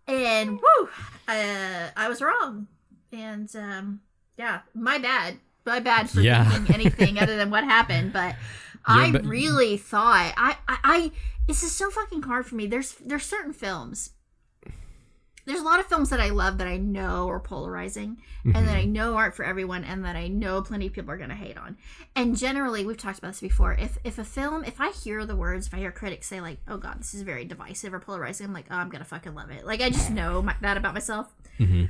and 0.06 0.50
woo, 0.60 0.88
uh, 1.26 1.88
I 1.96 2.08
was 2.08 2.22
wrong, 2.22 2.68
and 3.12 3.50
um, 3.56 4.00
yeah, 4.36 4.60
my 4.74 4.98
bad, 4.98 5.38
my 5.66 5.80
bad 5.80 6.08
for 6.10 6.20
Yeah. 6.20 6.48
thinking 6.48 6.74
anything 6.74 7.18
other 7.20 7.36
than 7.36 7.50
what 7.50 7.64
happened, 7.64 8.12
but. 8.12 8.36
I 8.86 9.10
really 9.24 9.76
thought 9.76 10.32
I, 10.36 10.56
I 10.68 10.78
I 10.84 11.12
this 11.46 11.62
is 11.62 11.72
so 11.72 11.90
fucking 11.90 12.22
hard 12.22 12.46
for 12.46 12.54
me. 12.54 12.66
There's 12.66 12.92
there's 12.94 13.24
certain 13.24 13.52
films. 13.52 14.10
There's 15.44 15.60
a 15.60 15.64
lot 15.64 15.80
of 15.80 15.86
films 15.86 16.10
that 16.10 16.20
I 16.20 16.28
love 16.28 16.58
that 16.58 16.66
I 16.66 16.76
know 16.76 17.26
are 17.30 17.40
polarizing 17.40 18.18
and 18.44 18.68
that 18.68 18.76
I 18.76 18.84
know 18.84 19.16
aren't 19.16 19.34
for 19.34 19.46
everyone 19.46 19.82
and 19.82 20.04
that 20.04 20.14
I 20.14 20.28
know 20.28 20.60
plenty 20.60 20.88
of 20.88 20.92
people 20.92 21.10
are 21.10 21.16
gonna 21.16 21.34
hate 21.34 21.56
on. 21.56 21.78
And 22.14 22.36
generally 22.36 22.84
we've 22.84 22.98
talked 22.98 23.18
about 23.18 23.28
this 23.28 23.40
before. 23.40 23.72
If 23.72 23.96
if 24.04 24.18
a 24.18 24.24
film 24.24 24.62
if 24.64 24.78
I 24.78 24.90
hear 24.90 25.24
the 25.24 25.36
words, 25.36 25.66
if 25.66 25.72
I 25.72 25.78
hear 25.78 25.90
critics 25.90 26.26
say 26.28 26.42
like, 26.42 26.58
oh 26.68 26.76
god, 26.76 27.00
this 27.00 27.14
is 27.14 27.22
very 27.22 27.46
divisive 27.46 27.94
or 27.94 28.00
polarizing, 28.00 28.46
I'm 28.46 28.52
like, 28.52 28.66
oh 28.70 28.76
I'm 28.76 28.90
gonna 28.90 29.04
fucking 29.06 29.34
love 29.34 29.50
it. 29.50 29.64
Like 29.64 29.80
I 29.80 29.88
just 29.88 30.10
know 30.10 30.42
my, 30.42 30.54
that 30.60 30.76
about 30.76 30.92
myself. 30.92 31.34
Mhm. 31.58 31.88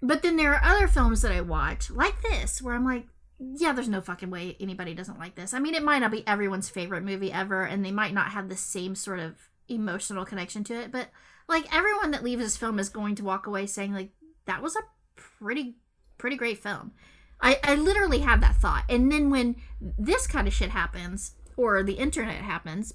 But 0.00 0.22
then 0.22 0.36
there 0.36 0.54
are 0.54 0.62
other 0.62 0.86
films 0.86 1.22
that 1.22 1.32
I 1.32 1.40
watch, 1.40 1.90
like 1.90 2.20
this, 2.22 2.60
where 2.60 2.74
I'm 2.74 2.84
like, 2.84 3.06
yeah, 3.38 3.72
there's 3.72 3.88
no 3.88 4.00
fucking 4.00 4.30
way 4.30 4.56
anybody 4.60 4.94
doesn't 4.94 5.18
like 5.18 5.34
this. 5.34 5.54
I 5.54 5.58
mean, 5.58 5.74
it 5.74 5.82
might 5.82 5.98
not 5.98 6.10
be 6.10 6.26
everyone's 6.26 6.68
favorite 6.68 7.04
movie 7.04 7.32
ever, 7.32 7.62
and 7.64 7.84
they 7.84 7.90
might 7.90 8.14
not 8.14 8.30
have 8.30 8.48
the 8.48 8.56
same 8.56 8.94
sort 8.94 9.20
of 9.20 9.48
emotional 9.68 10.24
connection 10.24 10.62
to 10.64 10.74
it, 10.74 10.92
but 10.92 11.08
like 11.48 11.74
everyone 11.74 12.10
that 12.12 12.24
leaves 12.24 12.42
this 12.42 12.56
film 12.56 12.78
is 12.78 12.88
going 12.88 13.14
to 13.16 13.24
walk 13.24 13.46
away 13.46 13.66
saying, 13.66 13.92
like, 13.92 14.10
that 14.46 14.62
was 14.62 14.76
a 14.76 14.80
pretty, 15.16 15.76
pretty 16.18 16.36
great 16.36 16.58
film. 16.58 16.92
I, 17.40 17.58
I 17.64 17.74
literally 17.74 18.20
have 18.20 18.40
that 18.40 18.56
thought. 18.56 18.84
And 18.88 19.10
then 19.10 19.30
when 19.30 19.56
this 19.80 20.26
kind 20.26 20.46
of 20.46 20.54
shit 20.54 20.70
happens, 20.70 21.34
or 21.56 21.82
the 21.82 21.94
internet 21.94 22.42
happens, 22.42 22.94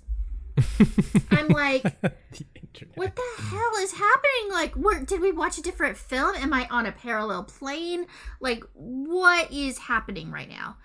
I'm 1.31 1.47
like, 1.49 1.83
what 2.95 3.15
the 3.15 3.43
hell 3.43 3.71
is 3.79 3.91
happening? 3.93 4.51
Like, 4.51 4.73
where 4.75 5.03
did 5.03 5.21
we 5.21 5.31
watch 5.31 5.57
a 5.57 5.61
different 5.61 5.97
film? 5.97 6.35
Am 6.35 6.53
I 6.53 6.67
on 6.69 6.85
a 6.85 6.91
parallel 6.91 7.43
plane? 7.43 8.05
Like, 8.39 8.63
what 8.73 9.51
is 9.51 9.77
happening 9.77 10.31
right 10.31 10.49
now? 10.49 10.77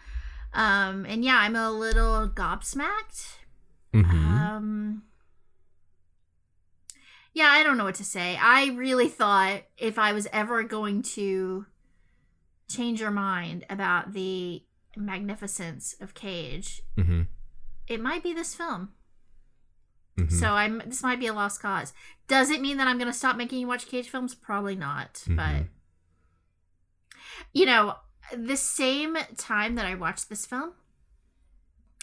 Um, 0.52 1.04
and 1.06 1.24
yeah, 1.24 1.36
I'm 1.38 1.56
a 1.56 1.70
little 1.70 2.28
gobsmacked. 2.28 3.36
Mhm. 3.92 4.12
Um, 4.12 5.02
yeah, 7.32 7.48
I 7.50 7.62
don't 7.64 7.76
know 7.76 7.84
what 7.84 7.96
to 7.96 8.04
say. 8.04 8.36
I 8.40 8.66
really 8.68 9.08
thought 9.08 9.62
if 9.76 9.98
I 9.98 10.12
was 10.12 10.28
ever 10.32 10.62
going 10.62 11.02
to 11.02 11.66
change 12.68 13.00
your 13.00 13.10
mind 13.10 13.66
about 13.68 14.12
the 14.12 14.62
magnificence 14.96 15.96
of 16.00 16.14
Cage, 16.14 16.82
Mhm. 16.96 17.26
it 17.88 18.00
might 18.00 18.22
be 18.22 18.32
this 18.32 18.54
film. 18.54 18.92
Mhm. 20.16 20.30
So 20.32 20.48
I'm 20.54 20.82
this 20.86 21.02
might 21.02 21.18
be 21.20 21.26
a 21.26 21.32
lost 21.34 21.60
cause. 21.60 21.92
Does 22.28 22.50
it 22.50 22.60
mean 22.60 22.76
that 22.78 22.86
I'm 22.88 22.98
going 22.98 23.10
to 23.10 23.16
stop 23.18 23.36
making 23.36 23.58
you 23.58 23.66
watch 23.66 23.86
Cage 23.86 24.08
films? 24.08 24.34
Probably 24.34 24.76
not. 24.76 25.24
But 25.26 25.36
Mhm. 25.64 25.68
you 27.52 27.66
know, 27.66 27.96
the 28.32 28.56
same 28.56 29.16
time 29.36 29.74
that 29.74 29.86
I 29.86 29.94
watched 29.94 30.28
this 30.28 30.46
film, 30.46 30.72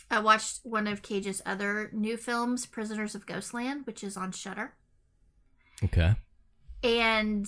I 0.10 0.20
watched 0.20 0.60
one 0.64 0.88
of 0.88 1.02
Cage's 1.02 1.42
other 1.46 1.90
new 1.94 2.18
films, 2.18 2.66
Prisoners 2.66 3.16
of 3.16 3.26
Ghostland, 3.26 3.86
which 3.88 4.04
is 4.04 4.18
on 4.18 4.32
Shudder. 4.32 4.76
Okay. 5.84 6.16
And 6.84 7.48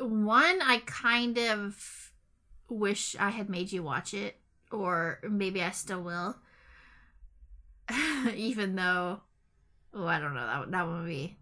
one 0.00 0.62
I 0.62 0.78
kind 0.86 1.38
of 1.38 2.12
wish 2.68 3.16
I 3.16 3.30
had 3.30 3.48
made 3.48 3.72
you 3.72 3.82
watch 3.82 4.14
it 4.14 4.40
or 4.70 5.20
maybe 5.28 5.62
I 5.62 5.70
still 5.70 6.02
will. 6.02 6.40
Even 8.34 8.76
though 8.76 9.20
oh, 9.94 10.06
I 10.06 10.18
don't 10.18 10.34
know 10.34 10.46
that 10.46 10.70
that 10.70 10.86
one 10.86 11.00
would 11.00 11.08
be 11.08 11.38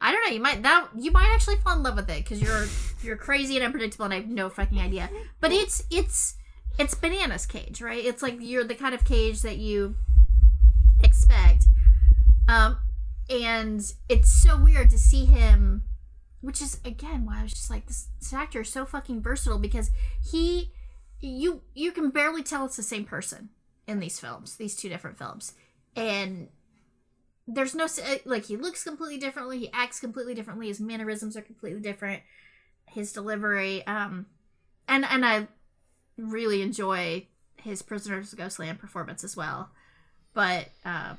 I 0.00 0.12
don't 0.12 0.24
know. 0.24 0.30
You 0.30 0.40
might 0.40 0.62
that 0.62 0.88
you 0.96 1.10
might 1.10 1.28
actually 1.34 1.56
fall 1.56 1.76
in 1.76 1.82
love 1.82 1.96
with 1.96 2.10
it 2.10 2.22
because 2.22 2.42
you're 2.42 2.66
you're 3.02 3.16
crazy 3.16 3.56
and 3.56 3.64
unpredictable, 3.64 4.04
and 4.04 4.14
I 4.14 4.18
have 4.18 4.28
no 4.28 4.48
fucking 4.48 4.78
idea. 4.78 5.08
But 5.40 5.52
it's 5.52 5.84
it's 5.90 6.36
it's 6.78 6.94
bananas 6.94 7.46
cage, 7.46 7.80
right? 7.80 8.04
It's 8.04 8.22
like 8.22 8.36
you're 8.40 8.64
the 8.64 8.74
kind 8.74 8.94
of 8.94 9.04
cage 9.04 9.42
that 9.42 9.56
you 9.56 9.96
expect, 11.02 11.68
um, 12.46 12.78
and 13.30 13.80
it's 14.08 14.30
so 14.30 14.62
weird 14.62 14.90
to 14.90 14.98
see 14.98 15.24
him, 15.24 15.84
which 16.42 16.60
is 16.60 16.78
again 16.84 17.24
why 17.24 17.40
I 17.40 17.42
was 17.42 17.52
just 17.54 17.70
like 17.70 17.86
this, 17.86 18.08
this 18.20 18.34
actor 18.34 18.60
is 18.60 18.68
so 18.68 18.84
fucking 18.84 19.22
versatile 19.22 19.58
because 19.58 19.90
he 20.30 20.72
you 21.20 21.62
you 21.74 21.90
can 21.90 22.10
barely 22.10 22.42
tell 22.42 22.66
it's 22.66 22.76
the 22.76 22.82
same 22.82 23.04
person 23.04 23.48
in 23.86 24.00
these 24.00 24.18
films, 24.18 24.56
these 24.56 24.76
two 24.76 24.88
different 24.88 25.18
films, 25.18 25.52
and 25.94 26.48
there's 27.48 27.74
no 27.74 27.84
uh, 27.84 28.16
like 28.24 28.46
he 28.46 28.56
looks 28.56 28.82
completely 28.82 29.18
differently 29.18 29.58
he 29.60 29.70
acts 29.72 30.00
completely 30.00 30.34
differently 30.34 30.66
his 30.66 30.80
mannerisms 30.80 31.36
are 31.36 31.42
completely 31.42 31.80
different 31.80 32.20
his 32.86 33.12
delivery 33.12 33.86
um 33.86 34.26
and 34.88 35.04
and 35.04 35.24
i 35.24 35.46
really 36.18 36.60
enjoy 36.60 37.24
his 37.66 37.82
prisoners 37.82 38.32
of 38.32 38.38
ghostland 38.38 38.78
performance 38.78 39.24
as 39.24 39.36
well. 39.36 39.70
But 40.34 40.68
uh 40.84 41.14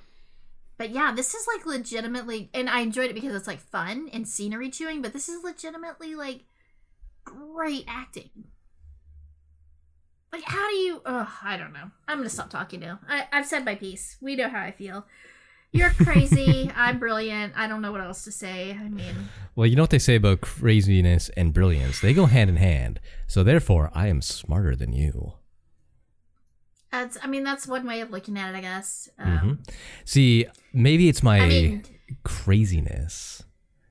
but 0.78 0.92
yeah 0.92 1.12
this 1.14 1.34
is 1.34 1.48
like 1.48 1.66
legitimately 1.66 2.50
and 2.54 2.70
i 2.70 2.82
enjoyed 2.82 3.10
it 3.10 3.16
because 3.16 3.34
it's 3.34 3.48
like 3.48 3.60
fun 3.60 4.10
and 4.14 4.28
scenery 4.28 4.70
chewing 4.70 5.02
but 5.02 5.12
this 5.12 5.28
is 5.28 5.44
legitimately 5.44 6.14
like 6.14 6.42
great 7.26 7.84
acting 7.88 8.30
like 10.32 10.44
how 10.44 10.70
do 10.70 10.76
you 10.76 11.02
Ugh, 11.06 11.28
i 11.44 11.58
don't 11.58 11.74
know 11.74 11.90
i'm 12.08 12.18
gonna 12.18 12.30
stop 12.30 12.50
talking 12.50 12.80
now 12.82 13.00
I, 13.08 13.28
i've 13.32 13.46
said 13.46 13.66
my 13.66 13.76
piece 13.76 14.18
we 14.22 14.36
know 14.36 14.50
how 14.50 14.62
i 14.62 14.72
feel 14.72 15.06
you're 15.74 15.90
crazy. 15.90 16.72
I'm 16.78 16.98
brilliant. 16.98 17.52
I 17.58 17.68
don't 17.68 17.82
know 17.82 17.92
what 17.92 18.00
else 18.00 18.24
to 18.24 18.32
say. 18.32 18.72
I 18.72 18.88
mean, 18.88 19.14
Well, 19.54 19.68
you 19.68 19.76
know 19.76 19.84
what 19.84 19.90
they 19.90 20.00
say 20.00 20.16
about 20.16 20.40
craziness 20.40 21.28
and 21.36 21.54
brilliance? 21.54 22.00
They 22.00 22.14
go 22.14 22.26
hand 22.26 22.50
in 22.50 22.56
hand. 22.56 23.02
So 23.28 23.44
therefore, 23.44 23.92
I 23.94 24.08
am 24.08 24.22
smarter 24.22 24.78
than 24.78 24.94
you. 24.94 25.34
That's, 26.90 27.18
I 27.22 27.28
mean, 27.28 27.44
that's 27.44 27.68
one 27.68 27.86
way 27.86 28.00
of 28.00 28.12
looking 28.12 28.38
at 28.38 28.54
it, 28.56 28.58
I 28.58 28.62
guess. 28.62 29.10
Um, 29.20 29.60
Mhm. 29.68 29.76
See, 30.06 30.46
maybe 30.72 31.10
it's 31.10 31.22
my 31.22 31.42
I 31.42 31.48
mean- 31.50 31.84
craziness 32.24 33.44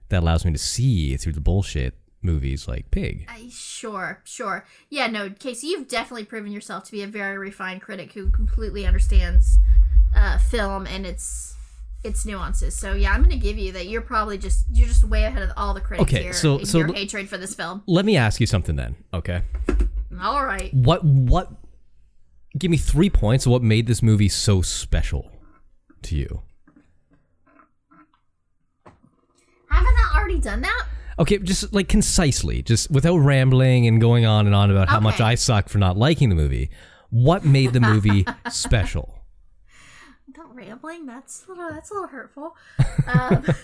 that 0.09 0.23
allows 0.23 0.47
me 0.47 0.53
to 0.53 0.59
see 0.59 1.17
through 1.19 1.35
the 1.35 1.41
bullshit 1.43 1.95
movies 2.27 2.69
like 2.69 2.91
Pig. 2.91 3.27
I, 3.31 3.49
sure, 3.51 4.21
sure. 4.25 4.67
Yeah, 4.91 5.07
no, 5.07 5.31
Casey, 5.31 5.69
you've 5.69 5.89
definitely 5.89 6.25
proven 6.25 6.53
yourself 6.53 6.85
to 6.85 6.93
be 6.93 7.03
a 7.03 7.07
very 7.07 7.39
refined 7.39 7.81
critic 7.81 8.13
who 8.13 8.31
completely 8.31 8.85
understands 8.85 9.59
uh, 10.15 10.37
film 10.39 10.87
and 10.87 11.07
its 11.07 11.55
its 12.05 12.25
nuances. 12.27 12.75
So 12.77 12.93
yeah, 12.93 13.13
I'm 13.13 13.23
gonna 13.23 13.37
give 13.37 13.59
you 13.59 13.73
that. 13.73 13.87
You're 13.89 14.03
probably 14.03 14.37
just 14.39 14.67
you're 14.73 14.87
just 14.89 15.03
way 15.05 15.25
ahead 15.25 15.43
of 15.43 15.51
all 15.57 15.73
the 15.75 15.81
critics 15.81 16.09
Okay, 16.13 16.23
here 16.25 16.33
so- 16.33 16.59
in 16.59 16.67
so 16.67 16.79
your 16.79 16.89
l- 16.89 16.93
hatred 16.95 17.29
for 17.29 17.39
this 17.39 17.55
film. 17.55 17.83
Let 17.87 18.05
me 18.05 18.17
ask 18.17 18.41
you 18.41 18.47
something 18.47 18.77
then, 18.77 18.97
okay? 19.15 19.43
All 20.21 20.45
right, 20.45 20.73
What 20.75 21.05
what 21.05 21.51
give 22.59 22.71
me 22.71 22.77
3 22.79 23.11
points 23.11 23.45
of 23.47 23.53
what 23.53 23.63
made 23.63 23.87
this 23.87 24.03
movie 24.03 24.29
so 24.31 24.63
special 24.63 25.31
to 26.03 26.17
you? 26.17 26.43
haven't 29.69 29.95
I 29.95 30.17
already 30.19 30.41
done 30.41 30.63
that? 30.63 30.87
Okay, 31.19 31.39
just 31.39 31.73
like 31.73 31.89
concisely, 31.89 32.63
just 32.63 32.91
without 32.91 33.17
rambling 33.17 33.87
and 33.87 34.01
going 34.01 34.27
on 34.27 34.47
and 34.47 34.55
on 34.55 34.71
about 34.71 34.89
how 34.89 35.01
much 35.01 35.21
I 35.21 35.35
suck 35.35 35.69
for 35.71 35.79
not 35.79 35.97
liking 35.97 36.29
the 36.29 36.35
movie. 36.35 36.71
What 37.09 37.45
made 37.45 37.73
the 37.73 37.81
movie 37.81 38.27
special? 38.51 39.21
Not 40.37 40.55
rambling. 40.55 41.07
That's 41.07 41.47
a 41.47 41.53
little, 41.53 41.71
that's 41.71 41.91
a 41.91 41.95
little 41.95 42.09
hurtful. 42.09 42.55
Um, 43.07 43.45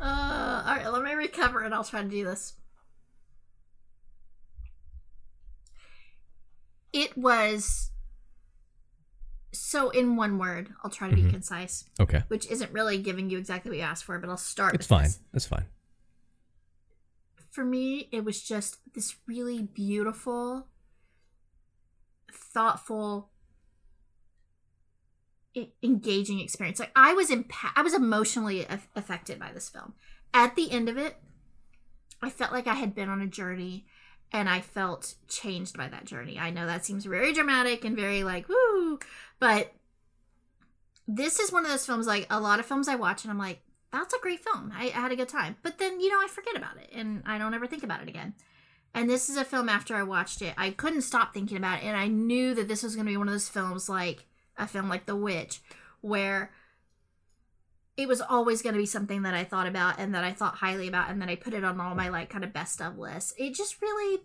uh, 0.00 0.62
all 0.66 0.76
right, 0.76 0.86
let 0.92 1.02
me 1.02 1.12
recover 1.14 1.62
and 1.62 1.74
I'll 1.74 1.84
try 1.84 2.02
to 2.02 2.08
do 2.08 2.22
this. 2.24 2.52
It 6.92 7.16
was 7.16 7.90
so 9.54 9.90
in 9.90 10.16
one 10.16 10.38
word. 10.38 10.70
I'll 10.82 10.90
try 10.90 11.08
to 11.08 11.14
be 11.14 11.22
mm-hmm. 11.22 11.30
concise, 11.30 11.84
Okay. 12.00 12.22
which 12.28 12.46
isn't 12.50 12.72
really 12.72 12.98
giving 12.98 13.30
you 13.30 13.38
exactly 13.38 13.70
what 13.70 13.78
you 13.78 13.84
asked 13.84 14.04
for, 14.04 14.18
but 14.18 14.28
I'll 14.28 14.36
start. 14.36 14.74
It's 14.74 14.84
with 14.84 14.98
fine. 14.98 15.04
this. 15.04 15.20
That's 15.32 15.46
fine. 15.46 15.66
For 17.50 17.64
me, 17.64 18.08
it 18.10 18.24
was 18.24 18.42
just 18.42 18.78
this 18.94 19.16
really 19.26 19.62
beautiful, 19.62 20.66
thoughtful, 22.32 23.30
engaging 25.82 26.40
experience. 26.40 26.80
Like 26.80 26.92
I 26.96 27.14
was 27.14 27.30
impa- 27.30 27.72
I 27.76 27.82
was 27.82 27.94
emotionally 27.94 28.66
aff- 28.66 28.88
affected 28.96 29.38
by 29.38 29.52
this 29.52 29.68
film. 29.68 29.94
At 30.32 30.56
the 30.56 30.70
end 30.70 30.88
of 30.88 30.96
it, 30.96 31.16
I 32.20 32.30
felt 32.30 32.52
like 32.52 32.66
I 32.66 32.74
had 32.74 32.94
been 32.94 33.08
on 33.08 33.20
a 33.20 33.26
journey 33.26 33.86
and 34.32 34.48
I 34.48 34.60
felt 34.60 35.14
changed 35.28 35.76
by 35.76 35.88
that 35.88 36.04
journey. 36.04 36.38
I 36.38 36.50
know 36.50 36.66
that 36.66 36.84
seems 36.84 37.04
very 37.04 37.32
dramatic 37.32 37.84
and 37.84 37.96
very 37.96 38.24
like 38.24 38.48
woo, 38.48 38.98
but 39.38 39.72
this 41.06 41.38
is 41.38 41.52
one 41.52 41.64
of 41.64 41.70
those 41.70 41.86
films 41.86 42.06
like 42.06 42.26
a 42.30 42.40
lot 42.40 42.60
of 42.60 42.66
films 42.66 42.88
I 42.88 42.94
watch 42.94 43.24
and 43.24 43.30
I'm 43.30 43.38
like 43.38 43.60
that's 43.94 44.12
a 44.12 44.18
great 44.18 44.40
film. 44.40 44.72
I, 44.74 44.86
I 44.86 45.00
had 45.00 45.12
a 45.12 45.16
good 45.16 45.28
time. 45.28 45.56
But 45.62 45.78
then, 45.78 46.00
you 46.00 46.08
know, 46.08 46.18
I 46.18 46.26
forget 46.26 46.56
about 46.56 46.78
it 46.78 46.90
and 46.92 47.22
I 47.24 47.38
don't 47.38 47.54
ever 47.54 47.66
think 47.66 47.84
about 47.84 48.02
it 48.02 48.08
again. 48.08 48.34
And 48.92 49.08
this 49.08 49.28
is 49.28 49.36
a 49.36 49.44
film 49.44 49.68
after 49.68 49.94
I 49.94 50.02
watched 50.02 50.42
it, 50.42 50.54
I 50.56 50.70
couldn't 50.70 51.02
stop 51.02 51.32
thinking 51.32 51.56
about 51.56 51.78
it. 51.78 51.84
And 51.84 51.96
I 51.96 52.08
knew 52.08 52.54
that 52.54 52.68
this 52.68 52.82
was 52.82 52.96
going 52.96 53.06
to 53.06 53.12
be 53.12 53.16
one 53.16 53.28
of 53.28 53.34
those 53.34 53.48
films 53.48 53.88
like 53.88 54.26
a 54.56 54.66
film 54.66 54.88
like 54.88 55.06
The 55.06 55.16
Witch, 55.16 55.60
where 56.00 56.50
it 57.96 58.08
was 58.08 58.20
always 58.20 58.60
going 58.62 58.74
to 58.74 58.80
be 58.80 58.86
something 58.86 59.22
that 59.22 59.34
I 59.34 59.44
thought 59.44 59.66
about 59.66 59.98
and 59.98 60.14
that 60.14 60.24
I 60.24 60.32
thought 60.32 60.56
highly 60.56 60.88
about 60.88 61.10
and 61.10 61.22
that 61.22 61.28
I 61.28 61.36
put 61.36 61.54
it 61.54 61.62
on 61.64 61.80
all 61.80 61.94
my 61.94 62.08
like 62.08 62.28
kind 62.30 62.42
of 62.44 62.52
best 62.52 62.80
of 62.82 62.98
lists. 62.98 63.32
It 63.38 63.54
just 63.54 63.80
really 63.80 64.20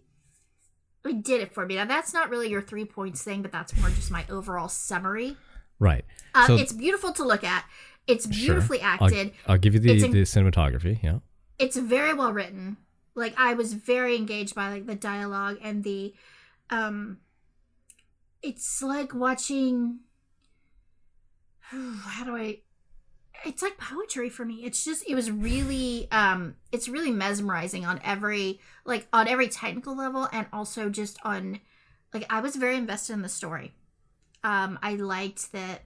it 1.05 1.23
did 1.23 1.41
it 1.41 1.53
for 1.53 1.65
me. 1.65 1.75
Now 1.75 1.85
that's 1.85 2.13
not 2.13 2.29
really 2.29 2.49
your 2.49 2.61
three 2.61 2.85
points 2.85 3.23
thing, 3.23 3.41
but 3.41 3.51
that's 3.51 3.75
more 3.77 3.89
just 3.89 4.09
my 4.11 4.25
overall 4.29 4.67
summary. 4.69 5.37
Right. 5.79 6.03
Um, 6.33 6.47
So- 6.47 6.55
it's 6.57 6.73
beautiful 6.73 7.13
to 7.13 7.23
look 7.23 7.43
at. 7.43 7.65
It's 8.07 8.25
Sure. 8.25 8.31
beautifully 8.55 8.81
I'll- 8.81 9.05
acted 9.05 9.33
I'll, 9.45 9.57
give 9.59 9.75
you 9.75 9.79
the, 9.79 10.03
in- 10.03 10.11
the 10.11 10.23
cinematography. 10.23 11.01
Yeah. 11.03 11.19
it's 11.59 11.77
very 11.77 12.13
well 12.13 12.33
written 12.33 12.77
like 13.15 13.33
i 13.37 13.53
was 13.53 13.73
very 13.73 14.15
engaged 14.15 14.55
by 14.55 14.69
like 14.69 14.85
the 14.85 14.95
dialogue 14.95 15.57
and 15.61 15.83
the 15.83 16.13
um 16.69 17.17
it's 18.41 18.81
like 18.81 19.13
watching 19.13 19.99
how 21.61 22.23
do 22.23 22.35
i 22.35 22.59
it's 23.45 23.61
like 23.61 23.77
poetry 23.77 24.29
for 24.29 24.45
me 24.45 24.65
it's 24.65 24.83
just 24.83 25.03
it 25.07 25.15
was 25.15 25.31
really 25.31 26.07
um 26.11 26.55
it's 26.71 26.89
really 26.89 27.11
mesmerizing 27.11 27.85
on 27.85 27.99
every 28.03 28.59
like 28.85 29.07
on 29.13 29.27
every 29.27 29.47
technical 29.47 29.95
level 29.95 30.27
and 30.31 30.47
also 30.51 30.89
just 30.89 31.17
on 31.23 31.59
like 32.13 32.25
i 32.29 32.41
was 32.41 32.55
very 32.55 32.75
invested 32.75 33.13
in 33.13 33.21
the 33.21 33.29
story 33.29 33.73
um 34.43 34.77
i 34.81 34.95
liked 34.95 35.51
that 35.51 35.81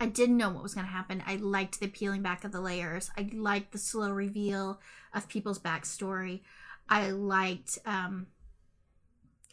I 0.00 0.06
didn't 0.06 0.38
know 0.38 0.48
what 0.48 0.62
was 0.62 0.72
going 0.72 0.86
to 0.86 0.92
happen. 0.92 1.22
I 1.26 1.36
liked 1.36 1.78
the 1.78 1.86
peeling 1.86 2.22
back 2.22 2.42
of 2.44 2.52
the 2.52 2.60
layers. 2.60 3.10
I 3.18 3.28
liked 3.34 3.72
the 3.72 3.78
slow 3.78 4.10
reveal 4.10 4.80
of 5.12 5.28
people's 5.28 5.58
backstory. 5.58 6.40
I 6.88 7.10
liked 7.10 7.78
um, 7.84 8.28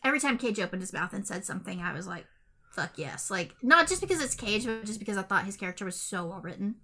every 0.05 0.21
time 0.21 0.37
Cage 0.37 0.59
opened 0.59 0.81
his 0.81 0.93
mouth 0.93 1.11
and 1.11 1.27
said 1.27 1.43
something, 1.43 1.81
I 1.81 1.91
was 1.91 2.07
like, 2.07 2.25
fuck 2.71 2.97
yes. 2.97 3.29
Like, 3.29 3.55
not 3.61 3.89
just 3.89 3.99
because 3.99 4.21
it's 4.21 4.35
Cage, 4.35 4.65
but 4.65 4.85
just 4.85 4.99
because 4.99 5.17
I 5.17 5.23
thought 5.23 5.43
his 5.43 5.57
character 5.57 5.83
was 5.83 5.99
so 5.99 6.25
well 6.25 6.39
written. 6.39 6.75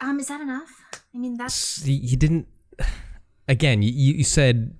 Um, 0.00 0.20
is 0.20 0.28
that 0.28 0.40
enough? 0.40 0.82
I 1.14 1.18
mean, 1.18 1.36
that's 1.36 1.86
you 1.86 2.16
didn't. 2.16 2.48
Again, 3.48 3.82
you, 3.82 3.90
you 3.90 4.24
said 4.24 4.78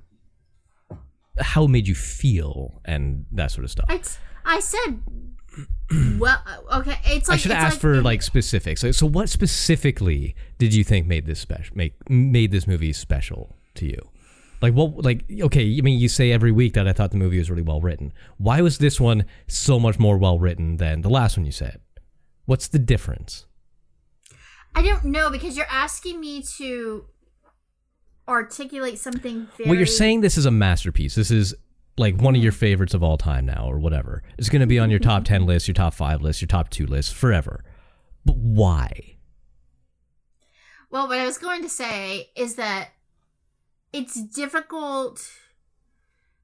how 1.39 1.65
it 1.65 1.69
made 1.69 1.89
you 1.89 1.95
feel 1.95 2.81
and 2.85 3.27
that 3.33 3.51
sort 3.51 3.65
of 3.65 3.71
stuff. 3.71 3.87
I, 3.89 4.01
I 4.45 4.61
said, 4.61 5.01
well, 6.19 6.39
okay. 6.75 6.99
It's 7.05 7.29
like 7.29 7.37
I 7.37 7.39
should 7.39 7.51
ask 7.51 7.67
asked 7.67 7.81
for 7.81 8.03
like 8.03 8.23
specifics. 8.23 8.81
So, 8.81 8.93
so 8.93 9.07
what 9.07 9.29
specifically 9.29 10.35
did 10.59 10.75
you 10.75 10.85
think 10.85 11.07
made 11.07 11.27
this 11.27 11.41
special? 11.41 11.77
Make 11.77 11.95
made 12.11 12.51
this 12.51 12.67
movie 12.67 12.93
special 12.93 13.57
to 13.75 13.87
you? 13.87 14.11
Like 14.61 14.75
what? 14.75 15.05
Like 15.05 15.25
okay, 15.31 15.77
I 15.79 15.81
mean, 15.81 15.99
you 15.99 16.09
say 16.09 16.33
every 16.33 16.53
week 16.53 16.75
that 16.75 16.87
I 16.87 16.93
thought 16.93 17.11
the 17.11 17.17
movie 17.17 17.39
was 17.39 17.51
really 17.51 17.63
well 17.63 17.81
written. 17.81 18.13
Why 18.37 18.61
was 18.61 18.79
this 18.79 19.01
one 19.01 19.25
so 19.47 19.81
much 19.81 19.99
more 19.99 20.19
well 20.19 20.39
written 20.39 20.77
than 20.77 21.03
the 21.03 21.11
last 21.11 21.37
one 21.37 21.47
you 21.47 21.53
said? 21.53 21.81
What's 22.45 22.69
the 22.69 22.79
difference? 22.79 23.47
I 24.75 24.83
don't 24.83 25.07
know 25.07 25.31
because 25.31 25.57
you're 25.57 25.67
asking 25.71 26.21
me 26.21 26.43
to 26.57 27.07
articulate 28.29 28.99
something 28.99 29.49
very. 29.57 29.71
Well, 29.71 29.77
you're 29.77 29.87
saying 29.87 30.21
this 30.21 30.39
is 30.39 30.47
a 30.47 30.51
masterpiece. 30.51 31.15
This 31.15 31.31
is 31.31 31.55
like 31.97 32.21
one 32.21 32.37
of 32.37 32.43
your 32.43 32.53
mm-hmm. 32.53 32.61
favorites 32.61 32.95
of 32.95 33.03
all 33.03 33.19
time 33.19 33.47
now, 33.47 33.67
or 33.69 33.79
whatever. 33.79 34.23
It's 34.39 34.49
going 34.49 34.61
to 34.61 34.67
be 34.67 34.79
on 34.79 34.91
your 34.91 35.01
top 35.01 35.25
mm-hmm. 35.25 35.35
ten 35.35 35.47
list, 35.47 35.67
your 35.67 35.75
top 35.75 35.95
five 35.95 36.23
list, 36.23 36.41
your 36.41 36.47
top 36.47 36.71
two 36.71 36.87
list 36.87 37.15
forever. 37.15 37.65
But 38.25 38.37
why? 38.37 39.17
Well, 40.91 41.09
what 41.09 41.19
I 41.19 41.27
was 41.27 41.39
going 41.39 41.63
to 41.63 41.69
say 41.69 42.31
is 42.37 42.55
that 42.55 42.91
it's 43.93 44.21
difficult. 44.21 45.29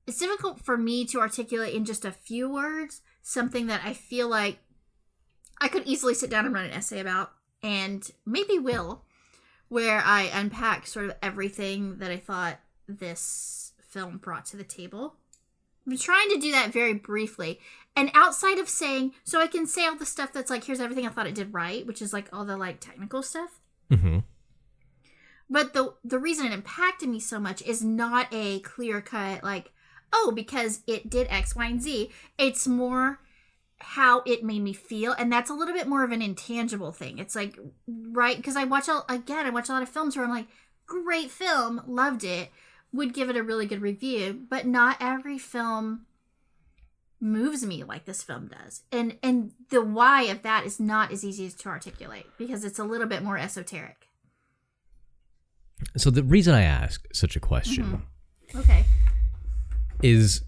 It's 0.07 0.19
difficult 0.19 0.61
for 0.61 0.77
me 0.77 1.07
to 1.07 1.21
articulate 1.21 1.75
in 1.75 1.85
just 1.85 2.05
a 2.05 2.11
few 2.11 2.53
words 2.53 3.01
something 3.23 3.69
that 3.69 3.81
I 3.85 3.95
feel 3.95 4.29
like 4.29 4.59
I 5.61 5.69
could 5.69 5.87
easily 5.87 6.13
sit 6.13 6.29
down 6.29 6.45
and 6.45 6.55
write 6.55 6.67
an 6.67 6.77
essay 6.77 7.01
about, 7.01 7.33
and 7.65 8.09
maybe 8.27 8.59
will, 8.59 9.03
where 9.69 10.03
I 10.05 10.31
unpack 10.33 10.87
sort 10.87 11.07
of 11.07 11.17
everything 11.23 11.97
that 11.99 12.11
I 12.11 12.19
thought 12.19 12.61
this 12.87 13.73
film 13.89 14.19
brought 14.19 14.45
to 14.47 14.57
the 14.59 14.65
table. 14.65 15.17
I'm 15.87 15.97
trying 15.97 16.29
to 16.29 16.39
do 16.39 16.53
that 16.53 16.73
very 16.73 16.93
briefly. 16.93 17.61
And 17.97 18.11
outside 18.15 18.59
of 18.59 18.69
saying, 18.69 19.13
so 19.25 19.41
I 19.41 19.47
can 19.47 19.67
say 19.67 19.87
all 19.87 19.97
the 19.97 20.07
stuff 20.07 20.33
that's 20.33 20.51
like, 20.51 20.65
here's 20.65 20.81
everything 20.81 21.07
I 21.07 21.11
thought 21.11 21.27
it 21.27 21.35
did 21.35 21.55
right, 21.55 21.87
which 21.87 22.03
is 22.03 22.13
like 22.13 22.29
all 22.33 22.45
the 22.45 22.57
like 22.57 22.81
technical 22.81 23.23
stuff. 23.23 23.61
hmm 23.91 24.19
But 25.49 25.73
the 25.73 25.95
the 26.05 26.19
reason 26.19 26.47
it 26.47 26.53
impacted 26.53 27.09
me 27.09 27.21
so 27.21 27.41
much 27.41 27.63
is 27.63 27.83
not 27.83 28.29
a 28.31 28.61
clear 28.61 29.01
cut 29.01 29.43
like, 29.43 29.73
oh, 30.13 30.33
because 30.35 30.83
it 30.87 31.09
did 31.09 31.29
X, 31.31 31.57
Y, 31.57 31.67
and 31.67 31.83
Z. 31.83 32.11
It's 32.39 32.67
more 32.67 33.21
how 33.85 34.23
it 34.27 34.43
made 34.43 34.63
me 34.63 34.73
feel, 34.73 35.13
and 35.13 35.31
that's 35.31 35.51
a 35.51 35.55
little 35.55 35.75
bit 35.75 35.87
more 35.87 36.05
of 36.05 36.11
an 36.11 36.23
intangible 36.23 36.93
thing. 36.93 37.19
It's 37.19 37.37
like 37.37 37.59
right 37.87 38.37
because 38.37 38.57
I 38.57 38.65
watch 38.65 38.89
a, 38.89 39.03
again, 39.09 39.47
I 39.47 39.51
watch 39.51 39.69
a 39.69 39.73
lot 39.73 39.83
of 39.83 39.89
films 39.89 40.17
where 40.17 40.25
I'm 40.25 40.31
like, 40.31 40.47
great 40.87 41.31
film, 41.31 41.83
loved 41.87 42.25
it, 42.25 42.51
would 42.93 43.13
give 43.13 43.29
it 43.29 43.37
a 43.37 43.43
really 43.43 43.67
good 43.67 43.83
review, 43.83 44.47
but 44.49 44.67
not 44.67 44.97
every 45.01 45.39
film 45.39 46.07
moves 47.21 47.65
me 47.65 47.83
like 47.85 48.05
this 48.05 48.23
film 48.23 48.49
does. 48.49 48.83
And 48.91 49.19
and 49.23 49.53
the 49.71 49.83
why 49.83 50.23
of 50.25 50.43
that 50.43 50.65
is 50.65 50.79
not 50.81 51.13
as 51.13 51.25
easy 51.25 51.47
as 51.47 51.55
to 51.57 51.69
articulate 51.69 52.27
because 52.39 52.65
it's 52.65 52.79
a 52.79 52.85
little 52.85 53.07
bit 53.07 53.23
more 53.23 53.39
esoteric. 53.39 54.09
So 55.97 56.11
the 56.11 56.23
reason 56.23 56.55
I 56.55 56.63
ask 56.63 57.05
such 57.13 57.37
a 57.37 57.41
question 57.41 57.85
mm-hmm. 57.85 58.59
Okay. 58.61 58.85
is 60.03 60.43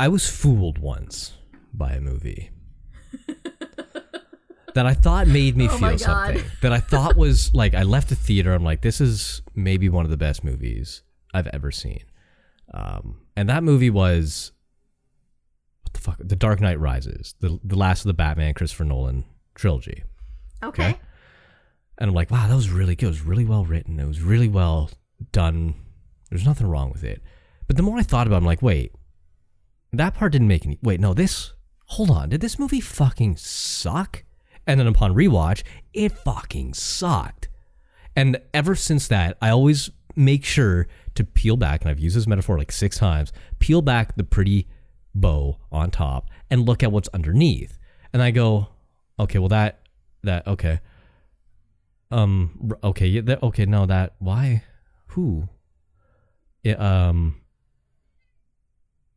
I 0.00 0.08
was 0.08 0.26
fooled 0.26 0.78
once 0.78 1.34
by 1.74 1.90
a 1.90 2.00
movie 2.00 2.50
that 4.74 4.86
I 4.86 4.94
thought 4.94 5.26
made 5.28 5.58
me 5.58 5.68
Oh 5.68 5.76
feel 5.76 5.98
something. 5.98 6.42
That 6.62 6.72
I 6.72 6.80
thought 6.80 7.16
was 7.16 7.52
like 7.52 7.74
I 7.74 7.82
left 7.82 8.08
the 8.08 8.14
theater. 8.14 8.54
I'm 8.54 8.64
like, 8.64 8.80
this 8.80 9.02
is 9.02 9.42
maybe 9.54 9.90
one 9.90 10.06
of 10.06 10.10
the 10.10 10.16
best 10.16 10.42
movies 10.42 11.02
I've 11.34 11.48
ever 11.48 11.70
seen. 11.70 12.02
Um, 12.72 13.20
and 13.36 13.50
that 13.50 13.62
movie 13.62 13.90
was 13.90 14.52
what 15.82 15.92
the 15.92 16.00
fuck? 16.00 16.16
The 16.18 16.34
Dark 16.34 16.62
Knight 16.62 16.80
Rises, 16.80 17.34
the 17.40 17.60
the 17.62 17.76
last 17.76 18.00
of 18.00 18.06
the 18.06 18.14
Batman 18.14 18.54
Christopher 18.54 18.84
Nolan 18.84 19.24
trilogy. 19.54 20.04
Okay. 20.62 20.90
Okay. 20.92 21.00
And 21.98 22.08
I'm 22.08 22.14
like, 22.14 22.30
wow, 22.30 22.48
that 22.48 22.56
was 22.56 22.70
really 22.70 22.96
good. 22.96 23.04
It 23.04 23.08
was 23.08 23.20
really 23.20 23.44
well 23.44 23.66
written. 23.66 24.00
It 24.00 24.06
was 24.06 24.22
really 24.22 24.48
well 24.48 24.90
done. 25.32 25.74
There's 26.30 26.46
nothing 26.46 26.68
wrong 26.68 26.90
with 26.90 27.04
it. 27.04 27.20
But 27.66 27.76
the 27.76 27.82
more 27.82 27.98
I 27.98 28.02
thought 28.02 28.26
about 28.26 28.36
it, 28.36 28.38
I'm 28.38 28.46
like, 28.46 28.62
wait, 28.62 28.92
that 29.92 30.14
part 30.14 30.32
didn't 30.32 30.48
make 30.48 30.64
any. 30.66 30.78
Wait, 30.82 31.00
no, 31.00 31.14
this. 31.14 31.52
Hold 31.86 32.10
on. 32.10 32.28
Did 32.28 32.40
this 32.40 32.58
movie 32.58 32.80
fucking 32.80 33.36
suck? 33.36 34.24
And 34.66 34.78
then 34.78 34.86
upon 34.86 35.14
rewatch, 35.14 35.62
it 35.92 36.12
fucking 36.12 36.74
sucked. 36.74 37.48
And 38.14 38.40
ever 38.54 38.74
since 38.74 39.08
that, 39.08 39.36
I 39.40 39.50
always 39.50 39.90
make 40.14 40.44
sure 40.44 40.86
to 41.14 41.24
peel 41.24 41.56
back, 41.56 41.80
and 41.80 41.90
I've 41.90 41.98
used 41.98 42.16
this 42.16 42.26
metaphor 42.26 42.58
like 42.58 42.72
six 42.72 42.98
times 42.98 43.32
peel 43.58 43.82
back 43.82 44.16
the 44.16 44.24
pretty 44.24 44.68
bow 45.14 45.58
on 45.72 45.90
top 45.90 46.28
and 46.50 46.66
look 46.66 46.82
at 46.82 46.92
what's 46.92 47.08
underneath. 47.08 47.78
And 48.12 48.22
I 48.22 48.30
go, 48.30 48.68
okay, 49.18 49.38
well, 49.38 49.48
that, 49.48 49.80
that, 50.22 50.46
okay. 50.46 50.80
Um, 52.10 52.72
okay, 52.82 53.06
yeah, 53.06 53.20
that, 53.22 53.42
okay, 53.42 53.66
no, 53.66 53.86
that, 53.86 54.14
why? 54.18 54.64
Who? 55.08 55.48
Yeah, 56.62 56.74
um, 56.74 57.39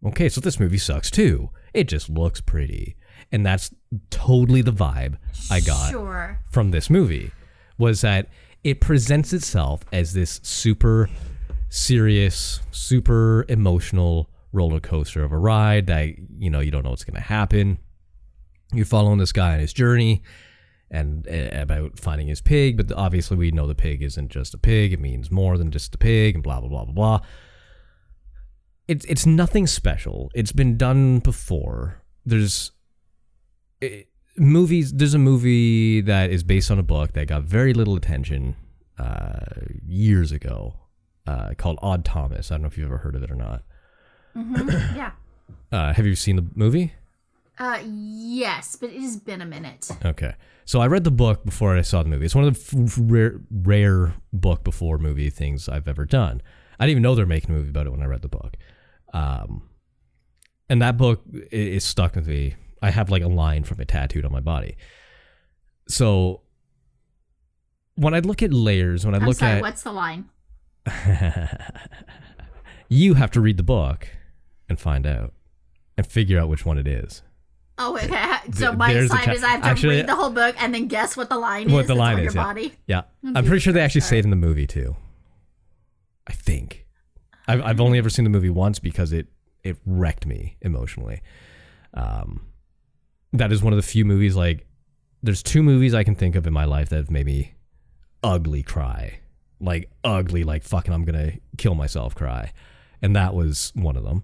okay, 0.05 0.29
so 0.29 0.41
this 0.41 0.59
movie 0.59 0.77
sucks 0.77 1.09
too. 1.11 1.49
It 1.73 1.87
just 1.87 2.09
looks 2.09 2.41
pretty. 2.41 2.95
And 3.31 3.45
that's 3.45 3.73
totally 4.09 4.61
the 4.61 4.71
vibe 4.73 5.17
I 5.49 5.59
got 5.59 5.91
Sure. 5.91 6.39
from 6.51 6.71
this 6.71 6.89
movie 6.89 7.31
was 7.77 8.01
that 8.01 8.27
it 8.63 8.79
presents 8.79 9.33
itself 9.33 9.83
as 9.91 10.13
this 10.13 10.39
super 10.43 11.09
serious, 11.69 12.61
super 12.71 13.45
emotional 13.49 14.29
roller 14.51 14.79
coaster 14.79 15.23
of 15.23 15.31
a 15.31 15.37
ride 15.37 15.87
that 15.87 16.09
you 16.37 16.49
know 16.49 16.59
you 16.59 16.69
don't 16.69 16.83
know 16.83 16.91
what's 16.91 17.03
going 17.03 17.15
to 17.15 17.21
happen. 17.27 17.79
You're 18.71 18.85
following 18.85 19.17
this 19.17 19.31
guy 19.31 19.53
on 19.53 19.59
his 19.59 19.73
journey 19.73 20.21
and 20.91 21.27
uh, 21.27 21.49
about 21.59 21.99
finding 21.99 22.27
his 22.27 22.41
pig, 22.41 22.77
but 22.77 22.91
obviously 22.95 23.35
we 23.37 23.51
know 23.51 23.65
the 23.67 23.73
pig 23.75 24.03
isn't 24.03 24.29
just 24.29 24.53
a 24.53 24.57
pig; 24.59 24.93
it 24.93 24.99
means 24.99 25.31
more 25.31 25.57
than 25.57 25.71
just 25.71 25.95
a 25.95 25.97
pig, 25.97 26.35
and 26.35 26.43
blah 26.43 26.59
blah 26.59 26.69
blah 26.69 26.85
blah 26.85 26.93
blah. 26.93 27.19
It's 28.87 29.05
it's 29.05 29.25
nothing 29.25 29.67
special. 29.67 30.29
It's 30.33 30.51
been 30.51 30.77
done 30.77 31.19
before. 31.19 32.01
There's 32.25 32.71
it, 33.81 34.09
movies. 34.37 34.93
There's 34.93 35.13
a 35.13 35.19
movie 35.19 36.01
that 36.01 36.31
is 36.31 36.43
based 36.43 36.69
on 36.69 36.79
a 36.79 36.83
book 36.83 37.13
that 37.13 37.27
got 37.27 37.43
very 37.43 37.73
little 37.73 37.95
attention 37.95 38.55
uh, 38.97 39.45
years 39.85 40.31
ago, 40.31 40.75
uh, 41.25 41.53
called 41.57 41.79
Odd 41.81 42.03
Thomas. 42.03 42.51
I 42.51 42.55
don't 42.55 42.63
know 42.63 42.67
if 42.67 42.77
you've 42.77 42.87
ever 42.87 42.97
heard 42.97 43.15
of 43.15 43.23
it 43.23 43.31
or 43.31 43.35
not. 43.35 43.63
Mm-hmm. 44.35 44.69
yeah. 44.95 45.11
Uh, 45.71 45.93
have 45.93 46.05
you 46.05 46.15
seen 46.15 46.35
the 46.35 46.45
movie? 46.55 46.93
Uh, 47.59 47.79
yes, 47.85 48.75
but 48.75 48.89
it 48.89 48.99
has 49.01 49.17
been 49.17 49.41
a 49.41 49.45
minute. 49.45 49.89
Okay. 50.03 50.33
So 50.65 50.79
I 50.79 50.87
read 50.87 51.03
the 51.03 51.11
book 51.11 51.45
before 51.45 51.77
I 51.77 51.81
saw 51.81 52.01
the 52.01 52.09
movie. 52.09 52.25
It's 52.25 52.35
one 52.35 52.45
of 52.45 52.53
the 52.53 52.83
f- 52.83 52.97
rare, 52.99 53.39
rare 53.51 54.15
book 54.31 54.63
before 54.63 54.97
movie 54.97 55.29
things 55.29 55.69
I've 55.69 55.87
ever 55.87 56.05
done. 56.05 56.41
I 56.79 56.85
didn't 56.85 56.91
even 56.91 57.03
know 57.03 57.15
they 57.15 57.21
were 57.21 57.27
making 57.27 57.51
a 57.51 57.57
movie 57.57 57.69
about 57.69 57.85
it 57.85 57.91
when 57.91 58.01
I 58.01 58.05
read 58.05 58.23
the 58.23 58.27
book. 58.27 58.57
Um, 59.13 59.69
and 60.69 60.81
that 60.81 60.97
book 60.97 61.21
is 61.51 61.83
stuck 61.83 62.15
with 62.15 62.27
me. 62.27 62.55
I 62.81 62.89
have 62.89 63.09
like 63.09 63.21
a 63.23 63.27
line 63.27 63.63
from 63.63 63.79
it 63.79 63.87
tattooed 63.87 64.25
on 64.25 64.31
my 64.31 64.39
body. 64.41 64.75
So 65.87 66.41
when 67.95 68.13
I 68.13 68.19
look 68.19 68.41
at 68.41 68.51
layers, 68.51 69.05
when 69.05 69.13
I 69.13 69.19
I'm 69.19 69.25
look 69.25 69.37
sorry, 69.37 69.53
at 69.57 69.61
what's 69.61 69.83
the 69.83 69.91
line? 69.91 70.29
you 72.89 73.13
have 73.15 73.31
to 73.31 73.41
read 73.41 73.57
the 73.57 73.63
book 73.63 74.07
and 74.69 74.79
find 74.79 75.05
out 75.05 75.33
and 75.97 76.05
figure 76.07 76.39
out 76.39 76.49
which 76.49 76.65
one 76.65 76.77
it 76.77 76.87
is. 76.87 77.21
Oh, 77.77 77.95
okay. 77.97 78.09
So 78.53 78.67
Th- 78.69 78.77
my 78.77 78.93
sign 79.07 79.29
is 79.31 79.41
I 79.43 79.47
have 79.51 79.61
to 79.61 79.67
actually- 79.67 79.95
read 79.97 80.07
the 80.07 80.15
whole 80.15 80.29
book 80.29 80.55
and 80.61 80.73
then 80.73 80.87
guess 80.87 81.15
what 81.15 81.29
the 81.29 81.37
line 81.37 81.71
what 81.71 81.81
is. 81.81 81.87
the 81.87 81.95
line 81.95 82.15
on 82.15 82.19
is. 82.25 82.33
your 82.33 82.41
Yeah. 82.43 82.47
body. 82.47 82.73
yeah, 82.87 83.01
I'm 83.35 83.45
pretty 83.45 83.59
sure 83.59 83.71
they 83.71 83.79
actually 83.81 84.01
say 84.01 84.17
it 84.19 84.25
in 84.25 84.31
the 84.31 84.35
movie 84.35 84.67
too. 84.67 84.95
I 86.27 86.33
think. 86.33 86.82
I've 87.47 87.61
I've 87.61 87.81
only 87.81 87.97
ever 87.97 88.09
seen 88.09 88.23
the 88.23 88.29
movie 88.29 88.49
once 88.49 88.79
because 88.79 89.11
it 89.13 89.27
it 89.63 89.77
wrecked 89.85 90.25
me 90.25 90.57
emotionally. 90.61 91.21
Um, 91.93 92.47
that 93.33 93.51
is 93.51 93.61
one 93.63 93.73
of 93.73 93.77
the 93.77 93.83
few 93.83 94.05
movies 94.05 94.35
like. 94.35 94.65
There's 95.25 95.41
two 95.41 95.63
movies 95.63 95.93
I 95.93 96.03
can 96.03 96.15
think 96.15 96.35
of 96.35 96.45
in 96.47 96.51
my 96.53 96.65
life 96.65 96.89
that 96.89 96.97
have 96.97 97.09
made 97.11 97.25
me 97.25 97.53
ugly 98.23 98.61
cry, 98.61 99.19
like 99.61 99.89
ugly, 100.03 100.43
like 100.43 100.63
fucking 100.63 100.93
I'm 100.93 101.05
gonna 101.05 101.33
kill 101.57 101.75
myself 101.75 102.13
cry, 102.13 102.51
and 103.01 103.15
that 103.15 103.33
was 103.33 103.71
one 103.73 103.95
of 103.95 104.03
them. 104.03 104.23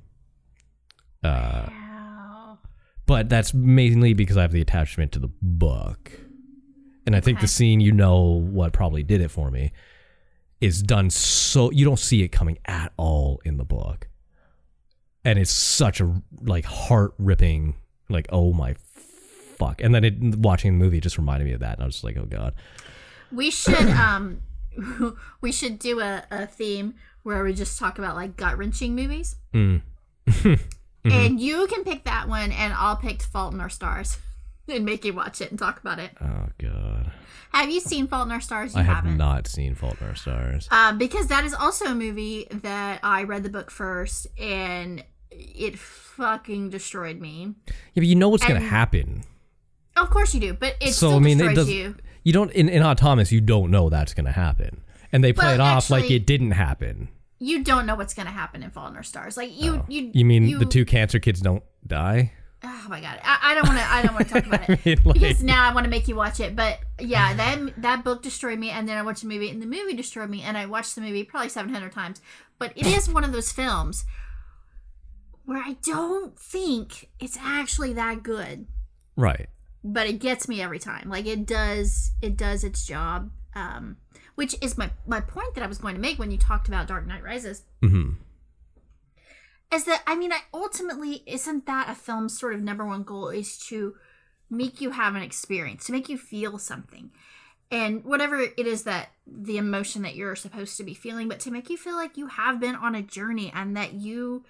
Uh, 1.23 1.67
Wow. 1.69 2.57
but 3.05 3.29
that's 3.29 3.53
mainly 3.53 4.13
because 4.13 4.35
I 4.37 4.41
have 4.41 4.51
the 4.51 4.61
attachment 4.61 5.11
to 5.13 5.19
the 5.19 5.29
book. 5.41 6.11
And 7.05 7.15
I 7.15 7.21
think 7.21 7.37
Okay. 7.37 7.43
the 7.45 7.47
scene, 7.47 7.79
you 7.79 7.91
know, 7.91 8.21
what 8.25 8.71
probably 8.73 9.03
did 9.03 9.21
it 9.21 9.31
for 9.31 9.49
me, 9.49 9.71
is 10.61 10.81
done 10.81 11.09
so 11.09 11.71
you 11.71 11.85
don't 11.85 11.99
see 11.99 12.23
it 12.23 12.29
coming 12.29 12.57
at 12.65 12.91
all 12.97 13.41
in 13.45 13.57
the 13.57 13.65
book, 13.65 14.07
and 15.23 15.39
it's 15.39 15.51
such 15.51 16.01
a 16.01 16.21
like 16.41 16.65
heart 16.65 17.13
ripping, 17.17 17.75
like 18.09 18.27
oh 18.31 18.53
my 18.53 18.75
fuck. 19.57 19.81
And 19.81 19.93
then 19.93 20.03
it 20.03 20.37
watching 20.37 20.77
the 20.77 20.83
movie 20.83 20.99
just 20.99 21.17
reminded 21.17 21.45
me 21.45 21.53
of 21.53 21.59
that, 21.61 21.73
and 21.73 21.83
I 21.83 21.85
was 21.85 21.95
just 21.95 22.03
like, 22.03 22.17
oh 22.17 22.25
god, 22.25 22.53
We 23.31 23.51
should 23.51 23.75
um 23.89 24.41
we 25.41 25.51
should 25.51 25.79
do 25.79 25.99
a, 25.99 26.23
a 26.31 26.45
theme 26.47 26.95
where 27.23 27.43
we 27.43 27.53
just 27.53 27.77
talk 27.79 27.99
about 27.99 28.15
like 28.15 28.37
gut 28.37 28.57
wrenching 28.57 28.95
movies. 28.95 29.35
Mm. 29.53 29.81
And 31.05 31.39
you 31.39 31.65
can 31.67 31.83
pick 31.83 32.03
that 32.03 32.27
one 32.27 32.51
and 32.51 32.73
I'll 32.73 32.97
pick 32.97 33.23
Fault 33.23 33.53
in 33.53 33.61
Our 33.61 33.69
Stars 33.69 34.17
and 34.67 34.85
make 34.85 35.05
you 35.05 35.13
watch 35.13 35.41
it 35.41 35.49
and 35.49 35.57
talk 35.57 35.79
about 35.79 35.97
it. 35.97 36.11
oh 36.21 36.47
god. 36.59 37.11
Have 37.53 37.69
you 37.69 37.79
seen 37.79 38.07
Fault 38.07 38.27
in 38.27 38.31
Our 38.31 38.41
Stars? 38.41 38.73
You 38.73 38.81
I 38.81 38.83
have 38.83 38.97
haven't. 38.97 39.17
not 39.17 39.47
seen 39.47 39.75
Fault 39.75 39.99
in 40.01 40.07
Our 40.07 40.15
Stars. 40.15 40.67
Um, 40.71 40.97
because 40.97 41.27
that 41.27 41.43
is 41.43 41.53
also 41.53 41.85
a 41.85 41.95
movie 41.95 42.47
that 42.51 42.99
I 43.03 43.23
read 43.23 43.43
the 43.43 43.49
book 43.49 43.71
first 43.71 44.27
and 44.39 45.03
it 45.31 45.77
fucking 45.79 46.69
destroyed 46.69 47.19
me. 47.19 47.55
Yeah, 47.67 47.73
but 47.95 48.05
you 48.05 48.15
know 48.15 48.29
what's 48.29 48.45
gonna 48.45 48.59
happen. 48.59 49.23
Of 49.97 50.09
course 50.09 50.33
you 50.33 50.39
do, 50.39 50.53
but 50.53 50.75
it 50.79 50.93
so 50.93 51.07
still 51.09 51.15
I 51.15 51.19
mean, 51.19 51.41
it 51.41 51.55
does. 51.55 51.69
you. 51.69 51.95
You 52.23 52.33
don't 52.33 52.51
in 52.51 52.69
in 52.69 52.81
Odd 52.83 52.97
Thomas. 52.97 53.31
You 53.31 53.41
don't 53.41 53.71
know 53.71 53.89
that's 53.89 54.13
gonna 54.13 54.31
happen, 54.31 54.81
and 55.11 55.23
they 55.23 55.33
play 55.33 55.45
Well, 55.45 55.55
it 55.55 55.59
off 55.59 55.89
like 55.89 56.09
it 56.11 56.25
didn't 56.25 56.51
happen. 56.51 57.09
You 57.39 57.63
don't 57.63 57.85
know 57.85 57.95
what's 57.95 58.13
gonna 58.13 58.29
happen 58.31 58.63
in 58.63 58.69
Fault 58.71 58.91
in 58.91 58.95
Our 58.97 59.03
Stars. 59.03 59.37
Like 59.37 59.59
you, 59.59 59.75
Oh. 59.77 59.85
you, 59.87 60.11
You 60.13 60.25
mean 60.25 60.43
you- 60.47 60.59
the 60.59 60.65
two 60.65 60.83
cancer 60.85 61.19
kids 61.19 61.41
don't 61.41 61.63
die? 61.87 62.33
Oh 62.61 62.85
my 62.89 62.99
god, 62.99 63.19
I, 63.23 63.39
I 63.51 63.55
don't 63.55 63.67
want 63.67 63.79
to. 63.79 63.85
I 63.85 64.01
don't 64.01 64.13
want 64.13 64.27
to 64.27 64.33
talk 64.33 64.45
about 64.45 64.69
it 64.69 64.79
I 64.79 64.81
mean, 64.85 64.97
like- 65.05 65.13
because 65.13 65.41
now 65.43 65.69
I 65.69 65.73
want 65.73 65.85
to 65.85 65.89
make 65.89 66.07
you 66.09 66.15
watch 66.15 66.39
it. 66.41 66.55
But 66.55 66.79
yeah, 66.99 67.33
that 67.33 67.81
that 67.81 68.03
book 68.03 68.21
destroyed 68.21 68.59
me, 68.59 68.69
and 68.69 68.87
then 68.87 68.97
I 68.97 69.01
watched 69.01 69.21
the 69.21 69.27
movie, 69.27 69.49
and 69.49 69.61
the 69.61 69.65
movie 69.65 69.93
destroyed 69.93 70.29
me, 70.29 70.41
and 70.41 70.57
I 70.57 70.65
watched 70.65 70.95
the 70.95 71.01
movie 71.01 71.23
probably 71.23 71.49
seven 71.49 71.73
hundred 71.73 71.93
times. 71.93 72.21
But 72.57 72.73
it 72.75 72.85
is 72.85 73.07
one 73.09 73.23
of 73.23 73.31
those 73.31 73.51
films 73.51 74.03
where 75.45 75.57
I 75.63 75.77
don't 75.83 76.37
think 76.37 77.09
it's 77.19 77.37
actually 77.41 77.93
that 77.93 78.23
good, 78.23 78.67
Right. 79.15 79.47
but 79.83 80.07
it 80.07 80.19
gets 80.19 80.47
me 80.47 80.61
every 80.61 80.79
time. 80.79 81.09
Like 81.09 81.25
it 81.25 81.45
does, 81.45 82.11
it 82.21 82.37
does 82.37 82.63
its 82.63 82.85
job. 82.85 83.31
Um, 83.55 83.97
which 84.35 84.55
is 84.61 84.77
my 84.77 84.91
my 85.07 85.21
point 85.21 85.55
that 85.55 85.63
I 85.63 85.67
was 85.67 85.77
going 85.79 85.95
to 85.95 86.01
make 86.01 86.19
when 86.19 86.29
you 86.31 86.37
talked 86.37 86.67
about 86.67 86.87
Dark 86.87 87.05
Knight 87.07 87.23
Rises 87.23 87.63
hmm 87.81 88.11
is 89.73 89.85
that 89.85 90.03
I 90.07 90.15
mean, 90.15 90.31
I 90.31 90.41
ultimately 90.53 91.23
isn't 91.25 91.65
that 91.65 91.89
a 91.89 91.95
film's 91.95 92.37
sort 92.37 92.53
of 92.53 92.61
number 92.61 92.85
one 92.85 93.03
goal 93.03 93.29
is 93.29 93.57
to 93.67 93.95
make 94.49 94.81
you 94.81 94.91
have 94.91 95.15
an 95.15 95.21
experience, 95.21 95.85
to 95.85 95.91
make 95.91 96.09
you 96.09 96.17
feel 96.17 96.57
something, 96.57 97.11
and 97.71 98.03
whatever 98.03 98.39
it 98.39 98.65
is 98.65 98.83
that 98.83 99.09
the 99.27 99.57
emotion 99.57 100.01
that 100.01 100.15
you're 100.15 100.35
supposed 100.35 100.75
to 100.77 100.83
be 100.83 100.93
feeling, 100.93 101.27
but 101.29 101.39
to 101.41 101.51
make 101.51 101.69
you 101.69 101.77
feel 101.77 101.95
like 101.95 102.17
you 102.17 102.27
have 102.27 102.59
been 102.59 102.75
on 102.75 102.95
a 102.95 103.01
journey 103.01 103.51
and 103.53 103.77
that 103.77 103.93
you 103.93 104.43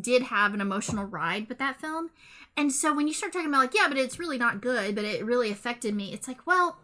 did 0.00 0.22
have 0.22 0.54
an 0.54 0.62
emotional 0.62 1.04
ride 1.04 1.48
with 1.48 1.58
that 1.58 1.78
film. 1.78 2.10
And 2.56 2.72
so 2.72 2.94
when 2.94 3.06
you 3.06 3.12
start 3.12 3.32
talking 3.32 3.48
about 3.48 3.58
like, 3.58 3.74
yeah, 3.74 3.88
but 3.88 3.98
it's 3.98 4.18
really 4.18 4.38
not 4.38 4.62
good, 4.62 4.94
but 4.94 5.04
it 5.04 5.24
really 5.24 5.50
affected 5.50 5.94
me, 5.94 6.12
it's 6.12 6.28
like, 6.28 6.46
well, 6.46 6.78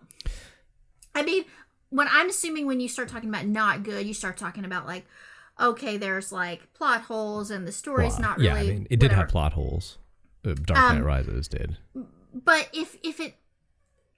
I 1.14 1.22
mean, 1.22 1.44
when 1.88 2.08
I'm 2.10 2.28
assuming 2.28 2.66
when 2.66 2.80
you 2.80 2.88
start 2.88 3.08
talking 3.08 3.28
about 3.28 3.46
not 3.46 3.82
good, 3.82 4.06
you 4.06 4.14
start 4.14 4.36
talking 4.36 4.64
about 4.64 4.86
like, 4.86 5.06
okay, 5.60 5.96
there's 5.96 6.32
like 6.32 6.72
plot 6.74 7.02
holes 7.02 7.50
and 7.50 7.66
the 7.66 7.72
story's 7.72 8.12
Well, 8.12 8.22
not 8.22 8.38
really. 8.38 8.46
yeah, 8.48 8.54
I 8.54 8.62
mean, 8.74 8.86
it 8.90 8.98
did 9.00 9.12
have 9.12 9.28
plot 9.28 9.52
holes. 9.52 9.98
Uh, 10.44 10.54
Dark 10.54 10.78
Knight 10.78 10.98
Um, 11.00 11.04
Rises 11.04 11.48
did. 11.48 11.76
But 12.32 12.68
if 12.72 12.96
if 13.02 13.20
it 13.20 13.34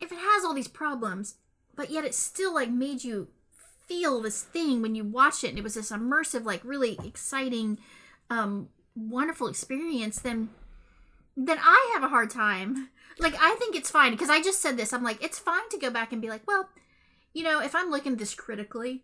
if 0.00 0.12
it 0.12 0.18
has 0.18 0.44
all 0.44 0.54
these 0.54 0.68
problems, 0.68 1.36
but 1.74 1.90
yet 1.90 2.04
it 2.04 2.14
still 2.14 2.54
like 2.54 2.70
made 2.70 3.02
you 3.04 3.28
feel 3.86 4.20
this 4.22 4.42
thing 4.42 4.80
when 4.82 4.94
you 4.94 5.04
watched 5.04 5.44
it, 5.44 5.48
and 5.48 5.58
it 5.58 5.64
was 5.64 5.74
this 5.74 5.90
immersive, 5.90 6.44
like 6.44 6.60
really 6.64 6.98
exciting, 7.04 7.78
um, 8.30 8.68
wonderful 8.94 9.48
experience, 9.48 10.18
then 10.20 10.50
then 11.36 11.58
I 11.60 11.90
have 11.94 12.02
a 12.04 12.08
hard 12.08 12.30
time. 12.30 12.90
Like 13.18 13.34
I 13.40 13.54
think 13.56 13.74
it's 13.76 13.90
fine 13.90 14.12
because 14.12 14.30
I 14.30 14.40
just 14.42 14.60
said 14.60 14.76
this. 14.76 14.92
I'm 14.92 15.02
like, 15.02 15.22
it's 15.22 15.38
fine 15.38 15.68
to 15.70 15.78
go 15.78 15.90
back 15.90 16.12
and 16.12 16.22
be 16.22 16.28
like, 16.28 16.42
well, 16.46 16.68
you 17.34 17.42
know, 17.42 17.60
if 17.60 17.74
I'm 17.74 17.90
looking 17.90 18.12
at 18.12 18.18
this 18.18 18.34
critically, 18.34 19.02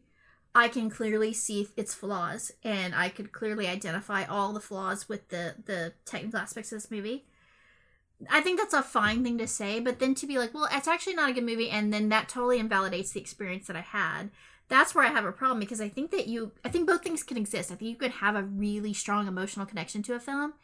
I 0.55 0.69
can 0.69 0.91
clearly 0.91 1.33
see 1.33 1.69
its 1.77 1.95
flaws, 1.95 2.51
and 2.65 2.95
I 2.95 3.09
could 3.09 3.33
clearly 3.33 3.69
identify 3.69 4.25
all 4.25 4.53
the 4.53 4.61
flaws 4.61 5.09
with 5.09 5.29
the 5.29 5.57
the 5.65 5.93
technical 6.05 6.41
aspects 6.41 6.73
of 6.73 6.77
this 6.77 6.91
movie. 6.91 7.25
I 8.29 8.41
think 8.41 8.59
that's 8.59 8.75
a 8.75 8.83
fine 8.83 9.23
thing 9.23 9.39
to 9.39 9.47
say, 9.47 9.79
but 9.79 10.01
then 10.01 10.15
to 10.16 10.27
be 10.27 10.39
like, 10.39 10.53
well, 10.53 10.69
it's 10.73 10.89
actually 10.89 11.15
not 11.15 11.31
a 11.31 11.33
good 11.33 11.45
movie, 11.45 11.70
and 11.70 11.93
then 11.93 12.09
that 12.09 12.29
totally 12.29 12.59
invalidates 12.59 13.12
the 13.12 13.20
experience 13.20 13.66
that 13.69 13.77
I 13.77 13.81
had. 13.81 14.31
That's 14.69 14.95
where 14.95 15.05
I 15.05 15.09
have 15.09 15.25
a 15.25 15.33
problem 15.33 15.61
because 15.61 15.81
I 15.81 15.89
think 15.89 16.11
that 16.11 16.27
you, 16.27 16.53
I 16.65 16.69
think 16.69 16.87
both 16.87 17.03
things 17.03 17.23
can 17.23 17.37
exist. 17.37 17.70
I 17.70 17.77
think 17.77 17.91
you 17.91 17.97
could 17.97 18.11
have 18.11 18.37
a 18.37 18.43
really 18.43 18.93
strong 18.93 19.27
emotional 19.27 19.65
connection 19.65 20.03
to 20.05 20.15
a 20.15 20.20
film 20.20 20.55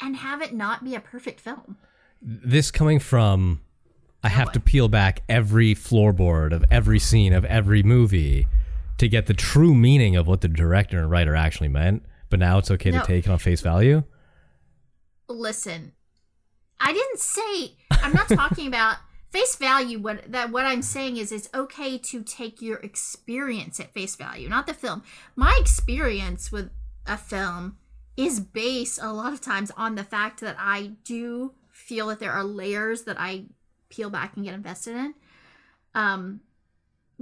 and 0.00 0.16
have 0.16 0.42
it 0.42 0.52
not 0.52 0.82
be 0.82 0.96
a 0.96 1.00
perfect 1.00 1.40
film. 1.40 1.76
This 2.20 2.72
coming 2.72 2.98
from, 2.98 3.60
I 4.24 4.30
have 4.30 4.50
to 4.52 4.60
peel 4.60 4.88
back 4.88 5.22
every 5.28 5.74
floorboard 5.74 6.52
of 6.52 6.64
every 6.72 6.98
scene 6.98 7.32
of 7.32 7.44
every 7.44 7.84
movie 7.84 8.48
to 9.02 9.08
get 9.08 9.26
the 9.26 9.34
true 9.34 9.74
meaning 9.74 10.14
of 10.14 10.28
what 10.28 10.42
the 10.42 10.48
director 10.48 11.00
and 11.00 11.10
writer 11.10 11.34
actually 11.34 11.68
meant. 11.68 12.04
But 12.30 12.38
now 12.38 12.58
it's 12.58 12.70
okay 12.70 12.92
No. 12.92 13.00
to 13.00 13.06
take 13.06 13.26
it 13.26 13.30
on 13.30 13.38
face 13.38 13.60
value. 13.60 14.04
listen 15.28 15.92
i 16.78 16.92
didn't 16.92 17.18
say 17.18 17.76
i'm 17.90 18.12
not 18.12 18.28
talking 18.28 18.66
about 18.74 18.96
face 19.30 19.56
value 19.56 19.98
what 19.98 20.30
that 20.30 20.50
what 20.50 20.66
i'm 20.66 20.82
saying 20.82 21.16
is 21.16 21.32
it's 21.32 21.48
okay 21.54 21.96
to 21.96 22.22
take 22.22 22.60
your 22.60 22.78
experience 22.78 23.80
at 23.80 23.92
face 23.94 24.14
value 24.16 24.48
not 24.48 24.66
the 24.66 24.74
film 24.74 25.02
my 25.36 25.56
experience 25.60 26.52
with 26.52 26.70
a 27.06 27.16
film 27.16 27.78
is 28.16 28.40
based 28.40 28.98
a 29.00 29.12
lot 29.12 29.32
of 29.32 29.40
times 29.40 29.70
on 29.76 29.94
the 29.94 30.04
fact 30.04 30.40
that 30.40 30.56
i 30.58 30.90
do 31.04 31.52
feel 31.70 32.08
that 32.08 32.18
there 32.20 32.32
are 32.32 32.44
layers 32.44 33.04
that 33.04 33.16
i 33.18 33.44
peel 33.88 34.10
back 34.10 34.36
and 34.36 34.44
get 34.44 34.52
invested 34.54 34.94
in 34.96 35.14
um 35.94 36.40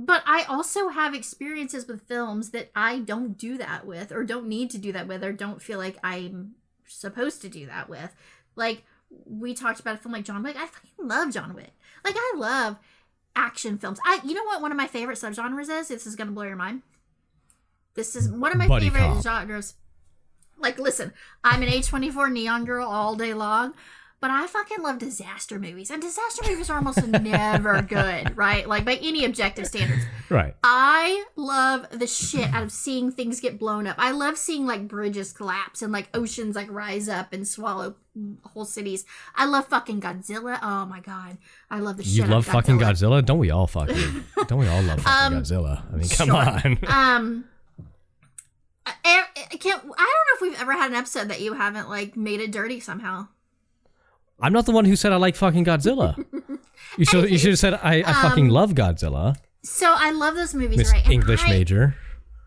but 0.06 0.22
I 0.26 0.44
also 0.44 0.88
have 0.88 1.14
experiences 1.14 1.86
with 1.86 2.02
films 2.02 2.50
that 2.50 2.70
I 2.74 3.00
don't 3.00 3.36
do 3.36 3.58
that 3.58 3.86
with, 3.86 4.12
or 4.12 4.24
don't 4.24 4.48
need 4.48 4.70
to 4.70 4.78
do 4.78 4.92
that 4.92 5.06
with, 5.06 5.22
or 5.22 5.32
don't 5.32 5.60
feel 5.60 5.78
like 5.78 5.98
I'm 6.02 6.54
supposed 6.86 7.42
to 7.42 7.48
do 7.48 7.66
that 7.66 7.88
with. 7.88 8.14
Like 8.56 8.84
we 9.26 9.54
talked 9.54 9.80
about 9.80 9.96
a 9.96 9.98
film 9.98 10.12
like 10.12 10.24
John 10.24 10.42
Wick. 10.42 10.56
I 10.56 10.66
fucking 10.66 11.06
love 11.08 11.32
John 11.32 11.54
Wick. 11.54 11.72
Like 12.04 12.14
I 12.16 12.32
love 12.36 12.76
action 13.36 13.78
films. 13.78 14.00
I 14.04 14.20
you 14.24 14.34
know 14.34 14.44
what 14.44 14.62
one 14.62 14.70
of 14.70 14.76
my 14.78 14.86
favorite 14.86 15.18
subgenres 15.18 15.68
is? 15.68 15.88
This 15.88 16.06
is 16.06 16.16
gonna 16.16 16.32
blow 16.32 16.44
your 16.44 16.56
mind. 16.56 16.82
This 17.94 18.16
is 18.16 18.30
one 18.30 18.52
of 18.52 18.58
my 18.58 18.68
Buddy 18.68 18.88
favorite 18.88 19.14
cop. 19.14 19.22
genres. 19.22 19.74
Like 20.58 20.78
listen, 20.78 21.12
I'm 21.44 21.62
an 21.62 21.68
A24 21.68 22.32
neon 22.32 22.64
girl 22.64 22.88
all 22.88 23.16
day 23.16 23.34
long. 23.34 23.74
But 24.20 24.30
I 24.30 24.46
fucking 24.46 24.82
love 24.82 24.98
disaster 24.98 25.58
movies. 25.58 25.90
And 25.90 26.02
disaster 26.02 26.42
movies 26.46 26.68
are 26.68 26.76
almost 26.76 27.06
never 27.06 27.80
good, 27.88 28.36
right? 28.36 28.68
Like 28.68 28.84
by 28.84 28.96
any 28.96 29.24
objective 29.24 29.66
standards. 29.66 30.04
Right. 30.28 30.54
I 30.62 31.24
love 31.36 31.86
the 31.90 32.06
shit 32.06 32.52
out 32.52 32.62
of 32.62 32.70
seeing 32.70 33.12
things 33.12 33.40
get 33.40 33.58
blown 33.58 33.86
up. 33.86 33.96
I 33.98 34.10
love 34.10 34.36
seeing 34.36 34.66
like 34.66 34.86
bridges 34.86 35.32
collapse 35.32 35.80
and 35.80 35.90
like 35.90 36.10
oceans 36.12 36.54
like 36.54 36.70
rise 36.70 37.08
up 37.08 37.32
and 37.32 37.48
swallow 37.48 37.94
whole 38.44 38.66
cities. 38.66 39.06
I 39.34 39.46
love 39.46 39.68
fucking 39.68 40.02
Godzilla. 40.02 40.58
Oh 40.62 40.84
my 40.84 41.00
god, 41.00 41.38
I 41.70 41.78
love 41.78 41.96
the 41.96 42.02
shit. 42.02 42.12
You 42.16 42.24
love 42.26 42.44
fucking 42.44 42.78
Godzilla. 42.78 43.22
Godzilla? 43.22 43.24
Don't 43.24 43.38
we 43.38 43.50
all 43.50 43.66
fucking? 43.66 44.24
don't 44.48 44.58
we 44.58 44.68
all 44.68 44.82
love 44.82 45.00
fucking 45.00 45.36
Um, 45.38 45.42
Godzilla? 45.42 45.82
I 45.90 45.96
mean, 45.96 46.08
come 46.10 46.28
sure. 46.28 46.36
on. 46.36 46.78
Um, 46.88 47.44
I, 48.86 49.24
I 49.52 49.56
can't. 49.56 49.80
I 49.82 49.86
don't 49.86 49.96
know 49.96 50.34
if 50.34 50.40
we've 50.42 50.60
ever 50.60 50.72
had 50.72 50.90
an 50.90 50.96
episode 50.96 51.28
that 51.28 51.40
you 51.40 51.54
haven't 51.54 51.88
like 51.88 52.16
made 52.18 52.40
it 52.40 52.52
dirty 52.52 52.80
somehow. 52.80 53.28
I'm 54.42 54.52
not 54.52 54.66
the 54.66 54.72
one 54.72 54.84
who 54.84 54.96
said 54.96 55.12
I 55.12 55.16
like 55.16 55.36
fucking 55.36 55.64
Godzilla. 55.64 56.24
You 56.98 57.04
should 57.04 57.30
you 57.30 57.38
should 57.38 57.50
have 57.50 57.58
said 57.58 57.74
I, 57.74 58.02
I 58.04 58.12
fucking 58.14 58.48
love 58.48 58.72
Godzilla. 58.72 59.36
So 59.62 59.86
I 59.96 60.10
love 60.10 60.34
those 60.34 60.54
movies, 60.54 60.78
Miss 60.78 60.88
Um, 60.92 60.96
right? 60.98 61.08
English 61.10 61.44
I- 61.44 61.48
major. 61.48 61.94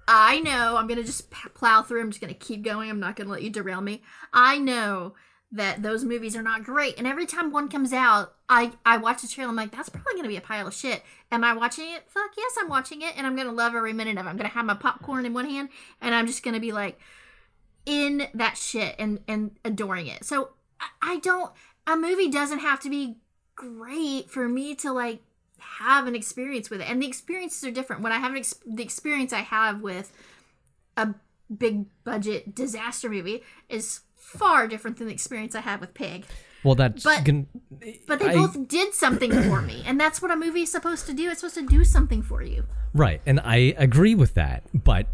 I 0.05 0.41
know. 0.41 0.75
I'm 0.75 0.85
gonna 0.85 1.03
just 1.03 1.31
plow 1.31 1.81
through. 1.81 2.01
I'm 2.01 2.09
just 2.11 2.19
gonna 2.19 2.33
keep 2.33 2.61
going. 2.61 2.89
I'm 2.89 2.99
not 2.99 3.15
gonna 3.15 3.29
let 3.29 3.41
you 3.41 3.49
derail 3.49 3.79
me. 3.79 4.01
I 4.33 4.57
know 4.59 5.13
that 5.53 5.81
those 5.81 6.03
movies 6.03 6.35
are 6.35 6.41
not 6.41 6.65
great, 6.65 6.97
and 6.97 7.07
every 7.07 7.25
time 7.25 7.51
one 7.53 7.69
comes 7.69 7.93
out, 7.93 8.33
I 8.49 8.73
I 8.85 8.97
watch 8.97 9.21
the 9.21 9.29
trailer. 9.29 9.49
I'm 9.49 9.55
like, 9.55 9.71
that's 9.71 9.87
probably 9.87 10.13
gonna 10.17 10.27
be 10.27 10.35
a 10.35 10.41
pile 10.41 10.67
of 10.67 10.73
shit. 10.73 11.03
Am 11.31 11.41
I 11.45 11.53
watching 11.53 11.89
it? 11.91 12.03
Fuck 12.09 12.31
yes, 12.35 12.51
I'm 12.59 12.67
watching 12.67 13.01
it, 13.01 13.13
and 13.15 13.25
I'm 13.25 13.37
gonna 13.37 13.53
love 13.53 13.75
every 13.75 13.93
minute 13.93 14.17
of 14.17 14.25
it. 14.25 14.29
I'm 14.29 14.35
gonna 14.35 14.49
have 14.49 14.65
my 14.65 14.73
popcorn 14.75 15.25
in 15.25 15.33
one 15.33 15.45
hand, 15.49 15.69
and 16.01 16.13
I'm 16.13 16.27
just 16.27 16.43
gonna 16.43 16.59
be 16.59 16.73
like 16.73 16.99
in 17.85 18.27
that 18.33 18.57
shit 18.57 18.95
and 18.99 19.19
and 19.27 19.51
adoring 19.63 20.07
it. 20.07 20.25
So 20.25 20.49
I, 20.81 21.13
I 21.13 21.19
don't. 21.19 21.51
A 21.87 21.95
movie 21.97 22.29
doesn't 22.29 22.59
have 22.59 22.79
to 22.81 22.89
be 22.89 23.17
great 23.55 24.29
for 24.29 24.47
me 24.49 24.73
to 24.75 24.91
like 24.91 25.21
have 25.59 26.07
an 26.07 26.15
experience 26.15 26.69
with 26.69 26.81
it 26.81 26.89
and 26.89 27.01
the 27.01 27.07
experiences 27.07 27.63
are 27.63 27.71
different 27.71 28.01
when 28.01 28.11
i 28.11 28.17
have 28.17 28.31
an 28.31 28.37
ex- 28.37 28.55
the 28.65 28.81
experience 28.83 29.31
i 29.31 29.39
have 29.39 29.79
with 29.81 30.11
a 30.97 31.13
big 31.55 31.85
budget 32.03 32.53
disaster 32.55 33.09
movie 33.09 33.43
is 33.69 34.01
far 34.15 34.67
different 34.67 34.97
than 34.97 35.07
the 35.07 35.13
experience 35.13 35.53
i 35.55 35.61
had 35.61 35.79
with 35.79 35.93
pig 35.93 36.25
Well, 36.63 36.75
that's 36.75 37.03
But- 37.03 37.23
gon- 37.23 37.47
but 38.07 38.19
they 38.19 38.29
I- 38.29 38.33
both 38.33 38.67
did 38.67 38.93
something 38.93 39.31
for 39.31 39.61
me 39.61 39.83
and 39.85 39.99
that's 39.99 40.21
what 40.21 40.31
a 40.31 40.35
movie 40.35 40.63
is 40.63 40.71
supposed 40.71 41.05
to 41.05 41.13
do 41.13 41.29
it's 41.29 41.41
supposed 41.41 41.55
to 41.55 41.65
do 41.65 41.85
something 41.85 42.21
for 42.23 42.41
you 42.41 42.65
right, 42.93 43.21
and 43.25 43.39
I 43.39 43.73
agree 43.77 44.15
with 44.15 44.33
that. 44.35 44.63
But 44.73 45.07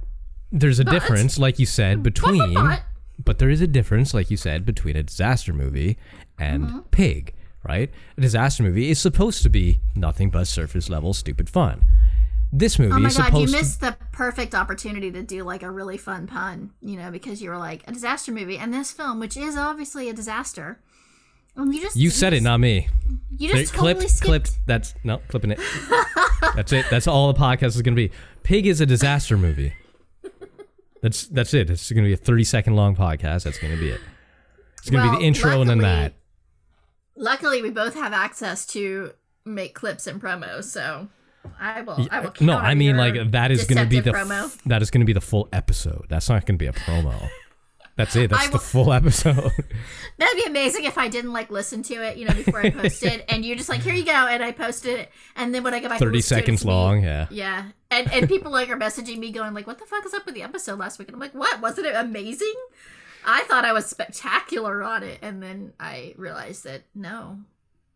there's 0.52 0.80
a 0.80 0.86
But- 0.86 0.92
difference, 0.92 1.38
like 1.40 1.60
you 1.60 1.66
said, 1.66 2.04
between. 2.04 2.54
but- 2.54 2.84
But 3.24 3.38
there 3.40 3.50
is 3.50 3.62
a 3.62 3.68
difference, 3.68 4.14
like 4.14 4.32
you 4.32 4.38
said, 4.38 4.66
between 4.66 4.96
a 4.96 5.04
disaster 5.04 5.54
movie 5.54 5.98
and 6.38 6.64
Mm-hmm. 6.66 6.80
Pig. 6.92 7.34
Right? 7.64 7.92
A 8.18 8.22
disaster 8.22 8.64
movie 8.64 8.90
is 8.90 9.00
supposed 9.00 9.44
to 9.44 9.50
be 9.50 9.82
nothing 9.94 10.30
but 10.30 10.48
surface 10.48 10.90
level 10.90 11.14
stupid 11.14 11.50
fun. 11.50 11.86
This 12.54 12.80
movie 12.80 13.06
is 13.06 13.16
supposed. 13.16 13.20
oh 13.20 13.24
my 13.24 13.30
god 13.32 13.42
you 13.42 13.48
supposed 13.48 13.54
to 13.54 13.58
missed 13.60 13.82
the 13.82 13.98
perfect 14.14 14.56
opportunity 14.56 15.12
to 15.12 15.22
do 15.22 15.44
like 15.44 15.62
a 15.62 15.70
really 15.70 15.98
fun 15.98 16.26
pun 16.26 16.72
you 16.82 16.96
know 16.98 17.12
because 17.12 17.42
you 17.44 17.50
were 17.52 17.58
like 17.58 17.84
a 17.88 17.92
disaster 17.92 18.32
movie 18.32 18.58
and 18.58 18.74
this 18.74 18.92
film 18.92 19.20
which 19.20 19.38
is 19.38 19.56
obviously 19.56 20.10
a 20.10 20.14
disaster 20.14 20.80
you 21.58 21.80
just 21.82 21.96
You 21.98 22.10
said 22.10 22.32
it, 22.34 22.38
just- 22.38 22.44
not 22.46 22.60
me. 22.60 22.88
you 23.38 23.50
just 23.54 23.74
totally 23.74 23.94
clipped, 23.96 24.10
skipped 24.10 24.26
clipped. 24.28 24.52
That's 24.66 24.96
no 25.04 25.18
clipping 25.28 25.52
it. 25.52 25.60
that's 26.56 26.72
it. 26.72 26.86
That's 26.90 27.06
all 27.08 27.32
the 27.34 27.38
podcast 27.40 27.76
is 27.76 27.82
going 27.82 27.96
to 27.96 28.08
be. 28.08 28.12
Pig 28.44 28.66
is 28.66 28.80
a 28.80 28.86
disaster 28.86 29.36
movie. 29.38 29.74
That's 31.02 31.28
that's 31.28 31.54
it. 31.54 31.70
It's 31.70 31.92
going 31.92 32.04
to 32.04 32.10
be 32.10 32.14
a 32.14 32.18
thirty 32.18 32.44
second 32.44 32.76
long 32.76 32.96
podcast. 32.96 33.44
That's 33.44 33.58
going 33.60 33.74
to 33.74 33.80
be 33.80 33.90
it. 33.90 34.02
It's 34.80 34.90
going 34.90 35.04
to 35.04 35.10
Well, 35.10 35.18
be 35.18 35.24
the 35.24 35.28
intro 35.28 35.62
and 35.62 35.70
then 35.70 35.80
that. 35.80 36.14
Luckily, 37.16 37.62
we 37.62 37.70
both 37.70 37.96
have 37.96 38.14
access 38.14 38.66
to 38.68 39.12
make 39.46 39.74
clips 39.76 40.08
and 40.08 40.22
promos, 40.22 40.66
so 40.66 41.08
I 41.60 41.82
will. 41.82 42.08
I 42.12 42.20
will. 42.22 42.34
No, 42.42 42.58
I 42.58 42.76
mean 42.76 42.98
like 42.98 43.32
that 43.32 43.52
is 43.52 43.66
going 43.66 43.84
to 43.84 43.90
be 43.90 44.00
the 44.00 44.12
promo. 44.12 44.58
that 44.66 44.82
is 44.82 44.90
going 44.92 45.02
to 45.02 45.06
be 45.06 45.14
the 45.14 45.22
full 45.22 45.48
episode. 45.54 46.06
That's 46.10 46.30
not 46.30 46.46
going 46.46 46.58
to 46.58 46.64
be 46.64 46.68
a 46.68 46.74
promo. 46.74 47.30
That's 48.00 48.16
it. 48.16 48.30
That's 48.30 48.48
I 48.48 48.52
the 48.52 48.60
full 48.60 48.94
episode. 48.94 49.36
That'd 50.18 50.38
be 50.38 50.46
amazing 50.48 50.86
if 50.86 50.98
I 50.98 51.10
didn't 51.10 51.34
like 51.34 51.50
listen 51.52 51.84
to 51.84 51.96
it, 51.96 52.16
you 52.16 52.26
know, 52.26 52.34
before 52.34 52.62
I 52.62 52.70
posted, 52.82 53.26
and 53.28 53.44
you're 53.44 53.58
just 53.58 53.68
like, 53.68 53.82
here 53.82 53.94
you 53.94 54.06
go, 54.06 54.14
and 54.14 54.42
I 54.42 54.54
posted 54.54 55.00
it, 55.02 55.12
and 55.36 55.54
then 55.54 55.64
when 55.64 55.74
I 55.74 55.82
go 55.82 55.90
back, 55.90 56.00
30 56.00 56.16
listen 56.16 56.38
to 56.38 56.40
it, 56.40 56.40
seconds 56.46 56.62
it's 56.62 56.66
me- 56.66 56.72
long, 56.72 57.04
yeah. 57.04 57.28
yeah, 57.30 57.66
and 57.92 58.10
and 58.14 58.30
people 58.30 58.54
like 58.54 58.70
are 58.70 58.78
messaging 58.78 59.18
me 59.18 59.34
going 59.34 59.54
like, 59.54 59.68
what 59.68 59.80
the 59.80 59.86
fuck 59.86 60.06
is 60.06 60.14
up 60.14 60.26
with 60.26 60.34
the 60.34 60.44
episode 60.44 60.80
last 60.80 60.98
week? 60.98 61.10
And 61.10 61.16
I'm 61.16 61.20
like, 61.20 61.34
what? 61.36 61.60
Wasn't 61.60 61.86
it 61.86 61.94
amazing? 61.94 62.54
I 63.26 63.42
thought 63.50 63.66
I 63.66 63.74
was 63.74 63.86
spectacular 63.86 64.82
on 64.82 65.04
it, 65.04 65.20
and 65.22 65.44
then 65.44 65.74
I 65.78 66.14
realized 66.16 66.64
that 66.64 66.84
no, 66.96 67.40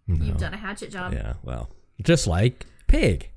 you've 0.07 0.38
done 0.38 0.53
a 0.53 0.57
hatchet 0.57 0.91
job. 0.91 1.13
yeah. 1.13 1.35
Well, 1.43 1.69
just 2.01 2.27
like 2.27 2.65
Pig. 2.88 3.30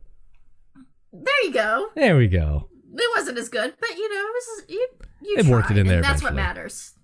There 1.13 1.45
you 1.45 1.53
go. 1.53 1.91
There 1.95 2.17
we 2.17 2.27
go. 2.27 2.67
It 2.95 3.11
wasn't 3.17 3.39
as 3.39 3.49
good, 3.49 3.75
but 3.81 3.91
you 3.97 4.09
know, 4.09 4.21
it 4.21 4.35
was 4.35 4.65
you. 4.69 4.89
You 5.23 5.37
It 5.39 5.47
worked 5.47 5.71
it 5.71 5.79
in 5.79 5.87
there 5.87 5.97
and 5.97 6.05
that's 6.05 6.23
what 6.23 6.35
matters. 6.35 6.95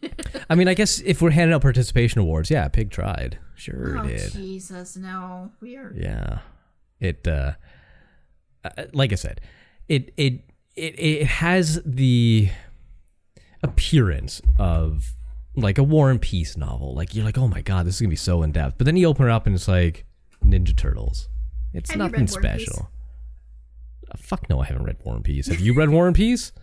I 0.50 0.54
mean, 0.54 0.68
I 0.68 0.74
guess 0.74 1.00
if 1.00 1.20
we're 1.20 1.30
handing 1.30 1.54
out 1.54 1.62
participation 1.62 2.20
awards, 2.20 2.50
yeah, 2.50 2.68
Pig 2.68 2.90
tried. 2.90 3.38
Sure 3.54 3.98
Oh 3.98 4.06
did. 4.06 4.32
Jesus, 4.32 4.96
no, 4.96 5.50
we 5.60 5.76
are. 5.76 5.92
Yeah. 5.94 6.38
It 7.00 7.26
uh 7.26 7.52
uh, 8.64 8.84
like 8.92 9.12
I 9.12 9.16
said, 9.16 9.40
it 9.88 10.12
it 10.16 10.44
it 10.76 10.98
it 10.98 11.26
has 11.26 11.80
the 11.84 12.48
appearance 13.62 14.40
of 14.58 15.12
like 15.56 15.78
a 15.78 15.82
War 15.82 16.10
and 16.10 16.20
Peace 16.20 16.56
novel. 16.56 16.94
Like 16.94 17.14
you're 17.14 17.24
like, 17.24 17.38
"Oh 17.38 17.48
my 17.48 17.60
god, 17.60 17.86
this 17.86 17.96
is 17.96 18.00
going 18.00 18.08
to 18.10 18.12
be 18.12 18.16
so 18.16 18.42
in 18.42 18.52
depth." 18.52 18.78
But 18.78 18.84
then 18.86 18.96
you 18.96 19.06
open 19.06 19.26
it 19.26 19.30
up 19.32 19.46
and 19.46 19.54
it's 19.54 19.68
like 19.68 20.04
Ninja 20.44 20.76
Turtles. 20.76 21.28
It's 21.72 21.90
Have 21.90 21.98
nothing 21.98 22.20
read 22.20 22.30
War 22.30 22.40
and 22.40 22.58
Peace? 22.58 22.66
special. 22.68 22.90
Uh, 24.12 24.16
fuck 24.18 24.48
no, 24.50 24.60
I 24.60 24.66
haven't 24.66 24.84
read 24.84 24.96
War 25.04 25.14
and 25.14 25.24
Peace. 25.24 25.46
Have 25.48 25.60
you 25.60 25.72
read 25.74 25.90
War 25.90 26.06
and 26.06 26.16
Peace? 26.16 26.52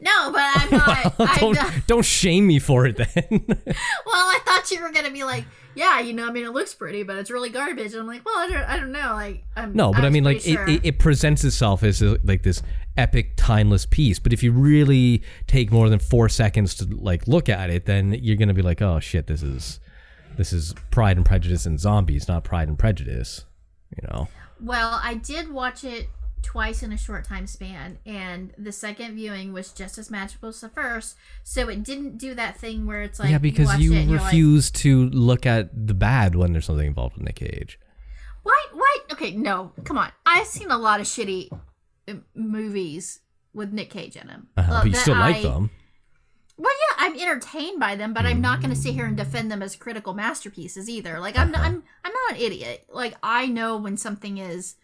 No, 0.00 0.32
but 0.32 0.40
I'm 0.42 0.70
not. 0.70 1.14
I'm 1.20 1.38
don't 1.38 1.54
not. 1.54 1.72
don't 1.86 2.04
shame 2.04 2.46
me 2.46 2.58
for 2.58 2.86
it 2.86 2.96
then. 2.96 3.06
Well, 3.46 4.16
I 4.16 4.38
thought 4.44 4.70
you 4.70 4.80
were 4.82 4.90
gonna 4.90 5.10
be 5.10 5.22
like, 5.22 5.44
yeah, 5.74 6.00
you 6.00 6.14
know, 6.14 6.26
I 6.26 6.32
mean, 6.32 6.44
it 6.46 6.50
looks 6.52 6.74
pretty, 6.74 7.02
but 7.02 7.16
it's 7.18 7.30
really 7.30 7.50
garbage. 7.50 7.92
And 7.92 8.00
I'm 8.00 8.06
like, 8.06 8.24
well, 8.24 8.36
I 8.38 8.48
don't, 8.48 8.62
I 8.62 8.76
don't 8.78 8.90
know. 8.90 9.12
Like, 9.12 9.44
I'm 9.56 9.74
No, 9.74 9.92
but 9.92 10.00
I 10.00 10.04
was 10.04 10.12
mean, 10.14 10.24
like 10.24 10.40
sure. 10.40 10.66
it, 10.66 10.80
it 10.84 10.98
presents 10.98 11.44
itself 11.44 11.82
as 11.82 12.00
a, 12.00 12.18
like 12.24 12.42
this 12.42 12.62
epic, 12.96 13.34
timeless 13.36 13.84
piece. 13.84 14.18
But 14.18 14.32
if 14.32 14.42
you 14.42 14.50
really 14.50 15.22
take 15.46 15.70
more 15.70 15.90
than 15.90 15.98
four 15.98 16.28
seconds 16.30 16.74
to 16.76 16.86
like 16.86 17.28
look 17.28 17.48
at 17.50 17.68
it, 17.68 17.84
then 17.84 18.14
you're 18.14 18.36
gonna 18.36 18.54
be 18.54 18.62
like, 18.62 18.80
oh 18.80 18.98
shit, 18.98 19.26
this 19.26 19.42
is 19.42 19.78
this 20.38 20.52
is 20.54 20.74
Pride 20.90 21.18
and 21.18 21.26
Prejudice 21.26 21.66
and 21.66 21.78
zombies, 21.78 22.26
not 22.28 22.44
Pride 22.44 22.66
and 22.66 22.78
Prejudice. 22.78 23.44
You 23.94 24.08
know, 24.08 24.28
Well, 24.58 24.98
I 25.02 25.14
did 25.14 25.50
watch 25.50 25.84
it 25.84 26.08
twice 26.42 26.82
in 26.82 26.92
a 26.92 26.96
short 26.98 27.24
time 27.24 27.46
span, 27.46 27.98
and 28.06 28.52
the 28.58 28.72
second 28.72 29.14
viewing 29.14 29.52
was 29.52 29.72
just 29.72 29.98
as 29.98 30.10
magical 30.10 30.48
as 30.48 30.60
the 30.60 30.68
first. 30.68 31.16
So 31.44 31.68
it 31.68 31.82
didn't 31.82 32.18
do 32.18 32.34
that 32.34 32.58
thing 32.58 32.86
where 32.86 33.02
it's 33.02 33.18
like 33.18 33.30
yeah, 33.30 33.38
because 33.38 33.78
you 33.78 33.94
like, 33.94 34.08
refuse 34.08 34.70
to 34.72 35.06
look 35.10 35.46
at 35.46 35.86
the 35.86 35.94
bad 35.94 36.34
when 36.34 36.52
there's 36.52 36.66
something 36.66 36.86
involved 36.86 37.16
with 37.16 37.24
Nick 37.24 37.36
Cage. 37.36 37.78
Why? 38.42 38.66
Why? 38.72 38.98
Okay, 39.12 39.32
no, 39.32 39.72
come 39.84 39.98
on. 39.98 40.12
I've 40.24 40.46
seen 40.46 40.70
a 40.70 40.78
lot 40.78 41.00
of 41.00 41.06
shitty 41.06 41.48
uh, 42.08 42.14
movies 42.34 43.20
with 43.52 43.72
Nick 43.72 43.90
Cage 43.90 44.16
in 44.16 44.26
them. 44.26 44.48
Uh-huh, 44.56 44.72
uh, 44.72 44.80
but 44.82 44.88
you 44.88 44.94
still 44.94 45.16
like 45.16 45.42
them. 45.42 45.70
Well, 46.56 46.72
yeah, 46.72 47.06
I'm 47.06 47.18
entertained 47.18 47.80
by 47.80 47.96
them, 47.96 48.12
but 48.12 48.26
I'm 48.26 48.42
not 48.42 48.60
going 48.60 48.68
to 48.68 48.76
sit 48.78 48.92
here 48.92 49.06
and 49.06 49.16
defend 49.16 49.50
them 49.50 49.62
as 49.62 49.76
critical 49.76 50.12
masterpieces 50.12 50.90
either. 50.90 51.18
Like 51.18 51.38
I'm, 51.38 51.54
Uh-huh. 51.54 51.64
I'm, 51.64 51.82
I'm 52.04 52.12
not 52.12 52.36
an 52.36 52.42
idiot. 52.42 52.84
Like 52.92 53.16
I 53.22 53.46
know 53.46 53.78
when 53.78 53.96
something 53.96 54.36
is 54.38 54.76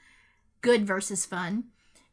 good 0.62 0.86
versus 0.86 1.24
fun, 1.26 1.64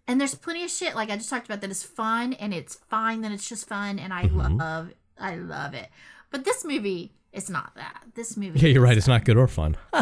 and 0.07 0.19
there's 0.19 0.35
plenty 0.35 0.63
of 0.63 0.69
shit 0.69 0.95
like 0.95 1.09
I 1.09 1.15
just 1.17 1.29
talked 1.29 1.45
about 1.47 1.61
that 1.61 1.71
is 1.71 1.83
fun 1.83 2.33
and 2.33 2.53
it's 2.53 2.75
fine. 2.89 3.21
Then 3.21 3.31
it's 3.31 3.47
just 3.47 3.67
fun, 3.67 3.99
and 3.99 4.13
I 4.13 4.23
Mhm. 4.27 4.59
love, 4.59 4.93
I 5.19 5.35
love 5.35 5.73
it. 5.73 5.89
But 6.31 6.43
this 6.45 6.63
movie, 6.65 7.13
it's 7.31 7.49
not 7.49 7.73
that. 7.75 8.03
This 8.15 8.35
movie, 8.37 8.59
Yeah, 8.59 8.69
you're 8.69 8.81
right. 8.83 8.93
is- 8.93 8.99
It's 8.99 9.07
not 9.07 9.23
good 9.25 9.37
or 9.37 9.47
fun. 9.47 9.75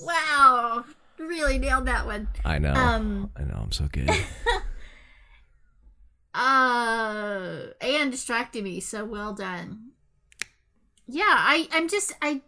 wow, 0.00 0.84
really 1.18 1.58
nailed 1.58 1.86
that 1.86 2.06
one. 2.06 2.28
I 2.44 2.58
know. 2.58 2.72
Um, 2.74 3.30
I 3.36 3.42
know. 3.44 3.60
I'm 3.62 3.72
so 3.72 3.86
good. 3.90 4.10
uh 6.36 7.66
and 7.80 8.10
distracted 8.10 8.64
me 8.64 8.80
so 8.80 9.04
well 9.04 9.32
done 9.32 9.90
yeah 11.06 11.22
i 11.28 11.68
i'm 11.70 11.88
just 11.88 12.12
i 12.20 12.42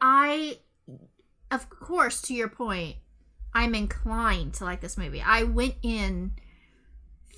i 0.00 0.58
of 1.50 1.68
course 1.70 2.20
to 2.22 2.34
your 2.34 2.48
point 2.48 2.96
i'm 3.54 3.74
inclined 3.74 4.54
to 4.54 4.64
like 4.64 4.80
this 4.80 4.96
movie 4.98 5.22
i 5.22 5.42
went 5.42 5.74
in 5.82 6.32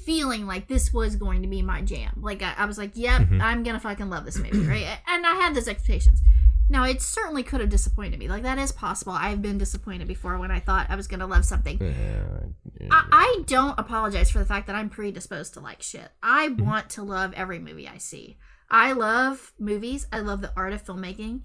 feeling 0.05 0.47
like 0.47 0.67
this 0.67 0.93
was 0.93 1.15
going 1.15 1.43
to 1.43 1.49
be 1.49 1.63
my 1.63 1.81
jam 1.81 2.19
like 2.21 2.43
i, 2.43 2.55
I 2.59 2.65
was 2.67 2.77
like 2.77 2.91
yep 2.95 3.23
Mhm. 3.23 3.41
i'm 3.41 3.63
gonna 3.63 3.79
fucking 3.81 4.11
love 4.11 4.25
this 4.25 4.37
movie 4.39 4.67
right 4.67 4.99
and 5.09 5.25
i 5.27 5.35
had 5.35 5.55
those 5.55 5.69
expectations 5.69 6.21
now 6.69 6.85
it 6.85 7.01
certainly 7.01 7.43
could 7.45 7.61
have 7.61 7.69
disappointed 7.69 8.19
me 8.19 8.29
like 8.29 8.43
that 8.43 8.59
is 8.59 8.73
possible 8.73 9.13
i've 9.13 9.41
been 9.43 9.59
disappointed 9.59 10.09
before 10.09 10.39
when 10.39 10.51
i 10.51 10.59
thought 10.59 10.87
i 10.91 10.97
was 10.97 11.07
gonna 11.07 11.27
love 11.27 11.45
something 11.45 11.79
Yeah, 11.81 12.89
I, 12.91 13.05
I 13.13 13.43
don't 13.47 13.79
apologize 13.79 14.29
for 14.31 14.41
the 14.41 14.45
fact 14.45 14.67
that 14.67 14.75
I'm 14.75 14.89
predisposed 14.91 15.55
to 15.55 15.61
like 15.61 15.83
shit. 15.83 16.09
I 16.21 16.49
Mm-hmm. 16.49 16.67
want 16.67 16.91
to 16.91 17.03
love 17.05 17.33
every 17.35 17.61
movie 17.61 17.87
I 17.87 17.99
see. 17.99 18.39
I 18.69 18.91
love 18.93 19.53
movies. 19.59 20.09
I 20.13 20.19
love 20.19 20.41
the 20.41 20.53
art 20.57 20.73
of 20.73 20.83
filmmaking. 20.85 21.43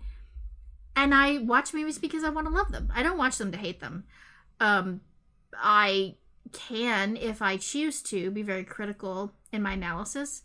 And 0.98 1.14
I 1.14 1.38
watch 1.38 1.76
movies 1.76 2.00
because 2.00 2.24
I 2.24 2.30
want 2.30 2.48
to 2.48 2.54
love 2.54 2.72
them. 2.72 2.92
I 2.94 3.04
don't 3.04 3.20
watch 3.20 3.38
them 3.38 3.52
to 3.52 3.58
hate 3.58 3.80
them. 3.80 4.04
Um, 4.60 5.02
I 5.56 6.16
can, 6.52 7.16
if 7.16 7.40
I 7.40 7.58
choose 7.58 8.02
to, 8.02 8.32
be 8.32 8.42
very 8.42 8.64
critical 8.64 9.32
in 9.54 9.62
my 9.62 9.74
analysis. 9.74 10.42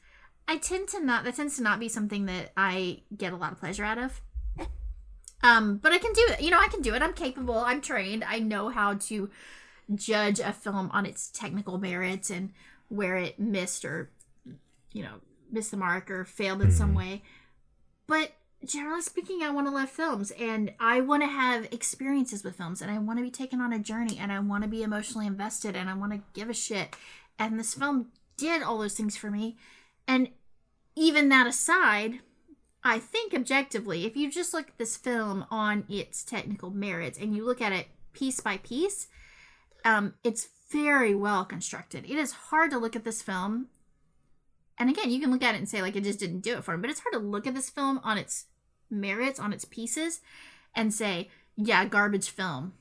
I 0.46 0.58
tend 0.58 0.88
to 0.88 1.02
not, 1.02 1.24
that 1.24 1.36
tends 1.36 1.56
to 1.56 1.62
not 1.62 1.80
be 1.80 1.88
something 1.88 2.26
that 2.26 2.52
I 2.54 3.00
get 3.16 3.32
a 3.32 3.36
lot 3.36 3.52
of 3.52 3.58
pleasure 3.58 3.82
out 3.82 3.96
of. 3.96 4.20
Um, 5.42 5.78
but 5.78 5.92
I 5.92 5.98
can 5.98 6.12
do 6.12 6.26
it. 6.28 6.42
You 6.42 6.50
know, 6.50 6.60
I 6.60 6.68
can 6.68 6.82
do 6.82 6.94
it. 6.94 7.00
I'm 7.00 7.14
capable. 7.14 7.56
I'm 7.56 7.80
trained. 7.80 8.22
I 8.22 8.38
know 8.38 8.68
how 8.68 8.94
to 8.94 9.30
judge 9.94 10.38
a 10.38 10.52
film 10.52 10.90
on 10.92 11.06
its 11.06 11.28
technical 11.28 11.78
merits 11.78 12.28
and 12.28 12.52
where 12.90 13.16
it 13.16 13.40
missed 13.40 13.86
or 13.86 14.10
you 14.92 15.02
know 15.02 15.14
missed 15.50 15.70
the 15.70 15.76
mark 15.76 16.10
or 16.10 16.24
failed 16.24 16.62
in 16.62 16.70
some 16.70 16.94
way 16.94 17.22
but 18.06 18.32
generally 18.64 19.02
speaking 19.02 19.42
i 19.42 19.50
want 19.50 19.66
to 19.66 19.72
love 19.72 19.90
films 19.90 20.30
and 20.32 20.72
i 20.78 21.00
want 21.00 21.22
to 21.22 21.28
have 21.28 21.64
experiences 21.72 22.44
with 22.44 22.56
films 22.56 22.80
and 22.80 22.90
i 22.90 22.98
want 22.98 23.18
to 23.18 23.22
be 23.22 23.30
taken 23.30 23.60
on 23.60 23.72
a 23.72 23.78
journey 23.78 24.18
and 24.18 24.32
i 24.32 24.38
want 24.38 24.62
to 24.62 24.68
be 24.68 24.82
emotionally 24.82 25.26
invested 25.26 25.76
and 25.76 25.90
i 25.90 25.94
want 25.94 26.12
to 26.12 26.20
give 26.32 26.48
a 26.48 26.54
shit 26.54 26.96
and 27.38 27.58
this 27.58 27.74
film 27.74 28.06
did 28.36 28.62
all 28.62 28.78
those 28.78 28.94
things 28.94 29.16
for 29.16 29.30
me 29.30 29.56
and 30.06 30.28
even 30.94 31.28
that 31.28 31.46
aside 31.46 32.20
i 32.84 32.98
think 32.98 33.34
objectively 33.34 34.04
if 34.04 34.16
you 34.16 34.30
just 34.30 34.54
look 34.54 34.68
at 34.68 34.78
this 34.78 34.96
film 34.96 35.44
on 35.50 35.84
its 35.88 36.22
technical 36.24 36.70
merits 36.70 37.18
and 37.18 37.34
you 37.34 37.44
look 37.44 37.60
at 37.60 37.72
it 37.72 37.88
piece 38.12 38.40
by 38.40 38.56
piece 38.58 39.08
um, 39.84 40.14
it's 40.22 40.48
very 40.70 41.14
well 41.14 41.44
constructed. 41.44 42.04
It 42.04 42.16
is 42.16 42.32
hard 42.32 42.70
to 42.70 42.78
look 42.78 42.96
at 42.96 43.04
this 43.04 43.22
film, 43.22 43.68
and 44.78 44.88
again, 44.88 45.10
you 45.10 45.20
can 45.20 45.30
look 45.30 45.42
at 45.42 45.54
it 45.54 45.58
and 45.58 45.68
say 45.68 45.82
like 45.82 45.96
it 45.96 46.04
just 46.04 46.18
didn't 46.18 46.40
do 46.40 46.56
it 46.56 46.64
for 46.64 46.74
him, 46.74 46.80
but 46.80 46.90
it's 46.90 47.00
hard 47.00 47.12
to 47.12 47.18
look 47.18 47.46
at 47.46 47.54
this 47.54 47.70
film 47.70 48.00
on 48.02 48.18
its 48.18 48.46
merits, 48.92 49.40
on 49.40 49.52
its 49.52 49.64
pieces, 49.64 50.20
and 50.74 50.92
say, 50.94 51.28
yeah, 51.56 51.84
garbage 51.84 52.30
film. 52.30 52.74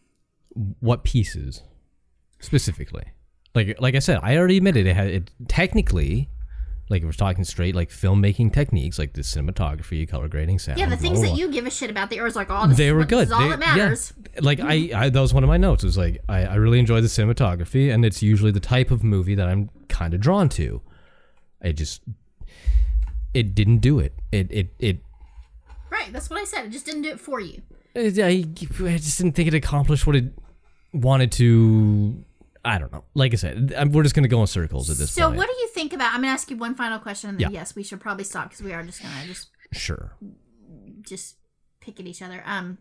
what 0.80 1.04
pieces 1.04 1.64
specifically? 2.40 3.04
Like, 3.56 3.80
like 3.82 3.96
I 3.96 4.00
said, 4.00 4.20
I 4.22 4.38
already 4.38 4.58
admitted 4.58 4.86
it 4.88 4.96
had 4.96 5.08
it 5.08 5.32
technically. 5.48 6.30
Like 6.90 7.04
if 7.04 7.06
we're 7.06 7.14
talking 7.14 7.46
straight, 7.46 7.74
like 7.74 7.90
filmmaking 7.90 8.52
techniques, 8.52 9.00
like 9.00 9.14
the 9.14 9.22
cinematography, 9.22 10.08
color 10.10 10.28
grading, 10.28 10.60
sound. 10.60 10.78
Yeah, 10.78 10.86
the 10.88 10.98
blah, 10.98 11.02
things 11.02 11.20
blah, 11.20 11.30
that 11.30 11.38
you 11.38 11.50
give 11.50 11.66
a 11.66 11.70
shit 11.70 11.90
about, 11.90 12.10
the 12.10 12.18
it's 12.18 12.36
like, 12.36 12.48
oh, 12.50 12.68
they 12.68 12.92
were 12.92 13.06
good. 13.06 13.32
All 13.32 13.40
They- 13.40 13.50
that 13.50 13.60
matters. 13.60 14.12
Yeah. 14.34 14.40
Like 14.42 14.60
I, 14.60 14.90
I, 14.94 15.10
that 15.10 15.20
was 15.22 15.34
one 15.34 15.44
of 15.44 15.48
my 15.48 15.56
notes. 15.56 15.84
It 15.84 15.88
was 15.88 15.98
like 15.98 16.22
I, 16.28 16.44
I 16.44 16.56
really 16.56 16.80
enjoy 16.80 17.00
the 17.00 17.08
cinematography, 17.08 17.94
and 17.94 18.04
it's 18.04 18.22
usually 18.22 18.52
the 18.52 18.60
type 18.60 18.92
of 18.92 19.06
movie 19.06 19.36
that 19.36 19.48
I'm 19.48 19.70
kind 19.88 20.14
of 20.14 20.20
drawn 20.20 20.50
to. 20.50 20.82
I 21.64 21.72
just, 21.72 22.02
it 23.34 23.56
didn't 23.56 23.78
do 23.78 24.00
it. 24.00 24.14
It, 24.34 24.52
it, 24.52 24.74
it. 24.80 24.98
Right, 26.03 26.11
that's 26.14 26.30
what 26.30 26.40
I 26.40 26.45
said. 26.45 26.65
It 26.65 26.69
just 26.72 26.86
didn't 26.86 27.03
do 27.03 27.10
it 27.10 27.19
for 27.19 27.40
you. 27.40 27.61
I, 27.95 27.99
I 28.02 28.41
just 28.98 29.18
didn't 29.18 29.34
think 29.34 29.48
it 29.48 29.53
accomplished 29.53 30.07
what 30.07 30.15
it 30.15 30.26
wanted 30.94 31.32
to. 31.34 32.23
I 32.64 32.78
don't 32.80 32.91
know. 32.91 33.03
Like 33.14 33.34
I 33.34 33.36
said, 33.38 33.73
I'm, 33.78 33.91
we're 33.91 34.03
just 34.03 34.15
gonna 34.15 34.28
go 34.28 34.41
in 34.41 34.48
circles 34.48 34.90
at 34.90 34.98
this 34.98 35.11
So, 35.11 35.23
point. 35.23 35.34
So, 35.34 35.38
what 35.38 35.48
do 35.48 35.53
you 35.61 35.68
think 35.69 35.94
about? 35.94 36.14
I'm 36.14 36.22
gonna 36.22 36.34
ask 36.34 36.49
you 36.49 36.57
one 36.57 36.76
final 36.76 36.99
question, 36.99 37.32
and 37.32 37.40
then 37.40 37.52
Yeah. 37.52 37.60
yes, 37.60 37.76
we 37.76 37.84
should 37.84 37.99
probably 37.99 38.23
stop 38.23 38.49
because 38.49 38.64
we 38.64 38.72
are 38.73 38.84
just 38.84 39.02
gonna 39.02 39.26
just 39.26 39.49
Sure. 39.73 40.15
just 41.02 41.38
pick 41.82 41.99
at 41.99 42.06
each 42.06 42.22
other. 42.22 42.41
Um, 42.45 42.78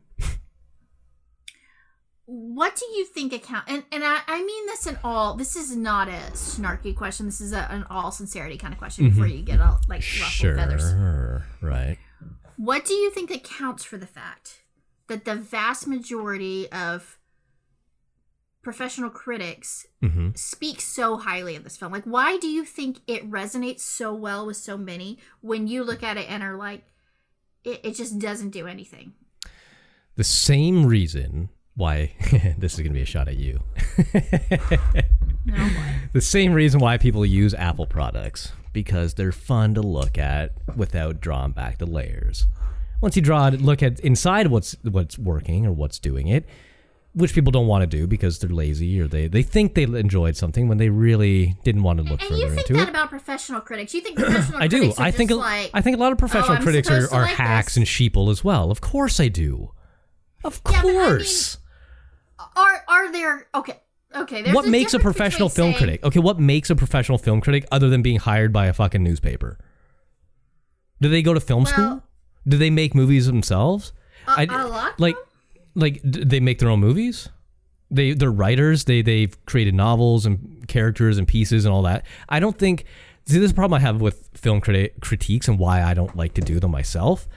what 2.27 2.77
do 2.77 2.85
you 2.97 3.05
think 3.07 3.33
account? 3.33 3.65
And 3.69 3.83
and 3.91 4.05
I, 4.05 4.21
I 4.27 4.45
mean 4.45 4.67
this 4.67 4.87
in 4.87 4.99
all. 5.03 5.35
This 5.35 5.57
is 5.57 5.75
not 5.75 6.09
a 6.09 6.21
snarky 6.33 6.95
question. 6.95 7.27
This 7.27 7.41
is 7.41 7.53
a, 7.53 7.67
an 7.71 7.85
all 7.91 8.13
sincerity 8.13 8.57
kind 8.57 8.73
of 8.73 8.79
question 8.79 9.09
before 9.09 9.27
you 9.27 9.43
get 9.43 9.61
all 9.61 9.81
like 9.89 10.05
ruffled 10.21 10.57
feathers. 10.57 10.85
Mm-hmm. 10.85 10.99
Sure. 11.01 11.45
Right. 11.63 11.99
What 12.63 12.85
do 12.85 12.93
you 12.93 13.11
think 13.11 13.31
accounts 13.31 13.85
for 13.85 13.97
the 13.97 14.07
fact 14.07 14.61
that 15.09 15.25
the 15.25 15.35
vast 15.35 15.87
majority 15.87 16.71
of 16.71 17.19
professional 18.61 19.09
critics 19.09 19.87
Mm-hmm. 20.03 20.31
speak 20.35 20.83
so 20.83 21.17
highly 21.17 21.57
of 21.57 21.65
this 21.65 21.79
film? 21.79 21.91
Like, 21.91 22.05
why 22.05 22.37
do 22.37 22.49
you 22.49 22.67
think 22.67 22.99
it 23.07 23.31
resonates 23.31 23.81
so 23.81 24.13
well 24.13 24.45
with 24.45 24.59
so 24.59 24.77
many 24.77 25.17
when 25.41 25.69
you 25.69 25.83
look 25.83 26.03
at 26.03 26.19
it 26.19 26.31
and 26.31 26.43
are 26.43 26.55
like, 26.57 26.85
it, 27.65 27.81
it 27.83 27.95
just 27.95 28.19
doesn't 28.19 28.51
do 28.51 28.67
anything? 28.67 29.15
The 30.17 30.25
same 30.25 30.85
reason 30.85 31.49
why 31.77 32.13
this 32.59 32.75
is 32.75 32.81
gonna 32.81 32.93
be 32.93 33.01
a 33.01 33.07
shot 33.07 33.27
at 33.27 33.39
you. 33.39 33.61
No 35.47 35.71
the 36.13 36.21
same 36.21 36.53
reason 36.53 36.81
why 36.81 36.99
people 36.99 37.25
use 37.25 37.55
Apple 37.55 37.87
products 37.87 38.53
because 38.73 39.15
they're 39.15 39.33
fun 39.33 39.75
to 39.75 39.83
look 39.83 40.17
at 40.19 40.53
without 40.77 41.21
drawing 41.21 41.53
back 41.53 41.79
the 41.79 41.87
layers. 41.87 42.47
Once 43.01 43.17
you 43.17 43.23
draw 43.23 43.47
it, 43.49 43.61
look 43.61 43.83
at 43.83 43.99
inside 44.01 44.49
what's 44.49 44.77
what's 44.83 45.19
working 45.19 45.67
or 45.67 45.73
what's 45.73 45.99
doing 45.99 46.29
it, 46.29 46.45
which 47.15 47.35
people 47.35 47.51
don't 47.51 47.67
want 47.67 47.83
to 47.83 47.87
do 47.87 48.07
because 48.07 48.39
they're 48.39 48.51
lazy 48.51 49.01
or 49.01 49.09
they, 49.09 49.27
they 49.27 49.43
think 49.43 49.75
they 49.75 49.85
enjoyed 49.85 50.37
something 50.37 50.69
when 50.69 50.77
they 50.79 50.91
really 50.91 51.57
didn't 51.65 51.83
want 51.83 51.99
to 51.99 52.03
look 52.05 52.21
And 52.21 52.29
further 52.29 52.43
you 52.43 52.49
think 52.51 52.61
into 52.69 52.75
that 52.75 52.89
it. 52.89 52.91
about 52.91 53.09
professional 53.09 53.61
critics? 53.63 53.95
You 53.95 54.03
think 54.03 54.19
professional 54.19 54.59
I 54.63 54.69
do. 54.69 54.91
are 54.91 54.95
I 54.99 55.11
think 55.11 55.31
a, 55.31 55.35
like, 55.37 55.71
I 55.73 55.81
think 55.81 55.97
a 55.97 56.01
lot 56.01 56.13
of 56.13 56.17
oh, 56.17 56.21
professional 56.21 56.57
I'm 56.59 56.63
critics 56.63 56.91
are, 56.91 57.13
are 57.13 57.23
like 57.23 57.35
hacks 57.37 57.75
this. 57.75 57.77
and 57.79 57.87
sheeple 57.87 58.31
as 58.31 58.45
well. 58.45 58.71
Of 58.71 58.81
course 58.83 59.19
I 59.19 59.29
do. 59.29 59.73
Of 60.45 60.63
Yeah, 60.69 60.83
but 60.83 60.89
I 60.89 60.93
mean, 60.93 61.01
course. 61.01 61.59
are 62.57 62.85
are 62.89 63.13
there 63.13 63.47
okay? 63.55 63.81
Okay, 64.15 64.53
what 64.53 64.67
makes 64.67 64.93
a 64.95 64.99
professional 64.99 65.49
film 65.49 65.69
saying- 65.73 65.79
critic? 65.79 66.05
Okay, 66.05 66.19
what 66.19 66.39
makes 66.41 66.69
a 66.71 66.77
professional 66.77 67.17
film 67.19 67.41
critic 67.41 67.65
other 67.71 67.89
than 67.89 68.03
being 68.03 68.19
hired 68.19 68.53
by 68.53 68.67
a 68.67 68.73
fucking 68.73 69.03
newspaper? 69.03 69.59
Do 71.01 71.09
they 71.09 71.23
go 71.23 71.33
to 71.35 71.41
film 71.41 71.65
Well- 71.65 71.73
school? 71.73 72.03
Do 72.49 72.57
they 72.57 72.71
make 72.71 72.95
movies 72.95 73.27
themselves? 73.27 73.93
A- 74.27 74.47
a 74.49 74.67
lot 74.67 74.99
like 74.99 75.17
like 75.75 76.01
they 76.03 76.41
make 76.41 76.59
their 76.59 76.69
own 76.71 76.81
movies. 76.81 77.29
They 77.91 78.13
they're 78.13 78.31
writers. 78.33 78.85
They 78.85 79.03
they've 79.03 79.37
created 79.47 79.75
novels 79.75 80.27
and 80.27 80.67
characters 80.69 81.19
and 81.19 81.29
pieces 81.29 81.65
and 81.65 81.73
all 81.73 81.83
that. 81.83 82.05
I 82.29 82.41
don't 82.41 82.59
think. 82.59 82.85
See, 83.27 83.39
this 83.39 83.53
problem 83.53 83.77
I 83.77 83.81
have 83.81 84.01
with 84.01 84.29
film 84.35 84.61
criti- 84.61 84.99
critiques 85.01 85.47
and 85.49 85.59
why 85.59 85.83
I 85.83 85.95
don't 85.95 86.17
like 86.17 86.35
to 86.35 86.41
do 86.41 86.59
them 86.59 86.71
myself 86.73 87.29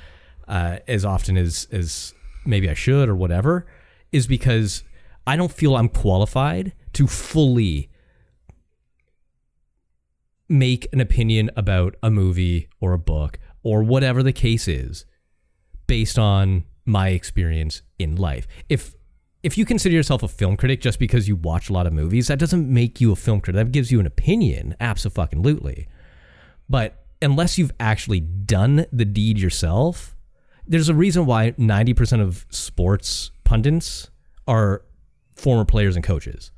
uh, 0.48 0.78
as 0.88 1.06
often 1.06 1.38
as 1.38 1.68
as 1.72 2.14
maybe 2.46 2.70
I 2.70 2.74
should 2.74 3.10
or 3.10 3.16
whatever 3.16 3.66
is 4.12 4.26
because 4.26 4.84
I 5.26 5.36
don't 5.36 5.52
feel 5.52 5.76
I'm 5.76 5.90
qualified 5.90 6.74
to 6.94 7.08
fully 7.08 7.90
make 10.50 10.88
an 10.94 11.00
opinion 11.00 11.50
about 11.56 11.96
a 12.04 12.12
movie 12.12 12.70
or 12.80 12.94
a 12.94 13.00
book 13.00 13.40
or 13.64 13.84
whatever 13.84 14.22
the 14.22 14.34
case 14.34 14.68
is 14.68 15.06
based 15.88 16.20
on 16.20 16.66
my 16.86 17.10
experience 17.10 17.82
in 17.98 18.16
life. 18.16 18.48
If 18.70 18.96
if 19.42 19.58
you 19.58 19.66
consider 19.66 19.94
yourself 19.94 20.24
a 20.24 20.28
film 20.30 20.56
critic 20.56 20.80
just 20.80 21.00
because 21.00 21.28
you 21.28 21.36
watch 21.36 21.70
a 21.70 21.74
lot 21.74 21.86
of 21.86 21.92
movies, 21.92 22.28
that 22.28 22.40
doesn't 22.40 22.70
make 22.70 23.02
you 23.02 23.12
a 23.12 23.16
film 23.16 23.42
critic. 23.42 23.66
That 23.66 23.72
gives 23.74 23.92
you 23.92 24.00
an 24.00 24.06
opinion, 24.06 24.74
absolutely. 24.80 25.90
But 26.70 27.04
unless 27.22 27.58
you've 27.58 27.74
actually 27.78 28.22
done 28.22 28.86
the 28.94 29.04
deed 29.04 29.38
yourself, 29.38 30.16
there's 30.66 30.88
a 30.88 30.94
reason 30.94 31.26
why 31.26 31.52
90% 31.52 32.22
of 32.22 32.46
sports 32.50 33.32
pundits 33.44 34.10
are 34.48 34.84
former 35.36 35.66
players 35.66 35.96
and 35.96 36.04
coaches. 36.04 36.52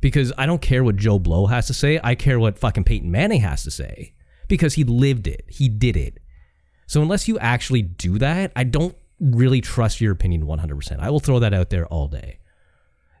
Because 0.00 0.32
I 0.38 0.46
don't 0.46 0.62
care 0.62 0.84
what 0.84 0.96
Joe 0.96 1.18
Blow 1.18 1.46
has 1.46 1.66
to 1.66 1.74
say, 1.74 1.98
I 2.02 2.14
care 2.14 2.38
what 2.38 2.58
fucking 2.58 2.84
Peyton 2.84 3.10
Manning 3.10 3.40
has 3.40 3.64
to 3.64 3.70
say. 3.70 4.14
Because 4.46 4.74
he 4.74 4.84
lived 4.84 5.26
it, 5.26 5.44
he 5.48 5.68
did 5.68 5.96
it. 5.96 6.18
So 6.86 7.02
unless 7.02 7.28
you 7.28 7.38
actually 7.38 7.82
do 7.82 8.18
that, 8.18 8.52
I 8.56 8.64
don't 8.64 8.96
really 9.20 9.60
trust 9.60 10.00
your 10.00 10.12
opinion 10.12 10.46
100%. 10.46 11.00
I 11.00 11.10
will 11.10 11.20
throw 11.20 11.38
that 11.40 11.52
out 11.52 11.70
there 11.70 11.86
all 11.86 12.08
day. 12.08 12.38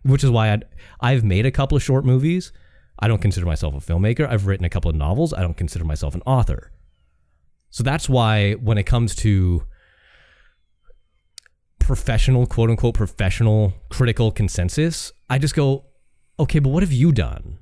Which 0.04 0.24
is 0.24 0.30
why 0.30 0.52
I'd, 0.52 0.64
I've 1.00 1.24
made 1.24 1.44
a 1.44 1.50
couple 1.50 1.76
of 1.76 1.82
short 1.82 2.04
movies. 2.04 2.52
I 2.98 3.08
don't 3.08 3.20
consider 3.20 3.46
myself 3.46 3.74
a 3.74 3.92
filmmaker. 3.92 4.28
I've 4.28 4.46
written 4.46 4.64
a 4.64 4.70
couple 4.70 4.90
of 4.90 4.96
novels. 4.96 5.34
I 5.34 5.42
don't 5.42 5.56
consider 5.56 5.84
myself 5.84 6.14
an 6.14 6.22
author. 6.24 6.72
So 7.70 7.82
that's 7.82 8.08
why 8.08 8.54
when 8.54 8.78
it 8.78 8.84
comes 8.84 9.14
to 9.16 9.64
professional, 11.88 12.46
quote 12.46 12.68
unquote, 12.68 12.94
professional 12.94 13.72
critical 13.88 14.30
consensus, 14.30 15.10
I 15.30 15.38
just 15.38 15.54
go, 15.54 15.86
okay, 16.38 16.58
but 16.58 16.68
what 16.68 16.82
have 16.82 16.92
you 16.92 17.12
done? 17.12 17.58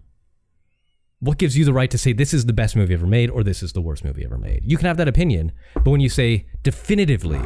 What 1.20 1.38
gives 1.38 1.56
you 1.56 1.64
the 1.64 1.72
right 1.72 1.90
to 1.90 1.96
say 1.96 2.12
this 2.12 2.34
is 2.34 2.44
the 2.44 2.52
best 2.52 2.74
movie 2.74 2.92
ever 2.92 3.06
made 3.06 3.30
or 3.30 3.44
this 3.44 3.62
is 3.62 3.72
the 3.72 3.80
worst 3.80 4.04
movie 4.04 4.24
ever 4.24 4.36
made? 4.36 4.62
You 4.64 4.76
can 4.76 4.86
have 4.86 4.96
that 4.96 5.06
opinion, 5.06 5.52
but 5.74 5.86
when 5.90 6.00
you 6.00 6.08
say 6.08 6.46
definitively 6.64 7.40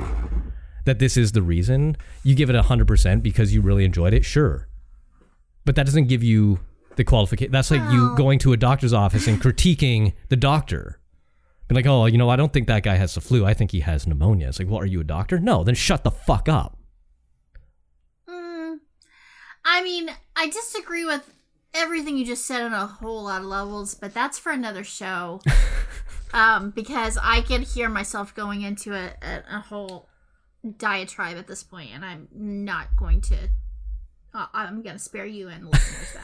that 0.87 0.99
this 0.99 1.19
is 1.19 1.33
the 1.33 1.43
reason, 1.43 1.99
you 2.25 2.35
give 2.35 2.49
it 2.49 2.57
100% 2.57 3.23
because 3.23 3.55
you 3.55 3.61
really 3.61 3.85
enjoyed 3.85 4.15
it, 4.15 4.25
sure. 4.25 4.67
But 5.67 5.77
that 5.77 5.85
doesn't 5.85 6.09
give 6.09 6.25
you 6.25 6.61
the 6.97 7.05
qualification. 7.05 7.53
That's 7.53 7.71
like 7.71 7.93
you 7.93 8.17
going 8.17 8.39
to 8.41 8.55
a 8.55 8.57
doctor's 8.57 8.95
office 8.95 9.27
and 9.27 9.41
critiquing 9.41 10.15
the 10.31 10.37
doctor. 10.37 10.99
Be 11.71 11.77
like, 11.77 11.87
oh, 11.87 12.07
you 12.07 12.19
know, 12.19 12.29
I 12.29 12.35
don't 12.35 12.53
think 12.53 12.67
that 12.67 12.83
guy 12.83 12.97
has 12.97 13.15
the 13.15 13.21
flu. 13.21 13.47
I 13.47 13.55
think 13.55 13.71
he 13.71 13.79
has 13.79 14.05
pneumonia. 14.05 14.49
It's 14.49 14.59
like, 14.59 14.69
well, 14.69 14.81
are 14.81 14.87
you 14.87 15.03
a 15.03 15.05
doctor? 15.05 15.39
No, 15.39 15.63
then 15.63 15.77
shut 15.77 16.03
the 16.03 16.11
fuck 16.11 16.49
up. 16.49 16.77
Mm, 18.29 18.79
I 19.65 19.81
mean, 19.81 20.11
I 20.35 20.49
disagree 20.49 21.05
with 21.05 21.33
everything 21.73 22.17
you 22.17 22.27
just 22.27 22.45
said 22.45 22.63
on 22.63 22.73
a 22.73 22.89
whole 22.89 23.23
lot 23.23 23.43
of 23.43 23.47
levels, 23.47 23.95
but 23.95 24.13
that's 24.13 24.37
for 24.37 24.51
another 24.51 24.83
show. 24.83 25.43
um, 26.35 26.71
because 26.71 27.17
I 27.23 27.41
can 27.43 27.63
hear 27.63 27.89
myself 27.89 28.35
going 28.35 28.63
into 28.63 28.93
a, 28.93 29.13
a, 29.23 29.45
a 29.49 29.61
whole 29.61 30.09
diatribe 30.77 31.37
at 31.37 31.47
this 31.47 31.63
point, 31.63 31.91
and 31.95 32.05
I'm 32.05 32.27
not 32.33 32.97
going 32.97 33.21
to. 33.21 33.37
Uh, 34.35 34.47
I'm 34.53 34.83
going 34.83 34.97
to 34.97 35.03
spare 35.03 35.25
you 35.25 35.47
and 35.47 35.67
listeners 35.67 36.17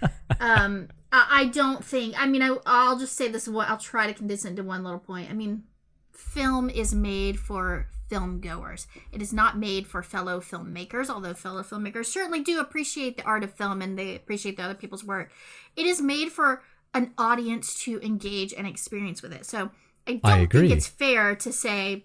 that. 0.00 0.12
um, 0.40 0.88
I, 1.12 1.26
I 1.30 1.44
don't 1.46 1.84
think. 1.84 2.20
I 2.20 2.26
mean, 2.26 2.42
I, 2.42 2.56
I'll 2.66 2.98
just 2.98 3.14
say 3.14 3.28
this. 3.28 3.48
I'll 3.48 3.76
try 3.78 4.06
to 4.06 4.14
condense 4.14 4.44
it 4.44 4.48
into 4.48 4.64
one 4.64 4.82
little 4.82 4.98
point. 4.98 5.30
I 5.30 5.34
mean, 5.34 5.64
film 6.10 6.68
is 6.68 6.94
made 6.94 7.38
for 7.38 7.86
film 8.08 8.40
goers. 8.40 8.88
It 9.12 9.22
is 9.22 9.32
not 9.32 9.56
made 9.56 9.86
for 9.86 10.02
fellow 10.02 10.40
filmmakers, 10.40 11.08
although 11.08 11.34
fellow 11.34 11.62
filmmakers 11.62 12.06
certainly 12.06 12.40
do 12.40 12.58
appreciate 12.58 13.16
the 13.16 13.22
art 13.22 13.44
of 13.44 13.54
film 13.54 13.80
and 13.80 13.96
they 13.96 14.16
appreciate 14.16 14.56
the 14.56 14.64
other 14.64 14.74
people's 14.74 15.04
work. 15.04 15.30
It 15.76 15.86
is 15.86 16.02
made 16.02 16.32
for 16.32 16.62
an 16.92 17.12
audience 17.16 17.74
to 17.84 18.00
engage 18.00 18.52
and 18.52 18.66
experience 18.66 19.22
with 19.22 19.32
it. 19.32 19.46
So 19.46 19.70
I 20.06 20.14
don't 20.14 20.26
I 20.26 20.46
think 20.46 20.72
it's 20.72 20.88
fair 20.88 21.36
to 21.36 21.52
say, 21.52 22.04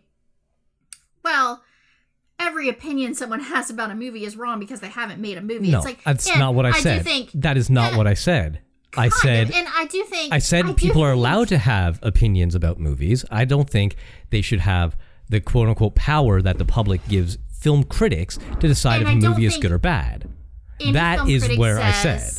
well, 1.23 1.63
every 2.39 2.69
opinion 2.69 3.15
someone 3.15 3.39
has 3.39 3.69
about 3.69 3.91
a 3.91 3.95
movie 3.95 4.25
is 4.25 4.35
wrong 4.35 4.59
because 4.59 4.79
they 4.79 4.89
haven't 4.89 5.19
made 5.19 5.37
a 5.37 5.41
movie. 5.41 5.71
no, 5.71 5.77
it's 5.77 5.85
like 5.85 6.03
that's 6.03 6.37
not 6.37 6.53
what 6.53 6.65
I 6.65 6.71
do 6.71 6.79
said. 6.81 7.03
think 7.03 7.31
that 7.33 7.57
is 7.57 7.69
not 7.69 7.91
yeah, 7.91 7.97
what 7.97 8.07
I 8.07 8.13
said. 8.13 8.61
I 8.97 9.09
said 9.09 9.49
of, 9.49 9.55
and 9.55 9.67
I 9.75 9.85
do 9.87 10.03
think 10.05 10.33
I 10.33 10.39
said 10.39 10.65
do 10.65 10.73
people 10.73 11.01
are 11.01 11.11
allowed 11.11 11.49
to 11.49 11.57
have 11.57 11.99
opinions 12.01 12.55
about 12.55 12.79
movies. 12.79 13.25
I 13.29 13.45
don't 13.45 13.69
think 13.69 13.95
they 14.29 14.41
should 14.41 14.61
have 14.61 14.95
the 15.29 15.41
quote 15.41 15.67
unquote 15.67 15.95
power 15.95 16.41
that 16.41 16.57
the 16.57 16.65
public 16.65 17.05
gives 17.07 17.37
film 17.49 17.83
critics 17.83 18.37
to 18.59 18.67
decide 18.67 19.01
if 19.01 19.07
I 19.07 19.11
a 19.11 19.15
movie 19.15 19.45
is 19.45 19.57
good 19.57 19.71
or 19.71 19.79
bad. 19.79 20.29
That 20.79 20.85
is 20.87 20.93
That 20.93 21.15
film 21.17 21.29
is 21.29 21.43
critic 21.43 21.59
where 21.59 21.79
I 21.79 21.91
said. 21.91 22.31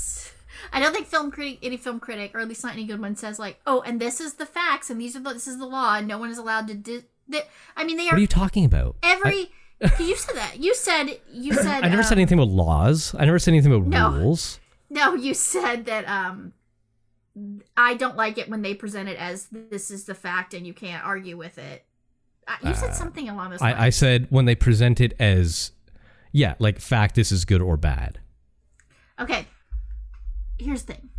I 0.73 0.81
don't 0.81 0.93
think 0.93 1.07
film 1.07 1.31
critic, 1.31 1.59
any 1.63 1.77
film 1.77 2.01
critic, 2.01 2.35
or 2.35 2.41
at 2.41 2.49
least 2.49 2.63
not 2.63 2.75
any 2.75 2.85
good 2.85 3.01
one, 3.01 3.17
says 3.17 3.39
like, 3.39 3.61
"Oh, 3.67 3.83
and 3.83 4.01
this 4.01 4.21
is 4.21 4.35
the 4.35 4.47
facts, 4.47 4.91
and 4.91 5.01
these 5.01 5.17
are 5.17 5.21
the, 5.21 5.33
this 5.33 5.47
is 5.47 5.59
the 5.59 5.65
law, 5.65 5.97
and 5.97 6.07
no 6.07 6.19
one 6.19 6.31
is 6.31 6.39
allowed 6.39 6.69
to." 6.69 6.75
Di-. 6.75 7.03
I 7.77 7.85
mean, 7.85 7.97
they 7.97 8.05
are. 8.05 8.07
What 8.07 8.13
are 8.13 8.17
are 8.17 8.21
you 8.21 8.27
talking 8.27 8.65
about? 8.65 8.97
every. 9.03 9.51
You 10.01 10.17
said 10.17 10.37
that. 10.37 10.55
You 10.59 10.75
said 10.75 11.21
you 11.33 11.53
said. 11.55 11.85
I 11.85 11.89
never 11.89 12.03
said 12.03 12.15
um, 12.15 12.19
anything 12.21 12.39
about 12.39 12.49
laws. 12.49 13.15
I 13.19 13.25
never 13.25 13.39
said 13.39 13.53
anything 13.53 13.73
about 13.73 13.87
No. 13.87 14.11
rules. 14.13 14.61
No, 14.89 15.15
you 15.15 15.35
said 15.35 15.87
that. 15.87 16.07
Um, 16.09 16.53
I 17.77 17.95
don't 17.95 18.17
like 18.17 18.39
it 18.39 18.49
when 18.49 18.63
they 18.63 18.73
present 18.73 19.09
it 19.09 19.19
as 19.19 19.49
this 19.51 19.91
is 19.91 20.05
the 20.05 20.15
fact, 20.15 20.55
and 20.55 20.65
you 20.65 20.73
can't 20.73 21.05
argue 21.05 21.37
with 21.37 21.59
it. 21.59 21.85
Uh, 22.47 22.55
you 22.69 22.73
said 22.73 22.95
something 22.95 23.29
along 23.29 23.51
those 23.51 23.61
lines. 23.61 23.77
I, 23.77 23.87
I 23.87 23.91
said 23.91 24.29
when 24.31 24.45
they 24.45 24.55
present 24.55 25.01
it 25.01 25.13
as, 25.19 25.73
yeah, 26.31 26.55
like 26.61 26.79
fact, 26.79 27.17
this 27.17 27.33
is 27.33 27.45
good 27.45 27.61
or 27.61 27.77
bad. 27.77 28.21
Okay. 29.21 29.47
Here's 30.59 30.85
the 30.85 30.93
thing. 30.95 31.11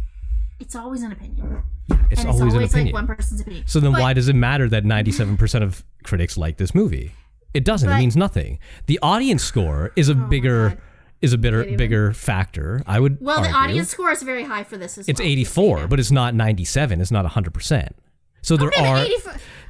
It's 0.61 0.73
always 0.75 1.03
an 1.03 1.11
opinion. 1.11 1.61
It's 2.09 2.21
and 2.21 2.29
always, 2.29 2.35
it's 2.35 2.41
always 2.41 2.53
an 2.53 2.59
like 2.61 2.71
opinion. 2.71 2.93
one 2.93 3.07
person's 3.07 3.41
opinion. 3.41 3.63
so 3.67 3.81
then 3.81 3.91
But- 3.91 4.01
why 4.01 4.13
does 4.13 4.29
it 4.29 4.35
matter 4.35 4.69
that 4.69 4.85
97% 4.85 5.61
of 5.61 5.83
critics 6.03 6.37
like 6.37 6.55
this 6.55 6.73
movie? 6.73 7.11
It 7.53 7.63
doesn't. 7.65 7.89
it 7.89 7.97
means 7.97 8.15
nothing. 8.15 8.59
The 8.85 8.99
audience 9.01 9.43
score 9.43 9.91
is 9.95 10.09
a 10.09 10.15
bigger 10.15 10.65
Oh 10.65 10.69
God. 10.69 10.81
is 11.21 11.33
a 11.33 11.37
bigger 11.37 11.63
bigger 11.77 12.13
factor. 12.13 12.81
I 12.85 12.99
would 12.99 13.19
Well, 13.21 13.41
the 13.41 13.49
audience 13.51 13.89
score 13.89 14.11
is 14.11 14.21
very 14.23 14.43
high 14.43 14.63
for 14.63 14.77
this 14.77 14.97
as 14.97 15.07
It's 15.09 15.19
well. 15.19 15.27
84, 15.29 15.87
but 15.87 15.99
it's 15.99 16.11
not 16.11 16.35
97. 16.35 17.01
It's 17.01 17.11
not 17.11 17.25
100%. 17.25 17.89
So 18.43 18.55
there 18.57 18.67
Okay, 18.69 18.85
are 18.85 19.05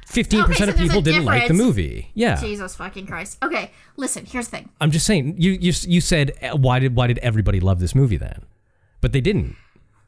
15% 0.06 0.42
Okay, 0.44 0.54
so 0.54 0.68
of 0.68 0.76
people 0.76 1.00
didn't 1.02 1.24
like 1.24 1.48
the 1.48 1.54
movie. 1.54 2.10
Yeah. 2.14 2.36
Jesus 2.40 2.74
fucking 2.76 3.06
Christ. 3.06 3.38
Okay, 3.42 3.70
listen. 3.96 4.24
Here's 4.26 4.48
the 4.48 4.58
thing. 4.58 4.68
I'm 4.80 4.90
just 4.90 5.06
saying 5.06 5.34
you 5.38 5.52
you 5.52 5.72
you 5.86 6.00
said 6.00 6.32
uh, 6.42 6.56
why 6.56 6.78
did 6.78 6.94
why 6.96 7.06
did 7.06 7.18
everybody 7.18 7.60
love 7.60 7.80
this 7.80 7.94
movie 7.94 8.16
then? 8.16 8.44
But 9.00 9.12
they 9.12 9.20
didn't. 9.20 9.56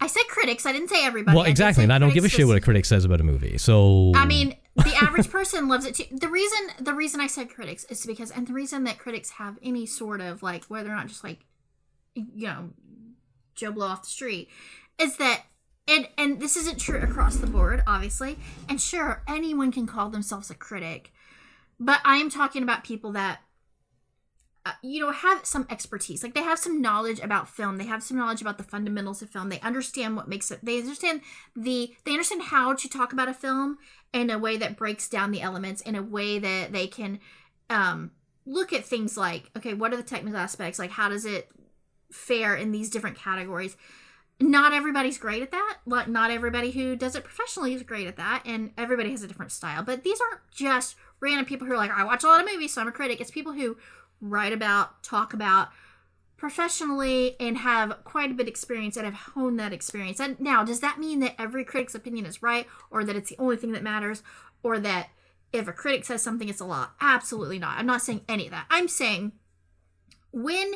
I 0.01 0.07
said 0.07 0.23
critics. 0.29 0.65
I 0.67 0.73
didn't 0.73 0.89
say 0.89 1.05
everybody. 1.05 1.37
Well, 1.37 1.45
exactly. 1.47 1.83
say 1.83 1.85
And 1.85 1.93
I 1.93 1.99
don't 1.99 2.15
give 2.15 2.25
a 2.25 2.29
shit 2.29 2.47
what 2.47 2.57
a 2.57 2.61
critic 2.61 2.85
says 2.87 3.05
about 3.05 3.21
a 3.21 3.25
movie. 3.25 3.59
So 3.59 4.13
I 4.15 4.25
mean, 4.25 4.55
the 4.85 4.95
average 5.01 5.31
person 5.31 5.69
loves 5.69 5.85
it 5.87 5.95
too. 5.95 6.05
The 6.11 6.29
reason 6.29 6.59
the 6.81 6.95
reason 6.95 7.21
I 7.21 7.27
said 7.27 7.51
critics 7.51 7.85
is 7.85 8.05
because, 8.07 8.31
and 8.31 8.47
the 8.47 8.53
reason 8.53 8.85
that 8.85 8.99
critics 8.99 9.31
have 9.31 9.59
any 9.63 9.87
sort 9.87 10.21
of 10.21 10.43
like, 10.43 10.65
whether 10.65 10.91
or 10.91 10.95
not 10.95 11.09
just 11.09 11.25
like, 11.25 11.41
you 12.15 12.47
know, 12.47 12.71
Joe 13.55 13.73
Blow 13.73 13.87
off 13.87 14.03
the 14.03 14.09
street, 14.09 14.49
is 14.99 15.17
that. 15.17 15.43
And, 15.89 16.09
and 16.17 16.41
this 16.41 16.57
isn't 16.57 16.79
true 16.79 17.01
across 17.01 17.37
the 17.37 17.49
board, 17.49 17.83
obviously. 17.85 18.39
And 18.69 18.81
sure, 18.81 19.25
anyone 19.27 19.73
can 19.73 19.89
call 19.89 20.09
themselves 20.09 20.49
a 20.49 20.55
critic, 20.55 21.13
but 21.81 22.01
I 22.05 22.19
am 22.19 22.31
talking 22.31 22.63
about 22.63 22.85
people 22.85 23.11
that 23.13 23.41
uh, 24.71 24.75
you 24.83 25.01
know 25.01 25.11
have 25.11 25.45
some 25.45 25.67
expertise. 25.71 26.23
Like 26.23 26.35
they 26.35 26.43
have 26.43 26.59
some 26.59 26.81
knowledge 26.81 27.21
about 27.21 27.49
film. 27.49 27.79
They 27.79 27.87
have 27.87 28.03
some 28.03 28.17
knowledge 28.17 28.41
about 28.41 28.59
the 28.59 28.65
fundamentals 28.65 29.23
of 29.23 29.31
film. 29.31 29.49
They 29.49 29.61
understand 29.61 30.17
what 30.17 30.29
makes 30.29 30.51
it 30.51 30.61
they 30.63 30.79
understand 30.79 31.23
the 31.57 31.95
they 32.05 32.13
understand 32.13 32.43
how 32.43 32.75
to 32.75 32.89
talk 32.89 33.13
about 33.13 33.29
a 33.29 33.35
film 33.35 33.79
in 34.13 34.31
a 34.31 34.39
way 34.39 34.57
that 34.57 34.77
breaks 34.77 35.09
down 35.09 35.31
the 35.31 35.41
elements 35.41 35.83
in 35.83 35.95
a 35.95 36.03
way 36.03 36.39
that 36.39 36.73
they 36.73 36.87
can 36.87 37.21
um 37.69 38.11
look 38.47 38.73
at 38.73 38.85
things 38.85 39.17
like 39.17 39.51
okay 39.57 39.75
what 39.75 39.93
are 39.93 39.97
the 39.97 40.03
technical 40.03 40.39
aspects? 40.39 40.79
Like 40.79 40.91
how 40.91 41.09
does 41.09 41.25
it 41.25 41.51
fare 42.13 42.55
in 42.55 42.73
these 42.73 42.91
different 42.91 43.17
categories? 43.17 43.77
Not 44.43 44.73
everybody's 44.73 45.19
great 45.19 45.43
at 45.43 45.51
that. 45.51 45.79
Like 45.85 46.09
not 46.09 46.31
everybody 46.31 46.71
who 46.71 46.97
does 46.97 47.15
it 47.15 47.25
professionally 47.25 47.75
is 47.75 47.83
great 47.83 48.07
at 48.07 48.17
that 48.17 48.43
and 48.47 48.71
everybody 48.79 49.11
has 49.11 49.23
a 49.23 49.29
different 49.29 49.53
style. 49.53 49.83
But 49.83 50.03
these 50.05 50.21
aren't 50.21 50.41
just 50.51 50.97
random 51.21 51.45
people 51.45 51.67
who 51.67 51.75
are 51.75 51.77
like 51.77 51.91
i 51.91 52.03
watch 52.03 52.25
a 52.25 52.27
lot 52.27 52.43
of 52.43 52.51
movies 52.51 52.73
so 52.73 52.81
i'm 52.81 52.89
a 52.89 52.93
critic. 52.93 53.21
It's 53.21 53.31
people 53.31 53.53
who 53.53 53.77
write 54.21 54.53
about 54.53 55.03
talk 55.03 55.33
about 55.33 55.69
professionally 56.37 57.37
and 57.39 57.59
have 57.59 58.03
quite 58.05 58.31
a 58.31 58.35
bit 58.35 58.45
of 58.45 58.49
experience 58.49 58.97
and 58.97 59.05
have 59.05 59.15
honed 59.35 59.61
that 59.61 59.73
experience. 59.73 60.19
And 60.19 60.41
now 60.41 60.65
does 60.65 60.81
that 60.81 60.99
mean 60.99 61.21
that 61.21 61.35
every 61.39 61.65
critic's 61.65 61.95
opinion 61.95 62.25
is 62.25 62.43
right 62.43 62.67
or 62.91 63.05
that 63.05 63.17
it's 63.17 63.29
the 63.29 63.39
only 63.39 63.57
thing 63.57 63.73
that 63.73 63.83
matters 63.83 64.23
or 64.63 64.79
that 64.79 65.09
if 65.53 65.69
a 65.69 65.73
critic 65.73 66.05
says 66.05 66.23
something 66.23 66.49
it's 66.49 66.61
a 66.61 66.65
law 66.65 66.89
absolutely 67.01 67.59
not. 67.59 67.79
I'm 67.79 67.87
not 67.87 68.03
saying 68.03 68.23
any 68.29 68.47
of 68.47 68.53
that. 68.53 68.67
I'm 68.71 68.89
saying 68.89 69.33
when 70.33 70.75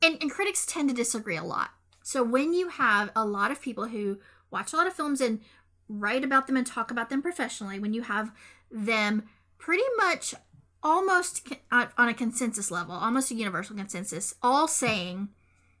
and, 0.00 0.18
and 0.20 0.30
critics 0.30 0.66
tend 0.66 0.88
to 0.88 0.94
disagree 0.94 1.36
a 1.36 1.44
lot. 1.44 1.70
So 2.02 2.22
when 2.22 2.52
you 2.52 2.68
have 2.68 3.10
a 3.14 3.24
lot 3.24 3.50
of 3.50 3.60
people 3.60 3.88
who 3.88 4.18
watch 4.50 4.72
a 4.72 4.76
lot 4.76 4.86
of 4.86 4.94
films 4.94 5.20
and 5.20 5.40
write 5.88 6.24
about 6.24 6.46
them 6.46 6.56
and 6.56 6.66
talk 6.66 6.90
about 6.90 7.10
them 7.10 7.22
professionally, 7.22 7.78
when 7.78 7.94
you 7.94 8.02
have 8.02 8.32
them 8.70 9.24
pretty 9.58 9.84
much 9.96 10.34
almost 10.82 11.46
on 11.70 12.08
a 12.08 12.14
consensus 12.14 12.70
level, 12.70 12.94
almost 12.94 13.30
a 13.30 13.34
universal 13.34 13.76
consensus, 13.76 14.34
all 14.42 14.66
saying 14.66 15.28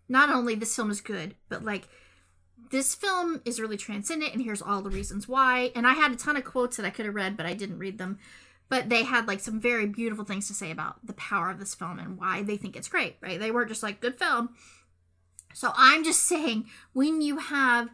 not 0.08 0.30
only 0.30 0.54
this 0.54 0.76
film 0.76 0.90
is 0.90 1.00
good, 1.00 1.34
but 1.48 1.64
like 1.64 1.88
this 2.70 2.94
film 2.94 3.42
is 3.44 3.60
really 3.60 3.76
transcendent 3.76 4.32
and 4.32 4.42
here's 4.42 4.62
all 4.62 4.80
the 4.82 4.90
reasons 4.90 5.26
why. 5.28 5.72
And 5.74 5.86
I 5.86 5.94
had 5.94 6.12
a 6.12 6.16
ton 6.16 6.36
of 6.36 6.44
quotes 6.44 6.76
that 6.76 6.86
I 6.86 6.90
could 6.90 7.06
have 7.06 7.14
read, 7.14 7.36
but 7.36 7.46
I 7.46 7.54
didn't 7.54 7.78
read 7.78 7.98
them. 7.98 8.18
but 8.72 8.88
they 8.88 9.02
had 9.02 9.28
like 9.28 9.40
some 9.40 9.60
very 9.60 9.84
beautiful 9.86 10.24
things 10.24 10.46
to 10.48 10.54
say 10.54 10.70
about 10.70 11.04
the 11.04 11.12
power 11.12 11.50
of 11.50 11.58
this 11.58 11.74
film 11.74 11.98
and 11.98 12.16
why 12.18 12.42
they 12.42 12.56
think 12.56 12.74
it's 12.74 12.88
great, 12.88 13.16
right? 13.20 13.38
They 13.38 13.50
weren't 13.50 13.68
just 13.68 13.82
like 13.82 14.00
good 14.00 14.16
film. 14.16 14.48
So 15.52 15.72
I'm 15.76 16.04
just 16.04 16.22
saying 16.22 16.64
when 16.94 17.20
you 17.20 17.36
have 17.36 17.90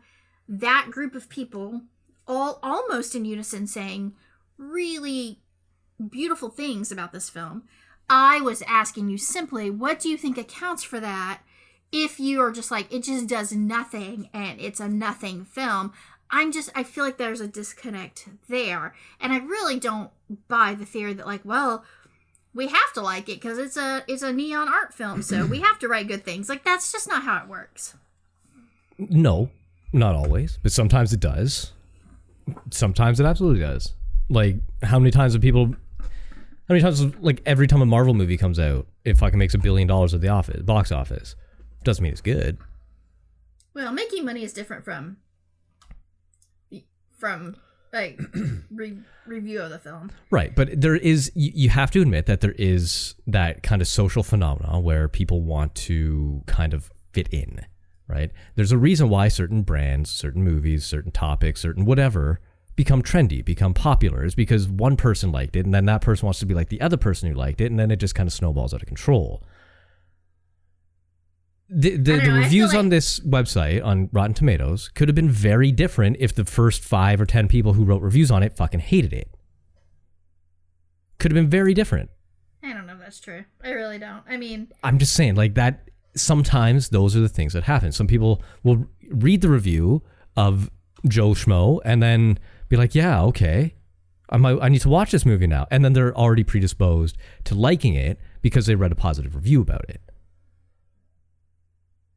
that 0.49 0.87
group 0.93 1.17
of 1.17 1.29
people 1.29 1.83
all 2.29 2.61
almost 2.63 3.17
in 3.17 3.25
unison 3.25 3.67
saying 3.67 4.13
really 4.57 5.41
beautiful 6.09 6.51
things 6.51 6.93
about 6.93 7.13
this 7.13 7.31
film, 7.31 7.65
I 8.09 8.41
was 8.41 8.63
asking 8.63 9.11
you 9.11 9.19
simply, 9.19 9.71
what 9.71 10.01
do 10.01 10.09
you 10.09 10.17
think 10.17 10.39
accounts 10.39 10.83
for 10.83 11.01
that? 11.01 11.41
If 11.91 12.21
you 12.21 12.41
are 12.41 12.53
just 12.53 12.71
like, 12.71 12.93
it 12.93 13.05
just 13.05 13.27
does 13.27 13.53
nothing 13.53 14.29
and 14.33 14.61
it's 14.61 14.81
a 14.81 14.89
nothing 14.89 15.45
film, 15.45 15.93
I'm 16.31 16.53
just, 16.53 16.71
I 16.75 16.83
feel 16.83 17.05
like 17.05 17.17
there's 17.17 17.41
a 17.41 17.49
disconnect 17.49 18.29
there. 18.49 18.95
And 19.21 19.33
I 19.33 19.39
really 19.39 19.81
don't 19.81 20.11
buy 20.49 20.75
the 20.75 20.85
theory 20.85 21.15
that, 21.15 21.27
like, 21.27 21.45
well, 21.45 21.85
we 22.55 22.67
have 22.67 22.93
to 22.95 23.01
like 23.01 23.29
it 23.29 23.41
because 23.41 23.59
it's 23.59 23.77
a 23.77 24.03
it's 24.09 24.23
a 24.23 24.33
neon 24.33 24.69
art 24.69 24.93
film, 24.93 25.23
so 25.23 25.47
we 25.47 25.61
have 25.61 25.79
to 25.79 25.89
write 25.89 26.09
good 26.09 26.25
things. 26.25 26.49
Like 26.49 26.65
that's 26.65 26.91
just 26.91 27.09
not 27.09 27.23
how 27.23 27.43
it 27.43 27.49
works. 27.49 27.95
No, 28.99 29.51
not 29.93 30.17
always, 30.17 30.59
but 30.63 30.73
sometimes 30.73 31.13
it 31.13 31.21
does. 31.21 31.73
Sometimes 32.71 33.21
it 33.21 33.27
absolutely 33.27 33.61
does. 33.61 33.93
Like 34.29 34.57
how 34.83 34.99
many 34.99 35.11
times 35.11 35.35
have 35.35 35.43
people? 35.43 35.77
How 36.69 36.75
many 36.75 36.83
times, 36.83 37.03
like 37.21 37.41
every 37.47 37.67
time 37.67 37.81
a 37.81 37.87
Marvel 37.87 38.13
movie 38.13 38.37
comes 38.37 38.59
out, 38.59 38.87
it 39.05 39.17
fucking 39.17 39.39
makes 39.39 39.55
a 39.55 39.59
billion 39.59 39.89
dollars 39.89 40.13
at 40.13 40.21
the 40.21 40.29
office 40.29 40.63
box 40.63 40.93
office. 40.93 41.35
Doesn't 41.83 42.03
mean 42.03 42.13
it's 42.13 42.21
good. 42.21 42.59
Well, 43.73 43.91
making 43.93 44.25
money 44.27 44.45
is 44.45 44.53
different 44.53 44.85
from 44.85 45.17
from 47.19 47.57
like 47.93 48.21
re- 48.71 48.99
review 49.27 49.63
of 49.63 49.71
the 49.71 49.79
film. 49.79 50.11
Right, 50.31 50.55
but 50.55 50.81
there 50.81 50.95
is 50.95 51.33
you, 51.35 51.53
you 51.55 51.69
have 51.71 51.91
to 51.93 52.03
admit 52.03 52.27
that 52.27 52.43
there 52.43 52.55
is 52.59 53.15
that 53.27 53.63
kind 53.63 53.81
of 53.81 53.89
social 53.89 54.23
phenomena 54.23 54.79
where 54.79 55.09
people 55.09 55.43
want 55.43 55.75
to 55.75 56.43
kind 56.47 56.75
of 56.75 56.91
fit 57.13 57.29
in, 57.33 57.65
right? 58.07 58.31
There's 58.57 58.73
a 58.73 58.79
reason 58.79 59.09
why 59.09 59.29
certain 59.29 59.63
brands, 59.63 60.11
certain 60.11 60.43
movies, 60.43 60.85
certain 60.85 61.13
topics, 61.13 61.63
certain 61.63 61.87
whatever 61.87 62.41
become 62.79 63.03
trendy, 63.03 63.45
become 63.45 63.75
popular 63.75 64.25
is 64.25 64.37
because 64.37 64.69
one 64.69 64.97
person 64.97 65.33
liked 65.33 65.57
it 65.57 65.65
and 65.65 65.75
then 65.75 65.85
that 65.87 66.01
person 66.01 66.27
wants 66.27 66.39
to 66.39 66.47
be 66.47 66.55
like 66.55 66.69
the 66.69 66.81
other 66.81 66.97
person 66.97 67.29
who 67.29 67.35
liked 67.35 67.61
it 67.61 67.73
and 67.73 67.79
then 67.79 67.91
it 67.91 67.97
just 67.97 68.15
kind 68.15 68.29
of 68.29 68.33
snowballs 68.33 68.73
out 68.73 68.81
of 68.81 68.87
control. 68.87 69.43
The, 71.69 71.97
the, 71.97 71.97
the 71.97 72.17
know, 72.19 72.23
I 72.23 72.25
feel 72.25 72.37
reviews 72.37 72.75
on 72.77 72.89
this 72.89 73.19
website 73.19 73.85
on 73.85 74.09
Rotten 74.13 74.33
Tomatoes 74.33 74.91
could 74.95 75.09
have 75.09 75.17
been 75.17 75.29
very 75.29 75.73
different 75.73 76.19
if 76.21 76.33
the 76.33 76.45
first 76.45 76.85
five 76.85 77.21
or 77.21 77.27
ten 77.27 77.49
people 77.49 77.73
who 77.73 77.83
wrote 77.83 78.01
reviews 78.01 78.31
on 78.31 78.45
it 78.45 78.57
fucking 78.57 78.79
hated 78.79 79.13
it. 79.13 79.29
Could 81.19 81.33
have 81.33 81.37
been 81.37 81.51
very 81.51 81.75
different. 81.75 82.11
I 82.63 82.73
don't 82.75 82.87
know 82.87 82.93
if 82.93 83.01
that's 83.01 83.19
true. 83.19 83.45
I 83.63 83.73
really 83.73 83.99
don't. 83.99 84.23
I 84.29 84.37
mean, 84.37 84.69
I'm 84.85 84.99
just 84.99 85.15
saying, 85.15 85.35
like 85.35 85.55
that. 85.55 85.91
Sometimes 86.15 86.89
those 86.89 87.15
are 87.15 87.21
the 87.21 87.29
things 87.29 87.53
that 87.53 87.65
happen. 87.65 87.93
Some 87.93 88.07
people 88.07 88.43
will 88.65 88.87
read 89.11 89.41
the 89.41 89.49
review 89.49 90.03
of 90.37 90.71
Joe 91.07 91.31
Schmo 91.31 91.81
and 91.85 92.03
then 92.03 92.39
be 92.69 92.77
like, 92.77 92.95
"Yeah, 92.95 93.23
okay, 93.25 93.75
I 94.31 94.37
I 94.37 94.69
need 94.69 94.81
to 94.83 94.89
watch 94.89 95.11
this 95.11 95.27
movie 95.27 95.47
now," 95.47 95.67
and 95.71 95.85
then 95.85 95.93
they're 95.93 96.17
already 96.17 96.45
predisposed 96.45 97.17
to 97.45 97.55
liking 97.55 97.95
it 97.95 98.19
because 98.43 98.67
they 98.67 98.75
read 98.75 98.93
a 98.93 98.97
positive 98.97 99.35
review 99.35 99.61
about 99.61 99.85
it. 99.89 100.01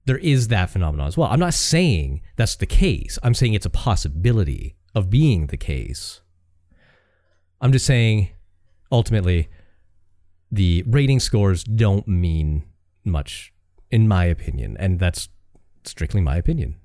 There 0.06 0.18
is 0.18 0.48
that 0.48 0.70
phenomenon 0.70 1.08
as 1.08 1.18
well. 1.18 1.30
I'm 1.32 1.40
not 1.40 1.54
saying 1.54 2.22
that's 2.36 2.56
the 2.56 2.66
case. 2.66 3.20
I'm 3.24 3.34
saying 3.34 3.54
it's 3.54 3.66
a 3.66 3.70
possibility 3.70 4.76
of 4.96 5.10
being 5.10 5.48
the 5.48 5.58
case. 5.58 6.22
I'm 7.62 7.72
just 7.72 7.86
saying, 7.86 8.30
ultimately, 8.92 9.48
the 10.52 10.84
rating 10.88 11.20
scores 11.20 11.64
don't 11.64 12.08
mean 12.08 12.64
much, 13.06 13.54
in 13.92 14.08
my 14.08 14.26
opinion, 14.26 14.76
and 14.78 15.00
that's 15.00 15.30
strictly 15.84 16.22
my 16.22 16.36
opinion. 16.36 16.76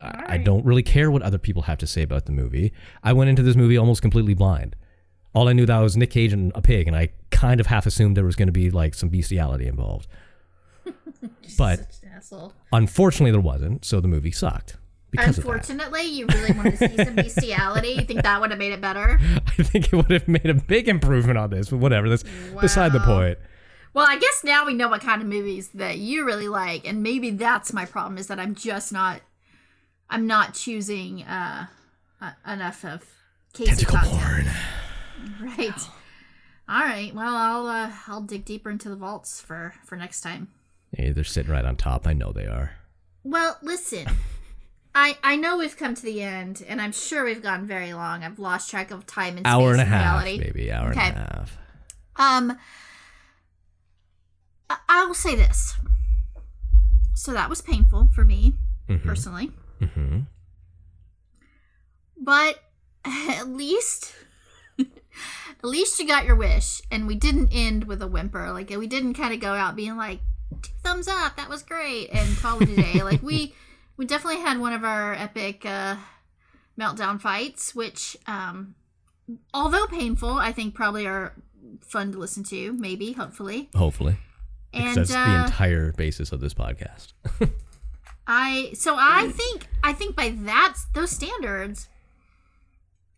I, 0.00 0.34
I 0.34 0.36
don't 0.38 0.64
really 0.64 0.82
care 0.82 1.10
what 1.10 1.22
other 1.22 1.38
people 1.38 1.62
have 1.62 1.78
to 1.78 1.86
say 1.86 2.02
about 2.02 2.26
the 2.26 2.32
movie. 2.32 2.72
I 3.02 3.12
went 3.12 3.30
into 3.30 3.42
this 3.42 3.56
movie 3.56 3.76
almost 3.76 4.02
completely 4.02 4.34
blind. 4.34 4.76
All 5.34 5.48
I 5.48 5.52
knew 5.52 5.66
that 5.66 5.78
was 5.78 5.96
Nick 5.96 6.10
Cage 6.10 6.32
and 6.32 6.52
a 6.54 6.62
pig, 6.62 6.86
and 6.86 6.96
I 6.96 7.10
kind 7.30 7.60
of 7.60 7.66
half 7.66 7.86
assumed 7.86 8.16
there 8.16 8.24
was 8.24 8.36
going 8.36 8.48
to 8.48 8.52
be 8.52 8.70
like 8.70 8.94
some 8.94 9.08
bestiality 9.08 9.66
involved. 9.66 10.08
But 11.56 11.92
such 11.92 12.02
an 12.02 12.10
asshole. 12.16 12.52
unfortunately, 12.72 13.32
there 13.32 13.40
wasn't, 13.40 13.84
so 13.84 14.00
the 14.00 14.06
movie 14.08 14.30
sucked. 14.30 14.76
Unfortunately, 15.16 16.02
you 16.02 16.26
really 16.26 16.52
wanted 16.52 16.78
to 16.78 16.88
see 16.88 17.04
some 17.04 17.14
bestiality. 17.16 17.88
You 17.88 18.02
think 18.02 18.22
that 18.22 18.40
would 18.40 18.50
have 18.50 18.58
made 18.58 18.72
it 18.72 18.80
better? 18.80 19.18
I 19.46 19.62
think 19.62 19.92
it 19.92 19.96
would 19.96 20.10
have 20.10 20.28
made 20.28 20.46
a 20.46 20.54
big 20.54 20.88
improvement 20.88 21.38
on 21.38 21.50
this, 21.50 21.70
but 21.70 21.78
whatever. 21.78 22.08
That's 22.08 22.24
beside 22.60 22.92
the 22.92 23.00
point. 23.00 23.38
Well, 23.94 24.06
I 24.06 24.18
guess 24.18 24.42
now 24.44 24.66
we 24.66 24.74
know 24.74 24.88
what 24.88 25.00
kind 25.00 25.22
of 25.22 25.28
movies 25.28 25.68
that 25.70 25.98
you 25.98 26.24
really 26.24 26.48
like, 26.48 26.86
and 26.86 27.02
maybe 27.02 27.30
that's 27.30 27.72
my 27.72 27.86
problem 27.86 28.18
is 28.18 28.26
that 28.26 28.38
I'm 28.38 28.54
just 28.54 28.92
not, 28.92 29.20
I'm 30.10 30.26
not 30.26 30.54
choosing 30.54 31.22
uh, 31.22 31.66
uh 32.20 32.32
enough 32.46 32.84
of 32.84 33.04
Casey 33.52 33.84
Tentacle 33.84 33.96
content. 33.98 34.20
porn. 34.20 35.48
Right. 35.58 35.80
All 36.68 36.80
right. 36.82 37.14
Well, 37.14 37.34
I'll 37.34 37.66
uh, 37.66 37.90
I'll 38.06 38.22
dig 38.22 38.44
deeper 38.44 38.70
into 38.70 38.88
the 38.88 38.96
vaults 38.96 39.40
for 39.40 39.74
for 39.84 39.96
next 39.96 40.20
time. 40.22 40.48
Yeah, 40.98 41.12
they're 41.12 41.24
sitting 41.24 41.52
right 41.52 41.64
on 41.64 41.76
top. 41.76 42.06
I 42.06 42.12
know 42.14 42.32
they 42.32 42.46
are. 42.46 42.72
Well, 43.24 43.58
listen. 43.62 44.06
I 44.94 45.16
I 45.22 45.36
know 45.36 45.58
we've 45.58 45.76
come 45.76 45.94
to 45.94 46.02
the 46.02 46.22
end, 46.22 46.64
and 46.66 46.80
I'm 46.80 46.92
sure 46.92 47.24
we've 47.24 47.42
gone 47.42 47.66
very 47.66 47.92
long. 47.92 48.24
I've 48.24 48.38
lost 48.38 48.70
track 48.70 48.90
of 48.90 49.06
time 49.06 49.36
and 49.36 49.46
Hour 49.46 49.72
and 49.72 49.80
a 49.80 49.84
half, 49.84 50.24
reality. 50.24 50.38
maybe 50.44 50.72
hour 50.72 50.90
Okay. 50.90 51.00
and 51.00 51.16
a 51.16 51.20
half. 51.20 51.58
Um, 52.16 52.58
I, 54.70 54.76
I 54.88 55.04
will 55.06 55.14
say 55.14 55.34
this. 55.36 55.76
So 57.14 57.32
that 57.32 57.50
was 57.50 57.60
painful 57.60 58.08
for 58.14 58.24
me 58.24 58.54
personally, 59.04 59.50
hmm 59.80 60.20
but 62.20 62.62
at 63.04 63.48
least. 63.48 64.14
At 65.60 65.64
least 65.64 65.98
you 65.98 66.06
got 66.06 66.24
your 66.24 66.36
wish, 66.36 66.80
and 66.88 67.08
we 67.08 67.16
didn't 67.16 67.48
end 67.50 67.84
with 67.84 68.00
a 68.00 68.06
whimper. 68.06 68.52
Like 68.52 68.70
we 68.70 68.86
didn't 68.86 69.14
kind 69.14 69.34
of 69.34 69.40
go 69.40 69.54
out 69.54 69.74
being 69.74 69.96
like, 69.96 70.20
two 70.62 70.70
thumbs 70.84 71.08
up, 71.08 71.36
that 71.36 71.48
was 71.48 71.64
great, 71.64 72.10
and 72.12 72.36
call 72.36 72.62
it 72.62 72.68
a 72.68 72.76
day. 72.76 73.02
like 73.02 73.20
we, 73.24 73.54
we 73.96 74.06
definitely 74.06 74.40
had 74.40 74.60
one 74.60 74.72
of 74.72 74.84
our 74.84 75.14
epic 75.14 75.66
uh, 75.66 75.96
meltdown 76.78 77.20
fights, 77.20 77.74
which, 77.74 78.16
um, 78.28 78.76
although 79.52 79.86
painful, 79.86 80.34
I 80.34 80.52
think 80.52 80.76
probably 80.76 81.08
are 81.08 81.34
fun 81.80 82.12
to 82.12 82.18
listen 82.18 82.44
to. 82.44 82.72
Maybe, 82.74 83.14
hopefully, 83.14 83.68
Hopefully, 83.74 84.16
because 84.70 84.86
and 84.86 84.96
that's 84.98 85.10
the 85.10 85.18
uh, 85.18 85.44
entire 85.44 85.92
basis 85.94 86.30
of 86.30 86.38
this 86.38 86.54
podcast. 86.54 87.14
I 88.28 88.72
so 88.74 88.94
I 88.98 89.28
think 89.28 89.66
I 89.82 89.92
think 89.94 90.14
by 90.14 90.28
that 90.44 90.74
those 90.94 91.10
standards, 91.10 91.88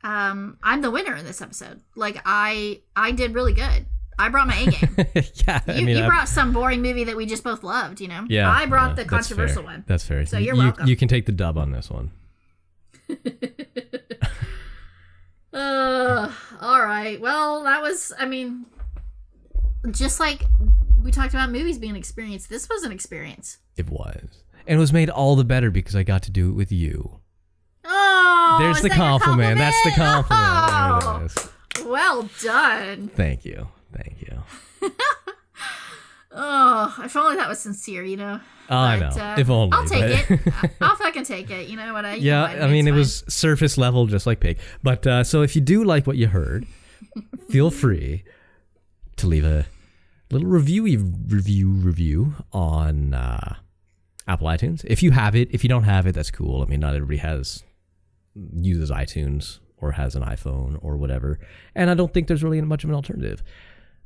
um, 0.04 0.56
I'm 0.62 0.80
the 0.82 0.90
winner 0.90 1.16
in 1.16 1.24
this 1.24 1.42
episode. 1.42 1.80
Like 1.96 2.22
I 2.24 2.80
I 2.94 3.10
did 3.10 3.34
really 3.34 3.52
good. 3.52 3.86
I 4.18 4.28
brought 4.28 4.46
my 4.48 4.56
A 4.56 4.66
game. 4.70 4.90
yeah, 5.46 5.60
You, 5.66 5.72
I 5.74 5.80
mean, 5.80 5.96
you 5.96 6.04
brought 6.06 6.28
some 6.28 6.52
boring 6.52 6.82
movie 6.82 7.04
that 7.04 7.16
we 7.16 7.24
just 7.26 7.42
both 7.42 7.64
loved. 7.64 8.00
You 8.00 8.08
know. 8.08 8.24
yeah, 8.28 8.50
I 8.50 8.66
brought 8.66 8.90
yeah, 8.90 9.02
the 9.02 9.04
controversial 9.06 9.62
fair. 9.62 9.72
one. 9.72 9.84
That's 9.86 10.04
fair. 10.04 10.24
So 10.26 10.36
You- 10.38 10.46
you're 10.46 10.54
you, 10.56 10.62
welcome. 10.62 10.86
You 10.86 10.96
can 10.96 11.08
take 11.08 11.26
the 11.26 11.32
dub 11.32 11.58
on 11.58 11.72
this 11.72 11.90
one. 11.90 12.10
Uh, 15.52 16.32
all 16.60 16.80
right. 16.84 17.20
Well, 17.20 17.64
that 17.64 17.82
was. 17.82 18.12
I 18.16 18.24
mean, 18.26 18.66
just 19.90 20.20
like 20.20 20.42
we 21.02 21.10
talked 21.10 21.34
about 21.34 21.50
movies 21.50 21.76
being 21.78 21.90
an 21.90 21.96
experience, 21.96 22.46
this 22.46 22.68
was 22.68 22.84
an 22.84 22.92
experience. 22.92 23.58
It 23.76 23.90
was, 23.90 24.44
and 24.66 24.76
it 24.76 24.80
was 24.80 24.92
made 24.92 25.10
all 25.10 25.36
the 25.36 25.44
better 25.44 25.70
because 25.70 25.96
I 25.96 26.02
got 26.02 26.22
to 26.24 26.30
do 26.30 26.50
it 26.50 26.54
with 26.54 26.72
you. 26.72 27.20
Oh, 27.84 28.58
There's 28.60 28.80
the 28.80 28.88
your 28.88 28.96
compliment. 28.96 29.58
That's 29.58 29.82
the 29.84 29.90
compliment. 29.90 31.32
Oh, 31.78 31.88
well 31.90 32.28
done. 32.42 33.08
Thank 33.08 33.44
you. 33.44 33.68
Thank 33.92 34.22
you. 34.22 34.90
Oh, 36.32 36.94
if 37.04 37.16
only 37.16 37.36
that 37.36 37.48
was 37.48 37.58
sincere, 37.58 38.04
you 38.04 38.16
know. 38.16 38.40
Oh, 38.68 38.76
I 38.76 38.98
know. 39.00 39.08
Uh, 39.08 39.36
if 39.38 39.50
only. 39.50 39.76
I'll 39.76 39.84
take 39.84 40.28
but- 40.28 40.46
it. 40.46 40.72
I'll 40.80 40.94
fucking 40.94 41.24
take 41.24 41.50
it. 41.50 41.68
You 41.68 41.76
know 41.76 41.92
what 41.92 42.04
I? 42.04 42.14
you 42.14 42.28
yeah, 42.28 42.44
I 42.44 42.68
mean, 42.68 42.86
it 42.86 42.92
was 42.92 43.24
surface 43.28 43.76
level, 43.76 44.06
just 44.06 44.26
like 44.26 44.38
pig. 44.38 44.58
But 44.82 45.06
uh, 45.06 45.24
so 45.24 45.42
if 45.42 45.56
you 45.56 45.60
do 45.60 45.82
like 45.82 46.06
what 46.06 46.16
you 46.16 46.28
heard, 46.28 46.66
feel 47.50 47.70
free 47.70 48.22
to 49.16 49.26
leave 49.26 49.44
a 49.44 49.66
little 50.30 50.46
review, 50.48 50.84
review, 50.84 51.70
review 51.72 52.34
on 52.52 53.12
uh, 53.12 53.56
Apple 54.26 54.46
iTunes. 54.48 54.84
If 54.84 55.02
you 55.02 55.10
have 55.10 55.34
it, 55.34 55.48
if 55.52 55.62
you 55.64 55.68
don't 55.68 55.84
have 55.84 56.06
it, 56.06 56.14
that's 56.14 56.30
cool. 56.30 56.62
I 56.62 56.66
mean, 56.66 56.80
not 56.80 56.94
everybody 56.94 57.18
has 57.18 57.64
uses 58.34 58.90
iTunes 58.90 59.58
or 59.78 59.92
has 59.92 60.14
an 60.14 60.22
iPhone 60.22 60.78
or 60.82 60.96
whatever, 60.96 61.38
and 61.74 61.90
I 61.90 61.94
don't 61.94 62.12
think 62.12 62.28
there's 62.28 62.42
really 62.44 62.60
much 62.60 62.84
of 62.84 62.90
an 62.90 62.96
alternative. 62.96 63.42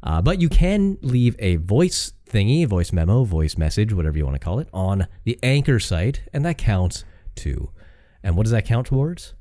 Uh, 0.03 0.21
but 0.21 0.41
you 0.41 0.49
can 0.51 0.99
leave 1.01 1.35
a 1.39 1.57
voice 1.57 2.13
thingy, 2.31 2.67
voice 2.67 2.93
memo, 2.93 3.25
voice 3.25 3.57
message, 3.57 3.93
whatever 3.93 4.19
you 4.19 4.25
want 4.25 4.35
to 4.35 4.39
call 4.45 4.59
it, 4.59 4.69
on 4.73 5.07
the 5.25 5.39
Anchor 5.43 5.79
site, 5.81 6.23
and 6.33 6.45
that 6.45 6.59
counts 6.59 7.05
too. 7.35 7.71
And 8.23 8.37
what 8.37 8.43
does 8.45 8.53
that 8.53 8.67
count 8.67 8.87
towards? 8.87 9.35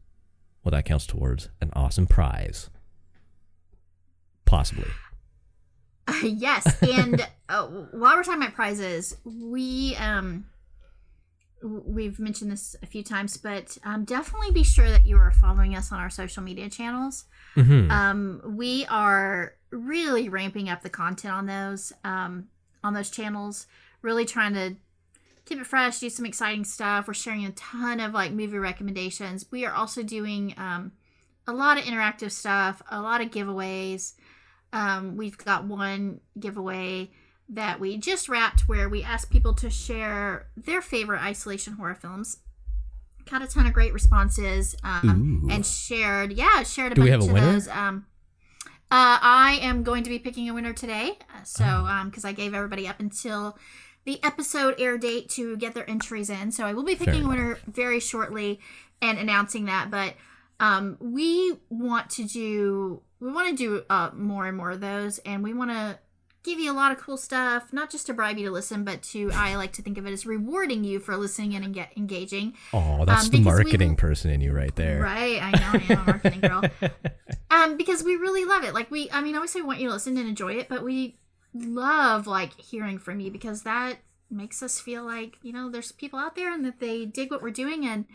Well, 0.63 0.71
that 0.71 0.85
counts 0.85 1.05
towards 1.05 1.49
an 1.61 1.71
awesome 1.75 2.07
prize. 2.07 2.69
possibly. 4.45 4.89
yes, 6.23 6.81
and 6.81 7.27
uh, 7.49 7.65
while 7.67 8.15
we're 8.15 8.23
talking 8.23 8.41
about 8.41 8.53
prizes, 8.55 9.17
we 9.25 9.95
um 9.97 10.45
we've 11.63 12.19
mentioned 12.19 12.51
this 12.51 12.75
a 12.83 12.85
few 12.85 13.03
times, 13.03 13.37
but 13.37 13.77
um, 13.83 14.03
definitely 14.05 14.51
be 14.51 14.63
sure 14.63 14.89
that 14.89 15.05
you 15.05 15.17
are 15.17 15.31
following 15.31 15.75
us 15.75 15.91
on 15.91 15.99
our 15.99 16.09
social 16.09 16.43
media 16.43 16.69
channels. 16.69 17.25
hmm 17.55 17.89
Um, 17.89 18.41
we 18.45 18.85
are 18.87 19.55
really 19.71 20.29
ramping 20.29 20.69
up 20.69 20.81
the 20.81 20.89
content 20.89 21.33
on 21.33 21.45
those 21.45 21.93
um, 22.03 22.47
on 22.83 22.93
those 22.93 23.09
channels. 23.09 23.67
Really 24.01 24.25
trying 24.25 24.53
to 24.53 24.75
keep 25.45 25.59
it 25.59 25.67
fresh, 25.67 25.99
do 25.99 26.09
some 26.09 26.25
exciting 26.25 26.65
stuff. 26.65 27.07
We're 27.07 27.13
sharing 27.13 27.45
a 27.45 27.51
ton 27.51 27.99
of 27.99 28.13
like 28.13 28.31
movie 28.31 28.57
recommendations. 28.57 29.45
We 29.51 29.65
are 29.65 29.73
also 29.73 30.03
doing 30.03 30.53
um, 30.57 30.91
a 31.47 31.53
lot 31.53 31.77
of 31.77 31.85
interactive 31.85 32.31
stuff, 32.31 32.81
a 32.89 33.01
lot 33.01 33.21
of 33.21 33.31
giveaways. 33.31 34.13
Um, 34.71 35.17
we've 35.17 35.37
got 35.37 35.65
one 35.65 36.19
giveaway 36.39 37.11
that 37.49 37.79
we 37.79 37.97
just 37.97 38.29
wrapped 38.29 38.67
where 38.67 38.87
we 38.89 39.03
asked 39.03 39.29
people 39.29 39.53
to 39.55 39.69
share 39.69 40.47
their 40.57 40.81
favorite 40.81 41.21
isolation 41.21 41.73
horror 41.73 41.95
films. 41.95 42.37
Got 43.29 43.41
a 43.41 43.47
ton 43.47 43.65
of 43.65 43.73
great 43.73 43.93
responses 43.93 44.75
um, 44.83 45.47
and 45.51 45.65
shared, 45.65 46.33
yeah, 46.33 46.63
shared 46.63 46.91
a 46.91 46.95
Do 46.95 47.03
we 47.03 47.09
bunch 47.09 47.21
have 47.23 47.29
a 47.29 47.31
of 47.31 47.33
winner? 47.41 47.51
those. 47.53 47.67
Um, 47.69 48.05
uh, 48.91 49.17
I 49.21 49.59
am 49.61 49.83
going 49.83 50.03
to 50.03 50.09
be 50.09 50.19
picking 50.19 50.49
a 50.49 50.53
winner 50.53 50.73
today. 50.73 51.17
uh, 51.33 51.43
So, 51.43 51.63
Oh. 51.65 51.85
um, 51.85 52.09
because 52.09 52.25
I 52.25 52.31
gave 52.33 52.53
everybody 52.53 52.87
up 52.87 52.99
until 52.99 53.57
the 54.05 54.21
episode 54.23 54.75
air 54.77 54.97
date 54.97 55.29
to 55.29 55.55
get 55.57 55.73
their 55.73 55.89
entries 55.89 56.29
in. 56.29 56.51
So 56.51 56.65
I 56.65 56.73
will 56.73 56.83
be 56.83 56.95
picking 56.95 57.23
a 57.23 57.27
winner 57.27 57.57
very 57.65 57.99
shortly 58.01 58.59
and 59.01 59.17
announcing 59.17 59.65
that. 59.65 59.89
But 59.89 60.15
um, 60.59 60.97
we 60.99 61.57
want 61.69 62.09
to 62.11 62.25
do 62.25 63.01
we 63.21 63.31
want 63.31 63.49
to 63.49 63.55
do 63.55 63.83
uh, 63.89 64.09
more 64.13 64.45
and 64.47 64.57
more 64.57 64.71
of 64.71 64.81
those, 64.81 65.19
and 65.19 65.41
we 65.43 65.53
want 65.53 65.71
to 65.71 65.97
give 66.43 66.59
you 66.59 66.71
a 66.71 66.75
lot 66.75 66.91
of 66.91 66.97
cool 66.97 67.15
stuff, 67.17 67.71
not 67.71 67.89
just 67.89 68.05
to 68.07 68.13
bribe 68.13 68.37
you 68.37 68.45
to 68.45 68.51
listen, 68.51 68.83
but 68.83 69.01
to 69.01 69.31
I 69.33 69.55
like 69.55 69.71
to 69.73 69.81
think 69.81 69.97
of 69.97 70.05
it 70.05 70.11
as 70.11 70.25
rewarding 70.25 70.83
you 70.83 70.99
for 70.99 71.15
listening 71.15 71.55
and 71.55 71.73
enga- 71.73 71.95
engaging. 71.95 72.53
Oh, 72.73 73.05
that's 73.05 73.25
Um, 73.25 73.29
the 73.31 73.37
because 73.39 73.45
we- 73.59 73.63
marketing 73.63 73.95
person 73.95 74.29
in 74.31 74.41
you 74.41 74.51
right 74.51 74.75
there. 74.75 75.01
Right, 75.01 75.41
I 75.41 75.51
know 75.51 75.79
I 75.79 75.93
am 75.93 75.99
a 75.99 76.05
marketing 76.11 76.41
girl. 76.41 76.63
Um, 77.49 77.77
because 77.77 78.03
we 78.03 78.15
really 78.17 78.45
love 78.45 78.63
it. 78.63 78.73
Like 78.73 78.91
we, 78.91 79.09
I 79.11 79.21
mean, 79.21 79.35
obviously 79.35 79.61
we 79.61 79.67
want 79.67 79.79
you 79.79 79.87
to 79.87 79.93
listen 79.93 80.17
and 80.17 80.27
enjoy 80.27 80.53
it, 80.55 80.67
but 80.69 80.83
we 80.83 81.17
love 81.53 82.27
like 82.27 82.59
hearing 82.59 82.97
from 82.97 83.19
you 83.19 83.31
because 83.31 83.63
that 83.63 83.97
makes 84.29 84.63
us 84.63 84.79
feel 84.79 85.03
like 85.03 85.37
you 85.43 85.53
know 85.53 85.69
there's 85.69 85.91
people 85.91 86.17
out 86.17 86.35
there 86.35 86.51
and 86.51 86.65
that 86.65 86.79
they 86.79 87.05
dig 87.05 87.29
what 87.29 87.43
we're 87.43 87.51
doing 87.51 87.85
and 87.85 88.05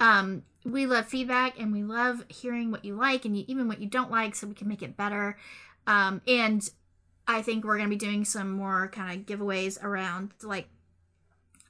um 0.00 0.42
we 0.64 0.84
love 0.86 1.06
feedback 1.06 1.56
and 1.60 1.72
we 1.72 1.84
love 1.84 2.24
hearing 2.28 2.72
what 2.72 2.84
you 2.84 2.96
like 2.96 3.24
and 3.24 3.36
you, 3.38 3.44
even 3.46 3.68
what 3.68 3.80
you 3.80 3.86
don't 3.86 4.10
like 4.10 4.34
so 4.34 4.48
we 4.48 4.54
can 4.54 4.66
make 4.66 4.82
it 4.82 4.96
better 4.96 5.38
um 5.86 6.20
and 6.26 6.68
i 7.28 7.40
think 7.42 7.64
we're 7.64 7.76
going 7.76 7.88
to 7.88 7.94
be 7.96 7.98
doing 8.06 8.24
some 8.24 8.50
more 8.50 8.88
kind 8.88 9.18
of 9.20 9.26
giveaways 9.26 9.82
around 9.82 10.30
like 10.42 10.68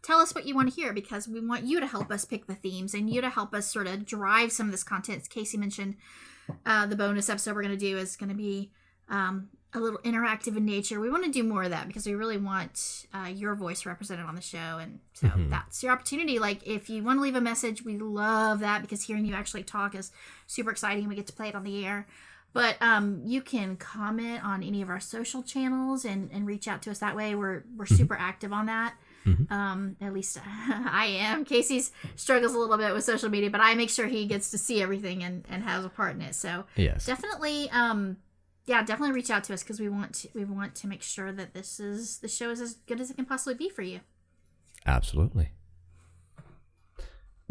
tell 0.03 0.19
us 0.19 0.35
what 0.35 0.47
you 0.47 0.55
want 0.55 0.69
to 0.69 0.75
hear 0.75 0.93
because 0.93 1.29
we 1.29 1.41
want 1.41 1.65
you 1.65 1.79
to 1.81 1.87
help 1.87 2.11
us 2.11 2.25
pick 2.25 2.47
the 2.47 2.55
themes 2.55 2.95
and 2.95 3.09
you 3.09 3.21
to 3.21 3.31
help 3.31 3.55
us 3.55 3.67
sort 3.67 3.87
of 3.87 4.05
drive 4.05 4.51
some 4.51 4.67
of 4.67 4.73
this 4.73 4.83
content 4.85 5.21
as 5.23 5.29
casey 5.29 5.57
mentioned 5.57 5.95
uh, 6.67 6.87
the 6.87 6.97
bonus 6.97 7.29
episode 7.29 7.55
we're 7.55 7.63
going 7.63 7.77
to 7.79 7.85
do 7.93 7.97
is 7.97 8.17
going 8.17 8.29
to 8.29 8.35
be 8.35 8.71
um, 9.09 9.49
a 9.75 9.81
little 9.81 10.01
interactive 10.01 10.57
in 10.57 10.65
nature. 10.67 11.01
We 11.01 11.09
want 11.09 11.25
to 11.25 11.31
do 11.31 11.43
more 11.45 11.63
of 11.63 11.71
that 11.71 11.87
because 11.87 12.05
we 12.05 12.15
really 12.15 12.37
want 12.37 13.07
uh, 13.15 13.29
your 13.29 13.55
voice 13.55 13.87
represented 13.87 14.27
on 14.27 14.35
the 14.35 14.41
show, 14.43 14.59
and 14.79 14.99
so 15.15 15.29
Mhm. 15.29 15.49
that's 15.51 15.83
your 15.83 15.93
opportunity. 15.93 16.39
Like, 16.39 16.67
if 16.67 16.91
you 16.91 17.03
want 17.03 17.19
to 17.19 17.23
leave 17.23 17.37
a 17.37 17.41
message, 17.41 17.85
we 17.85 17.97
love 17.97 18.59
that 18.61 18.83
because 18.83 19.03
hearing 19.05 19.25
you 19.25 19.35
actually 19.35 19.63
talk 19.63 19.95
is 19.95 20.11
super 20.47 20.71
exciting. 20.71 21.09
We 21.09 21.15
get 21.15 21.27
to 21.29 21.33
play 21.33 21.49
it 21.49 21.55
on 21.55 21.63
the 21.65 21.87
air. 21.87 22.07
But 22.53 22.77
um, 22.83 23.23
you 23.25 23.41
can 23.41 23.77
comment 23.77 24.45
on 24.45 24.63
any 24.63 24.83
of 24.83 24.91
our 24.91 25.01
social 25.01 25.43
channels 25.43 26.05
and, 26.05 26.31
and 26.33 26.47
reach 26.47 26.69
out 26.69 26.83
to 26.83 26.91
us 26.91 26.99
that 26.99 27.17
way. 27.17 27.35
We're 27.35 27.65
we're 27.77 27.87
super 27.87 28.15
active 28.19 28.53
on 28.53 28.67
that. 28.67 28.95
Mhm. 29.25 29.51
Um, 29.51 29.97
at 30.01 30.13
least 30.13 30.39
I 30.69 31.07
am. 31.19 31.45
Casey's 31.45 31.93
struggles 32.17 32.55
a 32.55 32.59
little 32.59 32.77
bit 32.77 32.93
with 32.93 33.05
social 33.05 33.29
media, 33.31 33.51
but 33.51 33.61
I 33.61 33.75
make 33.75 33.89
sure 33.89 34.07
he 34.07 34.27
gets 34.27 34.51
to 34.51 34.59
see 34.59 34.83
everything 34.83 35.23
and, 35.23 35.45
and 35.49 35.63
has 35.63 35.85
a 35.85 35.89
part 35.89 36.15
in 36.17 36.23
it. 36.23 36.35
So 36.35 36.65
Yes. 36.77 37.07
definitely 37.07 37.71
um 37.71 38.17
yeah 38.67 38.83
definitely 38.83 39.13
reach 39.15 39.31
out 39.31 39.43
to 39.45 39.55
us 39.55 39.63
because 39.63 39.81
we 39.81 39.89
want 39.89 40.13
to 40.15 40.29
we 40.35 40.45
want 40.45 40.75
to 40.77 40.87
make 40.87 41.03
sure 41.03 41.33
that 41.33 41.55
this 41.55 41.81
is 41.81 42.19
the 42.19 42.29
show 42.29 42.51
is 42.51 42.61
as 42.61 42.75
good 42.87 43.01
as 43.01 43.11
it 43.11 43.15
can 43.15 43.25
possibly 43.25 43.55
be 43.55 43.69
for 43.69 43.83
you 43.83 44.01
Absolutely. 44.87 45.51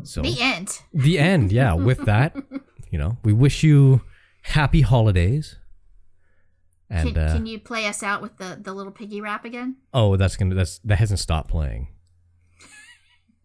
So 0.04 0.22
the 0.22 0.42
end 0.42 0.80
the 0.94 1.20
end, 1.20 1.52
yeah. 1.52 1.74
With 1.74 2.06
that, 2.06 2.36
you 2.92 2.98
know, 2.98 3.18
we 3.24 3.34
wish 3.34 3.64
you 3.64 4.02
happy 4.42 4.82
holidays. 4.82 5.58
And 6.90 7.14
can, 7.14 7.18
uh, 7.24 7.34
can 7.34 7.46
you 7.46 7.58
play 7.60 7.86
us 7.88 8.04
out 8.04 8.22
with 8.22 8.38
the 8.38 8.60
the 8.62 8.74
little 8.74 8.92
piggy 8.92 9.22
rap 9.22 9.46
again 9.46 9.78
oh, 9.94 10.18
that's 10.18 10.36
gonna 10.36 10.54
that's 10.56 10.80
that 10.80 10.98
hasn't 10.98 11.20
stopped 11.20 11.50
playing. 11.50 11.88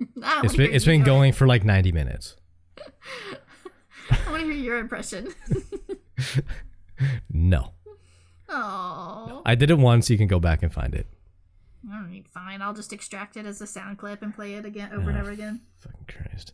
it's 0.17 0.57
been 0.57 0.73
it's 0.75 0.85
been 0.85 1.03
going 1.05 1.33
for 1.33 1.47
like 1.47 1.65
ninety 1.65 1.93
minutes. 1.93 2.37
i 4.11 4.31
want 4.31 4.41
to 4.43 4.47
hear 4.47 4.53
your 4.53 4.79
impression 4.79 5.33
No, 7.31 7.73
oh 8.49 9.43
I 9.45 9.55
did 9.55 9.71
it 9.71 9.79
once. 9.79 10.09
You 10.11 10.17
can 10.19 10.27
go 10.29 10.39
back 10.41 10.63
and 10.63 10.73
find 10.73 10.95
it. 10.95 11.07
all 11.93 12.01
right 12.03 12.27
fine 12.29 12.63
i'll 12.63 12.75
just 12.75 12.93
extract 12.93 13.37
it 13.37 13.47
as 13.47 13.61
a 13.61 13.67
sound 13.67 13.99
clip 13.99 14.23
and 14.23 14.35
play 14.35 14.55
it 14.55 14.65
again 14.65 14.91
over 14.93 15.11
and 15.11 15.19
over 15.21 15.31
again 15.31 15.61
Fucking 15.81 16.07
Christ. 16.09 16.53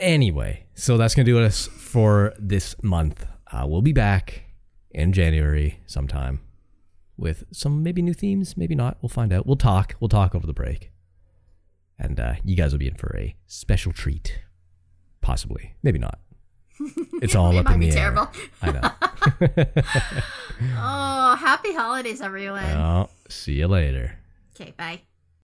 anyway, 0.00 0.64
so 0.74 0.96
that's 0.96 1.14
gonna 1.14 1.24
do 1.26 1.38
us 1.40 1.66
for 1.68 2.34
this 2.38 2.74
month. 2.82 3.26
Uh, 3.52 3.66
we'll 3.66 3.82
be 3.82 3.92
back 3.92 4.44
in 4.90 5.12
January 5.12 5.80
sometime 5.86 6.40
with 7.16 7.44
some 7.52 7.82
maybe 7.82 8.02
new 8.02 8.14
themes, 8.14 8.56
maybe 8.56 8.74
not. 8.74 8.96
We'll 9.02 9.08
find 9.08 9.32
out. 9.32 9.46
We'll 9.46 9.56
talk. 9.56 9.94
We'll 10.00 10.08
talk 10.08 10.34
over 10.34 10.46
the 10.46 10.52
break, 10.52 10.90
and 11.98 12.18
uh, 12.18 12.34
you 12.44 12.56
guys 12.56 12.72
will 12.72 12.78
be 12.78 12.88
in 12.88 12.94
for 12.96 13.14
a 13.16 13.36
special 13.46 13.92
treat, 13.92 14.40
possibly, 15.20 15.74
maybe 15.82 15.98
not. 15.98 16.18
It's 17.22 17.34
all 17.36 17.52
it 17.52 17.58
up 17.58 17.66
might 17.66 17.74
in 17.74 17.80
be 17.80 17.90
the 17.90 17.96
air. 17.98 18.10
terrible 18.12 18.30
I 18.60 18.72
know. 18.72 18.90
oh 20.76 21.36
happy 21.36 21.72
holidays 21.72 22.20
everyone 22.20 22.62
well, 22.64 23.08
see 23.30 23.52
you 23.54 23.68
later. 23.68 24.18
okay 24.54 24.74
bye 24.76 25.00